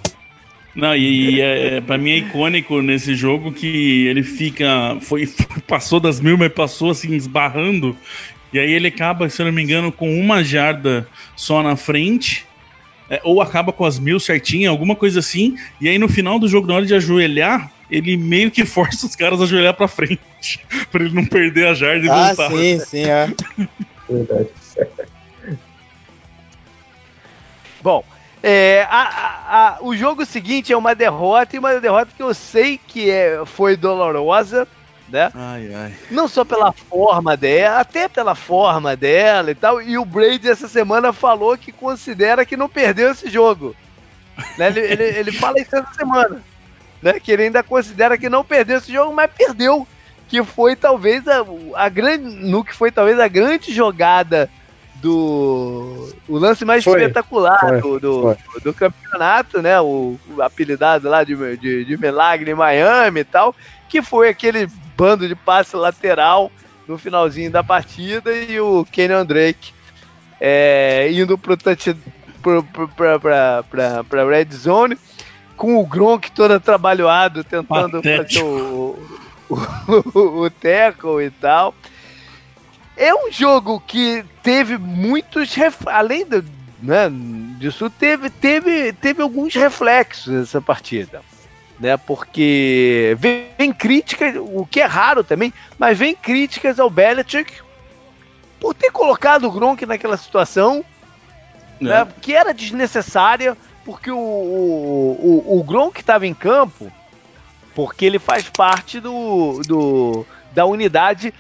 Não, 0.75 0.95
e, 0.97 1.37
e 1.37 1.41
é, 1.41 1.81
pra 1.81 1.97
mim 1.97 2.11
é 2.11 2.17
icônico 2.19 2.83
nesse 2.83 3.15
jogo 3.15 3.53
que 3.53 4.07
ele 4.07 4.23
fica. 4.23 4.99
Foi, 5.03 5.25
passou 5.69 6.01
das 6.01 6.21
mil, 6.21 6.37
mas 6.37 6.53
passou 6.53 6.91
assim, 6.91 7.15
esbarrando. 7.15 7.97
E 8.53 8.59
aí 8.59 8.73
ele 8.73 8.89
acaba, 8.89 9.29
se 9.29 9.41
eu 9.41 9.47
não 9.47 9.53
me 9.53 9.63
engano, 9.63 9.93
com 9.93 10.19
uma 10.19 10.43
jarda 10.43 11.09
só 11.37 11.63
na 11.63 11.77
frente. 11.77 12.45
é, 13.09 13.21
ou 13.23 13.41
acaba 13.41 13.73
com 13.73 13.85
as 13.85 13.99
mil 13.99 14.19
certinho, 14.19 14.71
alguma 14.71 14.97
coisa 14.97 15.21
assim. 15.21 15.55
E 15.81 15.89
aí 15.89 15.99
no 15.99 16.09
final 16.09 16.39
do 16.39 16.49
jogo, 16.49 16.67
na 16.67 16.75
hora 16.75 16.87
de 16.87 16.95
ajoelhar, 16.95 17.71
ele 17.91 18.17
meio 18.17 18.51
que 18.51 18.65
força 18.67 19.07
os 19.07 19.15
caras 19.15 19.41
a 19.41 19.45
ajoelhar 19.45 19.75
pra 19.75 19.87
frente. 19.89 20.21
pra 20.91 21.05
ele 21.05 21.15
não 21.15 21.25
perder 21.25 21.69
a 21.69 21.75
jarda 21.75 22.05
e 22.07 22.09
Ah, 22.09 22.35
voltar. 22.35 22.51
sim, 22.51 22.79
sim, 22.81 23.05
é. 23.05 23.29
Verdade. 24.09 24.49
Bom, 27.83 28.03
é, 28.47 28.87
a- 28.91 29.09
a- 29.09 29.69
a- 29.69 29.79
o 29.81 29.97
jogo 29.97 30.27
seguinte 30.27 30.71
é 30.71 30.77
uma 30.77 30.95
derrota, 30.95 31.57
e 31.57 31.59
uma 31.59 31.81
derrota 31.81 32.13
que 32.15 32.23
eu 32.23 32.35
sei 32.35 32.77
que 32.79 33.11
é, 33.11 33.43
foi 33.47 33.75
dolorosa, 33.75 34.69
né? 35.09 35.31
Ai, 35.35 35.75
ai. 35.75 35.95
Não 36.11 36.29
só 36.29 36.45
pela 36.45 36.71
forma 36.71 37.37
dela, 37.39 37.81
até 37.81 38.07
pela 38.07 38.35
forma 38.35 38.95
dela 38.95 39.51
e 39.51 39.55
tal. 39.55 39.81
E 39.81 39.97
o 39.97 40.05
Brady 40.05 40.51
essa 40.51 40.69
semana 40.69 41.11
falou 41.13 41.57
que 41.57 41.73
considera 41.73 42.45
que 42.45 42.57
não 42.57 42.69
perdeu 42.69 43.11
esse 43.13 43.31
jogo. 43.31 43.75
Né? 44.59 44.69
Ele, 44.69 44.81
ele, 44.81 45.05
ele 45.05 45.33
fala 45.33 45.59
isso 45.61 45.75
essa 45.75 45.93
semana. 45.95 46.43
Né? 47.01 47.19
Que 47.21 47.33
ele 47.33 47.45
ainda 47.45 47.63
considera 47.63 48.19
que 48.19 48.29
não 48.29 48.45
perdeu 48.45 48.79
esse 48.79 48.93
jogo, 48.93 49.13
mas 49.13 49.31
perdeu. 49.31 49.87
Que 50.29 50.43
foi 50.43 50.75
talvez 50.75 51.27
a, 51.29 51.45
a 51.77 51.89
grande. 51.89 52.25
No 52.25 52.65
que 52.65 52.75
foi 52.75 52.91
talvez 52.91 53.19
a 53.21 53.29
grande 53.29 53.73
jogada 53.73 54.51
do. 55.05 56.09
O 56.27 56.39
lance 56.39 56.65
mais 56.65 56.83
Foi, 56.83 56.99
espetacular 56.99 57.59
foi, 57.59 57.81
do, 57.81 58.01
do, 58.01 58.23
foi. 58.23 58.61
do 58.63 58.73
campeonato, 58.73 59.61
né? 59.61 59.79
O, 59.81 60.19
o 60.35 60.43
apelidado 60.43 61.09
lá 61.11 61.23
de, 61.23 61.37
de, 61.59 61.85
de 61.85 61.97
Milagre 61.99 62.51
em 62.51 62.55
Miami 62.55 63.21
e 63.21 63.25
tal. 63.25 63.55
Que 63.89 64.01
foi 64.01 64.31
aquele 64.31 64.67
bando 64.97 65.29
de 65.29 65.35
passe 65.35 65.77
lateral 65.77 66.51
no 66.89 66.97
finalzinho 66.97 67.51
da 67.51 67.63
partida 67.63 68.35
e 68.35 68.59
o 68.59 68.85
Kenyon 68.91 69.25
Drake 69.27 69.73
é, 70.41 71.11
indo 71.13 71.37
pro 71.37 71.57
touch, 71.57 71.95
pro, 72.43 72.63
pro, 72.63 72.89
pra, 72.89 73.21
pra, 73.21 73.65
pra, 73.71 74.05
pra 74.05 74.27
red 74.27 74.49
zone 74.53 74.99
com 75.57 75.79
o 75.79 75.87
Gronk 75.87 76.31
todo 76.33 76.53
atrabalhoado 76.53 77.45
tentando 77.45 77.99
Patético. 77.99 78.25
fazer 78.25 78.43
o, 78.43 78.99
o, 79.49 80.19
o, 80.19 80.43
o 80.45 80.51
tackle 80.51 81.25
e 81.25 81.31
tal. 81.31 81.75
É 82.97 83.15
um 83.15 83.31
jogo 83.31 83.81
que 83.81 84.25
teve 84.45 84.79
muitos 84.79 85.57
além 85.87 86.25
do, 86.25 86.45
né, 86.81 87.11
disso 87.59 87.91
teve, 87.91 88.31
teve, 88.31 88.93
teve 88.93 89.21
alguns 89.21 89.55
reflexos 89.55 90.33
nessa 90.33 90.61
partida 90.61 91.23
né? 91.79 91.97
Porque 91.97 93.17
vem, 93.19 93.73
críticas, 93.73 94.35
o 94.37 94.67
que 94.67 94.81
é 94.81 94.85
raro 94.85 95.25
também, 95.25 95.53
mas 95.79 95.99
vem 95.99 96.15
críticas 96.15 96.79
ao 96.79 96.91
Belichick 96.91 97.53
por 98.61 98.75
ter 98.75 98.91
colocado 98.91 99.45
o 99.45 99.51
Gronk 99.51 99.85
naquela 99.85 100.17
situação, 100.17 100.85
né? 101.81 102.03
É. 102.03 102.07
Que 102.21 102.35
era 102.35 102.55
desnecessária, 102.55 103.57
porque 103.85 104.11
o, 104.11 104.17
o, 104.17 105.45
o, 105.47 105.59
o 105.59 105.65
Gronk 105.65 106.01
estava 106.01 106.27
em 106.27 106.35
campo 106.35 106.91
porque 107.75 108.05
ele 108.05 108.21
faz 108.21 108.49
parte 108.49 109.01
do, 109.01 109.61
do 109.67 110.25
da 110.53 110.65
unidade 110.65 111.35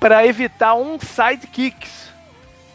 para 0.00 0.26
evitar 0.26 0.74
um 0.74 0.98
sidekicks. 0.98 2.10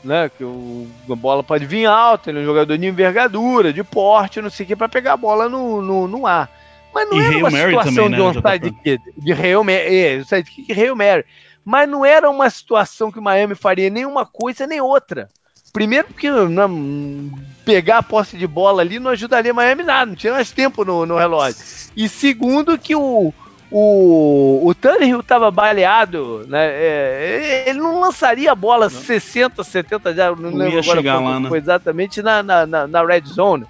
Né, 0.08 0.30
que 0.30 0.42
o, 0.42 0.88
a 1.12 1.16
bola 1.16 1.44
pode 1.44 1.66
vir 1.66 1.86
alta, 1.86 2.30
ele 2.30 2.40
é 2.40 2.42
um 2.42 2.46
jogador 2.46 2.78
de 2.78 2.88
envergadura, 2.88 3.74
de 3.74 3.84
porte, 3.84 4.42
não 4.42 4.50
sei 4.50 4.64
o 4.64 4.68
que, 4.68 4.76
para 4.76 4.88
pegar 4.88 5.14
a 5.14 5.18
bola 5.18 5.50
no, 5.50 5.82
no, 5.82 6.08
no 6.08 6.26
ar. 6.26 6.50
Mas 6.94 7.10
não 7.10 7.18
E 7.18 7.20
era 7.20 7.30
Hail 7.30 7.40
uma 7.40 7.50
Mary 7.52 7.72
situação 7.72 7.94
também, 8.06 8.10
de 8.12 8.18
né, 8.18 8.24
um 8.24 8.32
JP? 8.32 8.50
sidekick, 8.50 9.02
de 9.18 9.34
Hail 9.34 9.64
Mary, 9.66 9.96
é, 9.98 10.24
sidekick 10.24 10.72
Hail 10.72 10.96
Mary. 10.96 11.26
Mas 11.66 11.90
não 11.90 12.06
era 12.06 12.30
uma 12.30 12.50
situação 12.50 13.12
que 13.12 13.20
o 13.20 13.22
Miami 13.22 13.54
faria 13.54 13.90
nem 13.90 14.06
uma 14.06 14.26
coisa 14.26 14.66
nem 14.66 14.80
outra. 14.80 15.28
Primeiro 15.74 16.08
porque 16.08 16.32
não, 16.32 17.30
pegar 17.66 17.98
a 17.98 18.04
posse 18.04 18.38
de 18.38 18.48
bola 18.48 18.82
ali 18.82 19.00
não 19.00 19.12
ajudaria 19.12 19.54
Miami 19.54 19.84
nada, 19.84 20.06
não 20.06 20.16
tinha 20.16 20.32
mais 20.32 20.52
tempo 20.52 20.86
no, 20.86 21.06
no 21.06 21.18
relógio. 21.18 21.58
E 21.98 22.08
segundo 22.08 22.78
que 22.78 22.96
o, 22.96 23.34
o, 23.70 24.62
o 24.66 24.74
Tannehill 24.74 25.20
estava 25.20 25.52
baleado, 25.52 26.46
né? 26.48 26.68
é, 26.68 27.64
ele 27.68 27.80
não 27.80 28.00
lançaria 28.00 28.52
a 28.52 28.56
bola 28.56 28.90
60, 28.90 29.64
70 29.64 30.14
já, 30.14 30.30
não, 30.32 30.52
Não 30.52 30.58
lembro 30.58 30.80
agora 30.80 30.98
chegar 30.98 31.18
quanto 31.18 31.26
lá, 31.26 31.40
né? 31.40 31.50
foi 31.50 31.58
exatamente 31.58 32.22
na, 32.22 32.42
na, 32.42 32.66
na, 32.66 33.06
red 33.06 33.24
zone. 33.26 33.66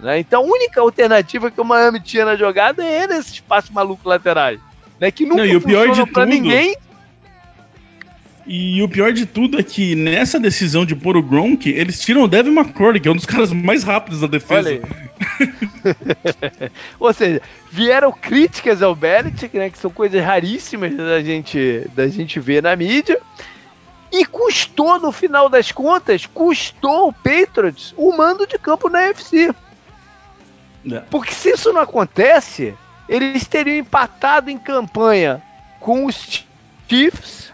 Né? 0.00 0.18
Então 0.20 0.42
a 0.42 0.46
única 0.46 0.80
alternativa 0.80 1.50
que 1.50 1.60
o 1.60 1.64
Miami 1.64 2.00
tinha 2.00 2.24
na 2.24 2.36
jogada 2.36 2.84
era 2.84 3.16
esse 3.18 3.34
espaço 3.34 3.72
maluco 3.72 4.08
laterais. 4.08 4.60
Né? 4.98 5.10
Que 5.10 5.24
nunca 5.24 5.38
Não, 5.38 5.46
e 5.46 5.56
o 5.56 5.60
pior 5.60 5.90
de 5.90 6.06
pra 6.06 6.24
tudo- 6.24 6.34
ninguém. 6.34 6.76
E 8.50 8.82
o 8.82 8.88
pior 8.88 9.12
de 9.12 9.26
tudo 9.26 9.60
é 9.60 9.62
que 9.62 9.94
nessa 9.94 10.40
decisão 10.40 10.86
de 10.86 10.96
pôr 10.96 11.18
o 11.18 11.22
Gronk, 11.22 11.68
eles 11.68 12.00
tiram 12.00 12.22
o 12.22 12.28
Devin 12.28 12.56
McCourty, 12.56 12.98
que 12.98 13.06
é 13.06 13.12
um 13.12 13.16
dos 13.16 13.26
caras 13.26 13.52
mais 13.52 13.84
rápidos 13.84 14.22
da 14.22 14.26
defesa. 14.26 14.70
Olha 14.70 14.80
aí. 14.80 16.70
Ou 16.98 17.12
seja, 17.12 17.42
vieram 17.70 18.10
críticas 18.10 18.82
ao 18.82 18.94
Belichick, 18.94 19.54
né, 19.54 19.68
que 19.68 19.76
são 19.76 19.90
coisas 19.90 20.24
raríssimas 20.24 20.96
da 20.96 21.22
gente, 21.22 21.86
da 21.94 22.08
gente 22.08 22.40
ver 22.40 22.62
na 22.62 22.74
mídia. 22.74 23.20
E 24.10 24.24
custou, 24.24 24.98
no 24.98 25.12
final 25.12 25.50
das 25.50 25.70
contas, 25.70 26.24
custou 26.24 27.08
o 27.08 27.12
Patriots 27.12 27.92
o 27.98 28.16
mando 28.16 28.46
de 28.46 28.58
campo 28.58 28.88
na 28.88 29.00
UFC. 29.00 29.54
É. 30.90 31.00
Porque 31.10 31.34
se 31.34 31.50
isso 31.50 31.70
não 31.70 31.82
acontece, 31.82 32.74
eles 33.06 33.46
teriam 33.46 33.76
empatado 33.76 34.48
em 34.48 34.56
campanha 34.56 35.42
com 35.78 36.06
os 36.06 36.46
Chiefs 36.88 37.47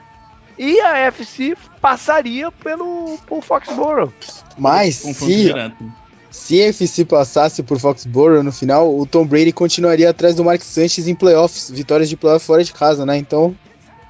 e 0.59 0.81
a 0.81 0.99
FC 0.99 1.57
passaria 1.81 2.51
pelo, 2.53 3.19
pelo 3.27 3.41
Foxborough. 3.41 4.13
Mas 4.57 4.95
se, 4.97 5.27
direto. 5.37 5.93
se 6.31 6.63
a 6.63 6.67
FC 6.69 7.05
passasse 7.05 7.63
por 7.63 7.79
Foxborough 7.81 8.43
no 8.43 8.53
final, 8.53 8.97
o 8.97 9.05
Tom 9.07 9.27
Brady 9.27 9.53
continuaria 9.53 10.11
atrás 10.11 10.35
do 10.35 10.45
Mark 10.45 10.63
Sanchez 10.63 11.09
em 11.09 11.15
playoffs, 11.15 11.71
vitórias 11.71 12.09
de 12.09 12.17
playoff 12.17 12.45
fora 12.47 12.63
de 12.65 12.73
casa, 12.73 13.05
né? 13.05 13.17
Então 13.17 13.55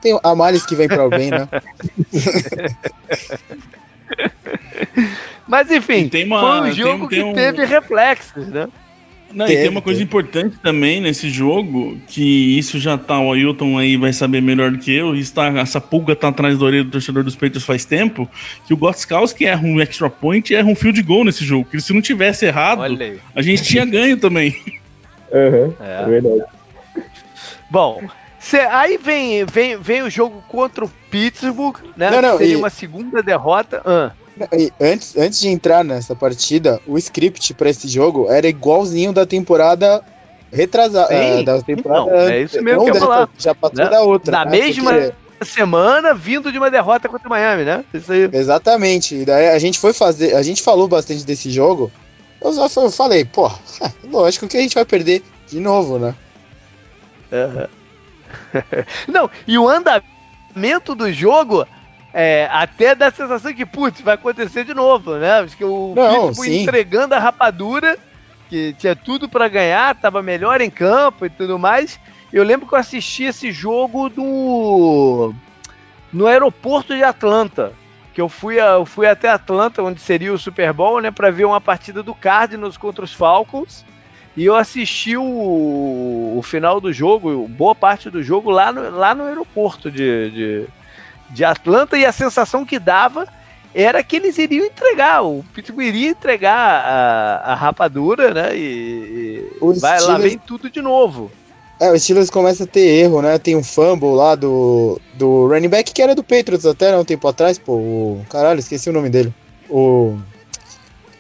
tem 0.01 0.19
a 0.23 0.35
males 0.35 0.67
que 0.67 0.75
vem 0.77 0.87
para 0.89 1.07
o 1.07 1.09
bem, 1.11 1.31
né? 1.31 1.49
Mas 5.47 5.71
enfim, 5.71 6.09
tem 6.09 6.25
uma- 6.27 6.41
foi 6.41 6.61
um 6.61 6.63
tem- 6.65 6.73
jogo 6.73 7.09
tem 7.09 7.19
que 7.19 7.25
um- 7.25 7.35
teve 7.35 7.65
reflexos, 7.65 8.49
né? 8.49 8.69
Não, 9.35 9.47
e 9.47 9.57
tem 9.57 9.69
uma 9.69 9.83
coisa 9.83 9.99
teve. 9.99 10.09
importante 10.09 10.57
também 10.63 11.01
nesse 11.01 11.29
jogo, 11.29 11.99
que 12.07 12.57
isso 12.59 12.79
já 12.79 12.97
tá, 12.97 13.19
o 13.19 13.33
Ailton 13.33 13.77
aí 13.77 13.97
vai 13.97 14.13
saber 14.13 14.41
melhor 14.41 14.71
do 14.71 14.79
que 14.79 14.95
eu, 14.95 15.15
isso 15.15 15.35
tá, 15.35 15.49
essa 15.59 15.81
pulga 15.81 16.15
tá 16.15 16.29
atrás 16.29 16.57
da 16.59 16.65
orelha 16.65 16.85
do 16.85 16.91
torcedor 16.91 17.25
dos 17.25 17.35
Patriots 17.35 17.65
faz 17.65 17.85
tempo, 17.85 18.31
que 18.67 18.73
o 18.73 18.77
Gostkowski 18.77 19.45
erra 19.45 19.67
um 19.67 19.81
extra 19.81 20.09
point 20.09 20.53
e 20.53 20.57
erra 20.57 20.69
um 20.69 20.77
field 20.77 21.03
goal 21.03 21.25
nesse 21.25 21.45
jogo, 21.45 21.67
que 21.69 21.81
se 21.81 21.93
não 21.93 22.01
tivesse 22.01 22.47
errado, 22.47 22.83
a 23.35 23.43
gente 23.43 23.63
tinha 23.65 23.85
ganho 23.85 24.17
também. 24.17 24.57
Aham, 25.33 25.75
É. 25.81 26.03
é 26.03 26.07
verdade. 26.07 26.43
Bom, 27.69 28.03
cê- 28.39 28.61
aí 28.61 28.99
vem, 28.99 29.45
vem, 29.45 29.77
vem 29.77 30.03
o 30.03 30.11
jogo 30.11 30.45
contra 30.49 30.85
o 30.85 30.91
Pittsburgh, 31.11 31.77
né? 31.97 32.11
Não, 32.11 32.23
não, 32.23 32.39
Seria 32.39 32.53
e- 32.53 32.57
uma 32.57 32.71
segunda 32.71 33.23
derrota. 33.23 33.83
Ah, 33.85 34.13
antes, 34.81 35.17
antes 35.17 35.41
de 35.41 35.49
entrar 35.49 35.85
nessa 35.85 36.15
partida, 36.17 36.81
o 36.87 36.99
script 36.99 37.55
para 37.55 37.71
esse 37.71 37.87
jogo 37.89 38.31
era 38.31 38.49
igualzinho 38.49 39.13
da 39.13 39.25
temporada 39.27 40.03
retrasada. 40.53 41.09
Sim, 41.09 41.45
da 41.45 41.61
temporada 41.63 42.07
então, 42.11 42.19
é 42.29 42.43
isso 42.43 42.63
mesmo 42.63 42.79
não 42.79 42.85
que 42.85 42.91
eu 42.91 42.95
ia 42.95 43.01
falar. 43.01 43.29
Já 43.39 43.55
passou 43.55 43.85
Né? 43.85 43.91
da 43.91 44.01
outra. 44.03 44.33
Na 44.33 44.45
né? 44.45 44.51
mesma 44.51 44.93
Porque- 44.93 45.15
semana, 45.45 46.15
vindo 46.15 46.51
de 46.51 46.59
uma 46.59 46.71
derrota 46.71 47.09
contra 47.09 47.27
o 47.27 47.31
Miami, 47.31 47.65
né? 47.65 47.85
Isso 47.93 48.11
aí. 48.13 48.29
Exatamente. 48.33 49.15
E 49.17 49.25
daí 49.25 49.49
a 49.49 49.59
gente 49.59 49.79
foi 49.79 49.93
fazer. 49.93 50.35
A 50.35 50.43
gente 50.43 50.63
falou 50.63 50.89
bastante 50.89 51.25
desse 51.25 51.51
jogo. 51.51 51.91
Eu 52.41 52.53
só 52.53 52.69
fa- 52.69 52.91
falei, 52.91 53.25
pô, 53.25 53.51
lógico 54.05 54.47
que 54.49 54.57
a 54.57 54.61
gente 54.61 54.75
vai 54.75 54.85
perder 54.85 55.23
de 55.49 55.61
novo, 55.61 55.99
né? 55.99 56.15
Aham. 57.33 57.69
Não, 59.09 59.31
e 59.47 59.59
o 59.59 59.69
andamento 59.69 60.95
do 60.95 61.13
jogo 61.13 61.67
é, 62.15 62.49
até 62.53 62.95
dá 62.95 63.09
a 63.09 63.11
sensação 63.11 63.53
que, 63.53 63.67
putz, 63.67 64.01
vai 64.01 64.15
acontecer 64.15 64.65
de 64.65 64.73
novo, 64.73 65.17
né? 65.17 65.41
Acho 65.41 65.57
que 65.57 65.65
o 65.65 65.93
Não, 65.97 66.29
Pittsburgh 66.29 66.49
entregando 66.63 67.15
a 67.15 67.19
rapadura, 67.19 67.99
que 68.49 68.73
tinha 68.79 68.95
tudo 68.95 69.29
pra 69.29 69.49
ganhar, 69.49 69.95
tava 69.97 70.23
melhor 70.23 70.61
em 70.61 70.71
campo 70.71 71.27
e 71.27 71.31
tudo 71.31 71.59
mais. 71.59 71.99
Eu 72.33 72.45
lembro 72.45 72.67
que 72.69 72.75
eu 72.75 72.79
assisti 72.79 73.25
esse 73.25 73.51
jogo 73.53 74.09
do 74.09 75.35
no 76.13 76.27
aeroporto 76.29 76.95
de 76.95 77.03
Atlanta, 77.03 77.73
que 78.13 78.21
eu 78.21 78.29
fui, 78.29 78.61
a- 78.61 78.75
eu 78.75 78.87
fui 78.87 79.07
até 79.09 79.29
Atlanta, 79.29 79.83
onde 79.83 80.01
seria 80.01 80.33
o 80.33 80.39
Super 80.39 80.73
Bowl, 80.73 81.01
né, 81.01 81.11
para 81.11 81.31
ver 81.33 81.45
uma 81.45 81.61
partida 81.61 82.01
do 82.03 82.15
Cardinals 82.15 82.77
contra 82.77 83.05
os 83.05 83.13
Falcons. 83.13 83.85
E 84.37 84.45
eu 84.45 84.55
assisti 84.55 85.17
o, 85.17 85.23
o 86.37 86.41
final 86.45 86.81
do 86.81 86.93
jogo, 86.93 87.47
boa 87.49 87.75
parte 87.75 88.11
do 88.11 88.23
jogo, 88.23 88.51
lá 88.51 88.73
no, 88.73 88.91
lá 88.91 89.15
no 89.15 89.25
aeroporto 89.25 89.91
de, 89.91 90.31
de, 90.31 90.67
de 91.31 91.45
Atlanta. 91.45 91.97
E 91.97 92.05
a 92.05 92.13
sensação 92.13 92.65
que 92.65 92.79
dava 92.79 93.27
era 93.75 94.03
que 94.05 94.17
eles 94.17 94.39
iriam 94.39 94.65
entregar, 94.67 95.23
o 95.25 95.45
Pittsburgh 95.53 95.87
iria 95.87 96.11
entregar 96.11 96.57
a, 96.57 97.53
a 97.53 97.55
rapadura, 97.55 98.33
né? 98.33 98.57
E, 98.57 99.51
e 99.61 99.81
vai 99.81 99.95
lá, 99.95 99.99
Steelers- 99.99 100.23
vem 100.23 100.39
tudo 100.39 100.71
de 100.71 100.81
novo. 100.81 101.31
É, 101.81 101.91
o 101.91 101.99
Steelers 101.99 102.31
começa 102.31 102.63
a 102.63 102.67
ter 102.69 102.87
erro, 102.87 103.21
né? 103.21 103.37
Tem 103.37 103.57
um 103.57 103.65
fumble 103.65 104.15
lá 104.15 104.37
do, 104.37 105.01
do 105.15 105.49
running 105.49 105.69
back 105.69 105.93
que 105.93 106.01
era 106.01 106.15
do 106.15 106.23
Patriots 106.23 106.65
até 106.65 106.93
né, 106.93 106.97
um 106.99 107.05
tempo 107.05 107.27
atrás, 107.27 107.59
pô. 107.59 107.73
O, 107.73 108.27
caralho, 108.31 108.61
esqueci 108.61 108.89
o 108.89 108.93
nome 108.93 109.11
dele. 109.11 109.35
O 109.69 110.17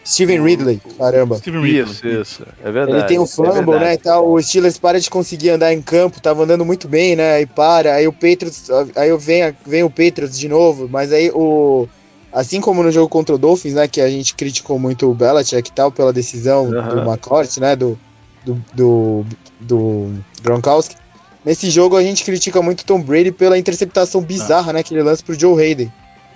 Steven 0.05 0.43
Ridley, 0.43 0.81
caramba. 0.99 1.37
Steven 1.39 1.63
Ridley. 1.63 1.83
Isso, 1.83 2.07
isso. 2.07 2.47
É 2.63 2.71
verdade. 2.71 2.99
Ele 2.99 3.07
tem 3.07 3.19
um 3.19 3.25
é 3.25 3.27
fumble, 3.27 3.53
verdade. 3.55 3.85
né, 3.85 3.95
e 3.95 3.99
tal. 3.99 4.31
O 4.31 4.43
Steelers 4.43 4.77
para 4.77 5.01
de 5.01 5.09
conseguir 5.09 5.51
andar 5.51 5.73
em 5.73 5.81
campo, 5.81 6.21
tava 6.21 6.43
andando 6.45 6.65
muito 6.65 6.87
bem, 6.87 7.17
né? 7.17 7.37
Aí 7.37 7.47
para, 7.47 7.95
aí 7.95 8.07
o 8.07 8.13
Patriots, 8.13 8.69
aí 8.95 9.09
eu 9.09 9.19
vem, 9.19 9.55
vem 9.67 9.83
o 9.83 9.89
Patriots 9.89 10.39
de 10.39 10.49
novo, 10.49 10.89
mas 10.91 11.13
aí 11.13 11.31
o 11.33 11.89
assim 12.31 12.61
como 12.61 12.83
no 12.83 12.91
jogo 12.91 13.09
contra 13.09 13.35
o 13.35 13.39
Dolphins, 13.39 13.75
né, 13.75 13.87
que 13.89 14.01
a 14.01 14.11
gente 14.11 14.35
criticou 14.35 14.79
muito 14.79 15.09
o 15.09 15.15
Belichick 15.15 15.71
e 15.71 15.73
tal 15.73 15.91
pela 15.93 16.13
decisão 16.13 16.67
Aham. 16.67 16.89
do 16.89 17.11
McCourt, 17.11 17.57
né, 17.59 17.75
do 17.77 17.99
do, 18.45 18.61
do 18.75 19.27
do 19.61 20.13
Gronkowski. 20.43 20.97
Nesse 21.45 21.71
jogo 21.71 21.97
a 21.97 22.03
gente 22.03 22.25
critica 22.25 22.61
muito 22.61 22.81
o 22.81 22.85
Tom 22.85 23.01
Brady 23.01 23.31
pela 23.31 23.57
interceptação 23.57 24.21
bizarra, 24.21 24.73
né, 24.73 24.83
que 24.83 24.93
ele 24.93 25.03
lança 25.03 25.23
pro 25.25 25.39
Joe 25.39 25.59
Hayden, 25.63 25.93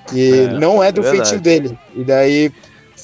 que 0.06 0.32
É, 0.32 0.52
não 0.58 0.82
é 0.82 0.90
do 0.92 1.04
é 1.04 1.10
feitio 1.10 1.40
dele. 1.40 1.78
E 1.94 2.04
daí 2.04 2.52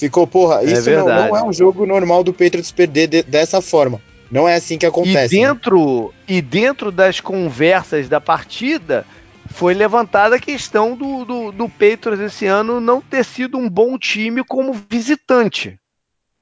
ficou, 0.05 0.27
porra, 0.27 0.61
É 0.63 0.67
isso 0.67 0.91
não, 0.91 1.07
não 1.07 1.37
é 1.37 1.43
um 1.43 1.53
jogo 1.53 1.87
normal 1.87 2.23
do 2.25 2.33
Patriots 2.33 2.71
perder 2.73 3.07
de- 3.07 3.23
dessa 3.23 3.61
forma. 3.61 4.01
Não 4.31 4.49
é 4.49 4.55
assim 4.57 4.79
que 4.79 4.87
E 4.87 4.89
acontece. 4.89 5.39
né? 5.41 5.47
dentro, 5.47 6.13
e 6.27 6.41
dentro 6.43 6.91
das 6.91 7.21
conversas 7.21 8.09
da 8.09 8.21
partida, 8.21 9.07
foi 9.47 9.75
levantada 9.75 10.37
a 10.37 10.41
questão 10.41 10.97
do, 10.97 11.25
do, 11.25 11.53
do 11.53 11.69
Patriots 11.69 12.21
esse 12.21 12.47
ano 12.47 12.81
não 12.81 13.01
ter 13.01 13.25
sido 13.25 13.57
um 13.59 13.69
bom 13.69 13.97
time 13.99 14.43
como 14.45 14.73
visitante. 14.91 15.79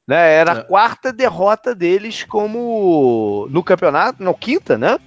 Né? 0.09 0.33
Era 0.35 0.53
a 0.53 0.59
É. 0.59 0.63
quarta 0.63 1.13
derrota 1.13 1.75
deles 1.75 2.25
como 2.25 3.47
no 3.51 3.63
campeonato, 3.63 4.23
não, 4.23 4.33
quinta, 4.35 4.79
né? 4.79 4.99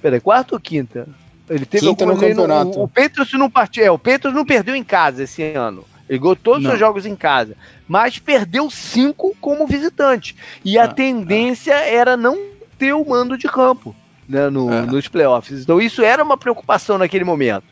Peraí, 0.00 0.20
quarta 0.20 0.54
ou 0.54 0.60
quinta? 0.60 1.08
Ele 1.48 1.66
teve 1.66 1.86
Quinta 1.88 2.06
no 2.06 2.16
campeonato. 2.18 2.78
O, 2.78 2.84
o 2.84 2.88
Patriots 2.88 3.32
não 3.34 3.50
partiu, 3.50 3.84
é, 3.84 3.90
o 3.90 3.98
Patriots 3.98 4.34
não 4.34 4.44
perdeu 4.46 4.74
em 4.74 4.84
casa 4.84 5.24
esse 5.24 5.42
ano. 5.42 5.84
Ele 6.08 6.18
ganhou 6.18 6.36
todos 6.36 6.60
os 6.62 6.66
seus 6.68 6.78
jogos 6.78 7.06
em 7.06 7.16
casa, 7.16 7.56
mas 7.88 8.18
perdeu 8.18 8.70
cinco 8.70 9.34
como 9.40 9.66
visitante. 9.66 10.36
E 10.64 10.78
a 10.78 10.84
Ah, 10.84 10.88
tendência 10.88 11.74
era 11.74 12.16
não 12.16 12.38
ter 12.78 12.92
o 12.92 13.04
mando 13.08 13.38
de 13.38 13.48
campo 13.48 13.94
né, 14.28 14.48
no- 14.50 14.72
É. 14.72 14.82
nos 14.82 15.08
playoffs. 15.08 15.62
Então 15.62 15.80
isso 15.80 16.02
era 16.02 16.22
uma 16.22 16.36
preocupação 16.36 16.98
naquele 16.98 17.24
momento. 17.24 17.64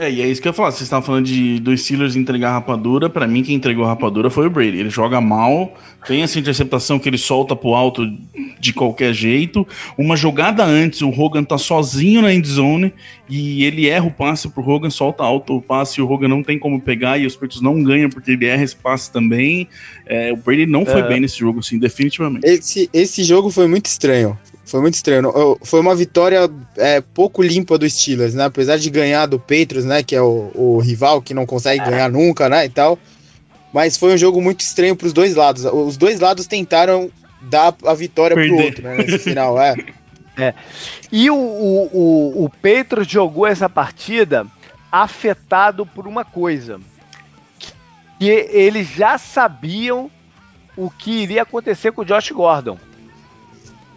É, 0.00 0.10
e 0.10 0.22
é 0.22 0.26
isso 0.26 0.40
que 0.40 0.48
eu 0.48 0.50
ia 0.50 0.54
falar. 0.54 0.70
Vocês 0.70 0.84
estavam 0.84 1.04
falando 1.04 1.26
de 1.26 1.60
dos 1.60 1.82
Steelers 1.84 2.16
entregar 2.16 2.52
rapadura. 2.52 3.10
Pra 3.10 3.26
mim, 3.26 3.42
quem 3.42 3.54
entregou 3.54 3.84
a 3.84 3.88
rapadura 3.88 4.30
foi 4.30 4.46
o 4.46 4.50
Brady. 4.50 4.78
Ele 4.78 4.88
joga 4.88 5.20
mal, 5.20 5.74
tem 6.06 6.22
essa 6.22 6.38
interceptação 6.38 6.98
que 6.98 7.06
ele 7.06 7.18
solta 7.18 7.54
pro 7.54 7.74
alto 7.74 8.10
de 8.58 8.72
qualquer 8.72 9.12
jeito. 9.12 9.68
Uma 9.98 10.16
jogada 10.16 10.64
antes, 10.64 11.02
o 11.02 11.10
Hogan 11.10 11.44
tá 11.44 11.58
sozinho 11.58 12.22
na 12.22 12.32
endzone 12.32 12.94
e 13.28 13.62
ele 13.62 13.90
erra 13.90 14.06
o 14.06 14.10
passe 14.10 14.48
pro 14.48 14.66
Hogan, 14.66 14.88
solta 14.88 15.22
alto 15.22 15.58
o 15.58 15.60
passe 15.60 16.00
e 16.00 16.02
o 16.02 16.10
Hogan 16.10 16.28
não 16.28 16.42
tem 16.42 16.58
como 16.58 16.80
pegar 16.80 17.18
e 17.18 17.26
os 17.26 17.34
Patriots 17.34 17.60
não 17.60 17.82
ganham 17.84 18.08
porque 18.08 18.30
ele 18.30 18.46
erra 18.46 18.64
esse 18.64 18.76
passe 18.76 19.12
também. 19.12 19.68
É, 20.06 20.32
o 20.32 20.36
Brady 20.38 20.64
não 20.64 20.86
foi 20.86 21.02
É. 21.02 21.08
bem 21.08 21.20
nesse 21.20 21.38
jogo, 21.38 21.58
assim, 21.58 21.78
definitivamente. 21.78 22.46
Esse, 22.46 22.88
esse 22.90 23.22
jogo 23.22 23.50
foi 23.50 23.68
muito 23.68 23.84
estranho. 23.84 24.34
Foi 24.70 24.80
muito 24.80 24.94
estranho. 24.94 25.32
Foi 25.64 25.80
uma 25.80 25.96
vitória 25.96 26.48
é, 26.76 27.00
pouco 27.00 27.42
limpa 27.42 27.76
do 27.76 27.90
Steelers, 27.90 28.34
né? 28.34 28.44
Apesar 28.44 28.78
de 28.78 28.88
ganhar 28.88 29.26
do 29.26 29.36
Patriots, 29.36 29.84
né? 29.84 30.00
Que 30.00 30.14
é 30.14 30.22
o, 30.22 30.52
o 30.54 30.78
rival 30.78 31.20
que 31.20 31.34
não 31.34 31.44
consegue 31.44 31.84
ganhar 31.84 32.08
nunca, 32.08 32.48
né? 32.48 32.66
E 32.66 32.68
tal. 32.68 32.96
Mas 33.74 33.96
foi 33.96 34.14
um 34.14 34.16
jogo 34.16 34.40
muito 34.40 34.60
estranho 34.60 34.94
pros 34.94 35.12
dois 35.12 35.34
lados. 35.34 35.64
Os 35.64 35.96
dois 35.96 36.20
lados 36.20 36.46
tentaram 36.46 37.10
dar 37.42 37.74
a 37.84 37.94
vitória 37.94 38.36
pro 38.36 38.44
Perder. 38.44 38.64
outro, 38.64 38.82
né? 38.84 38.96
Nesse 38.98 39.18
final, 39.18 39.60
é. 39.60 39.74
E 41.12 41.28
o, 41.28 41.34
o, 41.34 41.90
o, 41.92 42.44
o 42.44 42.48
Patriots 42.48 43.10
jogou 43.10 43.46
essa 43.46 43.68
partida 43.68 44.46
afetado 44.90 45.84
por 45.84 46.06
uma 46.06 46.24
coisa. 46.24 46.80
Que 48.18 48.48
eles 48.50 48.88
já 48.88 49.18
sabiam 49.18 50.10
o 50.76 50.88
que 50.88 51.10
iria 51.10 51.42
acontecer 51.42 51.90
com 51.90 52.02
o 52.02 52.04
Josh 52.04 52.30
Gordon. 52.30 52.78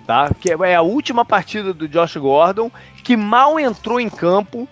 Tá? 0.05 0.29
Que 0.39 0.51
é 0.51 0.75
a 0.75 0.81
última 0.81 1.23
partida 1.23 1.73
do 1.73 1.87
Josh 1.87 2.17
Gordon, 2.17 2.69
que 3.03 3.15
mal 3.15 3.59
entrou 3.59 3.99
em 3.99 4.09
campo, 4.09 4.67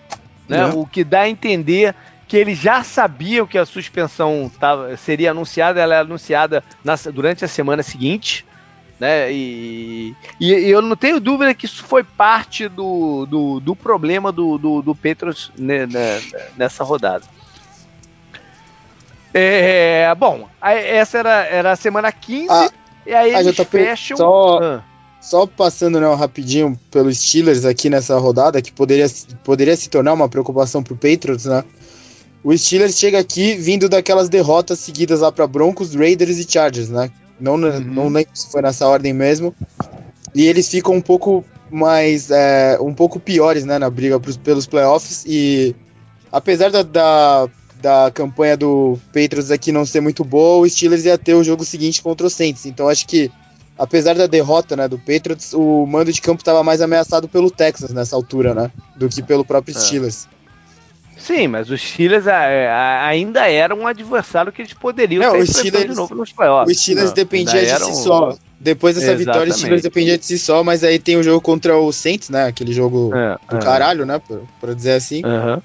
né? 0.48 0.58
É. 0.60 0.66
O 0.66 0.86
que 0.86 1.02
dá 1.02 1.20
a 1.22 1.28
entender 1.28 1.94
que 2.28 2.36
eles 2.36 2.58
já 2.58 2.82
sabiam 2.82 3.46
que 3.46 3.58
a 3.58 3.64
suspensão 3.66 4.50
tava, 4.60 4.96
seria 4.96 5.30
anunciada, 5.30 5.80
ela 5.80 5.94
é 5.94 5.98
anunciada 6.00 6.62
na- 6.84 6.96
durante 7.12 7.44
a 7.44 7.48
semana 7.48 7.82
seguinte. 7.82 8.44
Né? 9.00 9.32
E, 9.32 10.14
e- 10.38 10.52
e 10.52 10.70
eu 10.70 10.80
não 10.80 10.94
tenho 10.96 11.18
dúvida 11.18 11.52
que 11.54 11.66
isso 11.66 11.82
foi 11.82 12.04
parte 12.04 12.68
do, 12.68 13.26
do, 13.26 13.58
do 13.60 13.74
problema 13.74 14.30
do, 14.30 14.56
do, 14.58 14.80
do 14.82 14.94
Petros 14.94 15.50
ne- 15.58 15.86
ne- 15.86 16.22
nessa 16.56 16.84
rodada. 16.84 17.24
É, 19.34 20.14
bom, 20.14 20.48
essa 20.60 21.18
era, 21.18 21.44
era 21.46 21.72
a 21.72 21.76
semana 21.76 22.12
15, 22.12 22.48
Ah, 22.50 22.70
e 23.06 23.14
aí 23.14 23.34
eles 23.34 23.56
JP, 23.56 23.64
fecham. 23.70 24.16
só- 24.18 24.58
Ah, 24.62 24.82
Só 25.22 25.46
passando 25.46 26.00
né, 26.00 26.14
rapidinho 26.14 26.78
pelos 26.90 27.16
Steelers 27.18 27.64
aqui 27.64 27.88
nessa 27.88 28.18
rodada, 28.18 28.60
que 28.60 28.72
poderia, 28.72 29.06
poderia 29.44 29.76
se 29.76 29.88
tornar 29.88 30.12
uma 30.12 30.28
preocupação 30.28 30.82
pro 30.82 30.96
Patriots, 30.96 31.44
né? 31.44 31.64
O 32.44 32.56
Steelers 32.58 32.98
chega 32.98 33.20
aqui 33.20 33.54
vindo 33.54 33.88
daquelas 33.88 34.28
derrotas 34.28 34.80
seguidas 34.80 35.20
lá 35.20 35.30
para 35.30 35.46
Broncos, 35.46 35.94
Raiders 35.94 36.38
e 36.38 36.46
Chargers, 36.50 36.88
né? 36.88 37.08
Não, 37.40 37.54
Uhum. 37.54 37.80
não 37.80 38.08
lembro 38.08 38.30
se 38.34 38.50
foi 38.50 38.62
nessa 38.62 38.86
ordem 38.88 39.12
mesmo. 39.12 39.54
E 40.34 40.44
eles 40.46 40.68
ficam 40.68 40.94
um 40.94 41.00
pouco 41.00 41.44
mais. 41.70 42.30
é, 42.30 42.76
um 42.80 42.92
pouco 42.92 43.20
piores, 43.20 43.64
né, 43.64 43.78
na 43.78 43.88
briga 43.88 44.18
pros, 44.18 44.36
pelos 44.36 44.66
playoffs. 44.66 45.24
E 45.26 45.74
apesar 46.32 46.70
da, 46.70 46.82
da, 46.82 47.48
da 47.80 48.10
campanha 48.12 48.56
do 48.56 48.98
Patriots 49.12 49.50
aqui 49.52 49.70
não 49.70 49.86
ser 49.86 50.00
muito 50.00 50.24
boa, 50.24 50.64
o 50.64 50.68
Steelers 50.68 51.04
ia 51.04 51.16
ter 51.16 51.34
o 51.34 51.44
jogo 51.44 51.64
seguinte 51.64 52.02
contra 52.02 52.26
o 52.26 52.30
Saints. 52.30 52.66
Então 52.66 52.88
acho 52.88 53.06
que 53.06 53.30
apesar 53.78 54.14
da 54.14 54.26
derrota 54.26 54.76
né, 54.76 54.86
do 54.88 54.98
Patriots, 54.98 55.52
o 55.54 55.86
mando 55.86 56.12
de 56.12 56.20
campo 56.20 56.40
estava 56.40 56.62
mais 56.62 56.80
ameaçado 56.80 57.28
pelo 57.28 57.50
Texas 57.50 57.92
nessa 57.92 58.14
altura, 58.16 58.54
né? 58.54 58.70
Do 58.96 59.08
que 59.08 59.22
pelo 59.22 59.44
próprio 59.44 59.76
É. 59.76 59.80
Steelers. 59.80 60.28
sim, 61.16 61.46
mas 61.46 61.70
os 61.70 61.80
Steelers 61.80 62.26
a- 62.26 62.36
a- 62.36 63.06
ainda 63.06 63.48
eram 63.48 63.78
um 63.80 63.86
adversário 63.86 64.50
que 64.50 64.60
eles 64.62 64.72
poderiam 64.72 65.22
Não, 65.22 65.32
ter 65.32 65.46
Steelers- 65.46 65.88
de 65.90 65.94
novo 65.94 66.14
nos 66.14 66.32
playoffs. 66.32 66.76
o 66.76 66.80
Steelers 66.80 67.08
Não, 67.08 67.14
dependia 67.14 67.60
de 67.64 67.84
si 67.84 67.94
só. 68.02 68.36
Depois 68.58 68.94
dessa 68.94 69.14
vitória, 69.16 69.40
o 69.40 69.42
Exatamente. 69.42 69.58
Steelers 69.58 69.82
dependia 69.82 70.18
de 70.18 70.24
si 70.24 70.38
só, 70.38 70.62
mas 70.62 70.84
aí 70.84 70.98
tem 70.98 71.16
o 71.16 71.22
jogo 71.22 71.40
contra 71.40 71.76
o 71.76 71.92
Saints, 71.92 72.28
né? 72.28 72.46
Aquele 72.46 72.72
jogo 72.72 73.10
É, 73.14 73.36
do 73.50 73.56
é. 73.56 73.60
caralho, 73.60 74.06
né? 74.06 74.20
Pra, 74.26 74.38
pra 74.60 74.74
dizer 74.74 74.92
assim, 74.92 75.20
Aham. 75.24 75.60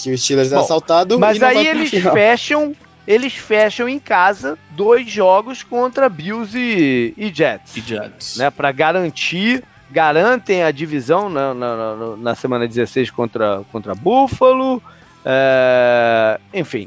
que 0.00 0.12
o 0.12 0.18
Steelers 0.18 0.52
é 0.52 0.54
Bom, 0.54 0.62
assaltado. 0.62 1.14
e 1.16 1.18
Mas 1.18 1.38
não 1.38 1.48
aí 1.48 1.66
eles 1.66 1.90
fecham, 1.90 2.74
eles 3.08 3.32
fecham 3.34 3.88
em 3.88 3.98
casa 3.98 4.58
dois 4.72 5.10
jogos 5.10 5.62
contra 5.62 6.10
Bills 6.10 6.54
e, 6.56 7.14
e 7.16 7.32
Jets, 7.34 7.74
E 7.76 7.80
Jets. 7.80 8.36
né? 8.36 8.50
Para 8.50 8.70
garantir, 8.70 9.64
garantem 9.90 10.62
a 10.62 10.70
divisão 10.70 11.30
na, 11.30 11.54
na, 11.54 11.76
na- 11.96 12.16
na 12.18 12.34
semana 12.34 12.68
16 12.68 13.10
contra 13.10 13.62
contra 13.72 13.94
Buffalo, 13.94 14.82
é, 15.24 16.38
enfim, 16.52 16.86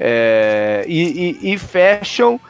é, 0.00 0.84
e, 0.88 1.36
e- 1.42 1.52
e 1.52 1.58
fecham 1.58 2.40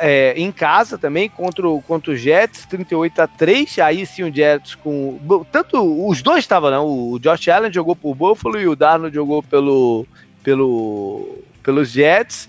é, 0.00 0.34
em 0.36 0.50
casa 0.50 0.98
também 0.98 1.28
contra 1.28 1.68
o, 1.68 1.80
contra 1.82 2.10
o 2.12 2.16
Jets, 2.16 2.66
38 2.66 3.22
a 3.22 3.26
3. 3.28 3.78
Aí 3.78 4.04
sim 4.04 4.24
o 4.24 4.34
Jets 4.34 4.74
com. 4.74 5.16
Tanto 5.52 6.08
os 6.08 6.20
dois 6.22 6.40
estavam, 6.40 6.70
né? 6.72 6.78
O 6.80 7.16
Josh 7.20 7.46
Allen 7.46 7.72
jogou 7.72 7.94
por 7.94 8.16
Buffalo 8.16 8.58
e 8.58 8.66
o 8.66 8.74
Darnold 8.74 9.14
jogou 9.14 9.40
pelo, 9.44 10.04
pelo, 10.42 11.38
pelos 11.62 11.90
Jets. 11.90 12.48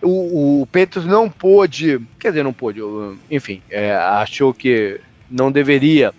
O, 0.00 0.62
o 0.62 0.66
Petros 0.66 1.06
não 1.06 1.30
pôde, 1.30 2.00
quer 2.18 2.30
dizer, 2.30 2.42
não 2.42 2.52
pôde, 2.52 2.80
enfim, 3.30 3.62
é, 3.70 3.94
achou 3.94 4.52
que 4.52 5.00
não 5.30 5.52
deveria 5.52 6.12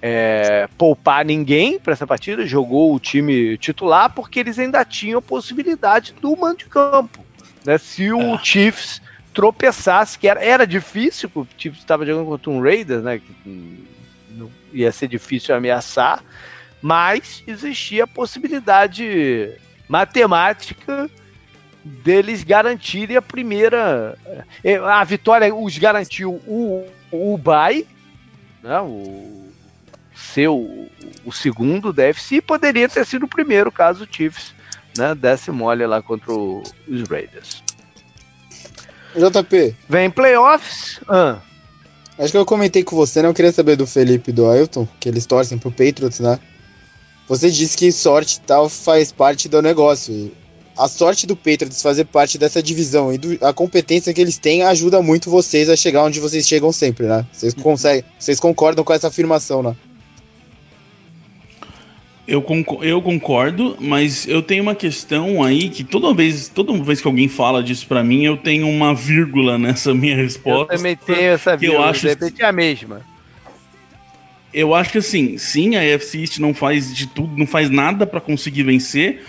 é, 0.00 0.68
poupar 0.78 1.24
ninguém 1.24 1.78
para 1.78 1.92
essa 1.92 2.06
partida, 2.06 2.46
jogou 2.46 2.94
o 2.94 3.00
time 3.00 3.58
titular 3.58 4.12
porque 4.14 4.38
eles 4.38 4.58
ainda 4.58 4.84
tinham 4.84 5.18
a 5.18 5.22
possibilidade 5.22 6.14
do 6.20 6.36
mando 6.36 6.58
de 6.58 6.66
campo. 6.66 7.24
Né? 7.64 7.78
Se 7.78 8.12
o 8.12 8.34
é. 8.34 8.38
Chiefs 8.44 9.02
tropeçasse, 9.34 10.18
que 10.18 10.28
era, 10.28 10.42
era 10.42 10.66
difícil, 10.66 11.30
o 11.34 11.46
Chiefs 11.58 11.80
estava 11.80 12.06
jogando 12.06 12.26
contra 12.26 12.50
um 12.50 12.62
Raiders, 12.62 13.02
né? 13.02 13.18
Que 13.18 13.84
não, 14.30 14.50
ia 14.72 14.90
ser 14.92 15.08
difícil 15.08 15.54
ameaçar, 15.54 16.22
mas 16.80 17.42
existia 17.46 18.04
a 18.04 18.06
possibilidade 18.06 19.52
matemática 19.88 21.10
deles 21.86 22.42
garantirem 22.42 23.16
a 23.16 23.22
primeira. 23.22 24.18
É, 24.62 24.76
a 24.76 25.04
vitória 25.04 25.54
os 25.54 25.78
garantiu 25.78 26.34
o, 26.46 26.86
o 27.10 27.38
bye, 27.38 27.86
né, 28.62 28.80
o 28.80 29.46
seu 30.14 30.88
o 31.24 31.32
segundo 31.32 31.92
déficit, 31.92 32.36
e 32.36 32.42
poderia 32.42 32.88
ter 32.88 33.04
sido 33.04 33.24
o 33.24 33.28
primeiro 33.28 33.70
caso 33.70 34.04
o 34.04 34.08
Chiefs 34.10 34.54
né, 34.96 35.14
desse 35.14 35.50
mole 35.50 35.86
lá 35.86 36.00
contra 36.00 36.32
o, 36.32 36.62
os 36.88 37.08
Raiders. 37.08 37.62
JP. 39.14 39.74
Vem 39.88 40.10
playoffs. 40.10 41.00
Ah. 41.08 41.38
Acho 42.18 42.32
que 42.32 42.38
eu 42.38 42.46
comentei 42.46 42.82
com 42.82 42.96
você, 42.96 43.22
né? 43.22 43.28
Eu 43.28 43.34
queria 43.34 43.52
saber 43.52 43.76
do 43.76 43.86
Felipe 43.86 44.30
e 44.30 44.32
do 44.32 44.48
Ailton, 44.48 44.88
que 44.98 45.08
eles 45.08 45.26
torcem 45.26 45.58
pro 45.58 45.70
Patriots, 45.70 46.20
né? 46.20 46.38
Você 47.28 47.50
disse 47.50 47.76
que 47.76 47.90
sorte 47.90 48.36
e 48.36 48.40
tal 48.40 48.68
faz 48.68 49.10
parte 49.10 49.48
do 49.48 49.60
negócio. 49.60 50.32
A 50.76 50.88
sorte 50.88 51.26
do 51.26 51.34
Patriots 51.34 51.80
fazer 51.80 52.04
parte 52.04 52.36
dessa 52.36 52.62
divisão 52.62 53.12
e 53.12 53.16
do, 53.16 53.44
a 53.44 53.52
competência 53.52 54.12
que 54.12 54.20
eles 54.20 54.36
têm 54.36 54.62
ajuda 54.62 55.00
muito 55.00 55.30
vocês 55.30 55.70
a 55.70 55.76
chegar 55.76 56.04
onde 56.04 56.20
vocês 56.20 56.46
chegam 56.46 56.70
sempre, 56.70 57.06
né? 57.06 57.26
Vocês 57.32 57.54
conseguem, 57.54 58.04
vocês 58.18 58.38
concordam 58.38 58.84
com 58.84 58.92
essa 58.92 59.08
afirmação, 59.08 59.62
né? 59.62 59.74
Eu, 62.28 62.44
eu 62.82 63.00
concordo, 63.00 63.76
mas 63.78 64.26
eu 64.26 64.42
tenho 64.42 64.62
uma 64.62 64.74
questão 64.74 65.42
aí 65.44 65.68
que 65.68 65.84
toda 65.84 66.12
vez, 66.12 66.48
toda 66.48 66.76
vez 66.82 67.00
que 67.00 67.06
alguém 67.06 67.28
fala 67.28 67.62
disso 67.62 67.86
para 67.86 68.02
mim, 68.02 68.24
eu 68.24 68.36
tenho 68.36 68.68
uma 68.68 68.92
vírgula 68.92 69.56
nessa 69.58 69.94
minha 69.94 70.16
resposta. 70.16 70.74
Eu 70.74 70.78
também 70.78 70.96
tenho 70.96 71.30
essa 71.30 71.56
vírgula, 71.56 71.84
eu 71.84 71.88
acho, 71.88 72.00
de 72.00 72.08
repente 72.08 72.42
é 72.42 72.46
a 72.46 72.52
mesma. 72.52 73.00
Eu 74.52 74.74
acho 74.74 74.90
que 74.90 74.98
assim, 74.98 75.38
sim, 75.38 75.76
a 75.76 75.80
AFC 75.94 76.18
East 76.18 76.38
não 76.38 76.52
faz 76.52 76.94
de 76.94 77.06
tudo, 77.06 77.36
não 77.36 77.46
faz 77.46 77.70
nada 77.70 78.06
para 78.06 78.20
conseguir 78.20 78.64
vencer, 78.64 79.22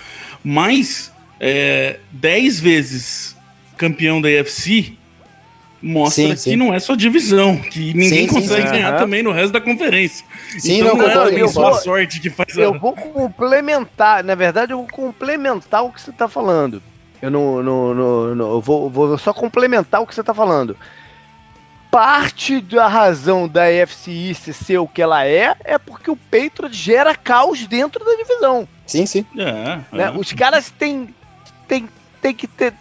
mas 0.43 1.11
é, 1.39 1.99
10 2.11 2.59
vezes 2.59 3.35
campeão 3.77 4.21
da 4.21 4.29
AFC 4.29 4.97
mostra 5.81 6.23
sim, 6.23 6.29
que 6.29 6.37
sim. 6.37 6.55
não 6.55 6.73
é 6.73 6.79
só 6.79 6.95
divisão, 6.95 7.57
que 7.57 7.93
ninguém 7.93 8.27
sim, 8.27 8.33
consegue 8.33 8.69
ganhar 8.69 8.93
uhum. 8.93 8.99
também 8.99 9.21
no 9.21 9.31
resto 9.31 9.53
da 9.53 9.61
conferência. 9.61 10.25
Sim, 10.57 10.79
então 10.79 10.95
não, 10.95 11.07
não 11.07 11.37
é 11.37 11.41
a 11.41 11.47
só 11.47 11.73
sorte 11.73 12.19
que 12.19 12.29
faz 12.29 12.57
Eu 12.57 12.73
a... 12.73 12.77
vou 12.77 12.93
complementar, 12.93 14.23
na 14.23 14.35
verdade 14.35 14.73
eu 14.73 14.79
vou 14.79 14.87
complementar 14.87 15.85
o 15.85 15.91
que 15.91 16.01
você 16.01 16.09
está 16.09 16.27
falando. 16.27 16.81
Eu 17.21 17.31
não, 17.31 17.63
não, 17.63 17.93
não, 17.93 18.35
não 18.35 18.51
eu 18.53 18.61
vou, 18.61 18.89
vou 18.89 19.17
só 19.17 19.33
complementar 19.33 20.01
o 20.01 20.07
que 20.07 20.13
você 20.13 20.21
está 20.21 20.33
falando. 20.33 20.75
Parte 21.89 22.59
da 22.59 22.87
razão 22.87 23.47
da 23.47 23.71
FC 23.71 24.11
East 24.11 24.51
ser 24.51 24.77
o 24.77 24.87
que 24.87 25.01
ela 25.01 25.25
é 25.25 25.55
é 25.63 25.77
porque 25.77 26.11
o 26.11 26.17
Patriots 26.17 26.75
gera 26.75 27.15
caos 27.15 27.65
dentro 27.65 28.03
da 28.03 28.11
divisão. 28.15 28.67
Sim, 28.85 29.05
sim. 29.05 29.25
É, 29.37 29.43
né? 29.45 29.85
é. 29.93 30.11
Os 30.11 30.31
caras 30.33 30.69
têm, 30.69 31.13
têm, 31.67 31.89
têm 32.21 32.33
que 32.33 32.47
ter. 32.47 32.73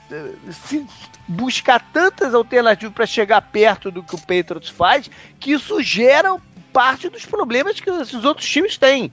Se, 0.50 0.86
buscar 1.28 1.80
tantas 1.92 2.34
alternativas 2.34 2.94
para 2.94 3.06
chegar 3.06 3.40
perto 3.40 3.90
do 3.90 4.02
que 4.02 4.14
o 4.14 4.18
Patriots 4.18 4.68
faz, 4.68 5.10
que 5.40 5.52
isso 5.52 5.82
gera 5.82 6.36
parte 6.72 7.08
dos 7.08 7.26
problemas 7.26 7.80
que 7.80 7.90
esses 7.90 8.24
outros 8.24 8.48
times 8.48 8.76
têm. 8.76 9.10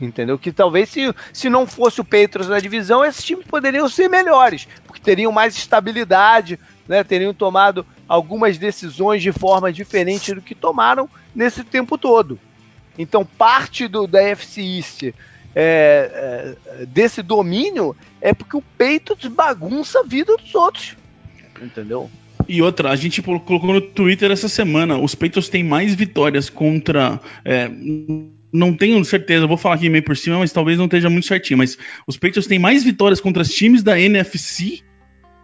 Entendeu? 0.00 0.38
Que 0.38 0.52
talvez 0.52 0.90
se, 0.90 1.12
se 1.32 1.48
não 1.48 1.66
fosse 1.66 2.00
o 2.00 2.04
Patriots 2.04 2.48
na 2.48 2.60
divisão, 2.60 3.04
esses 3.04 3.24
times 3.24 3.46
poderiam 3.46 3.88
ser 3.88 4.08
melhores, 4.08 4.68
porque 4.86 5.00
teriam 5.00 5.32
mais 5.32 5.56
estabilidade, 5.56 6.58
né? 6.86 7.02
teriam 7.02 7.34
tomado 7.34 7.84
algumas 8.06 8.58
decisões 8.58 9.22
de 9.22 9.32
forma 9.32 9.72
diferente 9.72 10.34
do 10.34 10.42
que 10.42 10.54
tomaram 10.54 11.08
nesse 11.34 11.64
tempo 11.64 11.98
todo. 11.98 12.38
Então, 12.96 13.24
parte 13.24 13.88
do, 13.88 14.06
da 14.06 14.22
FC 14.22 14.60
East 14.60 15.12
é, 15.60 16.56
é, 16.80 16.86
desse 16.86 17.22
domínio 17.22 17.96
é 18.20 18.32
porque 18.32 18.56
o 18.56 18.62
Patriots 18.62 19.26
bagunça 19.26 20.00
a 20.00 20.02
vida 20.04 20.36
dos 20.36 20.54
outros 20.54 20.96
entendeu? 21.62 22.10
E 22.48 22.62
outra, 22.62 22.90
a 22.90 22.96
gente 22.96 23.20
colocou 23.20 23.60
no 23.60 23.80
Twitter 23.80 24.30
essa 24.30 24.48
semana, 24.48 24.98
os 24.98 25.14
Patriots 25.14 25.48
têm 25.48 25.62
mais 25.62 25.94
vitórias 25.94 26.48
contra. 26.48 27.20
É, 27.44 27.70
não 28.50 28.74
tenho 28.74 29.04
certeza, 29.04 29.46
vou 29.46 29.58
falar 29.58 29.74
aqui 29.74 29.90
meio 29.90 30.04
por 30.04 30.16
cima, 30.16 30.38
mas 30.38 30.52
talvez 30.52 30.78
não 30.78 30.86
esteja 30.86 31.10
muito 31.10 31.26
certinho. 31.26 31.58
Mas 31.58 31.76
os 32.06 32.16
Patriots 32.16 32.46
têm 32.46 32.58
mais 32.58 32.82
vitórias 32.84 33.20
contra 33.20 33.42
os 33.42 33.50
times 33.50 33.82
da 33.82 34.00
NFC 34.00 34.80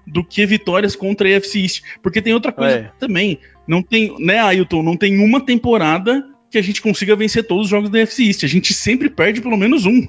do 0.06 0.24
que 0.24 0.46
vitórias 0.46 0.96
contra 0.96 1.28
a 1.28 1.36
AFC 1.36 1.60
East. 1.60 1.82
Porque 2.02 2.22
tem 2.22 2.32
outra 2.32 2.52
coisa 2.52 2.76
é. 2.76 2.90
também. 2.98 3.38
Não 3.66 3.82
tem, 3.82 4.14
né, 4.18 4.38
Ailton? 4.38 4.82
Não 4.82 4.96
tem 4.96 5.18
uma 5.18 5.44
temporada 5.44 6.24
que 6.54 6.58
a 6.58 6.62
gente 6.62 6.80
consiga 6.80 7.16
vencer 7.16 7.44
todos 7.44 7.64
os 7.64 7.70
jogos 7.70 7.90
da 7.90 8.00
AFC 8.00 8.28
East. 8.28 8.44
A 8.44 8.48
gente 8.48 8.72
sempre 8.72 9.10
perde 9.10 9.40
pelo 9.40 9.56
menos 9.56 9.84
um. 9.86 10.06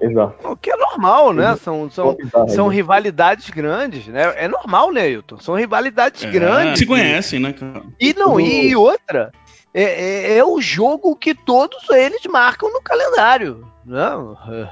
Exato. 0.00 0.48
O 0.48 0.56
que 0.56 0.70
é 0.70 0.76
normal, 0.76 1.32
né? 1.32 1.56
São, 1.62 1.88
são, 1.88 2.16
são 2.48 2.66
rivalidades 2.66 3.48
grandes, 3.50 4.08
né? 4.08 4.34
É 4.36 4.48
normal, 4.48 4.92
né, 4.92 5.08
Hilton? 5.08 5.38
São 5.38 5.54
rivalidades 5.54 6.24
é, 6.24 6.30
grandes. 6.30 6.80
Se 6.80 6.86
conhecem, 6.86 7.38
né, 7.38 7.52
cara? 7.52 7.84
E 8.00 8.12
não, 8.14 8.40
e 8.40 8.74
outra, 8.74 9.30
é, 9.72 9.82
é, 9.82 10.38
é, 10.38 10.44
o 10.44 10.60
jogo 10.60 11.14
que 11.14 11.34
todos 11.34 11.88
eles 11.90 12.22
marcam 12.28 12.70
no 12.72 12.82
calendário. 12.82 13.64
Não, 13.84 14.36
né? 14.48 14.68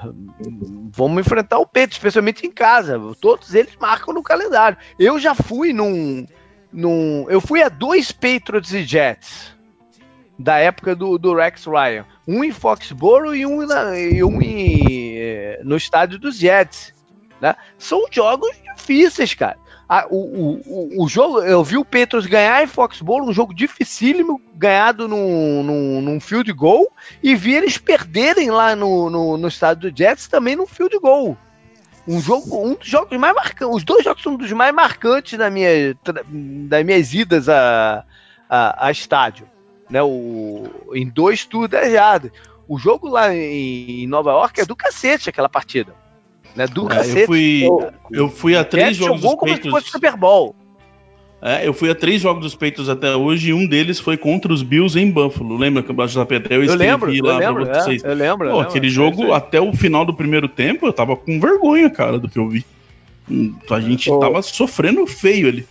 vamos 0.91 1.25
enfrentar 1.25 1.61
o 1.61 1.67
Peito, 1.67 1.93
especialmente 1.93 2.45
em 2.45 2.51
casa. 2.51 3.01
Todos 3.21 3.55
eles 3.55 3.77
marcam 3.81 4.13
no 4.13 4.23
calendário. 4.23 4.77
Eu 4.99 5.21
já 5.21 5.33
fui 5.33 5.73
num. 5.73 6.27
num 6.73 7.25
eu 7.31 7.41
fui 7.41 7.63
a 7.63 7.69
dois 7.69 8.11
Patriots 8.11 8.75
e 8.75 8.83
Jets 8.83 9.55
da 10.39 10.59
época 10.59 10.95
do, 10.95 11.19
do 11.19 11.35
Rex 11.35 11.65
Ryan. 11.65 12.05
Um 12.27 12.43
em 12.43 12.53
Foxborough 12.53 13.35
e 13.35 13.47
um, 13.47 13.67
na, 13.67 13.99
e 13.99 14.23
um 14.23 14.41
em, 14.43 15.17
é, 15.17 15.61
no 15.63 15.77
estádio 15.77 16.19
dos 16.19 16.37
Jets. 16.37 16.93
Né? 17.41 17.55
São 17.79 18.05
jogos 18.11 18.51
difíceis, 18.75 19.35
cara. 19.35 19.59
O, 20.11 20.17
o, 20.17 21.05
o, 21.05 21.09
jogo, 21.09 21.41
eu 21.43 21.63
vi 21.63 21.77
o 21.77 21.85
Petros 21.85 22.27
ganhar 22.27 22.65
em 22.65 22.67
Foxborough, 22.67 23.29
um 23.29 23.33
jogo 23.33 23.55
dificílimo, 23.55 24.41
ganhado 24.55 25.07
num, 25.07 25.63
num, 25.63 26.01
num 26.01 26.21
field 26.21 26.51
goal, 26.53 26.91
e 27.23 27.37
vi 27.37 27.55
eles 27.55 27.79
perderem 27.79 28.51
lá 28.51 28.75
no, 28.75 29.09
no, 29.09 29.37
no 29.37 29.47
estádio 29.47 29.91
dos 29.91 29.99
Jets 29.99 30.27
também 30.27 30.57
num 30.57 30.67
field 30.67 30.99
goal. 30.99 31.37
Um 32.09 32.21
jogo, 32.21 32.67
um 32.67 32.75
dos 32.75 32.89
jogos 32.89 33.17
mais 33.19 33.35
marcantes, 33.35 33.77
os 33.77 33.85
dois 33.85 34.03
jogos 34.03 34.23
são 34.23 34.37
dos 34.37 34.51
mais 34.53 34.75
marcantes 34.75 35.39
da 35.39 35.49
minha, 35.49 35.97
das 36.69 36.85
minhas 36.85 37.15
idas 37.15 37.49
a, 37.49 38.05
a, 38.49 38.87
a 38.87 38.91
estádio 38.91 39.47
né? 39.91 40.03
O, 40.03 40.65
em 40.95 41.09
dois 41.09 41.45
tours 41.45 41.69
desejados. 41.69 42.31
O 42.67 42.79
jogo 42.79 43.09
lá 43.09 43.35
em 43.35 44.07
Nova 44.07 44.31
York 44.31 44.61
é 44.61 44.65
do 44.65 44.75
cacete 44.75 45.29
aquela 45.29 45.49
partida. 45.49 45.95
Né? 46.57 46.67
Do 46.67 46.87
é, 46.87 46.97
cacete. 46.97 47.21
Eu 47.21 47.27
fui, 47.27 47.65
eu 48.11 48.29
fui 48.29 48.57
a 48.57 48.65
três 48.65 48.97
jogos 48.97 49.21
jogou 49.21 49.37
dos 49.37 49.41
como 49.41 49.63
se 49.63 49.71
fosse 49.71 49.91
Super 49.91 50.17
Bowl. 50.17 50.55
É, 51.47 51.69
eu 51.69 51.75
fui 51.75 51.91
a 51.91 51.95
três 51.95 52.23
jogos 52.23 52.43
dos 52.43 52.55
Peitos 52.55 52.89
até 52.89 53.15
hoje 53.15 53.51
e 53.51 53.53
um 53.53 53.67
deles 53.67 54.01
foi 54.01 54.17
contra 54.17 54.51
os 54.51 54.63
Bills 54.63 54.99
em 54.99 55.11
Buffalo. 55.11 55.59
Lembra 55.59 55.83
que 55.83 55.91
o 55.91 55.95
Baixo 55.95 56.15
da 56.15 56.25
Pedra 56.25 56.55
eu 56.55 56.63
escrevi 56.63 56.85
eu 56.85 56.91
lembro, 56.91 57.27
lá 57.27 57.35
eu 57.35 57.39
lembro, 57.39 57.67
pra 57.67 57.83
vocês? 57.83 58.03
É, 58.03 58.09
eu 58.09 58.15
lembro. 58.15 58.49
Pô, 58.49 58.57
eu 58.57 58.61
aquele 58.61 58.89
lembro, 58.89 58.95
jogo, 58.95 59.33
até 59.35 59.61
o 59.61 59.71
final 59.75 60.07
do 60.07 60.15
primeiro 60.15 60.49
tempo, 60.49 60.87
eu 60.87 60.93
tava 60.93 61.15
com 61.15 61.39
vergonha, 61.39 61.91
cara, 61.91 62.19
do 62.19 62.31
que 62.31 62.39
eu 62.39 62.49
vi. 62.49 62.65
Hum, 63.31 63.55
a 63.71 63.79
gente 63.79 64.11
oh. 64.11 64.19
tava 64.19 64.41
sofrendo 64.41 65.07
feio 65.07 65.49
ali. 65.49 65.67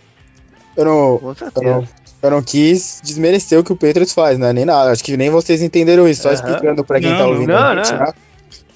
Eu 0.76 0.84
não, 0.84 1.34
eu 1.56 1.62
não, 1.62 1.88
eu 2.24 2.30
não 2.30 2.42
quis 2.42 3.02
desmerecer 3.04 3.58
o 3.58 3.62
que 3.62 3.70
o 3.70 3.76
Patriots 3.76 4.14
faz, 4.14 4.38
né? 4.38 4.50
Nem 4.50 4.64
nada. 4.64 4.90
Acho 4.90 5.04
que 5.04 5.14
nem 5.14 5.28
vocês 5.28 5.60
entenderam 5.60 6.08
isso, 6.08 6.22
só 6.22 6.28
uhum. 6.28 6.34
explicando 6.34 6.82
pra 6.82 6.98
quem 6.98 7.10
não, 7.10 7.18
tá 7.18 7.26
ouvindo. 7.26 7.48
Não, 7.48 7.74
não. 7.74 7.82
Né? 7.82 8.12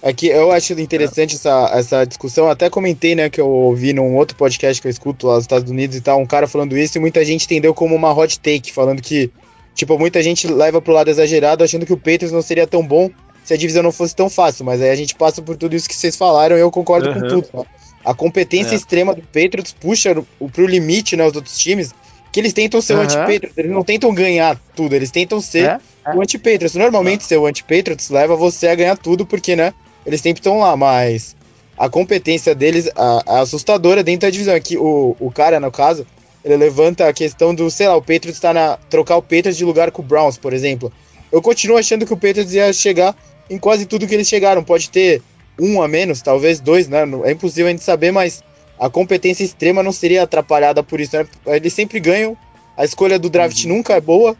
É 0.03 0.13
que 0.13 0.27
eu 0.27 0.53
acho 0.53 0.75
interessante 0.75 1.35
essa, 1.35 1.71
essa 1.73 2.05
discussão. 2.05 2.51
Até 2.51 2.69
comentei, 2.69 3.15
né, 3.15 3.31
que 3.31 3.41
eu 3.41 3.49
ouvi 3.49 3.95
num 3.95 4.17
outro 4.17 4.37
podcast 4.37 4.83
que 4.83 4.87
eu 4.87 4.91
escuto 4.91 5.27
lá 5.27 5.37
nos 5.37 5.45
Estados 5.45 5.71
Unidos 5.71 5.97
e 5.97 6.03
tal, 6.03 6.21
um 6.21 6.27
cara 6.27 6.47
falando 6.47 6.77
isso 6.77 6.99
e 6.99 7.01
muita 7.01 7.25
gente 7.25 7.47
entendeu 7.47 7.73
como 7.73 7.95
uma 7.95 8.13
hot 8.13 8.39
take, 8.39 8.71
falando 8.71 9.01
que, 9.01 9.31
tipo, 9.75 9.99
muita 9.99 10.23
gente 10.23 10.47
leva 10.47 10.83
pro 10.83 10.93
lado 10.93 11.09
exagerado 11.09 11.65
achando 11.65 11.87
que 11.87 11.93
o 11.93 11.97
Patriots 11.97 12.31
não 12.31 12.43
seria 12.43 12.67
tão 12.67 12.87
bom 12.87 13.11
se 13.43 13.55
a 13.55 13.57
divisão 13.57 13.83
não 13.83 13.93
fosse 13.93 14.15
tão 14.15 14.29
fácil. 14.29 14.67
Mas 14.67 14.83
aí 14.83 14.91
a 14.91 14.95
gente 14.95 15.15
passa 15.15 15.41
por 15.41 15.57
tudo 15.57 15.75
isso 15.75 15.89
que 15.89 15.97
vocês 15.97 16.15
falaram 16.15 16.55
e 16.55 16.61
eu 16.61 16.71
concordo 16.71 17.09
uhum. 17.09 17.15
com 17.15 17.27
tudo. 17.27 17.49
Né? 17.55 17.65
A 18.05 18.13
competência 18.13 18.75
é. 18.75 18.77
extrema 18.77 19.15
do 19.15 19.23
Patriots 19.23 19.73
puxa 19.73 20.15
pro 20.53 20.67
limite, 20.67 21.17
né, 21.17 21.27
os 21.27 21.35
outros 21.35 21.59
times 21.59 21.95
que 22.33 22.41
eles 22.41 22.53
tentam 22.53 22.81
ser 22.81 22.95
uhum. 22.95 23.01
o 23.01 23.03
anti-Patriots, 23.03 23.57
eles 23.57 23.71
não 23.71 23.83
tentam 23.83 24.15
ganhar 24.15 24.61
tudo, 24.75 24.95
eles 24.95 25.11
tentam 25.11 25.41
ser 25.41 25.65
é? 25.65 25.81
É. 26.07 26.15
o 26.15 26.21
anti-Patriots. 26.21 26.75
Normalmente 26.75 27.25
ser 27.25 27.37
o 27.39 27.47
anti-Patriots 27.47 28.11
leva 28.11 28.37
você 28.37 28.69
a 28.69 28.75
ganhar 28.75 28.97
tudo, 28.97 29.25
porque, 29.27 29.57
né, 29.57 29.73
eles 30.05 30.21
sempre 30.21 30.41
estão 30.41 30.59
lá, 30.59 30.77
mas 30.77 31.37
a 31.77 31.89
competência 31.89 32.55
deles 32.55 32.91
a, 32.97 33.23
a 33.27 33.41
assustadora 33.41 34.03
dentro 34.03 34.27
da 34.27 34.31
divisão. 34.31 34.55
Aqui, 34.55 34.77
o, 34.77 35.17
o 35.19 35.31
cara, 35.31 35.61
no 35.61 35.71
caso, 35.71 36.07
ele 36.45 36.57
levanta 36.57 37.09
a 37.09 37.13
questão 37.13 37.55
do, 37.55 37.71
sei 37.71 37.89
lá, 37.89 37.97
o 37.97 38.01
Patriots 38.01 38.37
está 38.37 38.53
na. 38.53 38.77
trocar 38.91 39.17
o 39.17 39.23
Patriots 39.23 39.57
de 39.57 39.65
lugar 39.65 39.91
com 39.91 40.03
o 40.03 40.05
Browns, 40.05 40.37
por 40.37 40.53
exemplo. 40.53 40.93
eu 41.31 41.41
continuo 41.41 41.77
achando 41.77 42.05
que 42.05 42.13
o 42.13 42.17
Patriots 42.17 42.53
ia 42.53 42.73
chegar 42.73 43.15
em 43.49 43.59
quase 43.59 43.87
tudo 43.87 44.07
que 44.07 44.15
eles 44.15 44.29
chegaram. 44.29 44.63
Pode 44.63 44.91
ter 44.91 45.23
um 45.59 45.83
a 45.83 45.89
menos, 45.89 46.23
talvez 46.23 46.61
dois, 46.61 46.89
né? 46.89 47.05
É 47.25 47.33
impossível 47.33 47.67
a 47.67 47.71
gente 47.71 47.85
saber, 47.85 48.13
mas 48.13 48.43
a 48.79 48.89
competência 48.89 49.45
extrema 49.45 49.83
não 49.83 49.93
seria 49.93 50.23
atrapalhada 50.23 50.83
por 50.83 51.01
isso, 51.01 51.17
né? 51.17 51.27
Eles 51.47 51.73
sempre 51.73 51.99
ganham, 51.99 52.37
a 52.77 52.85
escolha 52.85 53.19
do 53.19 53.29
draft 53.29 53.65
uhum. 53.65 53.77
nunca 53.77 53.95
é 53.95 54.01
boa. 54.01 54.37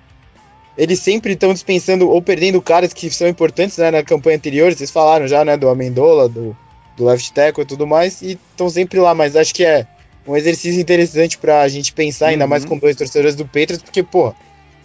Eles 0.77 1.01
sempre 1.01 1.33
estão 1.33 1.53
dispensando 1.53 2.09
ou 2.09 2.23
perdendo 2.23 2.63
caras 2.63 2.93
que 2.93 3.11
são 3.11 3.27
importantes 3.27 3.77
né, 3.79 3.91
na 3.91 4.03
campanha 4.05 4.37
anterior. 4.37 4.73
Vocês 4.73 4.93
falaram 4.93 5.27
já, 5.27 5.45
né? 5.45 5.57
Do 5.57 5.69
Amendola, 5.69 6.29
do, 6.29 6.57
do 6.97 7.05
left 7.05 7.33
tackle 7.33 7.65
e 7.65 7.67
tudo 7.67 7.85
mais. 7.85 8.23
E 8.23 8.39
estão 8.51 8.71
sempre 8.71 9.01
lá, 9.01 9.13
mas 9.13 9.35
acho 9.35 9.53
que 9.53 9.65
é 9.65 9.87
um 10.25 10.37
exercício 10.37 10.81
interessante 10.81 11.37
pra 11.37 11.67
gente 11.67 11.93
pensar, 11.93 12.27
uhum. 12.27 12.31
ainda 12.33 12.47
mais 12.47 12.63
uhum. 12.63 12.71
com 12.71 12.79
dois 12.79 12.95
torcedores 12.95 13.35
do 13.35 13.45
Patriots, 13.45 13.83
porque, 13.83 14.05
pô, 14.05 14.33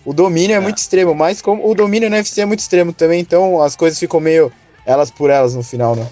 o 0.05 0.13
domínio 0.13 0.55
é, 0.55 0.57
é, 0.57 0.59
muito 0.59 0.77
extremo, 0.77 1.13
mas 1.13 1.41
como 1.41 1.69
o 1.69 1.75
domínio 1.75 2.09
no 2.09 2.15
UFC 2.15 2.41
é 2.41 2.45
muito 2.45 2.61
extremo 2.61 2.91
também, 2.91 3.19
então 3.19 3.61
as 3.61 3.75
coisas 3.75 3.99
ficam 3.99 4.19
meio 4.19 4.51
elas 4.85 5.11
por 5.11 5.29
elas 5.29 5.53
no 5.55 5.61
final, 5.61 5.95
né? 5.95 6.07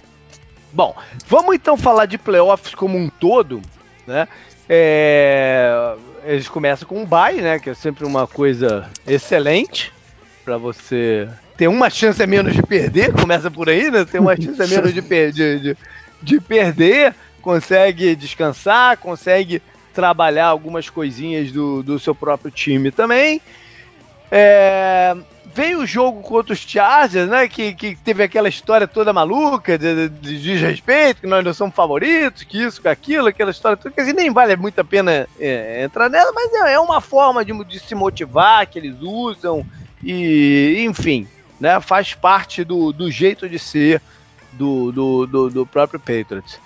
Bom, 0.73 0.95
vamos 1.27 1.55
então 1.55 1.75
falar 1.75 2.05
de 2.05 2.17
playoffs 2.17 2.73
como 2.73 2.97
um 2.97 3.09
todo, 3.09 3.61
né? 4.07 4.27
É, 4.69 5.95
eles 6.23 6.47
começam 6.47 6.87
com 6.87 7.01
um 7.01 7.05
bye, 7.05 7.41
né? 7.41 7.59
Que 7.59 7.71
é 7.71 7.73
sempre 7.73 8.05
uma 8.05 8.25
coisa 8.25 8.89
excelente 9.05 9.91
para 10.45 10.57
você 10.57 11.27
ter 11.57 11.67
uma 11.67 11.89
chance 11.89 12.21
a 12.23 12.27
menos 12.27 12.53
de 12.53 12.63
perder. 12.63 13.13
Começa 13.13 13.51
por 13.51 13.69
aí, 13.69 13.91
né? 13.91 14.05
Tem 14.05 14.21
uma 14.21 14.35
chance 14.35 14.61
a 14.61 14.67
menos 14.67 14.93
de, 14.93 15.01
per 15.01 15.31
de, 15.31 15.59
de, 15.59 15.77
de 16.21 16.39
perder, 16.39 17.13
consegue 17.41 18.15
descansar, 18.15 18.97
consegue 18.97 19.61
trabalhar 19.93 20.47
algumas 20.47 20.89
coisinhas 20.89 21.51
do, 21.51 21.83
do 21.83 21.99
seu 21.99 22.15
próprio 22.15 22.49
time 22.49 22.91
também. 22.91 23.41
É, 24.31 25.15
veio 25.53 25.81
o 25.81 25.85
jogo 25.85 26.21
contra 26.21 26.53
os 26.53 26.59
Chargers, 26.59 27.29
né? 27.29 27.47
Que, 27.47 27.73
que 27.73 27.95
teve 27.95 28.23
aquela 28.23 28.49
história 28.49 28.87
toda 28.87 29.13
maluca 29.13 29.77
de, 29.77 30.09
de, 30.09 30.09
de 30.09 30.41
desrespeito, 30.41 31.21
que 31.21 31.27
nós 31.27 31.43
não 31.43 31.53
somos 31.53 31.75
favoritos, 31.75 32.43
que 32.43 32.61
isso, 32.61 32.81
que 32.81 32.87
aquilo, 32.87 33.27
aquela 33.27 33.51
história 33.51 33.77
toda, 33.77 33.93
que 33.93 34.01
assim, 34.01 34.13
nem 34.13 34.31
vale 34.31 34.55
muito 34.55 34.79
a 34.79 34.83
pena 34.83 35.27
é, 35.39 35.83
entrar 35.83 36.09
nela, 36.09 36.31
mas 36.33 36.51
é, 36.53 36.73
é 36.73 36.79
uma 36.79 37.01
forma 37.01 37.43
de, 37.43 37.53
de, 37.65 37.79
se 37.79 37.93
motivar 37.93 38.65
que 38.67 38.79
eles 38.79 38.95
usam, 39.01 39.65
e 40.03 40.83
enfim, 40.87 41.27
né? 41.59 41.79
Faz 41.79 42.13
parte 42.13 42.63
do, 42.63 42.91
do 42.91 43.11
jeito 43.11 43.47
de 43.47 43.59
ser 43.59 44.01
do, 44.53 44.91
do, 44.91 45.25
do, 45.25 45.49
do 45.49 45.65
próprio 45.65 45.99
Patriots 45.99 46.59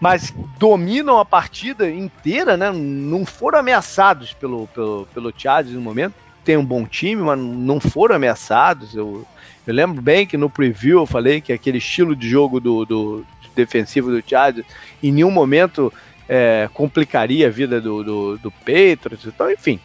mas 0.00 0.34
dominam 0.58 1.20
a 1.20 1.24
partida 1.24 1.88
inteira, 1.88 2.56
né? 2.56 2.72
Não 2.72 3.24
foram 3.24 3.60
ameaçados 3.60 4.32
pelo, 4.32 4.66
pelo, 4.66 5.06
pelo 5.14 5.32
Chargers 5.36 5.76
no 5.76 5.80
momento 5.80 6.14
tem 6.44 6.56
um 6.56 6.64
bom 6.64 6.84
time, 6.84 7.22
mas 7.22 7.38
não 7.38 7.80
foram 7.80 8.16
ameaçados. 8.16 8.94
Eu, 8.94 9.26
eu 9.66 9.74
lembro 9.74 10.00
bem 10.02 10.26
que 10.26 10.36
no 10.36 10.50
preview 10.50 11.00
eu 11.00 11.06
falei 11.06 11.40
que 11.40 11.52
aquele 11.52 11.78
estilo 11.78 12.16
de 12.16 12.28
jogo 12.28 12.60
do, 12.60 12.84
do 12.84 13.26
defensivo 13.54 14.10
do 14.10 14.22
Chargers 14.26 14.66
em 15.02 15.12
nenhum 15.12 15.30
momento 15.30 15.92
é, 16.28 16.68
complicaria 16.72 17.48
a 17.48 17.50
vida 17.50 17.80
do, 17.80 18.02
do, 18.02 18.38
do 18.38 18.50
Patriots. 18.50 19.26
Então, 19.26 19.50
enfim, 19.50 19.78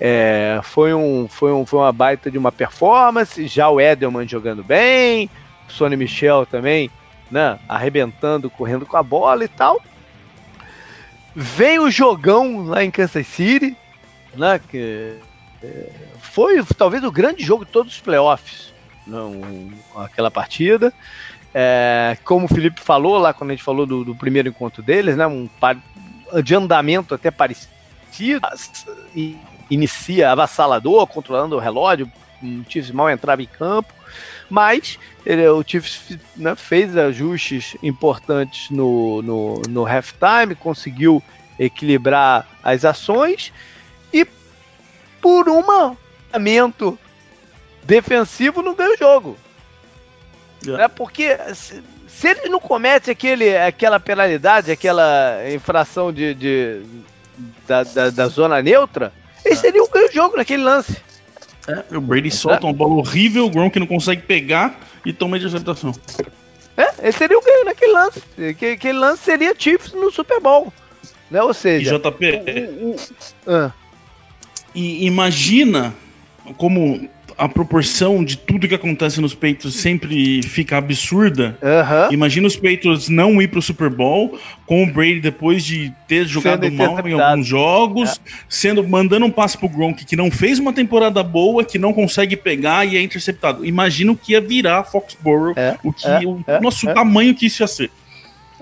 é, 0.00 0.60
foi, 0.62 0.94
um, 0.94 1.28
foi, 1.28 1.52
um, 1.52 1.66
foi 1.66 1.80
uma 1.80 1.92
baita 1.92 2.30
de 2.30 2.38
uma 2.38 2.52
performance. 2.52 3.46
Já 3.46 3.68
o 3.68 3.80
Edelman 3.80 4.26
jogando 4.26 4.64
bem, 4.64 5.28
o 5.68 5.72
Sonny 5.72 5.96
Michel 5.96 6.46
também, 6.46 6.90
né, 7.30 7.58
arrebentando, 7.68 8.50
correndo 8.50 8.86
com 8.86 8.96
a 8.96 9.02
bola 9.02 9.44
e 9.44 9.48
tal. 9.48 9.80
Vem 11.34 11.78
o 11.78 11.90
jogão 11.90 12.64
lá 12.64 12.82
em 12.82 12.90
Kansas 12.90 13.26
City, 13.26 13.76
né, 14.34 14.60
que 14.70 15.16
foi 16.20 16.62
talvez 16.76 17.02
o 17.04 17.10
grande 17.10 17.44
jogo 17.44 17.64
de 17.64 17.70
todos 17.70 17.94
os 17.94 18.00
playoffs, 18.00 18.72
não, 19.06 19.40
aquela 19.96 20.30
partida. 20.30 20.92
É, 21.52 22.16
como 22.24 22.46
o 22.46 22.48
Felipe 22.48 22.80
falou 22.80 23.18
lá 23.18 23.34
quando 23.34 23.50
a 23.50 23.54
gente 23.54 23.64
falou 23.64 23.84
do, 23.84 24.04
do 24.04 24.14
primeiro 24.14 24.48
encontro 24.48 24.82
deles, 24.82 25.16
né, 25.16 25.26
um 25.26 25.48
de 26.44 26.54
andamento 26.54 27.14
até 27.14 27.30
parecido, 27.30 27.72
e 29.14 29.36
inicia 29.68 30.30
avassalador, 30.30 31.06
controlando 31.06 31.56
o 31.56 31.58
relógio, 31.58 32.10
o 32.42 32.64
Chiefs 32.68 32.90
mal 32.90 33.10
entrava 33.10 33.42
em 33.42 33.46
campo, 33.46 33.92
mas 34.48 34.98
ele, 35.24 35.46
o 35.48 35.62
Chiefs 35.66 36.18
né, 36.36 36.54
fez 36.56 36.96
ajustes 36.96 37.76
importantes 37.82 38.70
no, 38.70 39.22
no, 39.22 39.62
no 39.68 39.86
halftime, 39.86 40.54
conseguiu 40.54 41.22
equilibrar 41.58 42.46
as 42.62 42.84
ações 42.84 43.52
e 44.12 44.26
por 45.20 45.48
um 45.48 45.62
momento 46.32 46.98
defensivo 47.82 48.62
não 48.62 48.74
ganha 48.74 48.94
o 48.94 48.98
jogo. 48.98 49.36
É. 50.78 50.88
Porque 50.88 51.36
se, 51.54 51.82
se 52.06 52.28
ele 52.28 52.48
não 52.48 52.60
comete 52.60 53.10
aquele, 53.10 53.56
aquela 53.56 53.98
penalidade, 53.98 54.70
aquela 54.70 55.38
infração 55.52 56.12
de, 56.12 56.34
de 56.34 56.82
da, 57.66 57.82
da, 57.82 58.10
da, 58.10 58.28
zona 58.28 58.60
neutra, 58.60 59.12
ele 59.44 59.54
é. 59.54 59.56
seria 59.56 59.82
um 59.82 59.88
ganho 59.88 60.12
jogo 60.12 60.36
naquele 60.36 60.62
lance. 60.62 60.96
É, 61.66 61.96
o 61.96 62.00
Brady 62.00 62.30
solta 62.30 62.66
é. 62.66 62.68
uma 62.68 62.72
bola 62.72 62.94
horrível, 62.94 63.46
o 63.46 63.50
Gronk 63.50 63.78
não 63.78 63.86
consegue 63.86 64.22
pegar 64.22 64.78
e 65.04 65.12
toma 65.12 65.36
a 65.36 65.38
interceptação. 65.38 65.92
É, 66.76 66.90
ele 67.02 67.12
seria 67.12 67.38
um 67.38 67.42
ganho 67.42 67.64
naquele 67.64 67.92
lance. 67.92 68.22
Aquele 68.72 68.98
lance 68.98 69.22
seria 69.22 69.54
Chiefs 69.56 69.92
no 69.92 70.10
Super 70.10 70.40
Bowl. 70.40 70.72
Né? 71.30 71.42
Ou 71.42 71.54
seja, 71.54 71.94
e 71.94 71.98
JP, 71.98 72.42
o, 72.80 72.86
o, 72.86 72.90
o, 72.90 72.96
ah. 73.46 73.72
E 74.74 75.06
imagina 75.06 75.94
como 76.56 77.08
a 77.40 77.48
proporção 77.48 78.22
de 78.22 78.36
tudo 78.36 78.68
que 78.68 78.74
acontece 78.74 79.18
nos 79.18 79.34
peitos 79.34 79.74
sempre 79.76 80.42
fica 80.42 80.76
absurda. 80.76 81.56
Uhum. 81.62 82.12
Imagina 82.12 82.46
os 82.46 82.54
peitos 82.54 83.08
não 83.08 83.40
ir 83.40 83.48
pro 83.48 83.62
Super 83.62 83.88
Bowl, 83.88 84.38
com 84.66 84.82
o 84.82 84.86
Brady 84.86 85.20
depois 85.20 85.64
de 85.64 85.90
ter 86.06 86.26
jogado 86.26 86.64
sendo 86.66 86.76
mal 86.76 87.08
em 87.08 87.18
alguns 87.18 87.46
jogos, 87.46 88.10
é. 88.10 88.30
sendo 88.46 88.86
mandando 88.86 89.24
um 89.24 89.30
passe 89.30 89.56
pro 89.56 89.70
Gronk 89.70 90.04
que 90.04 90.16
não 90.16 90.30
fez 90.30 90.58
uma 90.58 90.70
temporada 90.70 91.22
boa, 91.22 91.64
que 91.64 91.78
não 91.78 91.94
consegue 91.94 92.36
pegar 92.36 92.84
e 92.84 92.98
é 92.98 93.02
interceptado. 93.02 93.64
Imagina 93.64 94.12
o 94.12 94.16
que 94.16 94.32
ia 94.32 94.40
virar 94.40 94.84
Foxborough, 94.84 95.54
é. 95.56 95.78
o 95.82 95.94
que 95.94 96.06
é. 96.06 96.20
o 96.20 96.44
é. 96.46 96.60
nosso 96.60 96.90
é. 96.90 96.92
tamanho 96.92 97.34
que 97.34 97.46
isso 97.46 97.62
ia 97.62 97.66
ser. 97.66 97.90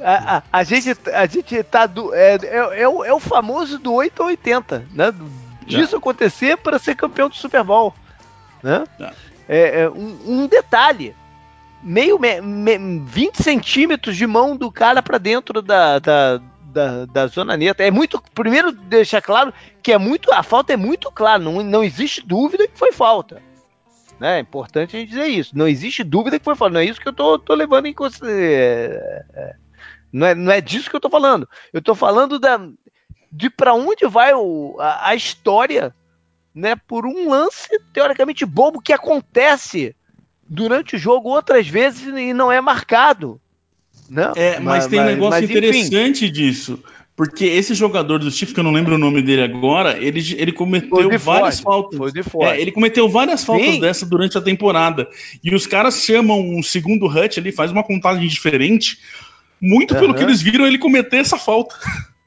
A, 0.01 0.36
a, 0.36 0.43
a, 0.52 0.62
gente, 0.62 0.97
a 1.12 1.26
gente 1.26 1.62
tá 1.64 1.85
do. 1.85 2.14
É, 2.14 2.36
é, 2.36 2.82
é, 2.82 2.89
o, 2.89 3.05
é 3.05 3.12
o 3.12 3.18
famoso 3.18 3.78
do 3.78 3.93
8 3.93 4.20
ou 4.20 4.28
80, 4.28 4.86
né? 4.94 5.12
Disso 5.69 5.95
é. 5.95 5.99
acontecer 5.99 6.57
para 6.57 6.78
ser 6.78 6.95
campeão 6.95 7.28
do 7.28 7.36
Super 7.36 7.62
Bowl. 7.62 7.95
Né? 8.62 8.85
É, 9.49 9.82
é 9.82 9.90
um, 9.90 10.19
um, 10.27 10.47
detalhe. 10.47 11.15
Meio 11.82 12.19
me, 12.19 12.40
me, 12.40 13.01
20 13.07 13.43
centímetros 13.43 14.16
de 14.16 14.27
mão 14.27 14.57
do 14.57 14.70
cara 14.70 15.03
para 15.03 15.19
dentro 15.19 15.62
da, 15.62 15.99
da, 15.99 16.40
da, 16.65 17.05
da, 17.07 17.27
zona 17.28 17.57
neta. 17.57 17.85
É 17.85 17.90
muito. 17.90 18.23
Primeiro, 18.35 18.73
deixar 18.73 19.23
claro 19.23 19.53
que 19.82 19.93
é 19.93 19.99
muito. 19.99 20.32
A 20.32 20.43
falta 20.43 20.73
é 20.73 20.77
muito 20.77 21.11
clara. 21.12 21.39
Não, 21.39 21.62
não 21.62 21.85
existe 21.85 22.27
dúvida 22.27 22.66
que 22.66 22.78
foi 22.78 22.93
falta. 22.93 23.40
Né? 24.19 24.39
É 24.39 24.40
importante 24.40 24.97
a 24.97 25.01
gente 25.01 25.11
dizer 25.11 25.27
isso. 25.27 25.57
Não 25.57 25.69
existe 25.69 26.03
dúvida 26.03 26.39
que 26.39 26.45
foi 26.45 26.57
falta. 26.57 26.74
Não 26.74 26.81
é 26.81 26.85
isso 26.85 27.01
que 27.01 27.09
eu 27.09 27.12
tô, 27.12 27.39
tô 27.39 27.55
levando 27.55 27.86
em 27.86 27.95
consideração. 27.95 28.39
É, 28.39 29.24
é, 29.35 29.55
não 30.12 30.27
é, 30.27 30.35
não 30.35 30.53
é 30.53 30.61
disso 30.61 30.90
que 30.90 30.97
eu 30.97 31.01
tô 31.01 31.11
falando. 31.11 31.49
Eu 31.73 31.82
tô 31.82 31.95
falando 31.95 32.39
da, 32.39 32.59
de 33.31 33.51
para 33.51 33.75
onde 33.75 34.07
vai 34.07 34.33
o, 34.35 34.77
a, 34.79 35.11
a, 35.11 35.15
história, 35.15 35.95
né? 36.55 36.75
Por 36.77 37.07
um 37.07 37.29
lance 37.29 37.69
teoricamente 37.93 38.45
bobo 38.45 38.81
que 38.81 38.93
acontece 38.93 39.95
durante 40.49 40.97
o 40.97 40.99
jogo 40.99 41.29
outras 41.29 41.69
vezes 41.69 42.07
e 42.07 42.33
não 42.33 42.51
é 42.51 42.61
marcado. 42.61 43.41
Né? 44.09 44.33
É, 44.37 44.53
mas, 44.55 44.85
mas 44.85 44.87
tem 44.87 45.01
um 45.01 45.05
negócio 45.05 45.41
mas, 45.43 45.51
interessante 45.51 46.25
enfim. 46.25 46.33
disso. 46.33 46.83
Porque 47.19 47.45
esse 47.47 47.75
jogador 47.75 48.21
do 48.21 48.31
Chiefs, 48.31 48.55
que 48.55 48.61
eu 48.61 48.65
não 48.65 48.71
lembro 48.71 48.95
o 48.95 48.99
nome 48.99 49.21
dele 49.21 49.43
agora, 49.43 49.99
ele, 49.99 50.21
ele 50.39 50.53
cometeu 50.53 51.19
várias 51.19 51.59
Ford, 51.59 51.93
faltas. 51.97 52.15
É, 52.43 52.61
ele 52.61 52.71
cometeu 52.71 53.09
várias 53.09 53.43
faltas 53.43 53.75
Sim. 53.75 53.81
dessa 53.81 54.07
durante 54.07 54.39
a 54.39 54.41
temporada. 54.41 55.09
E 55.43 55.53
os 55.53 55.67
caras 55.67 56.05
chamam 56.05 56.41
um 56.41 56.63
segundo 56.63 57.07
Hutch 57.07 57.39
ali, 57.39 57.51
faz 57.51 57.73
uma 57.73 57.83
contagem 57.83 58.29
diferente, 58.29 58.99
muito 59.61 59.95
uhum. 59.95 60.01
pelo 60.01 60.15
que 60.15 60.23
eles 60.23 60.41
viram 60.41 60.65
ele 60.65 60.79
cometer 60.79 61.17
essa 61.17 61.37
falta. 61.37 61.75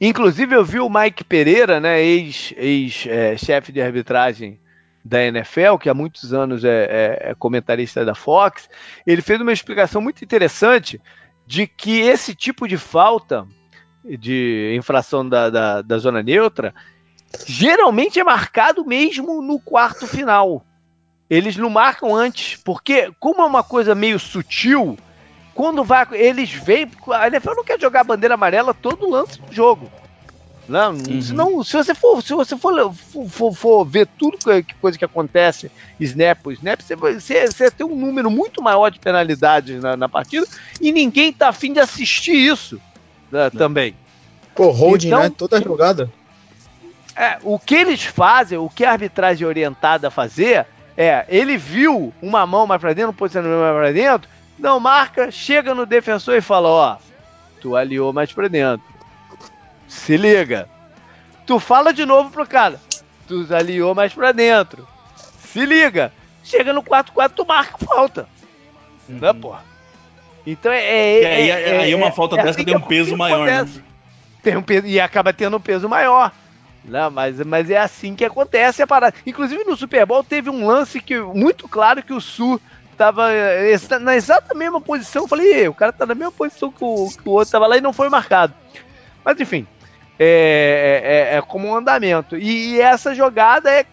Inclusive, 0.00 0.54
eu 0.54 0.64
vi 0.64 0.80
o 0.80 0.90
Mike 0.90 1.24
Pereira, 1.24 1.80
né, 1.80 2.02
ex-chefe 2.02 2.60
ex, 2.60 3.48
é, 3.48 3.60
de 3.72 3.80
arbitragem 3.80 4.60
da 5.04 5.22
NFL, 5.24 5.76
que 5.80 5.88
há 5.88 5.94
muitos 5.94 6.32
anos 6.32 6.64
é, 6.64 6.84
é, 6.84 7.30
é, 7.30 7.34
comentarista 7.34 8.04
da 8.04 8.14
Fox, 8.14 8.68
ele 9.06 9.22
fez 9.22 9.40
uma 9.40 9.52
explicação 9.52 10.00
muito 10.00 10.22
interessante 10.22 11.00
de 11.46 11.66
que 11.66 12.00
esse 12.00 12.34
tipo 12.34 12.68
de 12.68 12.76
falta 12.76 13.46
de 14.04 14.74
infração 14.76 15.28
da, 15.28 15.50
da, 15.50 15.82
da 15.82 15.98
zona 15.98 16.22
neutra 16.22 16.74
geralmente 17.46 18.20
é 18.20 18.24
marcado 18.24 18.84
mesmo 18.84 19.42
no 19.42 19.58
quarto 19.58 20.06
final. 20.06 20.64
Eles 21.28 21.56
não 21.56 21.70
marcam 21.70 22.14
antes, 22.14 22.60
porque 22.62 23.10
como 23.18 23.42
é 23.42 23.44
uma 23.44 23.62
coisa 23.62 23.94
meio 23.94 24.18
sutil, 24.18 24.98
quando 25.54 25.84
vai. 25.84 26.06
Eles 26.12 26.50
vêm. 26.52 26.90
A 27.10 27.26
NFL 27.26 27.54
não 27.54 27.64
quer 27.64 27.80
jogar 27.80 28.04
bandeira 28.04 28.34
amarela 28.34 28.74
todo 28.74 29.08
lance 29.08 29.40
do 29.40 29.52
jogo. 29.52 29.90
Não, 30.68 30.92
uhum. 30.92 31.20
senão, 31.20 31.64
se 31.64 31.72
você 31.76 31.94
for, 31.94 32.22
se 32.22 32.32
você 32.32 32.56
for, 32.56 32.94
for, 33.28 33.52
for 33.52 33.84
ver 33.84 34.06
tudo 34.06 34.38
que 34.38 34.74
coisa 34.80 34.96
que 34.96 35.04
acontece, 35.04 35.70
snap 35.98 36.40
por 36.40 36.52
snap, 36.52 36.80
você, 36.80 36.94
você, 36.94 37.46
você 37.46 37.70
tem 37.70 37.84
um 37.84 37.96
número 37.96 38.30
muito 38.30 38.62
maior 38.62 38.88
de 38.88 39.00
penalidades 39.00 39.82
na, 39.82 39.96
na 39.96 40.08
partida 40.08 40.46
e 40.80 40.92
ninguém 40.92 41.32
tá 41.32 41.48
afim 41.48 41.72
de 41.72 41.80
assistir 41.80 42.36
isso 42.36 42.80
né, 43.30 43.50
também. 43.50 43.94
Pô, 44.54 44.70
holding, 44.70 45.08
então, 45.08 45.22
né? 45.22 45.32
Toda 45.36 45.60
jogada. 45.60 46.10
É, 47.16 47.38
o 47.42 47.58
que 47.58 47.74
eles 47.74 48.04
fazem, 48.04 48.56
o 48.56 48.70
que 48.70 48.84
a 48.84 48.92
arbitragem 48.92 49.44
é 49.44 49.48
orientada 49.48 50.08
a 50.08 50.10
fazer, 50.10 50.66
é, 50.96 51.26
ele 51.28 51.56
viu 51.56 52.12
uma 52.22 52.46
mão 52.46 52.66
mais 52.66 52.80
pra 52.80 52.92
dentro, 52.92 53.10
um 53.10 53.14
posicionamento 53.14 53.60
mais 53.60 53.76
pra 53.76 53.92
dentro, 53.92 54.28
não 54.62 54.78
marca, 54.78 55.30
chega 55.30 55.74
no 55.74 55.84
defensor 55.84 56.36
e 56.36 56.40
fala, 56.40 56.68
ó, 56.68 56.96
tu 57.60 57.74
aliou 57.74 58.12
mais 58.12 58.32
pra 58.32 58.46
dentro. 58.46 58.86
Se 59.88 60.16
liga. 60.16 60.68
Tu 61.44 61.58
fala 61.58 61.92
de 61.92 62.06
novo 62.06 62.30
pro 62.30 62.46
cara, 62.46 62.80
tu 63.26 63.44
aliou 63.52 63.94
mais 63.94 64.14
pra 64.14 64.30
dentro. 64.30 64.86
Se 65.40 65.66
liga. 65.66 66.12
Chega 66.44 66.72
no 66.72 66.82
4-4, 66.82 67.30
tu 67.34 67.44
marca 67.44 67.76
falta. 67.78 68.28
Uhum. 69.08 69.18
Né, 69.18 69.32
porra? 69.32 69.64
Então 70.46 70.72
é. 70.72 70.82
é, 70.82 71.22
é, 71.22 71.48
é 71.48 71.78
aí 71.80 71.94
uma 71.94 72.10
falta 72.10 72.36
dessa 72.36 72.50
assim 72.50 72.64
tem 72.64 72.76
um 72.76 72.80
peso 72.80 73.16
maior, 73.16 73.46
né? 73.46 73.68
Tem 74.42 74.56
um 74.56 74.62
peso, 74.62 74.86
e 74.86 75.00
acaba 75.00 75.32
tendo 75.32 75.56
um 75.56 75.60
peso 75.60 75.88
maior. 75.88 76.32
Não, 76.84 77.10
mas, 77.10 77.38
mas 77.44 77.70
é 77.70 77.78
assim 77.78 78.14
que 78.14 78.24
acontece 78.24 78.82
a 78.82 78.86
parada. 78.86 79.14
Inclusive 79.24 79.62
no 79.64 79.76
Super 79.76 80.04
Bowl 80.04 80.24
teve 80.24 80.50
um 80.50 80.66
lance 80.66 81.00
que 81.00 81.20
muito 81.20 81.68
claro 81.68 82.02
que 82.02 82.12
o 82.12 82.20
Sul 82.20 82.60
tava 83.02 83.32
eh, 83.32 83.76
na 84.00 84.14
exata 84.14 84.54
mesma 84.54 84.80
posição. 84.80 85.22
Eu 85.24 85.28
falei, 85.28 85.66
o 85.66 85.74
cara 85.74 85.92
tá 85.92 86.06
na 86.06 86.14
mesma 86.14 86.30
posição 86.30 86.70
que 86.70 86.84
o, 86.84 87.08
que 87.08 87.28
o 87.28 87.32
outro 87.32 87.50
tava 87.50 87.66
lá 87.66 87.76
e 87.76 87.80
não 87.80 87.92
foi 87.92 88.08
marcado. 88.08 88.54
Mas 89.24 89.40
enfim, 89.40 89.66
é, 90.16 91.30
é, 91.32 91.36
é 91.36 91.42
como 91.42 91.66
um 91.66 91.74
andamento. 91.74 92.36
E, 92.36 92.74
e 92.74 92.80
essa 92.80 93.12
jogada 93.12 93.68
é 93.68 93.84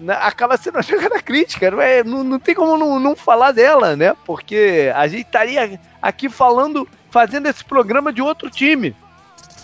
né, 0.00 0.18
acaba 0.20 0.56
sendo 0.56 0.76
uma 0.76 0.82
jogada 0.82 1.22
crítica, 1.22 1.70
não, 1.70 1.80
é, 1.80 2.02
não, 2.02 2.24
não 2.24 2.40
tem 2.40 2.56
como 2.56 2.76
não, 2.76 2.98
não, 2.98 3.14
falar 3.14 3.52
dela, 3.52 3.94
né? 3.94 4.16
Porque 4.24 4.90
a 4.96 5.06
gente 5.06 5.26
estaria 5.26 5.78
aqui 6.02 6.28
falando, 6.28 6.88
fazendo 7.08 7.46
esse 7.46 7.64
programa 7.64 8.12
de 8.12 8.20
outro 8.20 8.50
time. 8.50 8.96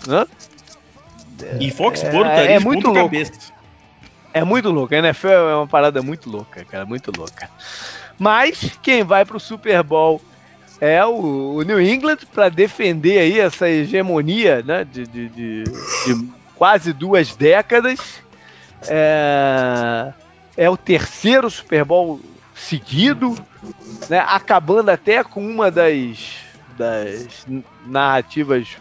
Né? 0.07 0.25
E 1.59 1.69
Foxborough 1.71 2.25
é, 2.25 2.53
é 2.53 2.59
muito 2.59 2.87
louco. 2.87 3.03
Cabeça. 3.03 3.51
É 4.33 4.43
muito 4.45 4.69
louco. 4.69 4.93
A 4.93 4.97
NFL 4.97 5.27
é 5.27 5.55
uma 5.55 5.67
parada 5.67 6.01
muito 6.01 6.29
louca, 6.29 6.63
cara, 6.63 6.85
muito 6.85 7.11
louca. 7.15 7.49
Mas 8.17 8.77
quem 8.81 9.03
vai 9.03 9.25
pro 9.25 9.39
Super 9.39 9.83
Bowl 9.83 10.21
é 10.79 11.03
o, 11.05 11.55
o 11.55 11.61
New 11.63 11.81
England 11.81 12.17
para 12.33 12.49
defender 12.49 13.19
aí 13.19 13.39
essa 13.39 13.69
hegemonia, 13.69 14.61
né, 14.63 14.83
de, 14.83 15.05
de, 15.07 15.29
de, 15.29 15.63
de 15.63 16.29
quase 16.55 16.93
duas 16.93 17.35
décadas. 17.35 18.21
É, 18.87 20.13
é 20.55 20.69
o 20.69 20.77
terceiro 20.77 21.49
Super 21.49 21.83
Bowl 21.83 22.19
seguido, 22.53 23.35
né, 24.09 24.19
acabando 24.27 24.89
até 24.89 25.23
com 25.23 25.45
uma 25.45 25.69
das, 25.69 26.37
das 26.77 27.45
narrativas 27.85 28.77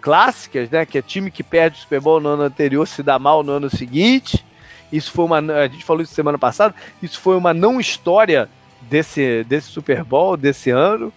clássicas, 0.00 0.70
né? 0.70 0.86
Que 0.86 0.98
é 0.98 1.02
time 1.02 1.30
que 1.30 1.42
perde 1.42 1.78
o 1.78 1.80
Super 1.80 2.00
Bowl 2.00 2.20
no 2.20 2.30
ano 2.30 2.44
anterior 2.44 2.86
se 2.86 3.02
dá 3.02 3.18
mal 3.18 3.42
no 3.42 3.52
ano 3.52 3.68
seguinte. 3.68 4.44
Isso 4.90 5.10
foi 5.10 5.24
uma. 5.24 5.38
A 5.38 5.68
gente 5.68 5.84
falou 5.84 6.02
isso 6.02 6.14
semana 6.14 6.38
passada. 6.38 6.74
Isso 7.02 7.20
foi 7.20 7.36
uma 7.36 7.52
não 7.52 7.78
história 7.78 8.48
desse, 8.88 9.44
desse 9.44 9.68
Super 9.68 10.04
Bowl, 10.04 10.36
desse 10.36 10.70
ano. 10.70 11.12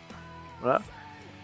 Né? 0.62 0.80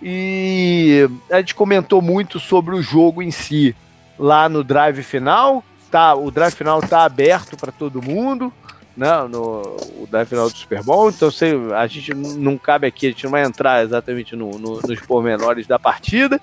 E 0.02 1.10
a 1.32 1.38
gente 1.38 1.56
comentou 1.56 2.02
muito 2.02 2.40
sobre 2.40 2.76
o 2.76 2.82
jogo 2.82 3.22
em 3.22 3.32
si 3.32 3.76
lá 4.18 4.48
no 4.48 4.64
drive 4.64 5.02
final. 5.04 5.64
Tá, 5.90 6.14
o 6.14 6.30
drive 6.30 6.54
final 6.54 6.80
está 6.80 7.04
aberto 7.04 7.56
para 7.58 7.72
todo 7.72 8.02
mundo. 8.02 8.54
Né, 8.96 9.12
no 9.30 9.62
o 10.02 10.08
drive 10.10 10.28
final 10.28 10.50
do 10.50 10.58
Super 10.58 10.82
Bowl, 10.82 11.12
então 11.12 11.30
sei, 11.30 11.54
a 11.72 11.86
gente 11.86 12.16
não 12.16 12.58
cabe 12.58 12.88
aqui, 12.88 13.06
a 13.06 13.10
gente 13.12 13.26
não 13.26 13.30
vai 13.30 13.44
entrar 13.46 13.84
exatamente 13.84 14.36
no, 14.36 14.58
no, 14.58 14.82
nos 14.82 15.00
pormenores 15.02 15.68
da 15.68 15.78
partida, 15.78 16.42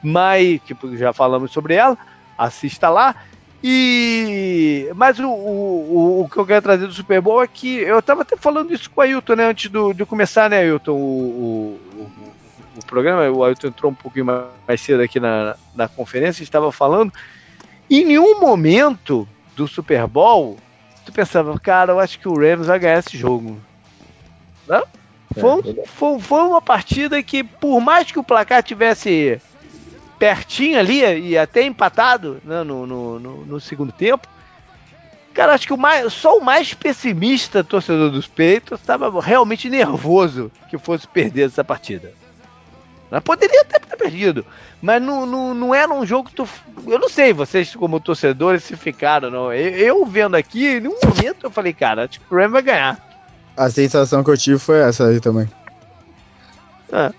mas 0.00 0.60
tipo, 0.64 0.96
já 0.96 1.12
falamos 1.12 1.50
sobre 1.50 1.74
ela, 1.74 1.98
assista 2.38 2.88
lá. 2.88 3.16
E 3.62 4.90
mas 4.94 5.18
o, 5.18 5.28
o, 5.28 6.22
o 6.22 6.28
que 6.28 6.36
eu 6.36 6.46
quero 6.46 6.62
trazer 6.62 6.86
do 6.86 6.92
Super 6.92 7.20
Bowl 7.20 7.42
é 7.42 7.48
que 7.48 7.78
eu 7.78 7.98
estava 7.98 8.22
até 8.22 8.36
falando 8.36 8.72
isso 8.72 8.88
com 8.90 9.00
o 9.00 9.04
Ailton, 9.04 9.34
né, 9.34 9.46
antes 9.46 9.70
do, 9.70 9.92
de 9.92 10.04
começar, 10.04 10.48
né, 10.48 10.58
Ailton, 10.58 10.92
o, 10.92 11.80
o, 11.94 12.10
o 12.76 12.86
programa, 12.86 13.28
o 13.30 13.42
Ailton 13.42 13.68
entrou 13.68 13.90
um 13.90 13.94
pouquinho 13.94 14.26
mais 14.66 14.80
cedo 14.80 15.02
aqui 15.02 15.18
na, 15.18 15.56
na 15.74 15.88
conferência, 15.88 16.44
estava 16.44 16.70
falando, 16.70 17.12
em 17.90 18.04
nenhum 18.04 18.38
momento 18.38 19.28
do 19.56 19.66
Super 19.66 20.06
Bowl 20.06 20.56
tu 21.08 21.12
pensava, 21.12 21.58
cara, 21.58 21.92
eu 21.92 22.00
acho 22.00 22.18
que 22.18 22.28
o 22.28 22.38
Rams 22.38 22.66
vai 22.66 22.78
ganhar 22.78 22.98
esse 22.98 23.16
jogo. 23.16 23.58
Não? 24.66 24.84
Foi, 25.34 25.60
é, 25.70 25.86
foi, 25.86 26.20
foi 26.20 26.42
uma 26.42 26.60
partida 26.60 27.22
que, 27.22 27.42
por 27.42 27.80
mais 27.80 28.10
que 28.10 28.18
o 28.18 28.24
placar 28.24 28.62
tivesse 28.62 29.40
pertinho 30.18 30.78
ali 30.78 31.00
e 31.30 31.38
até 31.38 31.62
empatado 31.62 32.40
né, 32.44 32.62
no, 32.62 32.86
no, 32.86 33.18
no, 33.18 33.46
no, 33.46 33.60
segundo 33.60 33.92
tempo. 33.92 34.26
Cara, 35.32 35.54
acho 35.54 35.66
que 35.66 35.72
o 35.72 35.78
mais, 35.78 36.12
só 36.12 36.36
o 36.36 36.44
mais 36.44 36.74
pessimista 36.74 37.62
torcedor 37.62 38.10
dos 38.10 38.26
Peitos 38.26 38.80
estava 38.80 39.20
realmente 39.20 39.70
nervoso 39.70 40.50
que 40.68 40.76
fosse 40.76 41.06
perder 41.06 41.46
essa 41.46 41.62
partida. 41.62 42.12
Mas 43.10 43.22
poderia 43.22 43.62
até 43.62 43.78
ter 43.78 43.96
perdido. 43.96 44.44
Mas 44.82 45.00
não, 45.00 45.24
não, 45.24 45.54
não 45.54 45.74
era 45.74 45.92
um 45.92 46.04
jogo 46.04 46.28
que 46.28 46.34
tu. 46.34 46.48
Eu 46.86 46.98
não 46.98 47.08
sei, 47.08 47.32
vocês 47.32 47.74
como 47.74 48.00
torcedores 48.00 48.64
se 48.64 48.76
ficaram. 48.76 49.30
Não. 49.30 49.52
Eu, 49.52 49.70
eu 49.70 50.06
vendo 50.06 50.34
aqui, 50.34 50.66
em 50.66 50.88
um 50.88 50.98
momento 51.02 51.44
eu 51.44 51.50
falei, 51.50 51.72
cara, 51.72 52.04
acho 52.04 52.20
que 52.20 52.34
o 52.34 52.36
Ram 52.36 52.50
vai 52.50 52.62
ganhar. 52.62 52.98
A 53.56 53.70
sensação 53.70 54.22
que 54.22 54.30
eu 54.30 54.36
tive 54.36 54.58
foi 54.58 54.80
essa 54.80 55.06
aí 55.06 55.20
também. 55.20 55.48
Ah. 56.92 57.12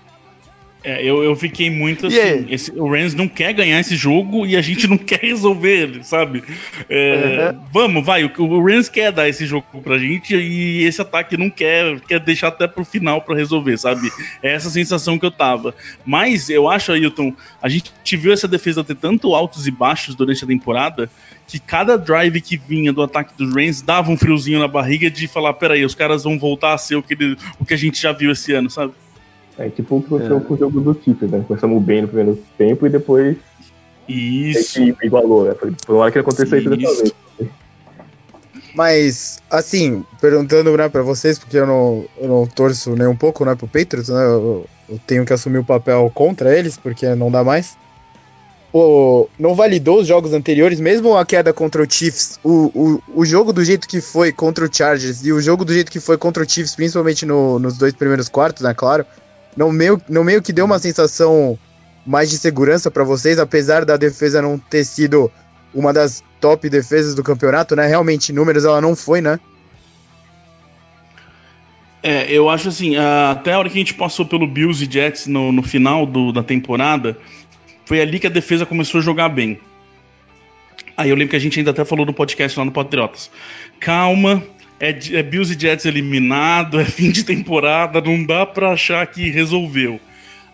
É, 0.82 1.04
eu, 1.04 1.22
eu 1.22 1.36
fiquei 1.36 1.70
muito 1.70 2.06
assim. 2.06 2.46
Esse, 2.48 2.72
o 2.72 2.90
Rams 2.90 3.14
não 3.14 3.28
quer 3.28 3.52
ganhar 3.52 3.78
esse 3.80 3.96
jogo 3.96 4.46
e 4.46 4.56
a 4.56 4.62
gente 4.62 4.86
não 4.88 4.96
quer 4.96 5.20
resolver 5.20 5.82
ele, 5.82 6.04
sabe? 6.04 6.42
É, 6.88 7.52
uhum. 7.52 7.60
Vamos, 7.72 8.04
vai. 8.04 8.24
O, 8.24 8.32
o 8.38 8.64
Rams 8.64 8.88
quer 8.88 9.12
dar 9.12 9.28
esse 9.28 9.46
jogo 9.46 9.66
pra 9.82 9.98
gente 9.98 10.34
e 10.34 10.84
esse 10.84 11.00
ataque 11.00 11.36
não 11.36 11.50
quer, 11.50 12.00
quer 12.00 12.20
deixar 12.20 12.48
até 12.48 12.66
pro 12.66 12.84
final 12.84 13.20
pra 13.20 13.36
resolver, 13.36 13.76
sabe? 13.76 14.10
É 14.42 14.52
essa 14.52 14.70
sensação 14.70 15.18
que 15.18 15.26
eu 15.26 15.30
tava. 15.30 15.74
Mas 16.04 16.48
eu 16.48 16.68
acho, 16.68 16.92
Ailton, 16.92 17.34
a 17.62 17.68
gente 17.68 17.92
viu 18.16 18.32
essa 18.32 18.48
defesa 18.48 18.82
ter 18.82 18.96
tanto 18.96 19.34
altos 19.34 19.66
e 19.66 19.70
baixos 19.70 20.14
durante 20.14 20.44
a 20.44 20.46
temporada 20.46 21.10
que 21.46 21.58
cada 21.58 21.98
drive 21.98 22.40
que 22.40 22.56
vinha 22.56 22.92
do 22.92 23.02
ataque 23.02 23.34
dos 23.36 23.52
Rams 23.52 23.82
dava 23.82 24.10
um 24.10 24.16
friozinho 24.16 24.60
na 24.60 24.68
barriga 24.68 25.10
de 25.10 25.26
falar: 25.26 25.52
peraí, 25.54 25.84
os 25.84 25.94
caras 25.94 26.22
vão 26.22 26.38
voltar 26.38 26.74
a 26.74 26.78
ser 26.78 26.94
o 26.94 27.02
que, 27.02 27.14
ele, 27.14 27.36
o 27.58 27.64
que 27.64 27.74
a 27.74 27.76
gente 27.76 28.00
já 28.00 28.12
viu 28.12 28.30
esse 28.30 28.52
ano, 28.52 28.70
sabe? 28.70 28.92
É 29.60 29.68
tipo 29.68 29.96
o 29.96 30.00
que 30.00 30.06
aconteceu 30.06 30.38
é. 30.38 30.40
com 30.40 30.54
o 30.54 30.56
jogo 30.56 30.80
do 30.80 30.98
Chiefs, 31.02 31.30
né? 31.30 31.44
Começamos 31.46 31.82
bem 31.82 32.00
no 32.00 32.08
primeiro 32.08 32.42
tempo 32.56 32.86
e 32.86 32.88
depois. 32.88 33.36
Isso. 34.08 34.80
igualou, 35.02 35.44
né? 35.44 35.54
Foi, 35.54 35.74
uma 35.90 36.04
hora 36.04 36.10
que 36.10 36.18
aconteceu 36.18 36.58
isso 36.58 36.70
dessa 36.70 37.02
vez. 37.02 37.14
Mas, 38.74 39.42
assim, 39.50 40.02
perguntando 40.18 40.74
né, 40.74 40.88
pra 40.88 41.02
vocês, 41.02 41.38
porque 41.38 41.58
eu 41.58 41.66
não, 41.66 42.06
eu 42.18 42.26
não 42.26 42.46
torço 42.46 42.96
nem 42.96 43.06
um 43.06 43.16
pouco 43.16 43.44
né, 43.44 43.54
pro 43.54 43.66
Patriots, 43.66 44.08
né? 44.08 44.24
Eu, 44.24 44.64
eu 44.88 45.00
tenho 45.06 45.26
que 45.26 45.32
assumir 45.32 45.58
o 45.58 45.64
papel 45.64 46.10
contra 46.14 46.56
eles, 46.56 46.78
porque 46.78 47.14
não 47.14 47.30
dá 47.30 47.44
mais. 47.44 47.76
O, 48.72 49.28
não 49.38 49.54
validou 49.54 50.00
os 50.00 50.06
jogos 50.06 50.32
anteriores, 50.32 50.80
mesmo 50.80 51.16
a 51.18 51.26
queda 51.26 51.52
contra 51.52 51.82
o 51.82 51.90
Chiefs, 51.90 52.38
o, 52.42 52.70
o, 52.72 53.20
o 53.20 53.26
jogo 53.26 53.52
do 53.52 53.62
jeito 53.62 53.86
que 53.86 54.00
foi 54.00 54.32
contra 54.32 54.64
o 54.64 54.72
Chargers 54.72 55.26
e 55.26 55.32
o 55.32 55.40
jogo 55.40 55.64
do 55.64 55.72
jeito 55.74 55.90
que 55.90 56.00
foi 56.00 56.16
contra 56.16 56.42
o 56.42 56.48
Chiefs, 56.48 56.76
principalmente 56.76 57.26
no, 57.26 57.58
nos 57.58 57.76
dois 57.76 57.92
primeiros 57.92 58.28
quartos, 58.28 58.62
né, 58.62 58.72
claro, 58.72 59.04
no 59.56 59.72
meio, 59.72 60.00
no 60.08 60.24
meio 60.24 60.42
que 60.42 60.52
deu 60.52 60.64
uma 60.64 60.78
sensação 60.78 61.58
mais 62.06 62.30
de 62.30 62.38
segurança 62.38 62.90
para 62.90 63.04
vocês, 63.04 63.38
apesar 63.38 63.84
da 63.84 63.96
defesa 63.96 64.40
não 64.42 64.58
ter 64.58 64.84
sido 64.84 65.30
uma 65.74 65.92
das 65.92 66.22
top 66.40 66.68
defesas 66.68 67.14
do 67.14 67.22
campeonato, 67.22 67.76
né? 67.76 67.86
Realmente, 67.86 68.32
números 68.32 68.64
ela 68.64 68.80
não 68.80 68.96
foi, 68.96 69.20
né? 69.20 69.38
É, 72.02 72.32
eu 72.32 72.48
acho 72.48 72.68
assim, 72.68 72.96
até 72.96 73.52
a 73.52 73.58
hora 73.58 73.68
que 73.68 73.76
a 73.76 73.80
gente 73.80 73.94
passou 73.94 74.24
pelo 74.24 74.46
Bills 74.46 74.82
e 74.82 74.90
Jets 74.90 75.26
no, 75.26 75.52
no 75.52 75.62
final 75.62 76.06
do, 76.06 76.32
da 76.32 76.42
temporada, 76.42 77.16
foi 77.84 78.00
ali 78.00 78.18
que 78.18 78.26
a 78.26 78.30
defesa 78.30 78.64
começou 78.64 79.00
a 79.00 79.02
jogar 79.02 79.28
bem. 79.28 79.60
Aí 80.96 81.10
eu 81.10 81.16
lembro 81.16 81.30
que 81.30 81.36
a 81.36 81.40
gente 81.40 81.58
ainda 81.58 81.70
até 81.70 81.84
falou 81.84 82.06
no 82.06 82.14
podcast 82.14 82.58
lá 82.58 82.64
no 82.64 82.72
Patriotas. 82.72 83.30
Calma, 83.78 84.42
é, 84.80 84.88
é 84.88 85.22
Bills 85.22 85.54
e 85.54 85.60
Jets 85.60 85.84
eliminado, 85.84 86.80
é 86.80 86.84
fim 86.86 87.10
de 87.10 87.22
temporada, 87.22 88.00
não 88.00 88.24
dá 88.24 88.46
pra 88.46 88.72
achar 88.72 89.06
que 89.06 89.30
resolveu. 89.30 90.00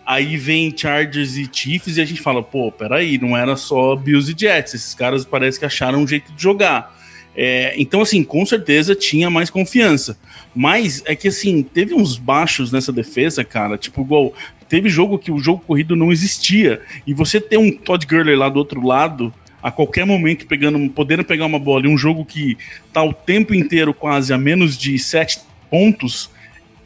Aí 0.05 0.37
vem 0.37 0.73
Chargers 0.75 1.35
e 1.35 1.49
Chiefs 1.51 1.97
e 1.97 2.01
a 2.01 2.05
gente 2.05 2.21
fala, 2.21 2.43
pô, 2.43 2.71
peraí, 2.71 3.17
não 3.17 3.35
era 3.35 3.55
só 3.55 3.95
Bills 3.95 4.31
e 4.31 4.39
Jets, 4.39 4.73
esses 4.73 4.93
caras 4.93 5.25
parece 5.25 5.59
que 5.59 5.65
acharam 5.65 5.99
um 5.99 6.07
jeito 6.07 6.31
de 6.31 6.41
jogar. 6.41 6.95
É, 7.39 7.75
então, 7.77 8.01
assim, 8.01 8.23
com 8.23 8.43
certeza 8.45 8.95
tinha 8.95 9.29
mais 9.29 9.51
confiança. 9.51 10.17
Mas 10.55 11.03
é 11.05 11.15
que, 11.15 11.27
assim, 11.27 11.61
teve 11.61 11.93
uns 11.93 12.17
baixos 12.17 12.71
nessa 12.71 12.91
defesa, 12.91 13.43
cara. 13.43 13.77
Tipo, 13.77 14.01
igual, 14.01 14.33
teve 14.67 14.89
jogo 14.89 15.19
que 15.19 15.31
o 15.31 15.37
jogo 15.37 15.63
corrido 15.67 15.95
não 15.95 16.11
existia. 16.11 16.81
E 17.05 17.13
você 17.13 17.39
ter 17.39 17.57
um 17.57 17.71
Todd 17.71 18.07
Gurley 18.07 18.35
lá 18.35 18.49
do 18.49 18.57
outro 18.57 18.83
lado, 18.83 19.31
a 19.61 19.71
qualquer 19.71 20.05
momento 20.05 20.45
pegando, 20.45 20.89
podendo 20.89 21.23
pegar 21.23 21.45
uma 21.45 21.59
bola 21.59 21.85
e 21.85 21.89
um 21.89 21.97
jogo 21.97 22.25
que 22.25 22.57
tá 22.93 23.03
o 23.03 23.13
tempo 23.13 23.53
inteiro 23.53 23.93
quase 23.93 24.33
a 24.33 24.37
menos 24.37 24.77
de 24.77 24.97
sete 24.99 25.39
pontos, 25.69 26.29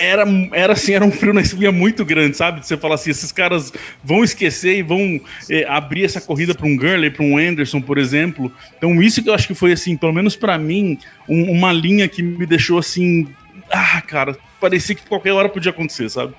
era, 0.01 0.25
era 0.51 0.73
assim, 0.73 0.93
era 0.93 1.05
um 1.05 1.11
frio 1.11 1.33
na 1.33 1.41
espinha 1.41 1.71
muito 1.71 2.03
grande, 2.03 2.35
sabe? 2.35 2.65
Você 2.65 2.75
fala 2.75 2.95
assim, 2.95 3.11
esses 3.11 3.31
caras 3.31 3.71
vão 4.03 4.23
esquecer 4.23 4.77
e 4.77 4.81
vão 4.81 5.21
é, 5.49 5.63
abrir 5.67 6.03
essa 6.03 6.19
corrida 6.19 6.55
para 6.55 6.65
um 6.65 6.75
Gurley, 6.75 7.11
para 7.11 7.23
um 7.23 7.37
Anderson, 7.37 7.79
por 7.79 7.97
exemplo. 7.97 8.51
Então 8.77 9.01
isso 9.01 9.21
que 9.21 9.29
eu 9.29 9.33
acho 9.33 9.47
que 9.47 9.53
foi 9.53 9.71
assim, 9.71 9.95
pelo 9.95 10.13
menos 10.13 10.35
para 10.35 10.57
mim, 10.57 10.97
um, 11.29 11.51
uma 11.51 11.71
linha 11.71 12.07
que 12.07 12.23
me 12.23 12.45
deixou 12.45 12.79
assim, 12.79 13.27
ah, 13.69 14.01
cara, 14.01 14.35
parecia 14.59 14.95
que 14.95 15.05
qualquer 15.07 15.33
hora 15.33 15.47
podia 15.47 15.71
acontecer, 15.71 16.09
sabe? 16.09 16.33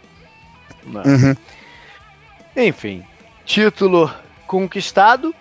Uhum. 0.85 1.37
Enfim, 2.57 3.03
título 3.45 4.13
conquistado. 4.47 5.35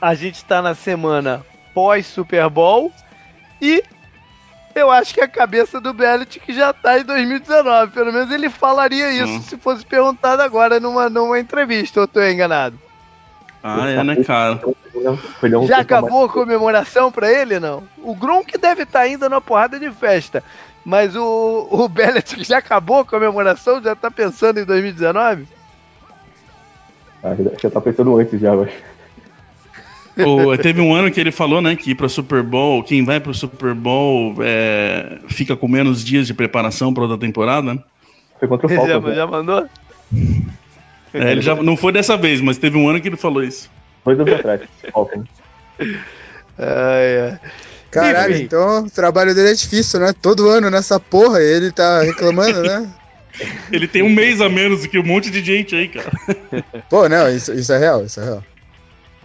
A 0.00 0.14
gente 0.14 0.36
está 0.36 0.62
na 0.62 0.74
semana 0.74 1.44
pós 1.74 2.06
Super 2.06 2.48
Bowl 2.48 2.92
e 3.60 3.82
eu 4.74 4.90
acho 4.90 5.12
que 5.12 5.20
a 5.20 5.28
cabeça 5.28 5.80
do 5.80 5.92
Belichick 5.92 6.52
já 6.52 6.72
tá 6.72 6.98
em 6.98 7.04
2019. 7.04 7.92
Pelo 7.92 8.12
menos 8.12 8.30
ele 8.30 8.48
falaria 8.48 9.10
isso 9.10 9.32
hum. 9.32 9.42
se 9.42 9.56
fosse 9.56 9.84
perguntado 9.84 10.42
agora 10.42 10.80
numa, 10.80 11.10
numa 11.10 11.38
entrevista, 11.38 12.00
ou 12.00 12.08
tô 12.08 12.22
enganado? 12.22 12.78
Ah, 13.62 13.86
é, 13.88 14.02
né, 14.02 14.16
cara? 14.24 14.58
Já 15.66 15.78
acabou 15.78 16.24
a 16.24 16.28
comemoração 16.28 17.12
pra 17.12 17.30
ele, 17.30 17.60
não? 17.60 17.82
O 17.98 18.14
Gronk 18.14 18.56
deve 18.56 18.84
estar 18.84 19.00
tá 19.00 19.04
ainda 19.04 19.28
numa 19.28 19.40
porrada 19.40 19.78
de 19.78 19.90
festa. 19.90 20.42
Mas 20.82 21.14
o, 21.14 21.68
o 21.70 21.88
Belichick 21.88 22.42
já 22.42 22.58
acabou 22.58 23.00
a 23.00 23.04
comemoração? 23.04 23.82
Já 23.82 23.94
tá 23.94 24.10
pensando 24.10 24.60
em 24.60 24.64
2019? 24.64 25.46
Ah, 27.22 27.36
já 27.60 27.70
tá 27.70 27.80
pensando 27.82 28.16
antes 28.16 28.40
já, 28.40 28.54
eu 28.54 28.62
acho. 28.62 28.82
O, 30.26 30.56
teve 30.58 30.80
um 30.80 30.94
ano 30.94 31.10
que 31.10 31.20
ele 31.20 31.30
falou, 31.30 31.60
né, 31.60 31.76
que 31.76 31.90
ir 31.90 31.94
para 31.94 32.08
Super 32.08 32.42
Bowl, 32.42 32.82
quem 32.82 33.04
vai 33.04 33.20
para 33.20 33.30
o 33.30 33.34
Super 33.34 33.74
Bowl 33.74 34.36
é, 34.40 35.18
fica 35.28 35.56
com 35.56 35.68
menos 35.68 36.04
dias 36.04 36.26
de 36.26 36.34
preparação 36.34 36.92
para 36.92 37.04
outra 37.04 37.18
temporada. 37.18 37.74
Né? 37.74 37.80
Foi 38.38 38.48
contra 38.48 38.66
o 38.66 38.70
Falcons, 38.70 38.88
já, 38.88 39.00
né? 39.00 39.14
já 39.14 39.26
mandou? 39.26 39.66
É, 41.12 41.32
ele 41.32 41.40
já 41.40 41.54
não 41.56 41.76
foi 41.76 41.92
dessa 41.92 42.16
vez, 42.16 42.40
mas 42.40 42.58
teve 42.58 42.78
um 42.78 42.88
ano 42.88 43.00
que 43.00 43.08
ele 43.08 43.16
falou 43.16 43.42
isso. 43.42 43.70
Dois 44.04 44.18
anos 44.18 44.34
atrás, 44.34 44.62
Falcons. 44.92 45.26
Ai, 46.58 47.20
ai. 47.22 47.40
Caralho, 47.90 48.34
Enfim. 48.34 48.44
então 48.44 48.84
o 48.84 48.90
trabalho 48.90 49.34
dele 49.34 49.50
é 49.50 49.54
difícil, 49.54 49.98
né? 49.98 50.12
Todo 50.12 50.48
ano 50.48 50.70
nessa 50.70 51.00
porra 51.00 51.40
ele 51.40 51.72
tá 51.72 52.02
reclamando, 52.02 52.62
né? 52.62 52.88
ele 53.72 53.88
tem 53.88 54.02
um 54.02 54.10
mês 54.10 54.40
a 54.40 54.48
menos 54.48 54.82
do 54.82 54.88
que 54.88 54.98
um 54.98 55.04
monte 55.04 55.30
de 55.30 55.42
gente 55.42 55.74
aí, 55.74 55.88
cara. 55.88 56.10
Pô, 56.88 57.08
não, 57.08 57.28
isso, 57.28 57.52
isso 57.52 57.72
é 57.72 57.78
real, 57.78 58.04
isso 58.04 58.20
é 58.20 58.24
real. 58.24 58.44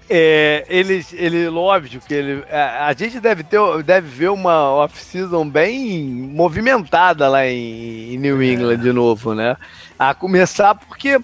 É, 0.08 0.66
ele, 0.70 1.04
ele, 1.14 1.50
lógico 1.50 2.06
que 2.06 2.14
ele, 2.14 2.44
a, 2.52 2.88
a, 2.88 2.94
gente 2.94 3.20
deve 3.20 3.44
ter, 3.44 3.60
deve 3.84 4.08
ver 4.08 4.30
uma 4.30 4.72
off-season 4.72 5.50
bem 5.50 6.04
movimentada 6.04 7.28
lá 7.28 7.48
em, 7.48 8.14
em 8.14 8.18
New 8.18 8.42
England 8.44 8.74
é. 8.74 8.78
de 8.78 8.92
novo, 8.92 9.34
né? 9.34 9.58
A 9.98 10.14
começar 10.14 10.76
porque 10.76 11.20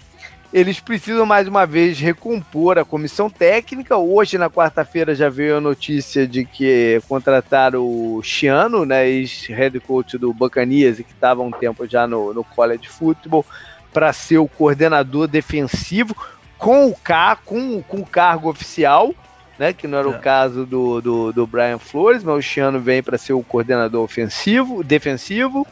eles 0.52 0.80
precisam 0.80 1.26
mais 1.28 1.48
uma 1.48 1.66
vez 1.66 2.00
recompor 2.00 2.80
a 2.80 2.84
comissão 2.84 3.30
técnica. 3.30 3.98
Hoje, 3.98 4.38
na 4.40 4.50
quarta-feira, 4.50 5.14
já 5.14 5.30
veio 5.30 5.58
a 5.58 5.62
notícia 5.62 6.28
de 6.28 6.44
que 6.44 7.00
contrataram 7.08 7.84
o 7.84 8.22
Chiano, 8.24 8.84
né, 8.84 9.08
ex-head 9.08 9.80
coach 9.80 10.18
do 10.18 10.34
Bacanias, 10.34 11.00
e 11.00 11.04
que 11.04 11.14
estava 11.14 11.42
um 11.42 11.52
tempo 11.52 11.88
já 11.88 12.08
no, 12.08 12.34
no 12.34 12.44
college 12.44 12.90
football, 12.90 13.46
para 13.94 14.12
ser 14.12 14.40
o 14.40 14.48
coordenador 14.48 15.28
defensivo 15.28 16.16
com 16.62 16.88
o, 16.88 16.96
car 16.96 17.40
com, 17.44 17.82
com 17.82 17.98
o 17.98 18.06
cargo 18.06 18.48
oficial, 18.48 19.16
né? 19.58 19.74
Que 19.74 19.88
não 19.88 19.98
era 19.98 20.08
é. 20.08 20.12
o 20.12 20.20
caso 20.20 20.64
do, 20.64 21.02
do, 21.02 21.34
do, 21.34 21.48
Brian 21.48 21.80
Flores, 21.80 22.24
mas 22.24 22.36
o 22.38 22.42
Chiano 22.42 22.80
vem 22.80 23.02
para 23.02 23.18
ser 23.18 23.34
o 23.34 23.42
coordenador 23.42 24.04
ofensivo, 24.04 24.84
defensivo. 24.84 25.66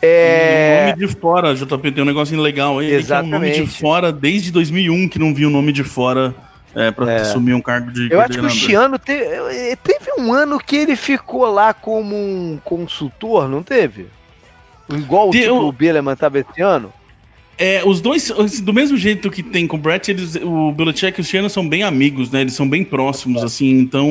É... 0.00 0.92
nome 0.96 1.06
de 1.06 1.14
fora, 1.14 1.54
JP, 1.54 1.92
tem 1.92 2.02
um 2.02 2.06
negocinho 2.06 2.40
legal 2.40 2.78
aí. 2.78 2.90
Exatamente. 2.90 3.34
É 3.34 3.36
um 3.36 3.40
nome 3.40 3.66
de 3.66 3.78
fora 3.78 4.10
desde 4.10 4.50
2001 4.50 5.08
que 5.10 5.18
não 5.18 5.34
viu 5.34 5.48
o 5.48 5.52
nome 5.52 5.72
de 5.72 5.84
fora 5.84 6.34
é, 6.74 6.90
para 6.90 7.12
é. 7.12 7.16
assumir 7.20 7.52
um 7.52 7.60
cargo 7.60 7.92
de 7.92 8.10
Eu 8.10 8.20
acho 8.20 8.38
que 8.38 8.46
o 8.46 8.50
Chiano 8.50 8.98
te... 8.98 9.12
teve 9.82 10.10
um 10.18 10.32
ano 10.32 10.58
que 10.58 10.76
ele 10.76 10.96
ficou 10.96 11.46
lá 11.52 11.74
como 11.74 12.16
um 12.16 12.58
consultor, 12.64 13.46
não 13.46 13.62
teve? 13.62 14.08
Igual 14.88 15.28
o 15.28 15.32
tipo, 15.32 15.54
o 15.54 15.72
Beleman 15.72 16.14
estava 16.14 16.38
esse 16.38 16.62
ano? 16.62 16.90
É, 17.56 17.82
os 17.84 18.00
dois, 18.00 18.30
do 18.60 18.72
mesmo 18.72 18.96
jeito 18.96 19.30
que 19.30 19.42
tem 19.42 19.66
com 19.66 19.76
o 19.76 19.80
Brett, 19.80 20.10
eles, 20.10 20.36
o 20.36 20.72
Belichick 20.72 21.20
e 21.20 21.22
o 21.22 21.24
Shannon 21.24 21.48
são 21.48 21.68
bem 21.68 21.84
amigos, 21.84 22.30
né? 22.30 22.40
Eles 22.40 22.54
são 22.54 22.68
bem 22.68 22.84
próximos, 22.84 23.42
é. 23.42 23.44
assim. 23.46 23.70
Então, 23.70 24.08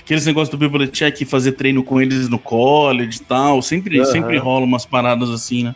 aqueles 0.00 0.24
negócios 0.24 0.48
do 0.48 0.70
Belichick 0.70 1.24
fazer 1.26 1.52
treino 1.52 1.82
com 1.84 2.00
eles 2.00 2.28
no 2.28 2.38
college 2.38 3.18
e 3.18 3.24
tal, 3.24 3.60
sempre, 3.60 4.00
uhum. 4.00 4.06
sempre 4.06 4.38
rola 4.38 4.64
umas 4.64 4.86
paradas 4.86 5.30
assim, 5.30 5.64
né? 5.64 5.74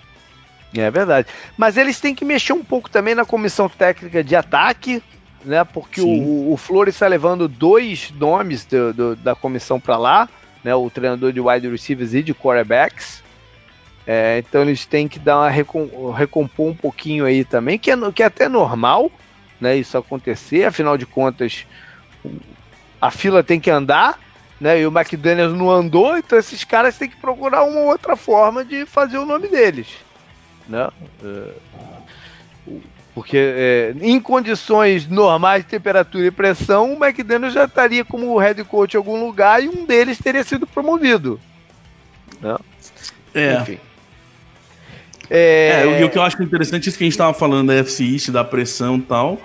É 0.75 0.91
verdade. 0.91 1.29
Mas 1.57 1.77
eles 1.77 2.01
têm 2.01 2.15
que 2.15 2.25
mexer 2.25 2.53
um 2.53 2.65
pouco 2.65 2.89
também 2.89 3.15
na 3.15 3.25
comissão 3.25 3.69
técnica 3.69 4.23
de 4.23 4.37
ataque, 4.37 5.03
né? 5.45 5.65
Porque 5.65 6.01
o, 6.01 6.53
o 6.53 6.57
Flores 6.57 6.95
está 6.95 7.07
levando 7.07 7.49
dois 7.49 8.13
nomes 8.19 8.65
do, 8.65 8.95
do, 8.95 9.17
da 9.17 9.35
comissão 9.35 9.81
para 9.81 9.97
lá, 9.97 10.29
né? 10.63 10.75
O 10.75 10.89
treinador 10.89 11.33
de 11.33 11.41
wide 11.41 11.69
receivers 11.69 12.15
e 12.15 12.23
de 12.23 12.33
quarterbacks. 12.33 13.23
É, 14.07 14.39
então 14.39 14.63
eles 14.63 14.87
têm 14.87 15.07
que 15.07 15.19
dar 15.19 15.39
uma 15.39 15.51
recom 15.51 16.11
recompor 16.11 16.69
um 16.69 16.75
pouquinho 16.75 17.25
aí 17.25 17.45
também, 17.45 17.79
que 17.79 17.91
é, 17.91 18.13
que 18.13 18.23
é 18.23 18.27
até 18.27 18.49
normal, 18.49 19.11
né? 19.61 19.77
Isso 19.77 19.97
acontecer, 19.97 20.65
afinal 20.65 20.97
de 20.97 21.07
contas, 21.07 21.67
a 23.01 23.11
fila 23.11 23.43
tem 23.43 23.61
que 23.61 23.71
andar, 23.71 24.19
né? 24.61 24.81
E 24.81 24.87
o 24.87 24.91
McDaniels 24.91 25.57
não 25.57 25.71
andou, 25.71 26.17
então 26.17 26.39
esses 26.39 26.65
caras 26.65 26.97
têm 26.97 27.09
que 27.09 27.17
procurar 27.17 27.65
uma 27.65 27.81
outra 27.81 28.17
forma 28.17 28.65
de 28.65 28.87
fazer 28.87 29.19
o 29.19 29.27
nome 29.27 29.49
deles, 29.49 29.89
né? 30.67 30.89
É, 31.23 31.53
porque 33.15 33.37
é, 33.37 33.95
em 34.01 34.21
condições 34.21 35.07
normais 35.07 35.65
de 35.65 35.71
temperatura 35.71 36.27
e 36.27 36.31
pressão, 36.31 36.95
o 36.95 37.05
McDaniels 37.05 37.53
já 37.53 37.65
estaria 37.65 38.05
como 38.05 38.39
head 38.39 38.63
coach 38.65 38.95
em 38.95 38.97
algum 38.97 39.25
lugar 39.25 39.63
e 39.63 39.69
um 39.69 39.85
deles 39.85 40.19
teria 40.19 40.45
sido 40.45 40.67
promovido. 40.67 41.41
Né? 42.41 42.57
É. 43.35 43.55
Enfim. 43.55 43.79
É... 45.31 45.85
é, 45.87 46.01
e 46.01 46.05
o 46.05 46.11
que 46.11 46.19
eu 46.19 46.23
acho 46.23 46.43
interessante 46.43 46.87
é 46.87 46.89
isso 46.89 46.99
que 46.99 47.05
a 47.05 47.07
gente 47.07 47.13
estava 47.13 47.33
falando 47.33 47.69
da 47.69 47.75
FC 47.75 48.05
East, 48.05 48.31
da 48.31 48.45
pressão 48.45 48.97
e 48.97 49.03
tal. 49.03 49.41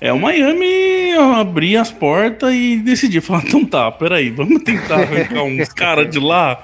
É 0.00 0.12
o 0.12 0.18
Miami 0.18 1.12
abrir 1.38 1.76
as 1.76 1.90
portas 1.90 2.52
e 2.52 2.76
decidir, 2.76 3.20
falar, 3.20 3.44
então 3.46 3.64
tá, 3.64 3.90
peraí, 3.90 4.30
vamos 4.30 4.62
tentar 4.62 4.96
arrancar 4.96 5.44
uns 5.44 5.68
caras 5.72 6.10
de 6.10 6.18
lá 6.18 6.62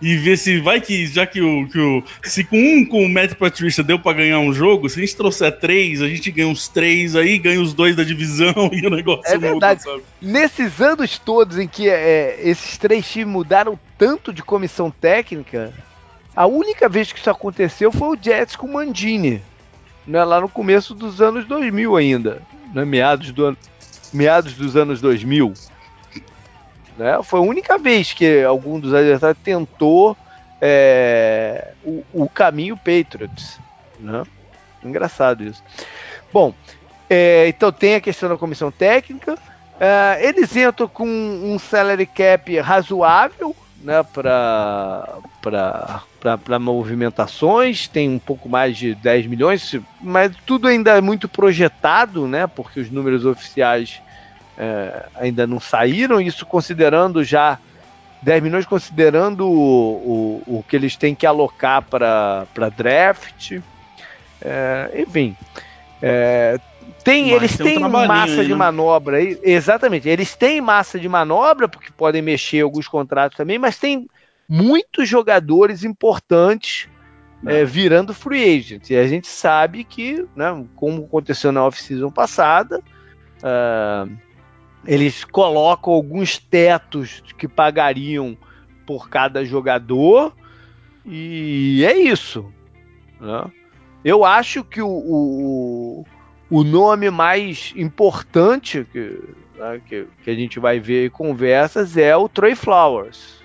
e 0.00 0.16
ver 0.16 0.38
se 0.38 0.58
vai 0.58 0.80
que, 0.80 1.06
já 1.06 1.26
que 1.26 1.40
o, 1.40 1.68
que 1.68 1.78
o 1.78 2.02
se 2.22 2.44
com 2.44 2.56
um 2.56 2.84
com 2.84 3.04
o 3.04 3.08
Matt 3.08 3.34
Patricia 3.34 3.84
deu 3.84 3.98
para 3.98 4.16
ganhar 4.16 4.38
um 4.38 4.52
jogo, 4.52 4.88
se 4.88 4.98
a 4.98 5.04
gente 5.04 5.16
trouxer 5.16 5.58
três, 5.58 6.00
a 6.00 6.08
gente 6.08 6.30
ganha 6.30 6.48
uns 6.48 6.68
três 6.68 7.14
aí, 7.16 7.38
ganha 7.38 7.60
os 7.60 7.74
dois 7.74 7.94
da 7.94 8.04
divisão 8.04 8.54
e 8.72 8.86
o 8.86 8.90
negócio 8.90 9.34
É 9.34 9.36
verdade. 9.36 9.82
Muda, 9.86 10.02
Nesses 10.20 10.80
anos 10.80 11.18
todos 11.18 11.58
em 11.58 11.68
que 11.68 11.88
é, 11.88 12.38
esses 12.42 12.78
três 12.78 13.06
times 13.06 13.32
mudaram 13.32 13.78
tanto 13.96 14.32
de 14.32 14.42
comissão 14.42 14.90
técnica, 14.90 15.72
a 16.38 16.46
única 16.46 16.88
vez 16.88 17.10
que 17.10 17.18
isso 17.18 17.28
aconteceu 17.28 17.90
foi 17.90 18.16
o 18.16 18.22
Jets 18.22 18.54
com 18.54 18.68
o 18.68 18.72
Mandini, 18.72 19.42
né, 20.06 20.22
lá 20.22 20.40
no 20.40 20.48
começo 20.48 20.94
dos 20.94 21.20
anos 21.20 21.44
2000 21.44 21.96
ainda, 21.96 22.40
né, 22.72 22.84
meados, 22.84 23.32
do, 23.32 23.58
meados 24.12 24.52
dos 24.54 24.76
anos 24.76 25.00
2000. 25.00 25.52
Né, 26.96 27.20
foi 27.24 27.40
a 27.40 27.42
única 27.42 27.76
vez 27.76 28.12
que 28.12 28.44
algum 28.44 28.78
dos 28.78 28.94
adversários 28.94 29.42
tentou 29.42 30.16
é, 30.60 31.72
o, 31.84 32.04
o, 32.12 32.28
caminho 32.28 32.76
Patriots. 32.76 33.58
Né? 33.98 34.22
Engraçado 34.84 35.42
isso. 35.42 35.60
Bom, 36.32 36.54
é, 37.10 37.48
então 37.48 37.72
tem 37.72 37.96
a 37.96 38.00
questão 38.00 38.28
da 38.28 38.36
comissão 38.36 38.70
técnica. 38.70 39.36
É, 39.80 40.24
eles 40.24 40.54
entram 40.54 40.86
com 40.86 41.04
um 41.04 41.58
salary 41.58 42.06
cap 42.06 42.56
razoável, 42.60 43.56
né, 43.82 44.02
para 44.02 45.22
movimentações, 46.58 47.88
tem 47.88 48.10
um 48.10 48.18
pouco 48.18 48.48
mais 48.48 48.76
de 48.76 48.94
10 48.94 49.26
milhões, 49.26 49.76
mas 50.00 50.34
tudo 50.44 50.68
ainda 50.68 50.96
é 50.96 51.00
muito 51.00 51.28
projetado, 51.28 52.26
né, 52.26 52.46
porque 52.46 52.80
os 52.80 52.90
números 52.90 53.24
oficiais 53.24 54.00
é, 54.56 55.06
ainda 55.14 55.46
não 55.46 55.60
saíram, 55.60 56.20
isso 56.20 56.44
considerando 56.44 57.22
já 57.22 57.58
10 58.22 58.42
milhões, 58.42 58.66
considerando 58.66 59.46
o, 59.48 60.42
o, 60.46 60.58
o 60.58 60.64
que 60.68 60.74
eles 60.74 60.96
têm 60.96 61.14
que 61.14 61.26
alocar 61.26 61.82
para 61.82 62.68
draft, 62.76 63.60
é, 64.42 64.90
enfim. 64.96 65.36
É, 66.02 66.58
tem, 67.04 67.30
eles 67.30 67.56
têm 67.56 67.84
um 67.84 67.88
massa 67.88 68.40
aí, 68.40 68.46
de 68.46 68.52
né? 68.52 68.56
manobra 68.56 69.16
aí, 69.18 69.38
exatamente. 69.42 70.08
Eles 70.08 70.34
têm 70.34 70.60
massa 70.60 70.98
de 70.98 71.08
manobra, 71.08 71.68
porque 71.68 71.90
podem 71.90 72.22
mexer 72.22 72.60
alguns 72.60 72.88
contratos 72.88 73.36
também, 73.36 73.58
mas 73.58 73.78
tem 73.78 74.08
muitos 74.48 75.08
jogadores 75.08 75.84
importantes 75.84 76.88
é, 77.46 77.64
virando 77.64 78.14
free 78.14 78.58
agent. 78.58 78.90
E 78.90 78.96
a 78.96 79.06
gente 79.06 79.28
sabe 79.28 79.84
que, 79.84 80.26
né, 80.34 80.64
como 80.74 81.04
aconteceu 81.04 81.52
na 81.52 81.64
off-season 81.64 82.10
passada, 82.10 82.80
uh, 83.38 84.10
eles 84.84 85.24
colocam 85.24 85.92
alguns 85.92 86.38
tetos 86.38 87.22
que 87.36 87.46
pagariam 87.46 88.36
por 88.86 89.08
cada 89.08 89.44
jogador 89.44 90.34
e 91.04 91.84
é 91.84 91.96
isso. 91.96 92.52
Né? 93.20 93.50
Eu 94.04 94.24
acho 94.24 94.64
que 94.64 94.80
o, 94.80 94.88
o, 94.88 96.06
o 96.50 96.64
nome 96.64 97.10
mais 97.10 97.72
importante 97.76 98.86
que, 98.92 99.20
né, 99.56 99.80
que, 99.86 100.06
que, 100.24 100.30
a 100.30 100.34
gente 100.34 100.58
vai 100.58 100.80
ver 100.80 101.06
em 101.06 101.10
conversas 101.10 101.96
é 101.96 102.16
o 102.16 102.28
Trey 102.28 102.54
Flowers, 102.54 103.42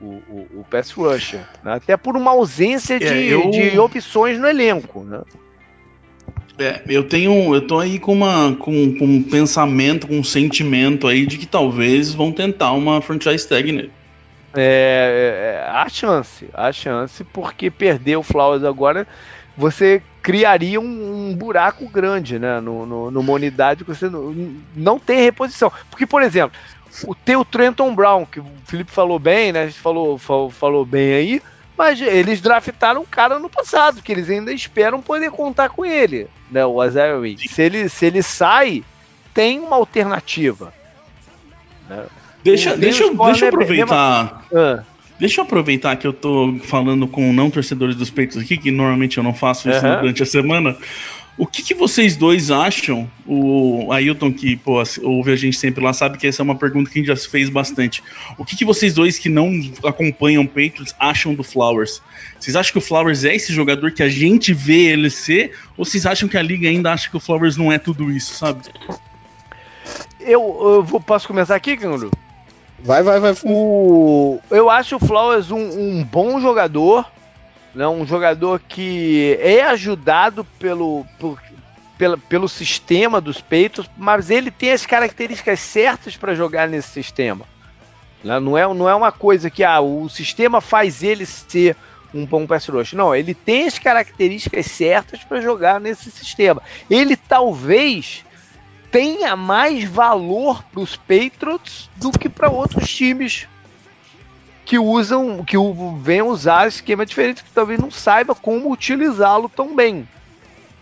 o, 0.00 0.22
o, 0.28 0.46
o 0.60 0.66
pass 0.70 0.90
rusher, 0.92 1.40
né? 1.64 1.74
até 1.74 1.96
por 1.96 2.16
uma 2.16 2.30
ausência 2.30 2.94
é, 2.94 2.98
de, 2.98 3.26
eu... 3.28 3.50
de 3.50 3.78
opções 3.78 4.38
no 4.38 4.46
elenco. 4.46 5.02
Né? 5.02 5.20
É, 6.58 6.82
eu 6.88 7.04
tenho, 7.04 7.54
eu 7.54 7.66
tô 7.66 7.78
aí 7.78 7.98
com 7.98 8.12
uma, 8.12 8.54
com, 8.56 8.96
com 8.98 9.04
um 9.04 9.22
pensamento, 9.22 10.06
com 10.06 10.18
um 10.18 10.24
sentimento 10.24 11.06
aí 11.06 11.24
de 11.24 11.38
que 11.38 11.46
talvez 11.46 12.12
vão 12.12 12.32
tentar 12.32 12.72
uma 12.72 13.00
franchise 13.00 13.48
tag 13.48 13.70
nele. 13.70 13.92
É, 14.56 15.64
é, 15.64 15.70
há 15.70 15.88
chance, 15.88 16.48
há 16.52 16.72
chance, 16.72 17.22
porque 17.22 17.70
perder 17.70 18.16
o 18.16 18.22
Flowers 18.22 18.64
agora, 18.64 19.06
você 19.56 20.02
criaria 20.28 20.78
um, 20.78 21.30
um 21.30 21.34
buraco 21.34 21.88
grande, 21.88 22.38
né, 22.38 22.60
no, 22.60 22.84
no, 22.84 23.10
numa 23.10 23.32
unidade 23.32 23.82
que 23.82 23.94
você 23.94 24.10
não, 24.10 24.60
não 24.76 24.98
tem 24.98 25.22
reposição. 25.22 25.72
Porque, 25.88 26.04
por 26.04 26.20
exemplo, 26.20 26.54
o 27.06 27.14
teu 27.14 27.46
Trenton 27.46 27.94
Brown, 27.94 28.26
que 28.26 28.38
o 28.38 28.44
Felipe 28.66 28.90
falou 28.90 29.18
bem, 29.18 29.52
né, 29.52 29.62
a 29.62 29.66
gente 29.68 29.80
falou, 29.80 30.18
falou, 30.18 30.50
falou 30.50 30.84
bem 30.84 31.14
aí, 31.14 31.42
mas 31.78 31.98
eles 32.02 32.42
draftaram 32.42 33.00
um 33.00 33.06
cara 33.06 33.38
no 33.38 33.48
passado, 33.48 34.02
que 34.02 34.12
eles 34.12 34.28
ainda 34.28 34.52
esperam 34.52 35.00
poder 35.00 35.30
contar 35.30 35.70
com 35.70 35.82
ele, 35.82 36.28
né? 36.50 36.66
O 36.66 36.84
Isaiah 36.84 37.16
Se 37.48 37.62
ele, 37.62 37.88
se 37.88 38.04
ele 38.04 38.22
sai, 38.22 38.84
tem 39.32 39.60
uma 39.60 39.76
alternativa. 39.76 40.74
Né? 41.88 42.04
Deixa, 42.44 42.76
deixa, 42.76 43.04
eu, 43.04 43.16
deixa 43.16 43.46
eu 43.46 43.48
aproveitar. 43.48 44.44
Ah. 44.54 44.82
Deixa 45.18 45.40
eu 45.40 45.44
aproveitar 45.44 45.96
que 45.96 46.06
eu 46.06 46.12
tô 46.12 46.58
falando 46.62 47.08
com 47.08 47.32
não 47.32 47.50
torcedores 47.50 47.96
dos 47.96 48.10
peitos 48.10 48.36
aqui, 48.36 48.56
que 48.56 48.70
normalmente 48.70 49.18
eu 49.18 49.24
não 49.24 49.34
faço 49.34 49.68
isso 49.68 49.84
uhum. 49.84 50.00
durante 50.00 50.22
a 50.22 50.26
semana. 50.26 50.76
O 51.38 51.46
que, 51.46 51.62
que, 51.62 51.72
vocês 51.72 52.16
dois 52.16 52.50
acham? 52.50 53.08
O 53.24 53.92
Ailton, 53.92 54.32
que 54.32 54.56
pô, 54.56 54.82
ouve 55.04 55.30
a 55.30 55.36
gente 55.36 55.56
sempre 55.56 55.82
lá, 55.84 55.92
sabe 55.92 56.18
que 56.18 56.26
essa 56.26 56.42
é 56.42 56.44
uma 56.44 56.56
pergunta 56.56 56.90
que 56.90 56.98
a 56.98 57.00
gente 57.00 57.06
já 57.06 57.30
fez 57.30 57.48
bastante. 57.48 58.02
O 58.36 58.44
que, 58.44 58.56
que 58.56 58.64
vocês 58.64 58.92
dois 58.92 59.20
que 59.20 59.28
não 59.28 59.52
acompanham 59.84 60.44
Patriots 60.44 60.92
acham 60.98 61.34
do 61.34 61.44
Flowers? 61.44 62.02
Vocês 62.40 62.56
acham 62.56 62.72
que 62.72 62.78
o 62.78 62.80
Flowers 62.80 63.24
é 63.24 63.36
esse 63.36 63.52
jogador 63.52 63.92
que 63.92 64.02
a 64.02 64.08
gente 64.08 64.52
vê 64.52 64.86
ele 64.86 65.10
ser? 65.10 65.52
Ou 65.76 65.84
vocês 65.84 66.04
acham 66.06 66.28
que 66.28 66.36
a 66.36 66.42
liga 66.42 66.68
ainda 66.68 66.92
acha 66.92 67.08
que 67.08 67.16
o 67.16 67.20
Flowers 67.20 67.56
não 67.56 67.72
é 67.72 67.78
tudo 67.78 68.10
isso, 68.10 68.34
sabe? 68.34 68.62
Eu, 70.18 70.58
eu 70.60 70.82
vou, 70.82 71.00
posso 71.00 71.28
começar 71.28 71.54
aqui, 71.54 71.76
Canguru? 71.76 72.10
Vai, 72.80 73.02
vai, 73.02 73.18
vai. 73.18 73.34
O, 73.44 74.38
eu 74.50 74.70
acho 74.70 74.96
o 74.96 75.00
Flowers 75.00 75.50
um, 75.50 75.58
um 75.58 76.04
bom 76.04 76.40
jogador 76.40 77.04
né? 77.78 77.86
um 77.86 78.04
jogador 78.04 78.60
que 78.66 79.38
é 79.40 79.62
ajudado 79.62 80.44
pelo, 80.58 81.06
por, 81.18 81.40
pelo, 81.96 82.18
pelo 82.18 82.48
sistema 82.48 83.20
dos 83.20 83.40
peitos, 83.40 83.88
mas 83.96 84.30
ele 84.30 84.50
tem 84.50 84.72
as 84.72 84.84
características 84.84 85.60
certas 85.60 86.16
para 86.16 86.34
jogar 86.34 86.68
nesse 86.68 86.88
sistema. 86.88 87.44
Né? 88.22 88.40
Não, 88.40 88.58
é, 88.58 88.66
não 88.74 88.88
é 88.88 88.94
uma 88.94 89.12
coisa 89.12 89.48
que 89.48 89.62
ah, 89.62 89.80
o 89.80 90.08
sistema 90.08 90.60
faz 90.60 91.02
ele 91.02 91.24
ser 91.24 91.76
um 92.12 92.26
bom 92.26 92.46
pass 92.46 92.66
rush. 92.66 92.94
Não, 92.94 93.14
ele 93.14 93.34
tem 93.34 93.66
as 93.66 93.78
características 93.78 94.66
certas 94.66 95.22
para 95.22 95.40
jogar 95.40 95.78
nesse 95.78 96.10
sistema. 96.10 96.60
Ele 96.90 97.16
talvez 97.16 98.24
tenha 98.90 99.36
mais 99.36 99.84
valor 99.84 100.62
para 100.64 100.80
os 100.80 100.96
Patriots 100.96 101.90
do 101.96 102.10
que 102.10 102.28
para 102.28 102.50
outros 102.50 102.88
times 102.88 103.46
que 104.64 104.78
usam, 104.78 105.44
que 105.44 105.56
venham 106.02 106.28
usar 106.28 106.68
esquema 106.68 107.06
diferente, 107.06 107.42
que 107.42 107.50
talvez 107.50 107.80
não 107.80 107.90
saiba 107.90 108.34
como 108.34 108.70
utilizá-lo 108.70 109.48
tão 109.48 109.74
bem. 109.74 110.06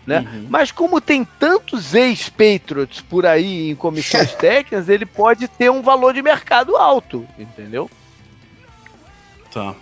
Né? 0.05 0.19
Uhum. 0.19 0.47
Mas 0.49 0.71
como 0.71 1.01
tem 1.01 1.25
tantos 1.37 1.93
ex-Patriots 1.93 3.01
por 3.01 3.25
aí 3.25 3.71
em 3.71 3.75
comissões 3.75 4.33
técnicas, 4.35 4.89
ele 4.89 5.05
pode 5.05 5.47
ter 5.47 5.69
um 5.69 5.81
valor 5.81 6.13
de 6.13 6.21
mercado 6.21 6.75
alto, 6.75 7.27
entendeu? 7.37 7.89
Tá. 9.51 9.73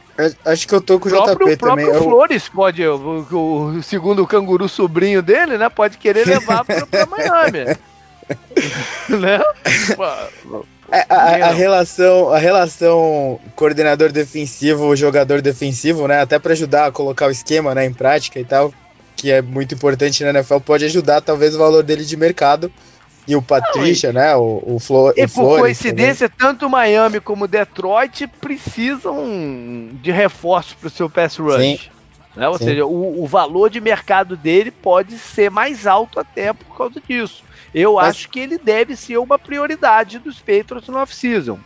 Acho 0.46 0.68
que 0.68 0.74
eu 0.74 0.82
tô 0.82 1.00
com 1.00 1.10
o, 1.10 1.12
o 1.12 1.24
próprio, 1.24 1.48
JP 1.50 1.58
também. 1.58 1.86
O 1.86 1.90
próprio 1.90 2.04
Flores 2.04 2.50
pode, 2.50 2.88
o, 2.88 3.26
o, 3.32 3.84
segundo 3.84 4.24
o 4.24 4.28
canguru 4.28 4.70
sobrinho 4.70 5.22
dele, 5.22 5.58
né, 5.58 5.68
pode 5.68 5.98
querer 5.98 6.26
levar 6.26 6.64
para 6.66 7.06
Miami. 7.06 7.76
Né? 9.10 9.42
É, 10.92 11.06
a, 11.10 11.16
a, 11.16 11.50
a, 11.50 11.52
relação, 11.52 12.30
a 12.30 12.38
relação 12.38 13.40
coordenador 13.56 14.12
defensivo, 14.12 14.96
jogador 14.96 15.42
defensivo, 15.42 16.08
né? 16.08 16.22
Até 16.22 16.38
para 16.38 16.54
ajudar 16.54 16.88
a 16.88 16.92
colocar 16.92 17.28
o 17.28 17.32
esquema, 17.32 17.74
né, 17.74 17.86
em 17.86 17.94
prática 17.94 18.40
e 18.40 18.46
tal, 18.46 18.74
que 19.16 19.32
é 19.32 19.42
muito 19.42 19.74
importante 19.74 20.24
na 20.24 20.30
NFL, 20.30 20.60
pode 20.60 20.86
ajudar 20.86 21.22
talvez 21.22 21.56
o 21.56 21.60
valor 21.60 21.84
dele 21.84 22.06
de 22.06 22.16
mercado. 22.16 22.72
E 23.28 23.36
o 23.36 23.42
Patrícia, 23.42 24.14
né? 24.14 24.36
O, 24.36 24.62
o, 24.64 24.80
Flo, 24.80 25.12
e 25.18 25.26
o 25.26 25.30
por 25.30 25.60
coincidência, 25.60 26.30
também. 26.30 26.54
tanto 26.54 26.70
Miami 26.70 27.20
como 27.20 27.48
Detroit 27.48 28.28
precisam 28.40 29.90
de 29.94 30.12
reforço 30.12 30.78
para 30.78 30.88
o 30.88 30.92
seu 30.92 31.10
pass 31.10 31.38
rush. 31.38 31.60
Sim. 31.60 31.80
Né? 32.36 32.48
Ou 32.48 32.58
Sim. 32.60 32.66
seja, 32.66 32.86
o, 32.86 33.24
o 33.24 33.26
valor 33.26 33.72
de 33.72 33.82
mercado 33.82 34.38
dele 34.38 34.70
pode 34.70 35.18
ser 35.18 35.50
mais 35.50 35.88
alto 35.88 36.20
até 36.20 36.54
por 36.54 36.78
causa 36.78 37.02
disso. 37.02 37.44
Eu 37.76 37.96
Mas... 37.96 38.08
acho 38.08 38.30
que 38.30 38.40
ele 38.40 38.58
deve 38.58 38.96
ser 38.96 39.18
uma 39.18 39.38
prioridade 39.38 40.18
dos 40.18 40.40
Patriots 40.40 40.88
no 40.88 40.98
off-season. 40.98 41.60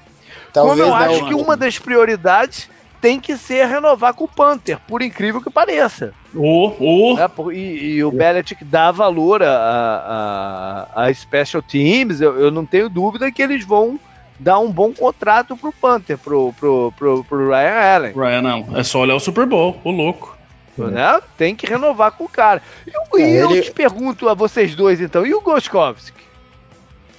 Como 0.52 0.82
eu 0.82 0.92
acho 0.92 1.28
que 1.28 1.36
uma 1.36 1.56
das 1.56 1.78
prioridades 1.78 2.68
tem 3.00 3.20
que 3.20 3.38
ser 3.38 3.66
renovar 3.68 4.16
com 4.16 4.26
o 4.26 4.28
Panther, 4.28 4.80
por 4.88 5.04
incrível 5.04 5.42
que 5.42 5.52
pareça. 5.52 6.12
Oh, 6.36 6.74
oh. 6.80 7.18
É, 7.18 7.56
e, 7.56 7.96
e, 7.96 8.04
o 8.04 8.12
Belichick 8.12 8.66
dá 8.66 8.92
valor 8.92 9.42
a, 9.44 10.88
a, 10.96 11.06
a 11.06 11.14
Special 11.14 11.62
Teams, 11.62 12.20
eu, 12.20 12.38
eu, 12.38 12.52
não 12.52 12.66
tenho 12.66 12.90
dúvida 12.90 13.32
que 13.32 13.42
eles 13.42 13.64
vão 13.64 14.00
dar 14.38 14.60
um 14.60 14.72
bom 14.72 14.92
contrato 14.92 15.56
pro 15.56 15.72
Panther, 15.72 16.18
pro, 16.18 16.54
pro, 16.54 16.94
pro, 16.98 17.24
pro 17.24 17.50
Ryan 17.50 17.96
Allen. 17.96 18.14
Ryan 18.14 18.42
não, 18.42 18.78
é 18.78 18.84
só 18.84 19.00
olhar 19.00 19.16
o 19.16 19.20
Super 19.20 19.46
Bowl, 19.46 19.80
o 19.84 19.92
louco. 19.92 20.39
Né? 20.78 21.22
Tem 21.38 21.56
que 21.56 21.68
renovar 21.68 22.12
com 22.14 22.24
o 22.24 22.30
cara. 22.30 22.62
E, 22.88 23.22
é, 23.22 23.44
eu 23.44 23.52
ele... 23.52 23.62
te 23.62 23.72
pergunto 23.72 24.30
a 24.30 24.34
vocês 24.34 24.76
dois 24.76 25.02
então, 25.02 25.26
e 25.26 25.34
o 25.34 25.42
Goskowski? 25.42 26.24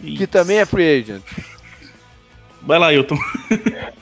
Que 0.01 0.27
também 0.27 0.59
é 0.59 0.64
free 0.64 1.01
agent. 1.01 1.22
Vai 2.62 2.78
lá, 2.78 2.93
Hilton. 2.93 3.18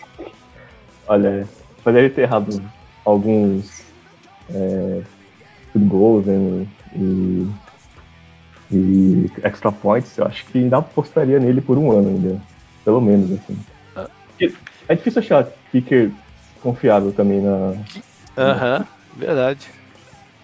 Olha, 1.09 1.49
ele 1.87 2.11
ter 2.11 2.23
errado 2.23 2.63
alguns 3.05 3.83
é, 4.51 5.03
goals 5.75 6.27
né, 6.27 6.67
e, 6.95 7.49
e 8.71 9.31
extra 9.43 9.73
points, 9.73 10.17
eu 10.19 10.27
acho 10.27 10.45
que 10.47 10.59
ainda 10.59 10.79
apostaria 10.79 11.41
nele 11.41 11.61
por 11.61 11.79
um 11.79 11.91
ano 11.91 12.09
ainda. 12.09 12.41
Pelo 12.85 13.01
menos, 13.01 13.33
assim. 13.33 13.59
Ah. 13.97 14.09
É 14.89 14.95
difícil 14.95 15.21
achar 15.21 15.49
kicker 15.71 16.11
confiável 16.63 17.13
também 17.13 17.41
na. 17.41 17.75
Aham. 18.37 18.77
Uh 18.77 18.83
-huh. 18.83 18.87
Verdade. 19.19 19.67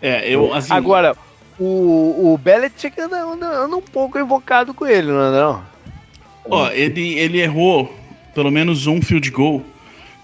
É, 0.02 0.28
eu, 0.28 0.52
assim... 0.52 0.72
Agora, 0.72 1.16
o, 1.58 2.32
o 2.32 2.38
Belichick 2.38 3.00
anda, 3.00 3.22
anda, 3.22 3.46
anda 3.46 3.76
um 3.76 3.82
pouco 3.82 4.18
invocado 4.18 4.74
com 4.74 4.86
ele, 4.86 5.08
não 5.08 5.22
é 5.22 5.30
não? 5.30 5.64
Ó, 6.50 6.68
ele, 6.70 7.14
ele 7.18 7.40
errou 7.40 7.94
pelo 8.34 8.50
menos 8.50 8.86
um 8.86 9.00
field 9.00 9.30
goal 9.30 9.64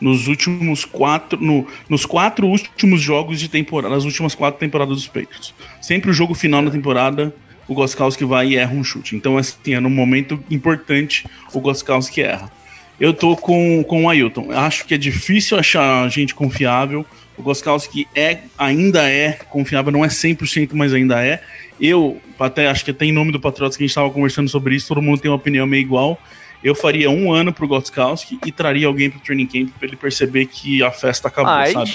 nos 0.01 0.27
últimos 0.27 0.85
quatro. 0.85 1.41
No, 1.41 1.67
nos 1.89 2.05
quatro 2.05 2.47
últimos 2.47 3.01
jogos 3.01 3.39
de 3.39 3.49
temporada. 3.49 3.95
Nas 3.95 4.05
últimas 4.05 4.35
quatro 4.35 4.59
temporadas 4.59 4.97
dos 4.97 5.07
Patriots. 5.07 5.55
Sempre 5.81 6.11
o 6.11 6.15
jogo 6.15 6.35
final 6.35 6.63
da 6.63 6.71
temporada, 6.71 7.33
o 7.69 7.75
Goskowski 7.75 8.25
vai 8.25 8.49
e 8.49 8.57
erra 8.57 8.75
um 8.75 8.83
chute. 8.83 9.15
Então, 9.15 9.39
assim, 9.39 9.75
é 9.75 9.81
num 9.81 9.91
momento 9.91 10.43
importante 10.51 11.25
o 11.55 11.61
Goskowski 11.61 12.23
erra. 12.23 12.51
Eu 12.99 13.15
tô 13.15 13.35
com, 13.37 13.83
com 13.85 14.05
o 14.05 14.11
Ailton. 14.11 14.53
Acho 14.53 14.85
que 14.85 14.93
é 14.93 14.99
difícil 14.99 15.59
achar 15.59 16.07
gente 16.11 16.35
confiável. 16.35 17.07
O 17.41 17.43
Goskowski 17.43 18.07
é, 18.15 18.43
ainda 18.59 19.09
é 19.11 19.33
confiável, 19.33 19.91
não 19.91 20.05
é 20.05 20.09
100%, 20.09 20.71
mas 20.75 20.93
ainda 20.93 21.25
é. 21.25 21.43
Eu, 21.81 22.21
até 22.39 22.69
acho 22.69 22.85
que 22.85 22.91
até 22.91 23.07
em 23.07 23.13
nome 23.13 23.33
do 23.33 23.41
Patriots 23.41 23.77
que 23.77 23.83
a 23.83 23.87
gente 23.87 23.91
estava 23.91 24.11
conversando 24.11 24.49
sobre 24.51 24.77
isso, 24.77 24.89
todo 24.89 25.01
mundo 25.01 25.21
tem 25.21 25.31
uma 25.31 25.39
opinião 25.39 25.67
meio 25.67 25.81
igual. 25.81 26.21
Eu 26.63 26.75
faria 26.75 27.09
um 27.09 27.33
ano 27.33 27.51
pro 27.51 27.67
Goskowski 27.67 28.39
e 28.45 28.53
traria 28.53 28.87
alguém 28.87 29.11
pro 29.11 29.19
training 29.21 29.47
camp 29.47 29.71
para 29.79 29.89
ele 29.89 29.97
perceber 29.97 30.45
que 30.47 30.83
a 30.83 30.91
festa 30.91 31.29
acabou, 31.29 31.55
mas, 31.55 31.73
sabe? 31.73 31.95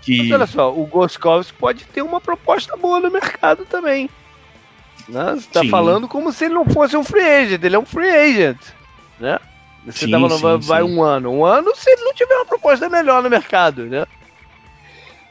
Que... 0.00 0.18
Mas 0.18 0.30
olha 0.30 0.46
só, 0.46 0.72
o 0.72 0.86
Goskowski 0.86 1.52
pode 1.58 1.84
ter 1.86 2.02
uma 2.02 2.20
proposta 2.20 2.76
boa 2.76 3.00
no 3.00 3.10
mercado 3.10 3.64
também. 3.64 4.08
Né? 5.08 5.34
Você 5.34 5.48
tá 5.52 5.60
sim. 5.60 5.68
falando 5.70 6.06
como 6.06 6.32
se 6.32 6.44
ele 6.44 6.54
não 6.54 6.64
fosse 6.66 6.96
um 6.96 7.02
free 7.02 7.28
agent, 7.28 7.64
ele 7.64 7.74
é 7.74 7.78
um 7.78 7.84
free 7.84 8.08
agent. 8.08 8.60
Né? 9.18 9.40
Você 9.86 10.06
sim, 10.06 10.12
tá 10.12 10.18
falando, 10.20 10.36
sim, 10.36 10.42
vai, 10.42 10.58
vai 10.58 10.82
um 10.84 11.02
ano. 11.02 11.30
Um 11.32 11.44
ano 11.44 11.74
se 11.74 11.90
ele 11.90 12.04
não 12.04 12.14
tiver 12.14 12.36
uma 12.36 12.46
proposta 12.46 12.88
melhor 12.88 13.20
no 13.20 13.28
mercado, 13.28 13.84
né? 13.86 14.06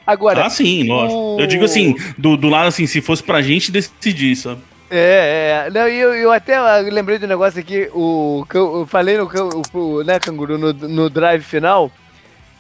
Agora. 0.05 0.45
Ah, 0.45 0.49
sim, 0.49 0.87
lógico. 0.87 1.19
O... 1.19 1.39
Eu 1.39 1.47
digo 1.47 1.63
assim, 1.63 1.95
do, 2.17 2.35
do 2.35 2.49
lado 2.49 2.67
assim, 2.67 2.85
se 2.85 3.01
fosse 3.01 3.23
pra 3.23 3.41
gente 3.41 3.71
decidir, 3.71 4.35
sabe? 4.35 4.61
É, 4.89 5.65
é. 5.67 5.69
Não, 5.71 5.87
eu, 5.87 6.13
eu 6.13 6.31
até 6.31 6.59
lembrei 6.81 7.17
de 7.17 7.25
um 7.25 7.29
negócio 7.29 7.59
aqui, 7.59 7.89
o, 7.93 8.45
eu 8.53 8.85
falei 8.85 9.17
no, 9.17 9.29
o, 9.73 10.03
né, 10.03 10.19
Canguru, 10.19 10.57
no, 10.57 10.73
no 10.73 11.09
drive 11.09 11.41
final, 11.41 11.91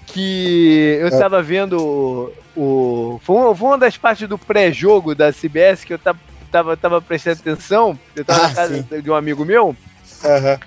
que 0.07 0.97
eu 0.99 1.07
estava 1.09 1.39
é. 1.39 1.43
vendo 1.43 1.77
o. 1.77 2.33
o 2.55 3.21
foi, 3.23 3.35
uma 3.35 3.77
das 3.77 3.97
partes 3.97 4.27
do 4.27 4.37
pré-jogo 4.37 5.13
da 5.13 5.31
CBS 5.31 5.83
que 5.83 5.93
eu 5.93 5.99
tava, 5.99 6.19
tava, 6.51 6.77
tava 6.77 7.01
prestando 7.01 7.39
atenção. 7.39 7.99
Eu 8.15 8.25
tava 8.25 8.45
ah, 8.45 8.47
na 8.47 8.55
casa 8.55 8.85
sim. 8.89 9.01
de 9.01 9.11
um 9.11 9.15
amigo 9.15 9.45
meu. 9.45 9.67
Uhum. 9.67 10.57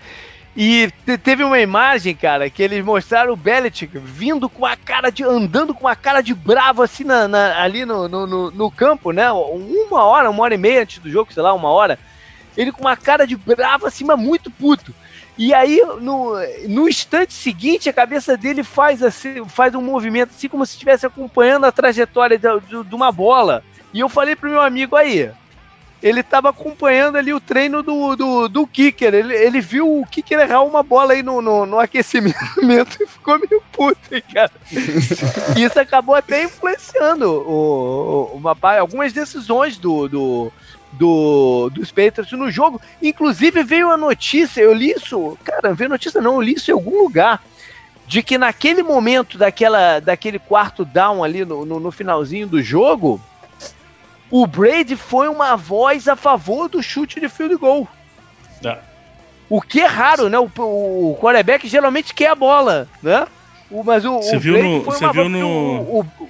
E 0.56 0.90
teve 1.22 1.44
uma 1.44 1.60
imagem, 1.60 2.14
cara, 2.14 2.48
que 2.48 2.62
eles 2.62 2.82
mostraram 2.82 3.34
o 3.34 3.36
Belichick 3.36 3.98
vindo 3.98 4.48
com 4.48 4.64
a 4.64 4.74
cara 4.74 5.10
de. 5.10 5.22
andando 5.22 5.74
com 5.74 5.86
a 5.86 5.94
cara 5.94 6.22
de 6.22 6.32
bravo 6.32 6.82
assim 6.82 7.04
na, 7.04 7.28
na, 7.28 7.62
ali 7.62 7.84
no, 7.84 8.08
no, 8.08 8.50
no, 8.50 8.70
campo, 8.70 9.12
né? 9.12 9.30
Uma 9.30 10.04
hora, 10.04 10.30
uma 10.30 10.42
hora 10.42 10.54
e 10.54 10.58
meia 10.58 10.80
antes 10.80 10.98
do 10.98 11.10
jogo, 11.10 11.30
sei 11.30 11.42
lá, 11.42 11.52
uma 11.52 11.68
hora. 11.68 11.98
Ele 12.56 12.72
com 12.72 12.80
uma 12.80 12.96
cara 12.96 13.26
de 13.26 13.36
bravo 13.36 13.86
mas 14.06 14.18
muito 14.18 14.50
puto. 14.50 14.94
E 15.36 15.52
aí, 15.52 15.82
no, 16.00 16.32
no 16.66 16.88
instante 16.88 17.34
seguinte, 17.34 17.90
a 17.90 17.92
cabeça 17.92 18.34
dele 18.34 18.64
faz 18.64 19.02
assim, 19.02 19.44
faz 19.46 19.74
um 19.74 19.82
movimento 19.82 20.30
assim 20.30 20.48
como 20.48 20.64
se 20.64 20.72
estivesse 20.72 21.04
acompanhando 21.04 21.66
a 21.66 21.72
trajetória 21.72 22.38
de, 22.38 22.48
de, 22.60 22.82
de 22.82 22.94
uma 22.94 23.12
bola. 23.12 23.62
E 23.92 24.00
eu 24.00 24.08
falei 24.08 24.34
pro 24.34 24.48
meu 24.48 24.62
amigo 24.62 24.96
aí, 24.96 25.30
ele 26.06 26.20
estava 26.20 26.50
acompanhando 26.50 27.16
ali 27.16 27.34
o 27.34 27.40
treino 27.40 27.82
do, 27.82 28.14
do, 28.14 28.48
do 28.48 28.66
kicker. 28.66 29.12
Ele, 29.12 29.34
ele 29.34 29.60
viu 29.60 30.00
o 30.00 30.06
kicker 30.06 30.38
errar 30.38 30.62
uma 30.62 30.80
bola 30.80 31.14
aí 31.14 31.22
no, 31.22 31.42
no, 31.42 31.66
no 31.66 31.80
aquecimento 31.80 32.36
e 33.02 33.06
ficou 33.08 33.36
meio 33.40 33.60
puto, 33.72 34.14
hein, 34.14 34.22
cara. 34.32 34.52
isso 35.56 35.80
acabou 35.80 36.14
até 36.14 36.44
influenciando 36.44 37.28
o, 37.28 38.30
o, 38.32 38.36
uma, 38.36 38.56
algumas 38.78 39.12
decisões 39.12 39.78
do, 39.78 40.06
do, 40.06 40.52
do, 40.92 41.70
dos 41.70 41.90
Patriots 41.90 42.30
no 42.38 42.52
jogo. 42.52 42.80
Inclusive 43.02 43.64
veio 43.64 43.90
a 43.90 43.96
notícia, 43.96 44.60
eu 44.60 44.72
li 44.72 44.92
isso, 44.92 45.36
cara, 45.42 45.74
veio 45.74 45.90
notícia 45.90 46.20
não, 46.20 46.34
eu 46.34 46.42
li 46.42 46.54
isso 46.54 46.70
em 46.70 46.74
algum 46.74 47.02
lugar, 47.02 47.42
de 48.06 48.22
que 48.22 48.38
naquele 48.38 48.84
momento 48.84 49.36
daquela, 49.36 49.98
daquele 49.98 50.38
quarto 50.38 50.84
down 50.84 51.24
ali 51.24 51.44
no, 51.44 51.66
no, 51.66 51.80
no 51.80 51.90
finalzinho 51.90 52.46
do 52.46 52.62
jogo, 52.62 53.20
o 54.30 54.46
Brady 54.46 54.96
foi 54.96 55.28
uma 55.28 55.56
voz 55.56 56.08
a 56.08 56.16
favor 56.16 56.68
do 56.68 56.82
chute 56.82 57.20
de 57.20 57.28
field 57.28 57.56
goal. 57.56 57.88
É. 58.64 58.78
O 59.48 59.60
que 59.60 59.80
é 59.80 59.86
raro, 59.86 60.28
né? 60.28 60.38
O, 60.38 60.50
o 60.58 61.18
quarterback 61.20 61.68
geralmente 61.68 62.12
quer 62.12 62.30
a 62.30 62.34
bola, 62.34 62.88
né? 63.02 63.26
O, 63.70 63.84
mas 63.84 64.04
o, 64.04 64.16
você 64.18 64.36
o 64.36 64.40
viu 64.40 64.62
no, 64.62 64.82
você 64.82 65.08
viu 65.10 65.28
no... 65.28 65.46
O, 65.46 66.00
o, 66.00 66.28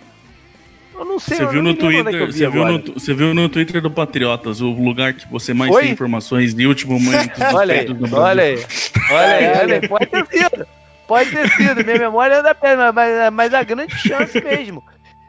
eu 0.98 1.04
não 1.04 1.18
sei. 1.18 1.36
Você 1.36 1.46
viu 1.46 1.62
no 1.62 1.74
Twitter? 1.74 2.26
Você 2.26 2.48
viu 2.48 2.64
no, 2.64 2.78
você 2.94 3.14
viu 3.14 3.34
no 3.34 3.48
Twitter 3.48 3.82
do 3.82 3.90
Patriotas 3.90 4.60
o 4.60 4.70
lugar 4.70 5.12
que 5.14 5.30
você 5.30 5.52
mais 5.52 5.70
Foi? 5.70 5.84
tem 5.84 5.92
informações 5.92 6.54
de 6.54 6.66
último 6.66 6.98
momento 6.98 7.38
olha 7.54 7.74
aí, 7.74 7.86
olha 8.12 8.42
aí, 8.42 8.66
olha 9.10 9.34
aí, 9.34 9.58
olha 9.60 9.74
aí, 9.74 9.88
pode 9.88 10.06
ter 10.06 10.26
sido, 10.26 10.66
pode 11.06 11.30
ter 11.30 11.50
sido. 11.50 11.84
Minha 11.84 11.98
memória 11.98 12.36
é 12.36 12.42
da 12.42 12.54
pena, 12.54 12.92
mas, 12.92 13.32
mas 13.32 13.52
a 13.52 13.62
grande 13.62 13.94
chance 13.94 14.42
mesmo. 14.42 14.82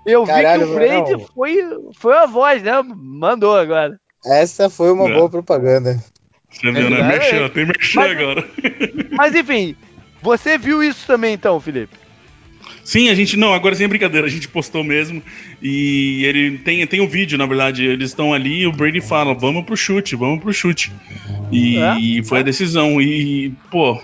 Eu 0.07 0.23
Caralho, 0.23 0.61
vi 0.61 0.65
que 0.65 0.71
o 0.71 0.75
Brady 0.75 1.25
foi, 1.35 1.55
foi 1.99 2.17
a 2.17 2.25
voz, 2.25 2.63
né? 2.63 2.81
Mandou 2.81 3.53
agora. 3.53 3.99
Essa 4.25 4.69
foi 4.69 4.89
uma 4.89 5.09
é. 5.09 5.13
boa 5.13 5.29
propaganda. 5.29 6.01
Você 6.49 6.71
viu, 6.71 6.89
né? 6.89 7.03
Merchan, 7.03 7.49
tem 7.49 7.65
merchan 7.65 7.99
mas, 7.99 8.11
agora. 8.11 8.47
Mas 9.11 9.35
enfim, 9.35 9.75
você 10.21 10.57
viu 10.57 10.81
isso 10.81 11.05
também 11.05 11.34
então, 11.34 11.59
Felipe? 11.59 11.93
Sim, 12.85 13.09
a 13.09 13.15
gente. 13.15 13.35
Não, 13.35 13.53
agora 13.53 13.75
sem 13.75 13.85
brincadeira, 13.85 14.25
a 14.25 14.29
gente 14.29 14.47
postou 14.47 14.81
mesmo. 14.81 15.21
E 15.61 16.23
ele 16.23 16.57
tem, 16.59 16.88
tem 16.88 17.01
um 17.01 17.07
vídeo, 17.07 17.38
na 17.38 17.45
verdade. 17.45 17.85
Eles 17.85 18.11
estão 18.11 18.34
ali 18.34 18.61
e 18.61 18.67
o 18.67 18.71
Brady 18.71 19.01
fala: 19.01 19.34
vamos 19.34 19.65
pro 19.65 19.75
chute, 19.75 20.15
vamos 20.15 20.39
pro 20.41 20.53
chute. 20.53 20.89
E, 21.51 21.77
é? 21.77 22.23
foi 22.23 22.39
a 22.39 22.43
decisão. 22.43 23.01
E, 23.01 23.51
pô. 23.69 24.01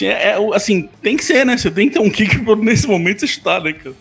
É, 0.00 0.06
é, 0.06 0.36
assim, 0.54 0.88
tem 1.02 1.16
que 1.16 1.24
ser, 1.24 1.44
né? 1.44 1.56
Você 1.56 1.68
tem 1.68 1.88
que 1.88 1.94
ter 1.94 2.00
um 2.00 2.10
kick 2.10 2.38
nesse 2.58 2.86
momento 2.86 3.20
você 3.20 3.26
está, 3.26 3.58
né, 3.58 3.72
cara? 3.72 3.96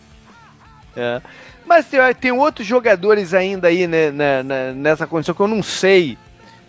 É. 0.95 1.21
Mas 1.65 1.85
tem, 1.87 1.99
tem, 2.19 2.31
outros 2.31 2.65
jogadores 2.65 3.33
ainda 3.33 3.67
aí 3.67 3.87
né, 3.87 4.11
né, 4.11 4.43
né, 4.43 4.73
nessa 4.73 5.07
condição 5.07 5.33
que 5.33 5.41
eu 5.41 5.47
não 5.47 5.63
sei 5.63 6.17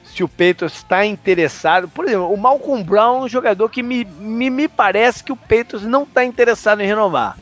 se 0.05 0.25
o 0.25 0.29
Peitos 0.29 0.75
está 0.75 1.05
interessado. 1.05 1.89
Por 1.89 2.07
exemplo, 2.07 2.33
o 2.33 2.37
Malcolm 2.37 2.83
Brown 2.83 3.19
é 3.19 3.25
um 3.25 3.29
jogador 3.29 3.69
que 3.69 3.83
me, 3.83 4.05
me, 4.05 4.49
me 4.49 4.69
parece 4.69 5.23
que 5.23 5.33
o 5.33 5.37
Peitos 5.37 5.83
não 5.83 6.05
está 6.05 6.25
interessado 6.25 6.81
em 6.81 6.87
renovar. 6.87 7.37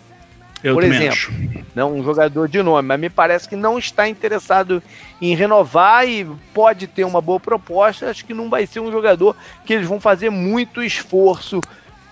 Eu 0.65 0.73
Por 0.74 0.82
exemplo, 0.82 1.12
acho. 1.12 1.32
não 1.74 1.93
um 1.93 2.02
jogador 2.02 2.48
de 2.48 2.62
nome, 2.62 2.89
mas 2.89 2.98
me 2.98 3.11
parece 3.11 3.47
que 3.47 3.55
não 3.55 3.78
está 3.78 4.09
interessado 4.09 4.82
em 5.20 5.36
renovar 5.36 6.09
e 6.09 6.24
pode 6.55 6.86
ter 6.86 7.05
uma 7.05 7.20
boa 7.20 7.39
proposta. 7.39 8.09
Acho 8.09 8.24
que 8.24 8.32
não 8.32 8.48
vai 8.48 8.66
ser 8.66 8.81
um 8.81 8.90
jogador 8.90 9.36
que 9.66 9.74
eles 9.74 9.86
vão 9.86 10.01
fazer 10.01 10.31
muito 10.31 10.82
esforço 10.82 11.61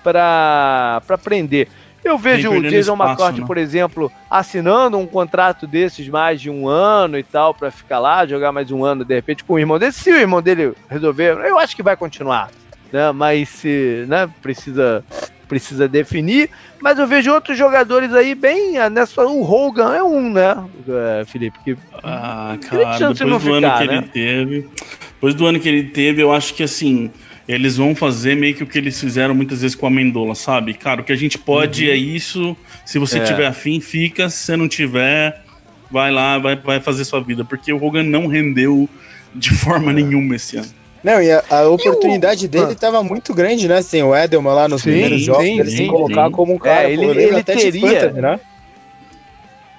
para 0.02 1.00
prender. 1.24 1.68
Eu 2.04 2.18
vejo 2.18 2.50
o 2.50 2.62
Jason 2.62 2.96
McCourt, 2.96 3.38
né? 3.38 3.46
por 3.46 3.56
exemplo, 3.56 4.10
assinando 4.30 4.98
um 4.98 5.06
contrato 5.06 5.66
desses 5.66 6.08
mais 6.08 6.40
de 6.40 6.50
um 6.50 6.66
ano 6.66 7.16
e 7.16 7.22
tal, 7.22 7.54
para 7.54 7.70
ficar 7.70 8.00
lá, 8.00 8.26
jogar 8.26 8.50
mais 8.50 8.70
um 8.70 8.84
ano, 8.84 9.04
de 9.04 9.14
repente, 9.14 9.44
com 9.44 9.54
o 9.54 9.58
irmão 9.58 9.78
dele. 9.78 9.92
Se 9.92 10.10
o 10.10 10.16
irmão 10.16 10.42
dele 10.42 10.72
resolver, 10.90 11.38
eu 11.46 11.58
acho 11.58 11.76
que 11.76 11.82
vai 11.82 11.96
continuar. 11.96 12.50
Né? 12.92 13.12
Mas 13.12 13.48
se 13.48 14.04
né, 14.08 14.28
precisa, 14.42 15.04
precisa 15.48 15.86
definir. 15.86 16.50
Mas 16.80 16.98
eu 16.98 17.06
vejo 17.06 17.32
outros 17.32 17.56
jogadores 17.56 18.12
aí 18.12 18.34
bem. 18.34 18.78
Ah, 18.78 18.90
nessa, 18.90 19.24
o 19.24 19.42
Hogan 19.42 19.94
é 19.94 20.02
um, 20.02 20.28
né, 20.28 20.56
é, 20.88 21.24
Felipe? 21.24 21.58
Que 21.64 21.76
ah, 22.02 22.58
cara, 22.68 23.12
depois 23.14 23.30
do 23.30 23.40
ficar, 23.40 23.56
ano 23.56 23.78
que 23.78 23.86
né? 23.86 23.94
ele 23.94 24.08
teve. 24.08 24.68
Depois 25.14 25.34
do 25.34 25.46
ano 25.46 25.60
que 25.60 25.68
ele 25.68 25.84
teve, 25.84 26.20
eu 26.20 26.32
acho 26.32 26.52
que 26.52 26.64
assim 26.64 27.12
eles 27.48 27.76
vão 27.76 27.94
fazer 27.94 28.36
meio 28.36 28.54
que 28.54 28.62
o 28.62 28.66
que 28.66 28.78
eles 28.78 28.98
fizeram 29.00 29.34
muitas 29.34 29.62
vezes 29.62 29.74
com 29.74 29.86
a 29.86 29.90
Mendola, 29.90 30.34
sabe? 30.34 30.74
Cara, 30.74 31.00
o 31.00 31.04
que 31.04 31.12
a 31.12 31.16
gente 31.16 31.38
pode 31.38 31.86
uhum. 31.86 31.92
é 31.92 31.96
isso. 31.96 32.56
Se 32.84 32.98
você 32.98 33.18
é. 33.18 33.24
tiver 33.24 33.46
afim, 33.46 33.80
fica. 33.80 34.28
Se 34.30 34.38
você 34.38 34.56
não 34.56 34.68
tiver, 34.68 35.42
vai 35.90 36.10
lá, 36.10 36.38
vai, 36.38 36.56
vai 36.56 36.80
fazer 36.80 37.04
sua 37.04 37.20
vida. 37.20 37.44
Porque 37.44 37.72
o 37.72 37.82
Hogan 37.82 38.04
não 38.04 38.26
rendeu 38.26 38.88
de 39.34 39.50
forma 39.54 39.90
é. 39.90 39.94
nenhuma 39.94 40.36
esse 40.36 40.56
ano. 40.56 40.70
Não, 41.02 41.20
e 41.20 41.32
a, 41.32 41.42
a 41.50 41.68
oportunidade 41.68 42.46
dele 42.46 42.72
estava 42.72 42.98
ah. 42.98 43.02
muito 43.02 43.34
grande, 43.34 43.66
né? 43.66 43.82
Sem 43.82 44.04
o 44.04 44.14
Edelman 44.14 44.54
lá 44.54 44.68
nos 44.68 44.82
sim, 44.82 44.90
primeiros 44.90 45.22
jogos, 45.22 45.44
sim, 45.44 45.58
ele 45.58 45.70
sim, 45.70 45.76
se 45.78 45.86
colocar 45.86 46.26
sim. 46.26 46.32
como 46.32 46.54
um 46.54 46.58
cara. 46.58 46.88
É, 46.88 46.92
ele, 46.92 47.06
pô, 47.06 47.12
ele 47.12 47.42
teria, 47.42 48.00
fantasy, 48.00 48.20
né? 48.20 48.40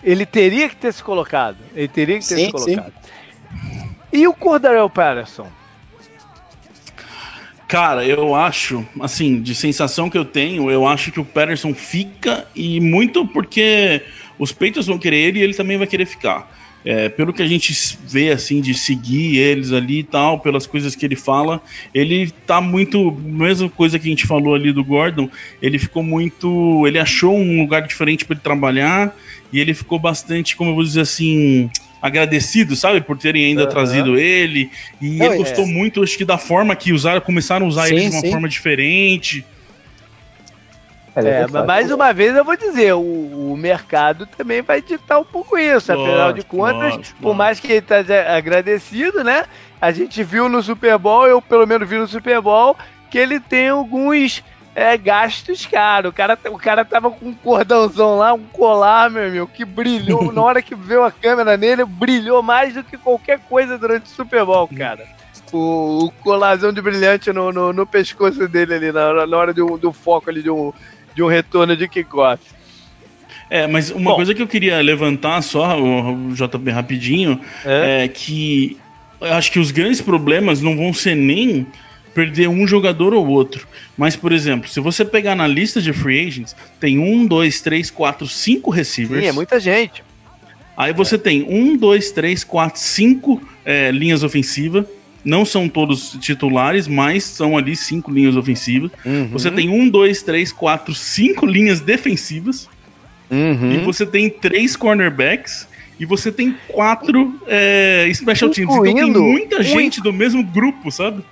Ele 0.03 0.25
teria 0.25 0.67
que 0.67 0.75
ter 0.75 0.91
se 0.91 1.01
colocado. 1.01 1.57
Ele 1.73 1.87
teria 1.87 2.19
que 2.19 2.27
ter 2.27 2.35
se 2.35 2.51
colocado. 2.51 2.91
E 4.11 4.27
o 4.27 4.33
Cordarel 4.33 4.89
Patterson? 4.89 5.47
Cara, 7.67 8.05
eu 8.05 8.35
acho, 8.35 8.85
assim, 8.99 9.41
de 9.41 9.55
sensação 9.55 10.09
que 10.09 10.17
eu 10.17 10.25
tenho, 10.25 10.69
eu 10.69 10.87
acho 10.87 11.11
que 11.11 11.19
o 11.19 11.25
Patterson 11.25 11.73
fica 11.73 12.47
e 12.55 12.79
muito 12.79 13.25
porque 13.25 14.01
os 14.37 14.51
Patriots 14.51 14.87
vão 14.87 14.99
querer 14.99 15.17
ele 15.17 15.39
e 15.39 15.43
ele 15.43 15.53
também 15.53 15.77
vai 15.77 15.87
querer 15.87 16.05
ficar. 16.05 16.51
É, 16.85 17.07
pelo 17.07 17.31
que 17.31 17.41
a 17.41 17.47
gente 17.47 17.73
vê, 18.05 18.29
assim, 18.31 18.59
de 18.59 18.73
seguir 18.73 19.37
eles 19.37 19.71
ali 19.71 19.99
e 19.99 20.03
tal, 20.03 20.39
pelas 20.39 20.67
coisas 20.67 20.93
que 20.95 21.05
ele 21.05 21.15
fala, 21.15 21.61
ele 21.93 22.29
tá 22.45 22.59
muito. 22.59 23.09
Mesma 23.11 23.69
coisa 23.69 23.97
que 23.97 24.05
a 24.05 24.09
gente 24.09 24.27
falou 24.27 24.53
ali 24.53 24.73
do 24.73 24.83
Gordon, 24.83 25.29
ele 25.61 25.79
ficou 25.79 26.03
muito. 26.03 26.85
Ele 26.85 26.99
achou 26.99 27.37
um 27.37 27.61
lugar 27.61 27.87
diferente 27.87 28.25
para 28.25 28.33
ele 28.33 28.43
trabalhar 28.43 29.15
e 29.51 29.61
ele 29.61 29.73
ficou 29.73 29.97
bastante, 29.97 30.57
como 30.57 30.71
eu 30.71 30.75
vou 30.75 30.83
dizer 30.83 31.01
assim 31.01 31.69
agradecido, 32.03 32.75
sabe, 32.75 32.99
por 32.99 33.17
terem 33.17 33.45
ainda 33.45 33.63
uhum. 33.63 33.69
trazido 33.69 34.19
ele. 34.19 34.69
E 35.01 35.11
Não, 35.11 35.27
ele 35.27 35.37
gostou 35.37 35.63
é. 35.63 35.67
muito, 35.67 36.03
acho 36.03 36.17
que 36.17 36.25
da 36.25 36.37
forma 36.37 36.75
que 36.75 36.91
usaram, 36.91 37.21
começaram 37.21 37.65
a 37.65 37.69
usar 37.69 37.87
sim, 37.87 37.95
ele 37.95 38.09
de 38.09 38.15
uma 38.15 38.21
sim. 38.21 38.31
forma 38.31 38.49
diferente. 38.49 39.45
É, 41.15 41.21
é 41.21 41.47
mas 41.47 41.65
mais 41.65 41.91
uma 41.91 42.11
vez 42.11 42.35
eu 42.35 42.43
vou 42.43 42.57
dizer, 42.57 42.93
o, 42.93 43.51
o, 43.51 43.55
mercado 43.55 44.25
também 44.25 44.61
vai 44.61 44.81
ditar 44.81 45.19
um 45.19 45.23
pouco 45.23 45.57
isso, 45.57 45.93
lógico, 45.93 46.09
afinal 46.09 46.33
de 46.33 46.43
contas, 46.43 46.95
lógico, 46.95 47.19
por 47.21 47.35
mais 47.35 47.59
que 47.59 47.67
ele 47.67 47.77
esteja 47.77 48.35
agradecido, 48.35 49.23
né? 49.23 49.45
A 49.79 49.91
gente 49.91 50.23
viu 50.23 50.49
no 50.49 50.61
Super 50.61 50.97
Bowl, 50.97 51.25
eu 51.25 51.41
pelo 51.41 51.65
menos 51.65 51.87
vi 51.87 51.97
no 51.97 52.07
Super 52.07 52.41
Bowl, 52.41 52.75
que 53.09 53.17
ele 53.17 53.39
tem 53.39 53.69
alguns 53.69 54.43
é, 54.75 54.97
gastos 54.97 55.65
caros. 55.65 56.09
O 56.11 56.13
cara, 56.13 56.37
o 56.49 56.57
cara 56.57 56.83
tava 56.83 57.11
com 57.11 57.29
um 57.29 57.33
cordãozão 57.33 58.17
lá, 58.17 58.33
um 58.33 58.43
colar, 58.43 59.09
meu 59.09 59.27
amigo, 59.27 59.47
que 59.47 59.63
brilhou. 59.63 60.31
na 60.33 60.41
hora 60.41 60.61
que 60.61 60.75
veio 60.75 61.03
a 61.03 61.11
câmera 61.11 61.55
nele, 61.55 61.85
brilhou 61.85 62.41
mais 62.41 62.73
do 62.73 62.83
que 62.83 62.97
qualquer 62.97 63.39
coisa 63.39 63.77
durante 63.77 64.05
o 64.05 64.09
Super 64.09 64.45
Bowl, 64.45 64.67
cara. 64.67 65.05
O, 65.51 66.05
o 66.05 66.11
colarzão 66.23 66.73
de 66.73 66.81
brilhante 66.81 67.31
no, 67.31 67.51
no, 67.51 67.71
no, 67.71 67.85
pescoço 67.85 68.47
dele 68.47 68.73
ali, 68.73 68.91
na, 68.91 69.27
na 69.27 69.37
hora 69.37 69.53
do, 69.53 69.77
do 69.77 69.93
foco 69.93 70.27
ali 70.29 70.41
de 70.41 70.49
um, 70.49 70.73
de 71.13 71.21
um 71.21 71.27
retorno 71.27 71.77
de 71.77 71.87
kickoff. 71.87 72.41
É, 73.51 73.67
mas 73.67 73.91
uma 73.91 74.11
Bom, 74.11 74.15
coisa 74.15 74.33
que 74.33 74.41
eu 74.41 74.47
queria 74.47 74.81
levantar 74.81 75.43
só, 75.43 75.79
o 75.79 76.33
JP 76.33 76.71
rapidinho, 76.71 77.39
é, 77.63 78.05
é 78.05 78.07
que 78.07 78.79
eu 79.21 79.33
acho 79.33 79.51
que 79.51 79.59
os 79.59 79.69
grandes 79.69 80.01
problemas 80.01 80.59
não 80.59 80.75
vão 80.75 80.91
ser 80.91 81.13
nem 81.13 81.67
perder 82.13 82.47
um 82.47 82.67
jogador 82.67 83.13
ou 83.13 83.27
outro. 83.27 83.67
Mas, 83.97 84.15
por 84.15 84.31
exemplo, 84.31 84.69
se 84.69 84.79
você 84.79 85.03
pegar 85.03 85.35
na 85.35 85.47
lista 85.47 85.81
de 85.81 85.91
free 85.93 86.27
agents, 86.27 86.55
tem 86.79 86.99
um, 86.99 87.25
dois, 87.25 87.61
três, 87.61 87.89
quatro, 87.89 88.27
cinco 88.27 88.69
receivers. 88.71 89.21
Sim, 89.23 89.29
é 89.29 89.31
muita 89.31 89.59
gente. 89.59 90.03
Aí 90.75 90.91
você 90.93 91.15
é. 91.15 91.19
tem 91.19 91.43
um, 91.47 91.77
dois, 91.77 92.11
três, 92.11 92.43
quatro, 92.43 92.79
cinco 92.79 93.41
é, 93.63 93.91
linhas 93.91 94.23
ofensivas. 94.23 94.85
não 95.23 95.45
são 95.45 95.69
todos 95.69 96.17
titulares, 96.19 96.87
mas 96.87 97.23
são 97.23 97.57
ali 97.57 97.75
cinco 97.75 98.11
linhas 98.11 98.35
ofensivas. 98.35 98.91
Uhum. 99.05 99.27
Você 99.29 99.49
tem 99.49 99.69
um, 99.69 99.87
dois, 99.87 100.21
três, 100.21 100.51
quatro, 100.51 100.93
cinco 100.93 101.45
linhas 101.45 101.79
defensivas. 101.79 102.67
Uhum. 103.31 103.71
E 103.71 103.77
você 103.77 104.05
tem 104.05 104.29
três 104.29 104.75
cornerbacks. 104.75 105.67
E 105.99 106.05
você 106.05 106.31
tem 106.31 106.55
quatro 106.67 107.39
é, 107.47 108.09
special 108.13 108.49
teams. 108.49 108.75
Então 108.75 108.83
tem 108.83 109.11
muita 109.11 109.59
um- 109.59 109.63
gente 109.63 110.01
do 110.01 110.11
mesmo 110.11 110.43
grupo, 110.43 110.91
sabe? 110.91 111.23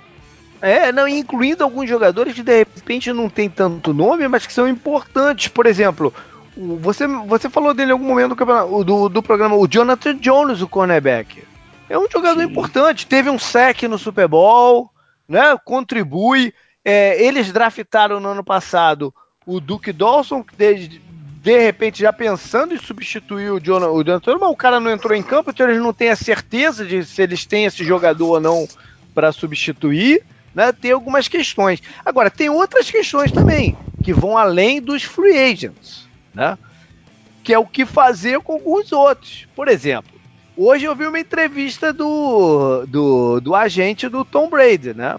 É, 0.62 0.92
não, 0.92 1.08
incluindo 1.08 1.64
alguns 1.64 1.88
jogadores 1.88 2.34
que 2.34 2.42
de 2.42 2.58
repente 2.58 3.12
não 3.12 3.28
tem 3.28 3.50
tanto 3.50 3.92
nome, 3.92 4.28
mas 4.28 4.46
que 4.46 4.52
são 4.52 4.68
importantes. 4.68 5.48
Por 5.48 5.66
exemplo, 5.66 6.14
você, 6.56 7.04
você 7.04 7.50
falou 7.50 7.74
dele 7.74 7.90
em 7.90 7.92
algum 7.94 8.06
momento 8.06 8.36
do, 8.36 8.84
do, 8.84 9.08
do 9.08 9.22
programa, 9.22 9.56
o 9.56 9.66
Jonathan 9.66 10.14
Jones, 10.14 10.62
o 10.62 10.68
cornerback. 10.68 11.42
É 11.90 11.98
um 11.98 12.08
jogador 12.08 12.40
Sim. 12.40 12.46
importante, 12.46 13.08
teve 13.08 13.28
um 13.28 13.40
sec 13.40 13.82
no 13.82 13.98
Super 13.98 14.28
Bowl, 14.28 14.88
né? 15.28 15.58
Contribui. 15.64 16.54
É, 16.84 17.20
eles 17.20 17.52
draftaram 17.52 18.20
no 18.20 18.28
ano 18.28 18.44
passado 18.44 19.12
o 19.44 19.60
Duke 19.60 19.92
Dawson, 19.92 20.44
que 20.44 20.54
de, 20.56 21.00
de 21.42 21.58
repente 21.58 22.00
já 22.00 22.12
pensando 22.12 22.72
em 22.72 22.78
substituir 22.78 23.50
o, 23.50 23.60
Jonah, 23.60 23.88
o 23.88 24.04
Jonathan, 24.04 24.38
mas 24.38 24.50
o 24.50 24.56
cara 24.56 24.78
não 24.78 24.92
entrou 24.92 25.16
em 25.16 25.22
campo, 25.24 25.50
então 25.50 25.68
eles 25.68 25.82
não 25.82 25.92
têm 25.92 26.10
a 26.10 26.16
certeza 26.16 26.84
de 26.84 27.04
se 27.04 27.20
eles 27.20 27.44
têm 27.44 27.64
esse 27.64 27.84
jogador 27.84 28.28
ou 28.28 28.40
não 28.40 28.68
para 29.12 29.32
substituir 29.32 30.22
né, 30.54 30.72
tem 30.72 30.92
algumas 30.92 31.28
questões. 31.28 31.82
Agora, 32.04 32.30
tem 32.30 32.48
outras 32.50 32.90
questões 32.90 33.30
também, 33.32 33.76
que 34.02 34.12
vão 34.12 34.36
além 34.36 34.80
dos 34.80 35.02
free 35.02 35.36
agents, 35.38 36.06
né? 36.34 36.58
Que 37.44 37.52
é 37.52 37.58
o 37.58 37.66
que 37.66 37.84
fazer 37.84 38.40
com 38.40 38.52
alguns 38.52 38.92
outros. 38.92 39.48
Por 39.56 39.66
exemplo, 39.68 40.12
hoje 40.56 40.84
eu 40.84 40.94
vi 40.94 41.06
uma 41.06 41.18
entrevista 41.18 41.92
do, 41.92 42.86
do, 42.86 43.40
do 43.40 43.54
agente 43.54 44.08
do 44.08 44.24
Tom 44.24 44.48
Brady, 44.48 44.94
né? 44.94 45.16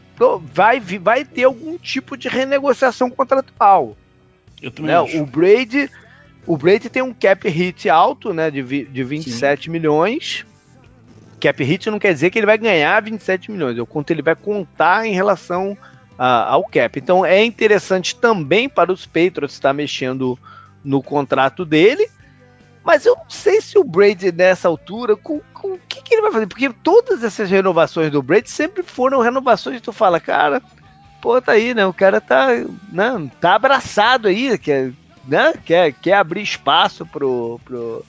Vai, 0.53 0.79
vai 0.79 1.25
ter 1.25 1.43
algum 1.43 1.77
tipo 1.77 2.15
de 2.15 2.27
renegociação 2.29 3.09
contratual. 3.09 3.97
Eu 4.61 4.71
também 4.71 4.91
Né? 4.91 5.01
acho. 5.01 5.21
O 5.21 5.25
Brady. 5.25 5.89
O 6.45 6.57
Brady 6.57 6.89
tem 6.89 7.01
um 7.01 7.13
cap 7.13 7.47
hit 7.49 7.89
alto, 7.89 8.33
né? 8.33 8.49
De, 8.51 8.61
de 8.85 9.03
27 9.03 9.69
milhões. 9.69 10.45
Cap 11.43 11.61
hit 11.61 11.89
não 11.89 11.99
quer 11.99 12.13
dizer 12.13 12.29
que 12.29 12.39
ele 12.39 12.45
vai 12.45 12.57
ganhar 12.57 13.01
27 13.01 13.51
milhões, 13.51 13.77
é 13.77 13.81
o 13.81 13.85
quanto 13.85 14.11
ele 14.11 14.21
vai 14.21 14.33
contar 14.33 15.05
em 15.05 15.13
relação 15.13 15.77
ao 16.17 16.63
cap. 16.63 16.97
Então 16.97 17.25
é 17.25 17.43
interessante 17.43 18.15
também 18.15 18.69
para 18.69 18.93
os 18.93 19.05
Patriots 19.05 19.53
estar 19.53 19.73
mexendo 19.73 20.39
no 20.81 21.03
contrato 21.03 21.65
dele. 21.65 22.09
Mas 22.81 23.05
eu 23.05 23.15
não 23.15 23.29
sei 23.29 23.59
se 23.59 23.77
o 23.77 23.83
Brady 23.83 24.31
nessa 24.31 24.69
altura, 24.69 25.17
com, 25.17 25.41
com 25.53 25.73
o 25.73 25.79
que, 25.87 26.01
que 26.01 26.15
ele 26.15 26.21
vai 26.21 26.31
fazer? 26.31 26.47
Porque 26.47 26.69
todas 26.81 27.23
essas 27.23 27.49
renovações 27.49 28.09
do 28.09 28.21
Brady 28.21 28.49
sempre 28.49 28.83
foram 28.83 29.19
renovações 29.19 29.77
que 29.77 29.83
tu 29.83 29.93
fala, 29.93 30.19
cara, 30.19 30.61
pô, 31.21 31.41
tá 31.41 31.53
aí, 31.53 31.73
né? 31.73 31.85
O 31.85 31.93
cara 31.93 32.21
tá, 32.21 32.47
né, 32.91 33.31
tá 33.39 33.55
abraçado 33.55 34.27
aí, 34.29 34.57
quer, 34.57 34.91
né? 35.25 35.53
quer, 35.65 35.93
quer 35.93 36.13
abrir 36.13 36.41
espaço 36.41 37.05
pro, 37.05 37.59
pro, 37.65 38.05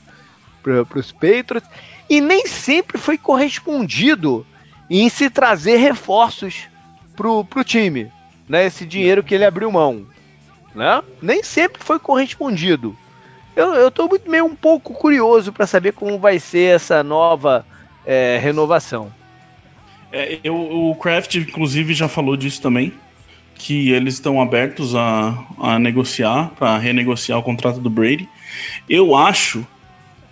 pro, 0.62 0.86
pros 0.86 1.12
Patriots. 1.12 1.68
E 2.08 2.20
nem 2.20 2.46
sempre 2.46 2.98
foi 2.98 3.16
correspondido 3.18 4.46
em 4.90 5.08
se 5.08 5.30
trazer 5.30 5.76
reforços 5.76 6.68
pro, 7.16 7.44
pro 7.44 7.64
time, 7.64 8.10
né? 8.48 8.66
Esse 8.66 8.84
dinheiro 8.84 9.22
que 9.22 9.34
ele 9.34 9.44
abriu 9.44 9.70
mão, 9.72 10.06
né? 10.74 11.02
Nem 11.22 11.42
sempre 11.42 11.82
foi 11.82 11.98
correspondido. 11.98 12.96
Eu, 13.56 13.72
eu 13.74 13.90
tô 13.90 14.08
muito 14.08 14.28
meio 14.30 14.44
um 14.44 14.54
pouco 14.54 14.92
curioso 14.92 15.52
para 15.52 15.66
saber 15.66 15.92
como 15.92 16.18
vai 16.18 16.38
ser 16.38 16.74
essa 16.74 17.02
nova 17.02 17.64
é, 18.04 18.38
renovação. 18.42 19.12
É, 20.12 20.38
eu- 20.44 20.54
o 20.90 20.94
Kraft, 20.96 21.34
inclusive, 21.36 21.94
já 21.94 22.08
falou 22.08 22.36
disso 22.36 22.60
também. 22.60 22.92
Que 23.56 23.90
eles 23.92 24.14
estão 24.14 24.42
abertos 24.42 24.94
a, 24.96 25.38
a 25.58 25.78
negociar, 25.78 26.50
para 26.58 26.76
renegociar 26.76 27.38
o 27.38 27.42
contrato 27.42 27.78
do 27.78 27.88
Brady. 27.88 28.28
Eu 28.88 29.14
acho 29.14 29.64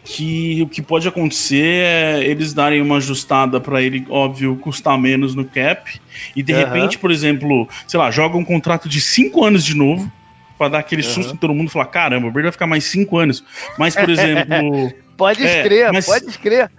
que 0.05 0.61
o 0.63 0.69
que 0.69 0.83
pode 0.83 1.07
acontecer 1.07 1.85
é 1.85 2.25
eles 2.25 2.53
darem 2.53 2.81
uma 2.83 2.97
ajustada 2.97 3.61
para 3.61 3.81
ele, 3.81 4.05
óbvio, 4.09 4.57
custar 4.57 4.99
menos 4.99 5.35
no 5.35 5.45
cap. 5.45 6.01
E 6.35 6.43
de 6.43 6.53
Aham. 6.53 6.65
repente, 6.65 6.99
por 6.99 7.11
exemplo, 7.11 7.69
sei 7.87 7.99
lá, 8.01 8.11
joga 8.11 8.37
um 8.37 8.45
contrato 8.45 8.89
de 8.89 9.01
5 9.01 9.45
anos 9.45 9.65
de 9.65 9.77
novo. 9.77 10.11
Pra 10.59 10.69
dar 10.69 10.79
aquele 10.81 11.03
susto 11.03 11.29
Aham. 11.31 11.35
em 11.35 11.39
todo 11.39 11.55
mundo 11.55 11.69
e 11.69 11.73
falar: 11.73 11.87
caramba, 11.87 12.29
o 12.29 12.31
Brady 12.31 12.45
vai 12.45 12.53
ficar 12.53 12.67
mais 12.67 12.85
5 12.85 13.17
anos. 13.19 13.43
Mas, 13.79 13.95
por 13.97 14.09
exemplo. 14.11 14.93
Pode 15.17 15.43
É, 15.45 15.57
escrever, 15.59 15.93
mas- 15.93 16.07
pode 16.07 16.27
escrever. 16.27 16.71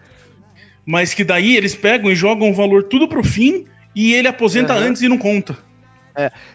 Mas 0.86 1.14
que 1.14 1.24
daí 1.24 1.56
eles 1.56 1.76
pegam 1.76 2.12
e 2.12 2.16
jogam 2.16 2.50
o 2.50 2.54
valor 2.54 2.84
tudo 2.84 3.08
pro 3.08 3.24
fim 3.24 3.66
e 3.96 4.14
ele 4.14 4.28
aposenta 4.28 4.74
Aham. 4.74 4.88
antes 4.88 5.02
e 5.02 5.08
não 5.08 5.18
conta. 5.18 5.58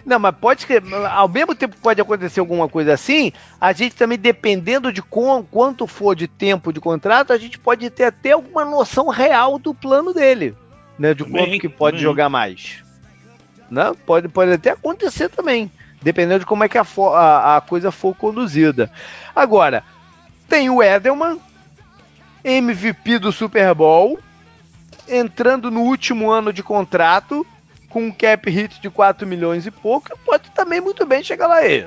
Não, 0.07 0.19
mas 0.19 0.35
pode 0.37 0.67
que 0.67 0.81
ao 1.11 1.29
mesmo 1.29 1.55
tempo 1.55 1.75
que 1.75 1.81
pode 1.83 2.01
acontecer 2.01 2.39
alguma 2.41 2.69
coisa 2.69 2.93
assim, 2.95 3.33
a 3.61 3.73
gente 3.73 3.97
também, 3.97 4.17
dependendo 4.19 4.93
de 4.93 5.03
com- 5.03 5.43
quanto 5.43 5.87
for 5.87 6.15
de 6.15 6.29
tempo 6.29 6.73
de 6.73 6.81
contrato, 6.81 7.33
a 7.33 7.39
gente 7.39 7.59
pode 7.59 7.91
ter 7.91 8.05
até 8.05 8.33
alguma 8.33 8.65
noção 8.65 9.09
real 9.09 9.59
do 9.59 9.75
plano 9.75 10.15
dele, 10.15 10.55
né? 10.99 11.13
De 11.15 11.25
Também, 11.25 11.47
quanto 11.47 11.61
que 11.61 11.69
pode 11.69 11.97
também. 11.97 12.03
jogar 12.05 12.29
mais. 12.29 12.85
Né? 13.71 13.93
Pode, 14.07 14.29
pode 14.29 14.53
até 14.53 14.71
acontecer 14.71 15.29
também, 15.29 15.71
dependendo 16.01 16.41
de 16.41 16.47
como 16.47 16.63
é 16.65 16.69
que 16.69 16.79
a, 16.79 16.87
a, 17.15 17.57
a 17.57 17.61
coisa 17.61 17.91
for 17.91 18.15
conduzida. 18.15 18.91
Agora, 19.35 19.83
tem 20.49 20.71
o 20.71 20.83
Edelman, 20.83 21.39
MVP 22.45 23.19
do 23.19 23.33
Super 23.33 23.75
Bowl, 23.75 24.19
entrando 25.09 25.71
no 25.71 25.81
último 25.83 26.31
ano 26.31 26.53
de 26.53 26.63
contrato, 26.63 27.47
com 27.89 28.07
um 28.07 28.13
cap 28.13 28.49
hit 28.51 28.81
de 28.81 28.91
4 28.91 29.27
milhões 29.27 29.67
e 29.67 29.71
pouco, 29.71 30.19
pode 30.25 30.51
também 30.51 30.81
muito 30.81 31.07
bem 31.07 31.23
chegar 31.23 31.47
lá 31.47 31.57
aí. 31.57 31.87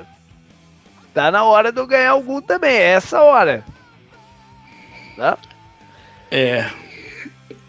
Tá 1.14 1.30
na 1.30 1.44
hora 1.44 1.70
de 1.70 1.78
eu 1.78 1.86
ganhar 1.86 2.10
algum 2.10 2.40
também, 2.40 2.74
é 2.74 2.92
essa 2.92 3.20
hora. 3.22 3.64
Tá? 5.16 5.38
É. 6.30 6.70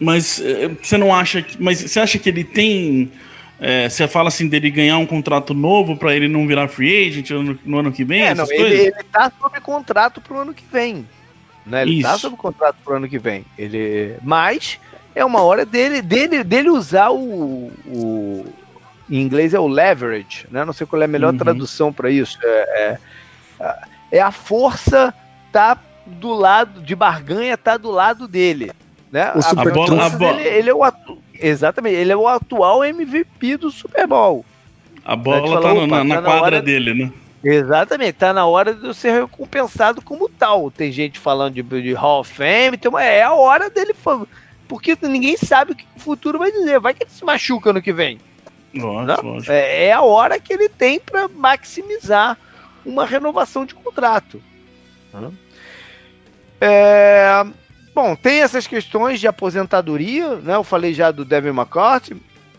Mas 0.00 0.40
é, 0.40 0.68
você 0.68 0.96
não 0.96 1.14
acha 1.14 1.42
que. 1.42 1.62
Mas 1.62 1.80
você 1.80 2.00
acha 2.00 2.18
que 2.18 2.28
ele 2.28 2.42
tem. 2.42 3.12
é, 3.60 3.88
você 3.88 4.08
fala 4.08 4.28
assim 4.28 4.48
dele 4.48 4.70
ganhar 4.70 4.98
um 4.98 5.06
contrato 5.06 5.52
novo 5.52 5.96
pra 5.96 6.14
ele 6.14 6.26
não 6.26 6.46
virar 6.46 6.68
free 6.68 7.08
agent 7.08 7.30
no, 7.30 7.58
no 7.64 7.78
ano 7.78 7.92
que 7.92 8.04
vem? 8.04 8.22
É, 8.22 8.34
não, 8.34 8.50
ele, 8.50 8.86
ele 8.86 9.02
tá 9.12 9.30
sob 9.38 9.60
contrato 9.60 10.20
pro 10.20 10.38
ano 10.38 10.54
que 10.54 10.64
vem. 10.72 11.06
Né? 11.66 11.82
Ele 11.82 12.02
tá 12.02 12.12
Isso. 12.12 12.20
sob 12.20 12.36
contrato 12.36 12.76
pro 12.82 12.96
ano 12.96 13.08
que 13.08 13.18
vem. 13.18 13.44
Ele, 13.56 14.16
mas 14.22 14.80
é 15.14 15.24
uma 15.24 15.42
hora 15.42 15.64
dele, 15.64 16.02
dele, 16.02 16.42
dele 16.44 16.70
usar 16.70 17.10
o, 17.10 17.70
o- 17.86 18.46
Em 19.10 19.20
inglês 19.20 19.52
é 19.52 19.60
o 19.60 19.66
leverage, 19.68 20.46
né? 20.50 20.64
Não 20.64 20.72
sei 20.72 20.86
qual 20.86 21.02
é 21.02 21.04
a 21.04 21.08
melhor 21.08 21.32
Uhum. 21.32 21.38
tradução 21.38 21.92
para 21.92 22.10
isso. 22.10 22.38
É, 22.42 22.98
é, 23.60 23.78
é 24.12 24.20
a 24.20 24.30
força 24.30 25.12
tá 25.52 25.76
do 26.06 26.32
lado 26.32 26.80
de 26.80 26.94
barganha, 26.96 27.56
tá 27.56 27.76
do 27.76 27.90
lado 27.90 28.26
dele. 28.26 28.72
Né? 29.12 29.30
O 29.34 29.42
super 29.42 29.68
a 29.68 29.74
bola- 29.74 29.86
força 29.88 30.06
a 30.06 30.18
bola- 30.18 30.36
dele- 30.38 30.48
ele 30.48 30.70
é 30.70 30.74
o 30.74 30.82
atu- 30.82 31.18
Exatamente, 31.38 31.96
ele 31.96 32.12
é 32.12 32.16
o 32.16 32.26
atual 32.26 32.82
MVP 32.84 33.56
do 33.58 33.70
Super 33.70 34.06
Bowl. 34.06 34.44
A 35.04 35.14
bola 35.14 35.46
falar, 35.48 35.60
tá 35.60 35.74
no- 35.74 35.86
na, 35.86 35.96
tá 35.98 36.04
na 36.04 36.22
quadra 36.22 36.42
hora- 36.42 36.62
dele, 36.62 36.94
né? 36.94 37.12
Exatamente, 37.44 38.12
tá 38.14 38.32
na 38.32 38.46
hora 38.46 38.72
de 38.72 38.86
eu 38.86 38.94
ser 38.94 39.20
recompensado 39.20 40.00
como 40.00 40.28
tal. 40.30 40.70
Tem 40.70 40.90
gente 40.90 41.18
falando 41.18 41.52
de, 41.54 41.62
de 41.62 41.92
Hall 41.92 42.20
of 42.20 42.32
Fame, 42.32 42.78
tem 42.78 42.88
uma- 42.88 43.04
é 43.04 43.22
a 43.22 43.34
hora 43.34 43.68
dele. 43.68 43.94
Porque 44.68 44.96
ninguém 45.02 45.36
sabe 45.36 45.72
o 45.72 45.74
que 45.74 45.86
o 45.96 46.00
futuro 46.00 46.38
vai 46.38 46.50
dizer. 46.50 46.80
Vai 46.80 46.94
que 46.94 47.02
ele 47.04 47.10
se 47.10 47.24
machuca 47.24 47.70
ano 47.70 47.82
que 47.82 47.92
vem. 47.92 48.18
Lógico, 48.74 49.22
Não? 49.22 49.32
lógico. 49.34 49.52
É, 49.52 49.86
é 49.86 49.92
a 49.92 50.02
hora 50.02 50.40
que 50.40 50.52
ele 50.52 50.68
tem 50.68 50.98
para 50.98 51.28
maximizar 51.28 52.36
uma 52.84 53.06
renovação 53.06 53.64
de 53.64 53.74
contrato. 53.74 54.42
É, 56.60 57.44
bom, 57.94 58.16
tem 58.16 58.40
essas 58.40 58.66
questões 58.66 59.20
de 59.20 59.28
aposentadoria, 59.28 60.36
né? 60.36 60.54
Eu 60.54 60.64
falei 60.64 60.92
já 60.92 61.10
do 61.10 61.24
Devin 61.24 61.50
McCarthy. 61.50 62.16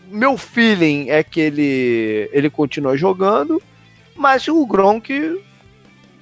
Meu 0.08 0.38
feeling 0.38 1.10
é 1.10 1.22
que 1.22 1.40
ele, 1.40 2.30
ele 2.32 2.48
continua 2.48 2.96
jogando, 2.96 3.60
mas 4.14 4.46
o 4.46 4.64
Gronk 4.64 5.42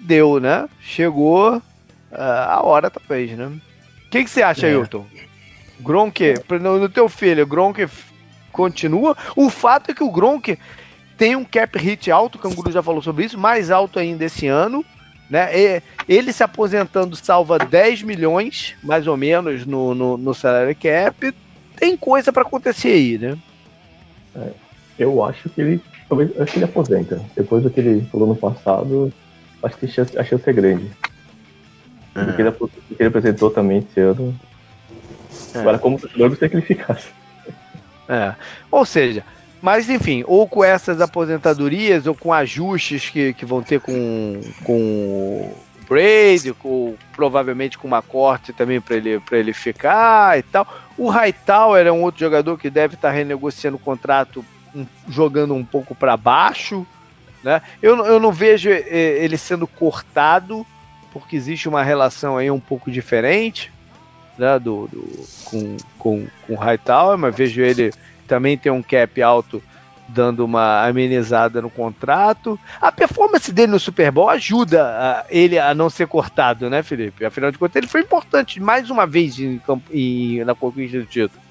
deu, 0.00 0.40
né? 0.40 0.68
Chegou 0.80 1.62
ah, 2.10 2.54
a 2.54 2.62
hora, 2.62 2.90
talvez, 2.90 3.30
né? 3.32 3.46
O 3.46 4.10
que, 4.10 4.24
que 4.24 4.30
você 4.30 4.42
acha, 4.42 4.66
É. 4.66 4.70
Ailton? 4.70 5.06
Gronk, 5.84 6.20
no, 6.60 6.78
no 6.78 6.88
teu 6.88 7.08
filho, 7.08 7.46
Gronk 7.46 7.86
continua. 8.50 9.16
O 9.36 9.50
fato 9.50 9.90
é 9.90 9.94
que 9.94 10.02
o 10.02 10.10
Gronk 10.10 10.58
tem 11.16 11.36
um 11.36 11.44
cap 11.44 11.78
hit 11.78 12.10
alto, 12.10 12.36
o 12.36 12.38
Canguru 12.38 12.72
já 12.72 12.82
falou 12.82 13.02
sobre 13.02 13.26
isso, 13.26 13.38
mais 13.38 13.70
alto 13.70 13.98
ainda 13.98 14.24
esse 14.24 14.46
ano. 14.46 14.84
Né? 15.28 15.50
E- 15.58 15.82
ele 16.08 16.32
se 16.32 16.42
aposentando 16.42 17.16
salva 17.16 17.58
10 17.58 18.02
milhões, 18.02 18.74
mais 18.82 19.06
ou 19.06 19.16
menos, 19.16 19.64
no, 19.66 19.94
no, 19.94 20.16
no 20.16 20.34
salary 20.34 20.74
cap. 20.74 21.34
Tem 21.76 21.96
coisa 21.96 22.32
para 22.32 22.42
acontecer 22.42 22.88
aí, 22.88 23.18
né? 23.18 23.38
Eu 24.98 25.24
acho 25.24 25.48
que 25.48 25.60
ele. 25.60 25.80
Talvez. 26.08 26.30
Acho 26.40 26.52
que 26.52 26.58
ele 26.58 26.64
aposenta. 26.64 27.20
Depois 27.36 27.62
do 27.62 27.70
que 27.70 27.80
ele 27.80 28.06
falou 28.10 28.28
no 28.28 28.36
passado, 28.36 29.12
acho 29.62 29.76
que 29.76 29.86
a 29.86 29.88
chance, 29.88 30.18
a 30.18 30.24
chance 30.24 30.48
é 30.48 30.52
grande. 30.52 30.90
Do 32.14 32.32
que 32.34 32.42
ele, 32.42 32.50
do 32.50 32.68
que 32.68 32.96
ele 33.00 33.08
apresentou 33.08 33.50
também 33.50 33.78
esse 33.78 34.00
ano. 34.00 34.34
É. 35.54 35.58
Agora, 35.58 35.78
como 35.78 35.98
torcedor, 35.98 36.28
gostaria 36.28 36.50
que 36.50 36.56
ele 36.56 36.66
ficasse. 36.66 37.08
É. 38.08 38.34
Ou 38.70 38.84
seja, 38.84 39.24
mas 39.62 39.88
enfim, 39.88 40.24
ou 40.26 40.46
com 40.46 40.62
essas 40.62 41.00
aposentadorias, 41.00 42.06
ou 42.06 42.14
com 42.14 42.32
ajustes 42.32 43.08
que, 43.08 43.32
que 43.32 43.46
vão 43.46 43.62
ter 43.62 43.80
com, 43.80 44.40
com 44.62 44.74
o 44.74 45.54
Brady, 45.88 46.54
ou 46.62 46.96
provavelmente 47.14 47.78
com 47.78 47.88
uma 47.88 48.02
corte 48.02 48.52
também 48.52 48.80
para 48.80 48.96
ele, 48.96 49.22
ele 49.32 49.52
ficar 49.52 50.38
e 50.38 50.42
tal. 50.42 50.66
O 50.98 51.08
Hightower 51.08 51.86
é 51.86 51.92
um 51.92 52.02
outro 52.02 52.20
jogador 52.20 52.58
que 52.58 52.68
deve 52.68 52.94
estar 52.94 53.08
tá 53.08 53.14
renegociando 53.14 53.76
o 53.76 53.80
contrato 53.80 54.44
um, 54.74 54.86
jogando 55.08 55.54
um 55.54 55.64
pouco 55.64 55.94
para 55.94 56.16
baixo. 56.16 56.86
Né? 57.42 57.62
Eu, 57.82 58.04
eu 58.04 58.20
não 58.20 58.32
vejo 58.32 58.70
é, 58.70 58.84
ele 58.90 59.38
sendo 59.38 59.66
cortado, 59.66 60.66
porque 61.10 61.36
existe 61.36 61.68
uma 61.68 61.82
relação 61.82 62.36
aí 62.36 62.50
um 62.50 62.60
pouco 62.60 62.90
diferente 62.90 63.72
né, 64.38 64.58
do, 64.58 64.88
do, 64.88 65.26
com, 65.44 65.76
com, 65.98 66.26
com 66.46 66.54
Hightower, 66.54 67.18
mas 67.18 67.36
vejo 67.36 67.62
ele 67.62 67.92
também 68.26 68.56
tem 68.56 68.72
um 68.72 68.82
cap 68.82 69.22
alto 69.22 69.62
dando 70.08 70.44
uma 70.44 70.86
amenizada 70.86 71.62
no 71.62 71.70
contrato. 71.70 72.58
A 72.80 72.92
performance 72.92 73.50
dele 73.52 73.72
no 73.72 73.80
Super 73.80 74.10
Bowl 74.10 74.28
ajuda 74.28 74.84
a, 74.84 75.24
ele 75.30 75.58
a 75.58 75.74
não 75.74 75.88
ser 75.88 76.06
cortado, 76.06 76.68
né, 76.68 76.82
Felipe? 76.82 77.24
Afinal 77.24 77.50
de 77.50 77.58
contas, 77.58 77.76
ele 77.76 77.86
foi 77.86 78.02
importante 78.02 78.60
mais 78.60 78.90
uma 78.90 79.06
vez 79.06 79.38
em, 79.38 79.60
em, 79.90 80.44
na 80.44 80.54
conquista 80.54 80.98
do 80.98 81.06
título. 81.06 81.43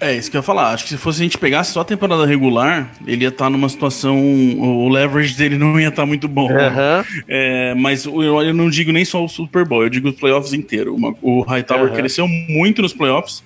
É, 0.00 0.14
isso 0.16 0.30
que 0.30 0.36
eu 0.36 0.38
ia 0.38 0.42
falar. 0.42 0.72
Acho 0.72 0.84
que 0.84 0.90
se 0.90 0.96
fosse 0.96 1.20
a 1.20 1.24
gente 1.24 1.36
pegasse 1.36 1.72
só 1.72 1.80
a 1.80 1.84
temporada 1.84 2.24
regular, 2.24 2.90
ele 3.06 3.24
ia 3.24 3.28
estar 3.28 3.44
tá 3.44 3.50
numa 3.50 3.68
situação. 3.68 4.18
O 4.58 4.88
leverage 4.88 5.36
dele 5.36 5.58
não 5.58 5.78
ia 5.78 5.88
estar 5.88 6.02
tá 6.02 6.06
muito 6.06 6.26
bom. 6.26 6.50
Uhum. 6.50 7.04
É, 7.28 7.74
mas 7.74 8.06
eu, 8.06 8.42
eu, 8.42 8.54
não 8.54 8.70
digo 8.70 8.92
nem 8.92 9.04
só 9.04 9.22
o 9.22 9.28
Super 9.28 9.66
Bowl, 9.66 9.82
eu 9.82 9.90
digo 9.90 10.08
os 10.08 10.16
playoffs 10.16 10.54
inteiro. 10.54 10.96
o 11.20 11.42
Hightower 11.42 11.90
uhum. 11.90 11.96
cresceu 11.96 12.26
muito 12.26 12.80
nos 12.80 12.94
playoffs. 12.94 13.44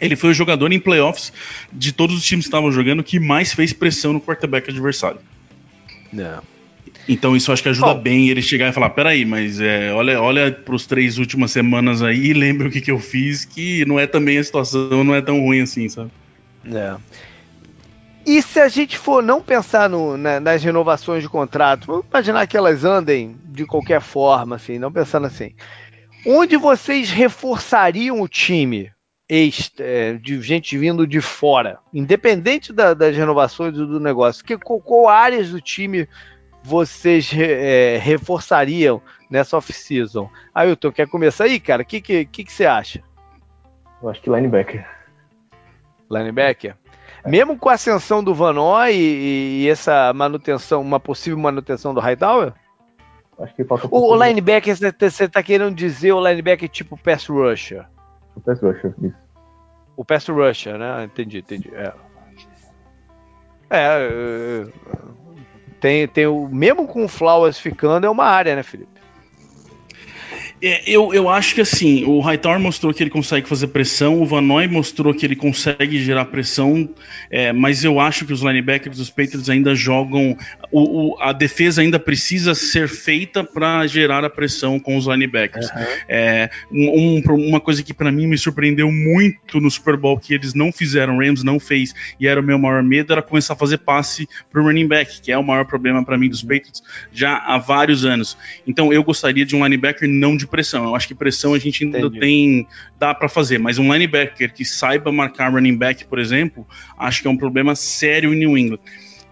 Ele 0.00 0.16
foi 0.16 0.30
o 0.30 0.34
jogador 0.34 0.72
em 0.72 0.80
playoffs 0.80 1.32
de 1.72 1.92
todos 1.92 2.16
os 2.16 2.24
times 2.24 2.44
que 2.44 2.48
estavam 2.48 2.72
jogando 2.72 3.02
que 3.02 3.20
mais 3.20 3.52
fez 3.52 3.72
pressão 3.72 4.12
no 4.12 4.20
quarterback 4.20 4.68
adversário. 4.70 5.20
Não. 6.12 6.42
Então 7.08 7.34
isso 7.34 7.50
acho 7.50 7.62
que 7.62 7.70
ajuda 7.70 7.94
bem 7.94 8.28
ele 8.28 8.42
chegar 8.42 8.68
e 8.68 8.72
falar, 8.72 8.90
peraí, 8.90 9.24
mas 9.24 9.60
é, 9.60 9.92
olha, 9.92 10.20
olha 10.20 10.52
pros 10.52 10.86
três 10.86 11.16
últimas 11.16 11.50
semanas 11.50 12.02
aí 12.02 12.26
e 12.26 12.32
lembra 12.34 12.68
o 12.68 12.70
que, 12.70 12.80
que 12.80 12.90
eu 12.90 12.98
fiz, 12.98 13.44
que 13.44 13.84
não 13.86 13.98
é 13.98 14.06
também 14.06 14.36
a 14.36 14.44
situação, 14.44 15.02
não 15.02 15.14
é 15.14 15.22
tão 15.22 15.40
ruim 15.40 15.62
assim, 15.62 15.88
sabe? 15.88 16.10
É. 16.70 16.96
E 18.26 18.42
se 18.42 18.60
a 18.60 18.68
gente 18.68 18.98
for 18.98 19.22
não 19.22 19.40
pensar 19.40 19.88
no, 19.88 20.18
né, 20.18 20.38
nas 20.38 20.62
renovações 20.62 21.22
de 21.22 21.30
contrato, 21.30 21.86
vamos 21.86 22.04
imaginar 22.10 22.46
que 22.46 22.58
elas 22.58 22.84
andem 22.84 23.36
de 23.46 23.64
qualquer 23.64 24.02
forma, 24.02 24.56
assim, 24.56 24.78
não 24.78 24.92
pensando 24.92 25.26
assim. 25.26 25.54
Onde 26.26 26.58
vocês 26.58 27.10
reforçariam 27.10 28.20
o 28.20 28.28
time 28.28 28.92
é, 29.30 30.14
de 30.14 30.42
gente 30.42 30.76
vindo 30.76 31.06
de 31.06 31.22
fora, 31.22 31.78
independente 31.92 32.72
da, 32.72 32.92
das 32.92 33.16
renovações 33.16 33.72
do, 33.72 33.86
do 33.86 34.00
negócio, 34.00 34.44
que, 34.44 34.58
qual, 34.58 34.80
qual, 34.80 35.08
áreas 35.08 35.50
do 35.50 35.60
time 35.60 36.06
vocês 36.62 37.32
é, 37.34 37.98
reforçariam 37.98 39.00
nessa 39.30 39.56
off-season? 39.56 40.30
Ailton, 40.54 40.92
quer 40.92 41.08
começar 41.08 41.44
aí, 41.44 41.58
cara? 41.60 41.82
O 41.82 41.84
que, 41.84 42.00
que, 42.00 42.24
que, 42.26 42.44
que, 42.44 42.52
você 42.52 42.66
acha? 42.66 43.02
Eu 44.02 44.08
acho 44.08 44.20
que 44.20 44.30
linebacker. 44.30 44.86
Linebacker? 46.10 46.76
É. 47.24 47.30
Mesmo 47.30 47.58
com 47.58 47.68
a 47.68 47.74
ascensão 47.74 48.22
do 48.22 48.34
Vanoy 48.34 48.92
e, 48.92 49.64
e, 49.64 49.68
essa 49.68 50.12
manutenção, 50.14 50.80
uma 50.80 51.00
possível 51.00 51.38
manutenção 51.38 51.92
do 51.92 52.00
Hightower? 52.00 52.52
Acho 53.38 53.54
que 53.54 53.64
falta 53.64 53.86
o, 53.90 54.12
o 54.12 54.24
linebacker, 54.24 54.76
você 54.76 55.24
está 55.24 55.42
querendo 55.42 55.74
dizer 55.74 56.12
o 56.12 56.26
linebacker 56.26 56.68
tipo 56.68 56.96
pass 56.96 57.26
rusher? 57.26 57.86
O 58.34 58.40
pass 58.40 58.60
rusher, 58.60 58.94
isso. 59.02 59.16
O 59.96 60.04
pass 60.04 60.28
rusher, 60.28 60.78
né? 60.78 61.04
Entendi, 61.04 61.38
entendi. 61.38 61.70
É. 61.74 61.92
É, 63.70 64.64
tem, 65.80 66.06
tem 66.08 66.26
o 66.26 66.48
mesmo 66.48 66.86
com 66.86 67.04
o 67.04 67.08
Flowers 67.08 67.58
ficando 67.58 68.06
é 68.06 68.10
uma 68.10 68.24
área, 68.24 68.54
né, 68.56 68.62
Felipe? 68.62 68.97
É, 70.60 70.82
eu, 70.86 71.14
eu 71.14 71.28
acho 71.28 71.54
que 71.54 71.60
assim, 71.60 72.04
o 72.04 72.20
Hightower 72.20 72.58
mostrou 72.58 72.92
que 72.92 73.02
ele 73.02 73.10
consegue 73.10 73.48
fazer 73.48 73.68
pressão, 73.68 74.20
o 74.20 74.26
Vanoy 74.26 74.66
mostrou 74.66 75.14
que 75.14 75.24
ele 75.24 75.36
consegue 75.36 76.02
gerar 76.02 76.24
pressão, 76.26 76.88
é, 77.30 77.52
mas 77.52 77.84
eu 77.84 78.00
acho 78.00 78.24
que 78.24 78.32
os 78.32 78.40
linebackers 78.40 78.96
dos 78.96 79.10
Patriots 79.10 79.48
ainda 79.48 79.74
jogam. 79.74 80.36
O, 80.70 81.12
o 81.12 81.18
a 81.20 81.32
defesa 81.32 81.80
ainda 81.80 81.98
precisa 81.98 82.54
ser 82.54 82.88
feita 82.88 83.44
para 83.44 83.86
gerar 83.86 84.24
a 84.24 84.30
pressão 84.30 84.80
com 84.80 84.96
os 84.96 85.06
linebackers. 85.06 85.70
Uhum. 85.70 85.86
É, 86.08 86.50
um, 86.70 87.22
uma 87.28 87.60
coisa 87.60 87.82
que 87.82 87.94
para 87.94 88.10
mim 88.10 88.26
me 88.26 88.36
surpreendeu 88.36 88.90
muito 88.90 89.60
no 89.60 89.70
Super 89.70 89.96
Bowl, 89.96 90.18
que 90.18 90.34
eles 90.34 90.54
não 90.54 90.72
fizeram, 90.72 91.16
o 91.16 91.20
Rams 91.20 91.44
não 91.44 91.60
fez, 91.60 91.94
e 92.18 92.26
era 92.26 92.40
o 92.40 92.42
meu 92.42 92.58
maior 92.58 92.82
medo, 92.82 93.12
era 93.12 93.22
começar 93.22 93.52
a 93.54 93.56
fazer 93.56 93.78
passe 93.78 94.28
pro 94.50 94.62
running 94.62 94.88
back, 94.88 95.20
que 95.20 95.30
é 95.30 95.38
o 95.38 95.42
maior 95.42 95.64
problema 95.64 96.04
para 96.04 96.18
mim 96.18 96.28
dos 96.28 96.42
Patriots 96.42 96.82
já 97.12 97.36
há 97.38 97.58
vários 97.58 98.04
anos. 98.04 98.36
Então 98.66 98.92
eu 98.92 99.04
gostaria 99.04 99.44
de 99.44 99.54
um 99.54 99.64
linebacker 99.64 100.08
não 100.08 100.36
de 100.36 100.47
pressão. 100.48 100.84
Eu 100.84 100.96
acho 100.96 101.06
que 101.06 101.14
pressão 101.14 101.54
a 101.54 101.58
gente 101.58 101.84
ainda 101.84 101.98
Entendi. 101.98 102.20
tem. 102.20 102.68
dá 102.98 103.14
para 103.14 103.28
fazer, 103.28 103.58
mas 103.58 103.78
um 103.78 103.92
linebacker 103.92 104.52
que 104.52 104.64
saiba 104.64 105.12
marcar 105.12 105.52
running 105.52 105.76
back, 105.76 106.04
por 106.04 106.18
exemplo, 106.18 106.66
acho 106.98 107.22
que 107.22 107.28
é 107.28 107.30
um 107.30 107.36
problema 107.36 107.74
sério 107.74 108.34
em 108.34 108.38
New 108.38 108.56
England. 108.56 108.80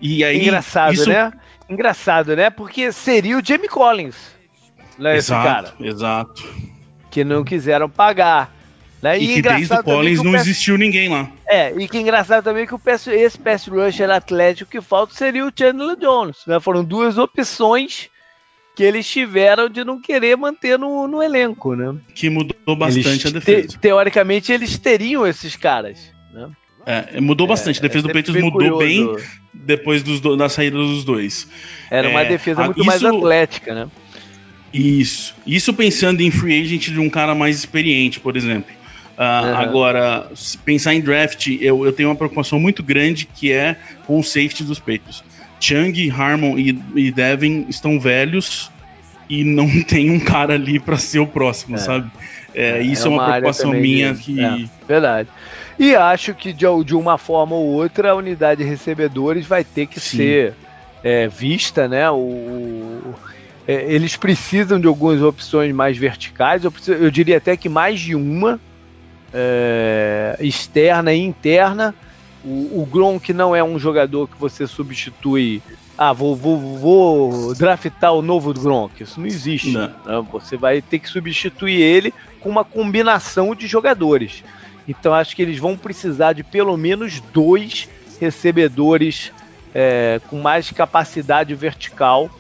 E 0.01 0.23
aí, 0.25 0.43
Engraçado, 0.43 0.93
isso... 0.93 1.09
né? 1.09 1.33
Engraçado, 1.69 2.37
né? 2.37 2.51
Porque 2.51 2.93
seria 2.93 3.37
o 3.37 3.45
Jamie 3.45 3.69
Collins. 3.69 4.17
Né, 4.99 5.17
exato, 5.17 5.85
exato. 5.85 6.49
Que 7.11 7.25
não 7.25 7.45
quiseram 7.45 7.89
pagar. 7.89 8.55
Né? 9.03 9.19
E, 9.19 9.25
e 9.25 9.35
que 9.35 9.43
desde 9.43 9.75
o 9.75 9.83
Collins 9.83 10.23
não 10.23 10.35
existiu 10.35 10.79
ninguém 10.79 11.09
lá. 11.09 11.31
É, 11.47 11.73
e 11.77 11.87
que 11.87 11.99
engraçado 11.99 12.45
também 12.45 12.67
que 12.67 12.75
o 12.75 12.79
pass, 12.79 13.07
esse 13.07 13.39
pass 13.39 13.67
rusher 13.67 14.11
atlético 14.11 14.71
que 14.71 14.81
falta 14.81 15.15
seria 15.15 15.47
o 15.47 15.53
Chandler 15.55 15.97
Jones. 15.97 16.39
Né? 16.47 16.59
Foram 16.61 16.83
duas 16.83 17.19
opções 17.19 18.09
que 18.77 18.85
eles 18.85 19.09
tiveram 19.09 19.71
de 19.71 19.83
não 19.83 19.99
querer 19.99 20.37
manter 20.37 20.79
no, 20.79 21.09
no 21.09 21.23
elenco, 21.23 21.75
né? 21.75 21.97
Que 22.15 22.29
mudou 22.29 22.77
bastante 22.77 23.07
eles, 23.07 23.27
a 23.27 23.31
defesa. 23.31 23.69
Te, 23.69 23.79
teoricamente, 23.79 24.53
eles 24.53 24.79
teriam 24.79 25.27
esses 25.27 25.57
caras, 25.57 26.13
né? 26.33 26.51
É, 26.85 27.21
mudou 27.21 27.47
bastante. 27.47 27.79
a 27.81 27.83
defesa 27.83 28.07
é, 28.07 28.09
do 28.09 28.13
Patriots 28.13 28.45
mudou 28.45 28.79
curioso. 28.79 29.17
bem 29.17 29.25
depois 29.53 30.03
dos 30.03 30.21
do, 30.21 30.37
da 30.37 30.51
saída 30.51 30.77
dos 30.77 31.05
dois. 31.05 31.49
Era 31.91 32.09
uma 32.11 32.21
é, 32.21 32.27
defesa 32.27 32.65
muito 32.65 32.79
isso, 32.79 32.87
mais 32.87 33.03
atlética, 33.03 33.75
né? 33.75 33.89
Isso. 34.73 35.35
Isso 35.47 35.73
pensando 35.73 36.21
em 36.21 36.31
free 36.31 36.61
agent 36.61 36.91
de 36.91 37.01
um 37.01 37.09
cara 37.09 37.35
mais 37.35 37.57
experiente, 37.57 38.21
por 38.21 38.37
exemplo. 38.37 38.71
Uh, 39.17 39.47
uhum. 39.47 39.57
Agora, 39.57 40.31
pensar 40.67 40.95
em 40.95 41.01
draft, 41.01 41.47
eu, 41.61 41.87
eu 41.87 41.93
tenho 41.93 42.11
uma 42.11 42.15
preocupação 42.15 42.61
muito 42.61 42.83
grande 42.83 43.25
que 43.25 43.51
é 43.51 43.77
com 44.07 44.21
o 44.21 44.23
safety 44.23 44.63
dos 44.63 44.79
Patriots. 44.79 45.25
Chang, 45.61 46.11
Harmon 46.11 46.59
e, 46.59 46.79
e 46.95 47.11
Devin 47.11 47.67
estão 47.69 47.99
velhos 47.99 48.71
e 49.29 49.45
não 49.45 49.69
tem 49.85 50.11
um 50.11 50.21
cara 50.21 50.55
ali 50.55 50.79
para 50.79 50.97
ser 50.97 51.19
o 51.19 51.27
próximo, 51.27 51.77
é. 51.77 51.79
sabe? 51.79 52.11
É, 52.55 52.79
é 52.79 52.83
isso 52.83 53.07
é 53.07 53.11
uma, 53.11 53.23
uma 53.23 53.31
preocupação 53.31 53.73
minha 53.73 54.15
de... 54.15 54.23
que. 54.23 54.45
É, 54.45 54.65
verdade. 54.87 55.29
E 55.79 55.95
acho 55.95 56.35
que 56.35 56.53
de, 56.53 56.65
de, 56.85 56.95
uma 56.95 57.19
forma 57.19 57.55
ou 57.55 57.67
outra 57.67 58.11
a 58.11 58.15
unidade 58.15 58.63
de 58.63 58.69
recebedores 58.69 59.47
vai 59.47 59.63
ter 59.63 59.87
que 59.87 60.01
Sim. 60.01 60.17
ser 60.17 60.55
é, 61.05 61.29
vista, 61.29 61.87
né? 61.87 62.11
O, 62.11 63.15
é, 63.69 63.93
eles 63.93 64.17
precisam 64.17 64.81
de 64.81 64.87
algumas 64.87 65.21
opções 65.21 65.75
mais 65.75 65.99
verticais, 65.99 66.65
eu, 66.65 66.71
preciso, 66.73 66.97
eu 66.97 67.11
diria 67.11 67.37
até 67.37 67.57
que 67.57 67.69
mais 67.69 68.01
de 68.01 68.15
uma, 68.15 68.59
é, 69.35 70.37
externa 70.41 71.13
e 71.13 71.21
interna 71.21 71.95
o, 72.47 72.83
o 72.83 72.87
Gronk 72.87 73.33
não 73.33 73.57
é 73.57 73.63
um 73.63 73.77
jogador 73.77 74.29
que 74.29 74.39
você 74.39 74.69
substitui. 74.69 75.61
Ah, 75.99 76.13
vou, 76.13 76.37
vou, 76.37 76.79
vou 76.79 77.55
draftar 77.55 78.13
o 78.13 78.23
novo 78.23 78.55
Gronk. 78.55 79.03
Isso 79.03 79.19
não 79.19 79.27
existe. 79.27 79.73
Não. 79.73 80.23
Você 80.31 80.57
vai 80.57 80.81
ter 80.81 81.01
que 81.01 81.09
substituir 81.09 81.81
ele 81.81 82.15
com 82.41 82.49
uma 82.49 82.65
combinação 82.65 83.53
de 83.53 83.67
jogadores. 83.67 84.45
Então 84.87 85.13
acho 85.13 85.35
que 85.35 85.43
eles 85.43 85.59
vão 85.59 85.77
precisar 85.77 86.35
de 86.35 86.45
pelo 86.45 86.77
menos 86.77 87.21
dois 87.33 87.89
recebedores 88.21 89.33
é, 89.75 90.21
com 90.29 90.41
mais 90.41 90.71
capacidade 90.71 91.53
vertical. 91.55 92.31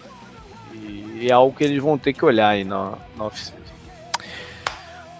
E 0.72 1.26
é 1.28 1.32
algo 1.32 1.56
que 1.56 1.64
eles 1.64 1.82
vão 1.82 1.98
ter 1.98 2.12
que 2.12 2.24
olhar 2.24 2.50
aí 2.50 2.62
na, 2.62 2.92
na 3.16 3.24
oficina. 3.24 3.56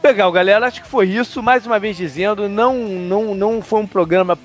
Legal, 0.04 0.30
galera. 0.30 0.68
Acho 0.68 0.82
que 0.82 0.88
foi 0.88 1.08
isso. 1.08 1.42
Mais 1.42 1.66
uma 1.66 1.80
vez 1.80 1.96
dizendo, 1.96 2.48
não, 2.48 2.76
não, 2.76 3.34
não 3.34 3.60
foi 3.60 3.80
um 3.80 3.86
programa 3.88 4.38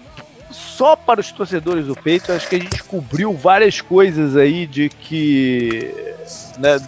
só 0.51 0.95
para 0.95 1.19
os 1.19 1.31
torcedores 1.31 1.85
do 1.85 1.95
peito, 1.95 2.31
acho 2.31 2.47
que 2.47 2.55
a 2.55 2.59
gente 2.59 2.83
cobriu 2.83 3.33
várias 3.33 3.81
coisas 3.81 4.35
aí 4.35 4.65
de 4.65 4.89
que. 4.89 5.93
Né, 6.57 6.79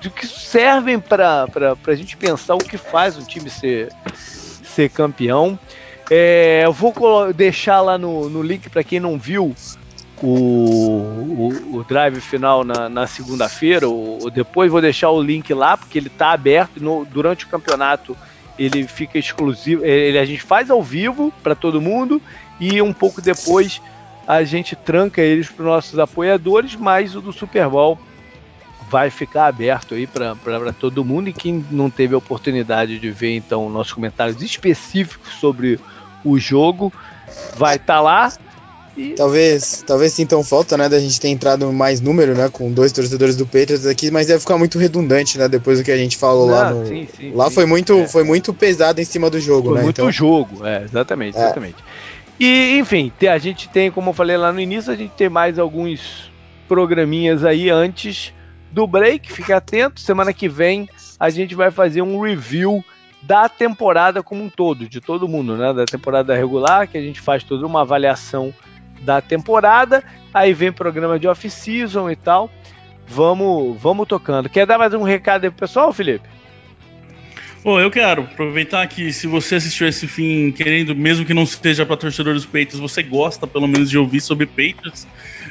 de 0.00 0.10
que 0.10 0.26
servem 0.26 1.00
para 1.00 1.46
a 1.86 1.94
gente 1.94 2.16
pensar 2.16 2.54
o 2.54 2.58
que 2.58 2.76
faz 2.76 3.16
um 3.16 3.24
time 3.24 3.48
ser, 3.48 3.88
ser 4.14 4.90
campeão. 4.90 5.58
É, 6.10 6.62
eu 6.64 6.72
vou 6.72 7.32
deixar 7.32 7.80
lá 7.80 7.96
no, 7.96 8.28
no 8.28 8.42
link 8.42 8.68
para 8.68 8.84
quem 8.84 9.00
não 9.00 9.18
viu 9.18 9.54
o, 10.22 10.28
o, 10.28 11.78
o 11.78 11.84
drive 11.84 12.20
final 12.20 12.64
na, 12.64 12.88
na 12.88 13.06
segunda-feira, 13.06 13.88
ou 13.88 14.30
depois 14.30 14.70
vou 14.70 14.80
deixar 14.80 15.10
o 15.10 15.22
link 15.22 15.52
lá, 15.54 15.76
porque 15.76 15.98
ele 15.98 16.08
está 16.08 16.32
aberto 16.32 16.78
no, 16.78 17.04
durante 17.06 17.46
o 17.46 17.48
campeonato 17.48 18.16
ele 18.58 18.86
fica 18.86 19.18
exclusivo, 19.18 19.84
ele, 19.84 20.18
a 20.18 20.24
gente 20.24 20.42
faz 20.42 20.70
ao 20.70 20.82
vivo 20.82 21.32
para 21.42 21.54
todo 21.54 21.80
mundo 21.80 22.22
e 22.72 22.80
um 22.80 22.92
pouco 22.92 23.20
depois 23.20 23.80
a 24.26 24.42
gente 24.42 24.74
tranca 24.74 25.20
eles 25.20 25.48
para 25.48 25.62
os 25.62 25.68
nossos 25.68 25.98
apoiadores, 25.98 26.74
mas 26.74 27.14
o 27.14 27.20
do 27.20 27.32
Super 27.32 27.68
Bowl 27.68 27.98
vai 28.90 29.10
ficar 29.10 29.46
aberto 29.46 29.94
aí 29.94 30.06
para 30.06 30.72
todo 30.78 31.04
mundo 31.04 31.28
e 31.28 31.32
quem 31.32 31.64
não 31.70 31.90
teve 31.90 32.14
a 32.14 32.18
oportunidade 32.18 32.98
de 32.98 33.10
ver 33.10 33.36
então 33.36 33.68
nossos 33.68 33.92
comentários 33.92 34.40
específicos 34.40 35.32
sobre 35.34 35.78
o 36.24 36.38
jogo 36.38 36.92
vai 37.56 37.76
estar 37.76 37.94
tá 37.94 38.00
lá. 38.00 38.32
E... 38.96 39.14
Talvez, 39.14 39.82
talvez 39.84 40.12
sintam 40.12 40.44
falta, 40.44 40.76
né, 40.76 40.88
da 40.88 41.00
gente 41.00 41.20
ter 41.20 41.28
entrado 41.28 41.72
mais 41.72 42.00
número, 42.00 42.32
né, 42.34 42.48
com 42.48 42.70
dois 42.70 42.92
torcedores 42.92 43.34
do 43.34 43.44
Patriots 43.44 43.86
aqui, 43.86 44.08
mas 44.08 44.28
deve 44.28 44.38
ficar 44.38 44.56
muito 44.56 44.78
redundante, 44.78 45.36
né, 45.36 45.48
depois 45.48 45.78
do 45.78 45.84
que 45.84 45.90
a 45.90 45.96
gente 45.96 46.16
falou 46.16 46.46
não, 46.46 46.54
lá 46.54 46.70
no, 46.70 46.86
sim, 46.86 47.08
sim, 47.16 47.32
lá 47.34 47.48
sim, 47.48 47.54
foi 47.54 47.66
muito, 47.66 47.92
é. 47.94 48.06
foi 48.06 48.22
muito 48.22 48.54
pesado 48.54 49.00
em 49.00 49.04
cima 49.04 49.28
do 49.28 49.40
jogo, 49.40 49.70
foi 49.70 49.78
né? 49.78 49.82
Muito 49.82 50.00
então... 50.00 50.12
jogo, 50.12 50.64
é, 50.64 50.84
exatamente, 50.84 51.36
é. 51.36 51.40
E 52.38 52.78
enfim, 52.78 53.12
a 53.30 53.38
gente 53.38 53.68
tem, 53.68 53.90
como 53.90 54.10
eu 54.10 54.14
falei 54.14 54.36
lá 54.36 54.52
no 54.52 54.60
início, 54.60 54.92
a 54.92 54.96
gente 54.96 55.12
tem 55.12 55.28
mais 55.28 55.58
alguns 55.58 56.30
programinhas 56.66 57.44
aí 57.44 57.70
antes 57.70 58.32
do 58.72 58.86
break. 58.86 59.32
Fique 59.32 59.52
atento, 59.52 60.00
semana 60.00 60.32
que 60.32 60.48
vem 60.48 60.88
a 61.18 61.30
gente 61.30 61.54
vai 61.54 61.70
fazer 61.70 62.02
um 62.02 62.20
review 62.20 62.84
da 63.22 63.48
temporada 63.48 64.22
como 64.22 64.44
um 64.44 64.50
todo, 64.50 64.88
de 64.88 65.00
todo 65.00 65.28
mundo, 65.28 65.56
né? 65.56 65.72
Da 65.72 65.84
temporada 65.84 66.34
regular, 66.34 66.86
que 66.86 66.98
a 66.98 67.00
gente 67.00 67.20
faz 67.20 67.42
toda 67.42 67.66
uma 67.66 67.80
avaliação 67.80 68.52
da 69.00 69.20
temporada. 69.20 70.02
Aí 70.32 70.52
vem 70.52 70.72
programa 70.72 71.18
de 71.18 71.26
off-season 71.26 72.10
e 72.10 72.16
tal. 72.16 72.50
Vamos, 73.06 73.80
vamos 73.80 74.06
tocando. 74.06 74.48
Quer 74.48 74.66
dar 74.66 74.78
mais 74.78 74.92
um 74.92 75.02
recado 75.02 75.44
aí 75.44 75.50
pro 75.50 75.60
pessoal, 75.60 75.92
Felipe? 75.92 76.28
Bom, 77.64 77.80
eu 77.80 77.90
quero 77.90 78.24
aproveitar 78.24 78.86
que 78.86 79.10
se 79.10 79.26
você 79.26 79.54
assistiu 79.54 79.88
esse 79.88 80.06
fim 80.06 80.52
querendo, 80.52 80.94
mesmo 80.94 81.24
que 81.24 81.32
não 81.32 81.46
seja 81.46 81.86
para 81.86 81.96
torcedores 81.96 82.42
dos 82.42 82.44
Patriots, 82.44 82.78
você 82.78 83.02
gosta 83.02 83.46
pelo 83.46 83.66
menos 83.66 83.88
de 83.88 83.96
ouvir 83.96 84.20
sobre 84.20 84.44
Patriots. 84.44 85.06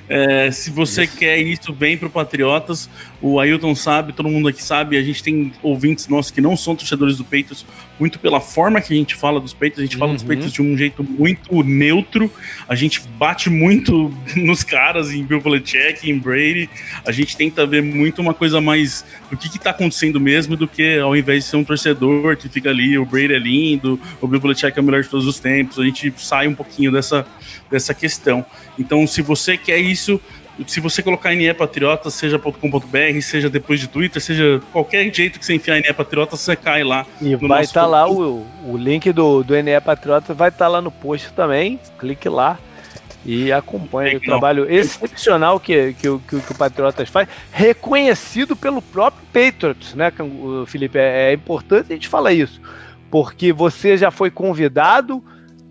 É, 0.09 0.51
se 0.51 0.69
você 0.69 1.03
isso. 1.03 1.17
quer 1.17 1.37
isso, 1.39 1.73
vem 1.73 1.97
pro 1.97 2.09
Patriotas. 2.09 2.89
O 3.21 3.39
Ailton 3.39 3.73
sabe, 3.73 4.11
todo 4.11 4.27
mundo 4.27 4.47
aqui 4.47 4.61
sabe. 4.61 4.97
A 4.97 5.01
gente 5.01 5.23
tem 5.23 5.53
ouvintes 5.61 6.07
nossos 6.07 6.31
que 6.31 6.41
não 6.41 6.57
são 6.57 6.75
torcedores 6.75 7.17
do 7.17 7.23
Patriots, 7.23 7.65
muito 7.99 8.19
pela 8.19 8.41
forma 8.41 8.81
que 8.81 8.93
a 8.93 8.97
gente 8.97 9.15
fala 9.15 9.39
dos 9.39 9.53
Patriots. 9.53 9.79
A 9.79 9.83
gente 9.83 9.95
uhum. 9.95 9.99
fala 9.99 10.13
dos 10.13 10.21
uhum. 10.23 10.27
Patriots 10.27 10.53
de 10.53 10.61
um 10.61 10.77
jeito 10.77 11.03
muito 11.03 11.63
neutro. 11.63 12.31
A 12.67 12.75
gente 12.75 13.01
bate 13.17 13.49
muito 13.49 14.13
nos 14.35 14.63
caras 14.63 15.11
em 15.11 15.23
Bill 15.23 15.41
Belichick, 15.41 16.09
em 16.09 16.17
Brady. 16.17 16.69
A 17.05 17.11
gente 17.11 17.37
tenta 17.37 17.65
ver 17.65 17.81
muito 17.81 18.21
uma 18.21 18.33
coisa 18.33 18.59
mais 18.59 19.05
do 19.29 19.37
que, 19.37 19.49
que 19.49 19.59
tá 19.59 19.71
acontecendo 19.71 20.19
mesmo 20.19 20.55
do 20.55 20.67
que 20.67 20.99
ao 20.99 21.15
invés 21.15 21.43
de 21.43 21.49
ser 21.49 21.57
um 21.57 21.63
torcedor 21.63 22.37
que 22.37 22.49
fica 22.49 22.69
ali, 22.69 22.97
o 22.97 23.05
Brady 23.05 23.33
é 23.33 23.39
lindo, 23.39 23.99
o 24.21 24.27
Bill 24.27 24.39
Belichick 24.39 24.77
é 24.77 24.81
o 24.81 24.83
melhor 24.83 25.01
de 25.01 25.09
todos 25.09 25.25
os 25.25 25.39
tempos, 25.39 25.79
a 25.79 25.83
gente 25.83 26.13
sai 26.17 26.47
um 26.47 26.55
pouquinho 26.55 26.91
dessa, 26.91 27.25
dessa 27.69 27.93
questão. 27.93 28.45
Então, 28.77 29.05
se 29.07 29.21
você 29.21 29.57
quer 29.57 29.79
isso, 29.93 30.19
se 30.67 30.79
você 30.79 31.01
colocar 31.01 31.33
NE 31.33 31.53
Patriota, 31.53 32.09
seja 32.09 32.37
.com.br, 32.37 33.21
seja 33.21 33.49
depois 33.49 33.79
de 33.79 33.87
Twitter, 33.87 34.21
seja 34.21 34.61
qualquer 34.71 35.13
jeito 35.13 35.39
que 35.39 35.45
você 35.45 35.55
enfiar 35.55 35.79
NE 35.79 35.93
Patriota, 35.93 36.35
você 36.35 36.55
cai 36.55 36.83
lá. 36.83 37.05
E 37.21 37.35
vai 37.35 37.63
estar 37.63 37.81
tá 37.81 37.87
lá 37.87 38.09
o, 38.09 38.45
o 38.65 38.77
link 38.77 39.11
do, 39.11 39.43
do 39.43 39.55
NE 39.61 39.79
Patriota, 39.81 40.33
vai 40.33 40.49
estar 40.49 40.65
tá 40.65 40.69
lá 40.69 40.81
no 40.81 40.91
post 40.91 41.31
também, 41.33 41.79
clique 41.97 42.27
lá 42.27 42.59
e 43.25 43.51
acompanhe 43.51 44.17
o 44.17 44.21
trabalho 44.21 44.69
excepcional 44.69 45.59
que, 45.59 45.93
que, 45.93 46.19
que, 46.19 46.39
que, 46.41 46.51
o 46.51 46.55
Patriotas 46.55 47.09
faz, 47.09 47.27
reconhecido 47.51 48.55
pelo 48.55 48.81
próprio 48.81 49.25
Patriots, 49.31 49.95
né, 49.95 50.11
Felipe? 50.67 50.97
É, 50.97 51.31
é 51.31 51.33
importante 51.33 51.91
a 51.91 51.95
gente 51.95 52.07
falar 52.07 52.33
isso, 52.33 52.61
porque 53.09 53.53
você 53.53 53.97
já 53.97 54.11
foi 54.11 54.29
convidado 54.29 55.23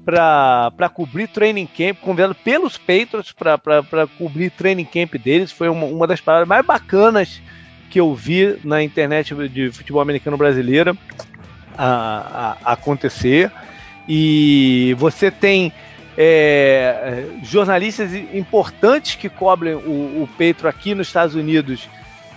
para 0.05 0.89
cobrir 0.93 1.29
training 1.29 1.67
camp, 1.67 1.99
convidado 2.01 2.35
pelos 2.35 2.77
Patriots 2.77 3.33
para 3.33 4.07
cobrir 4.19 4.51
training 4.51 4.85
camp 4.85 5.15
deles, 5.15 5.53
foi 5.53 5.69
uma, 5.69 5.87
uma 5.87 6.07
das 6.07 6.21
palavras 6.21 6.49
mais 6.49 6.65
bacanas 6.65 7.41
que 7.91 8.01
eu 8.01 8.15
vi 8.15 8.59
na 8.65 8.83
internet 8.83 9.35
de 9.49 9.71
futebol 9.71 10.01
americano 10.01 10.37
brasileira 10.37 10.97
a, 11.77 12.57
a, 12.65 12.71
a 12.71 12.73
acontecer. 12.73 13.53
E 14.09 14.97
você 14.99 15.31
tem 15.31 15.73
é, 16.17 17.27
jornalistas 17.43 18.13
importantes 18.15 19.15
que 19.15 19.29
cobrem 19.29 19.75
o, 19.75 20.23
o 20.23 20.29
Petro 20.37 20.69
aqui 20.69 20.95
nos 20.95 21.07
Estados 21.07 21.35
Unidos, 21.35 21.89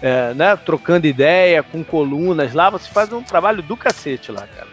é, 0.01 0.33
né, 0.33 0.55
trocando 0.55 1.07
ideia, 1.07 1.63
com 1.63 1.83
colunas 1.83 2.53
lá, 2.53 2.69
você 2.69 2.89
faz 2.89 3.11
um 3.11 3.23
trabalho 3.23 3.61
do 3.63 3.75
cacete 3.75 4.31
lá, 4.31 4.45
cara. 4.47 4.64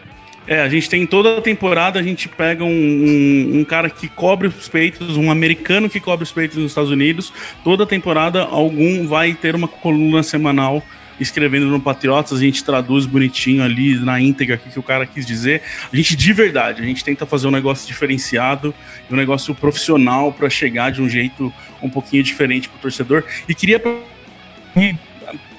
É, 0.45 0.61
a 0.61 0.67
gente 0.67 0.89
tem 0.89 1.05
toda 1.05 1.37
a 1.37 1.41
temporada, 1.41 1.99
a 1.99 2.03
gente 2.03 2.27
pega 2.27 2.63
um, 2.65 2.69
um, 2.69 3.59
um, 3.59 3.63
cara 3.63 3.89
que 3.89 4.09
cobre 4.09 4.47
os 4.47 4.67
peitos, 4.67 5.15
um 5.15 5.31
americano 5.31 5.89
que 5.89 5.99
cobre 5.99 6.23
os 6.23 6.31
peitos 6.31 6.57
nos 6.57 6.71
Estados 6.71 6.91
Unidos. 6.91 7.31
Toda 7.63 7.85
temporada, 7.85 8.43
algum 8.43 9.07
vai 9.07 9.33
ter 9.33 9.55
uma 9.55 9.67
coluna 9.67 10.21
semanal 10.21 10.83
escrevendo 11.19 11.67
no 11.67 11.79
Patriotas, 11.79 12.39
a 12.39 12.41
gente 12.41 12.63
traduz 12.63 13.05
bonitinho 13.05 13.63
ali 13.63 13.97
na 13.99 14.19
íntegra 14.19 14.59
o 14.65 14.69
que 14.69 14.79
o 14.79 14.83
cara 14.83 15.05
quis 15.05 15.25
dizer. 15.25 15.61
A 15.91 15.95
gente 15.95 16.15
de 16.15 16.33
verdade, 16.33 16.81
a 16.81 16.85
gente 16.85 17.03
tenta 17.03 17.25
fazer 17.25 17.47
um 17.47 17.51
negócio 17.51 17.87
diferenciado, 17.87 18.73
um 19.09 19.15
negócio 19.15 19.53
profissional 19.53 20.31
para 20.33 20.49
chegar 20.49 20.91
de 20.91 21.01
um 21.01 21.09
jeito 21.09 21.53
um 21.81 21.89
pouquinho 21.89 22.23
diferente 22.23 22.67
pro 22.67 22.79
torcedor. 22.79 23.23
E 23.47 23.53
queria 23.53 23.79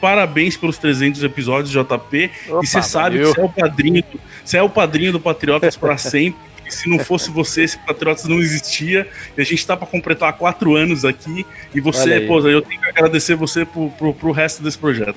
parabéns 0.01 0.57
pelos 0.57 0.79
300 0.79 1.23
episódios 1.23 1.71
JP. 1.71 2.31
Opa, 2.49 2.61
e 2.63 2.67
você 2.67 2.83
sabe 2.83 3.19
que 3.19 3.25
você 3.27 3.41
é 3.41 3.45
o 3.45 3.49
padrinho, 3.49 4.05
você 4.45 4.57
é 4.59 4.63
o 4.63 4.69
padrinho 4.69 5.13
do 5.13 5.21
Patriotas 5.21 5.77
para 5.77 5.97
sempre. 5.97 6.41
se 6.69 6.89
não 6.89 6.99
fosse 6.99 7.31
você, 7.31 7.63
esse 7.65 7.79
Patriotas 7.79 8.25
não 8.25 8.39
existia. 8.39 9.09
E 9.37 9.41
a 9.41 9.45
gente 9.45 9.59
está 9.59 9.77
para 9.77 9.87
completar 9.87 10.33
quatro 10.35 10.75
anos 10.75 11.05
aqui. 11.05 11.47
E 11.75 11.81
você, 11.81 12.21
pô, 12.23 12.41
eu 12.41 12.63
tenho 12.63 12.81
que 12.81 12.89
agradecer 12.89 13.35
você 13.35 13.65
pro, 13.65 13.91
pro, 13.91 14.15
pro 14.15 14.33
resto 14.33 14.63
desse 14.63 14.79
projeto. 14.79 15.17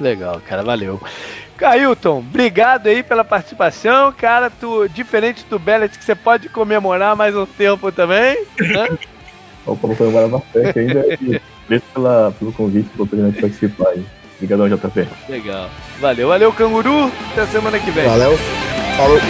Legal, 0.00 0.40
cara, 0.46 0.62
valeu. 0.62 1.00
Cailton, 1.56 2.18
obrigado 2.18 2.88
aí 2.88 3.02
pela 3.02 3.22
participação, 3.22 4.12
cara. 4.12 4.50
Tu, 4.50 4.88
diferente 4.88 5.44
do 5.48 5.58
Bellet, 5.58 5.96
que 5.96 6.04
você 6.04 6.14
pode 6.14 6.48
comemorar 6.48 7.14
mais 7.14 7.36
um 7.36 7.46
tempo 7.46 7.92
também. 7.92 8.44
Né? 8.58 8.98
O 9.66 9.76
Paulo 9.76 9.96
comemora 9.96 10.28
bastante 10.28 10.78
ainda. 10.78 11.00
Obrigado 11.00 11.82
pela, 11.94 12.32
pelo 12.38 12.52
convite, 12.52 12.88
pela 12.90 13.04
oportunidade 13.04 13.34
de 13.36 13.40
participar. 13.40 13.94
Obrigadão, 14.36 14.68
JP. 14.68 15.08
Legal. 15.28 15.70
Valeu, 16.00 16.28
valeu, 16.28 16.52
canguru. 16.52 17.12
Até 17.30 17.46
semana 17.46 17.78
que 17.78 17.90
vem. 17.90 18.04
Valeu. 18.04 18.36
Falou. 18.96 19.20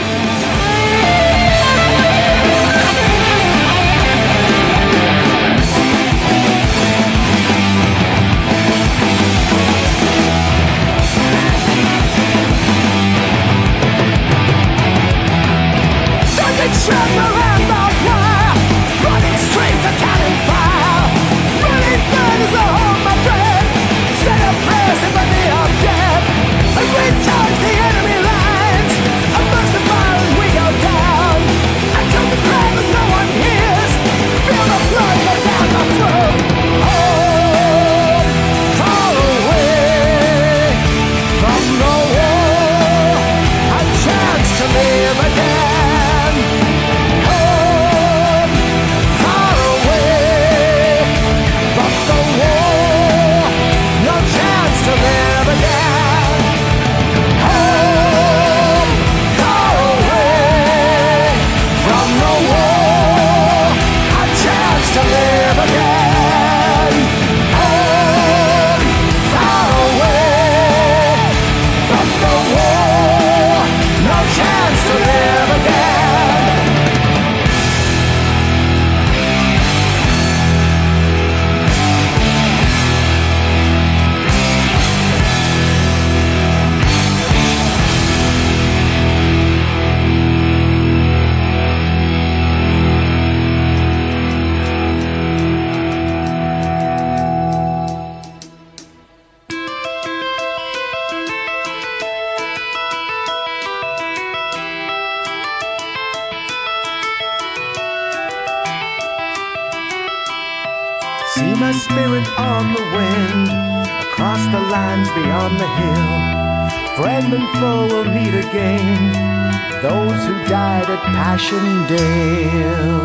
Passchendaele. 121.43 123.01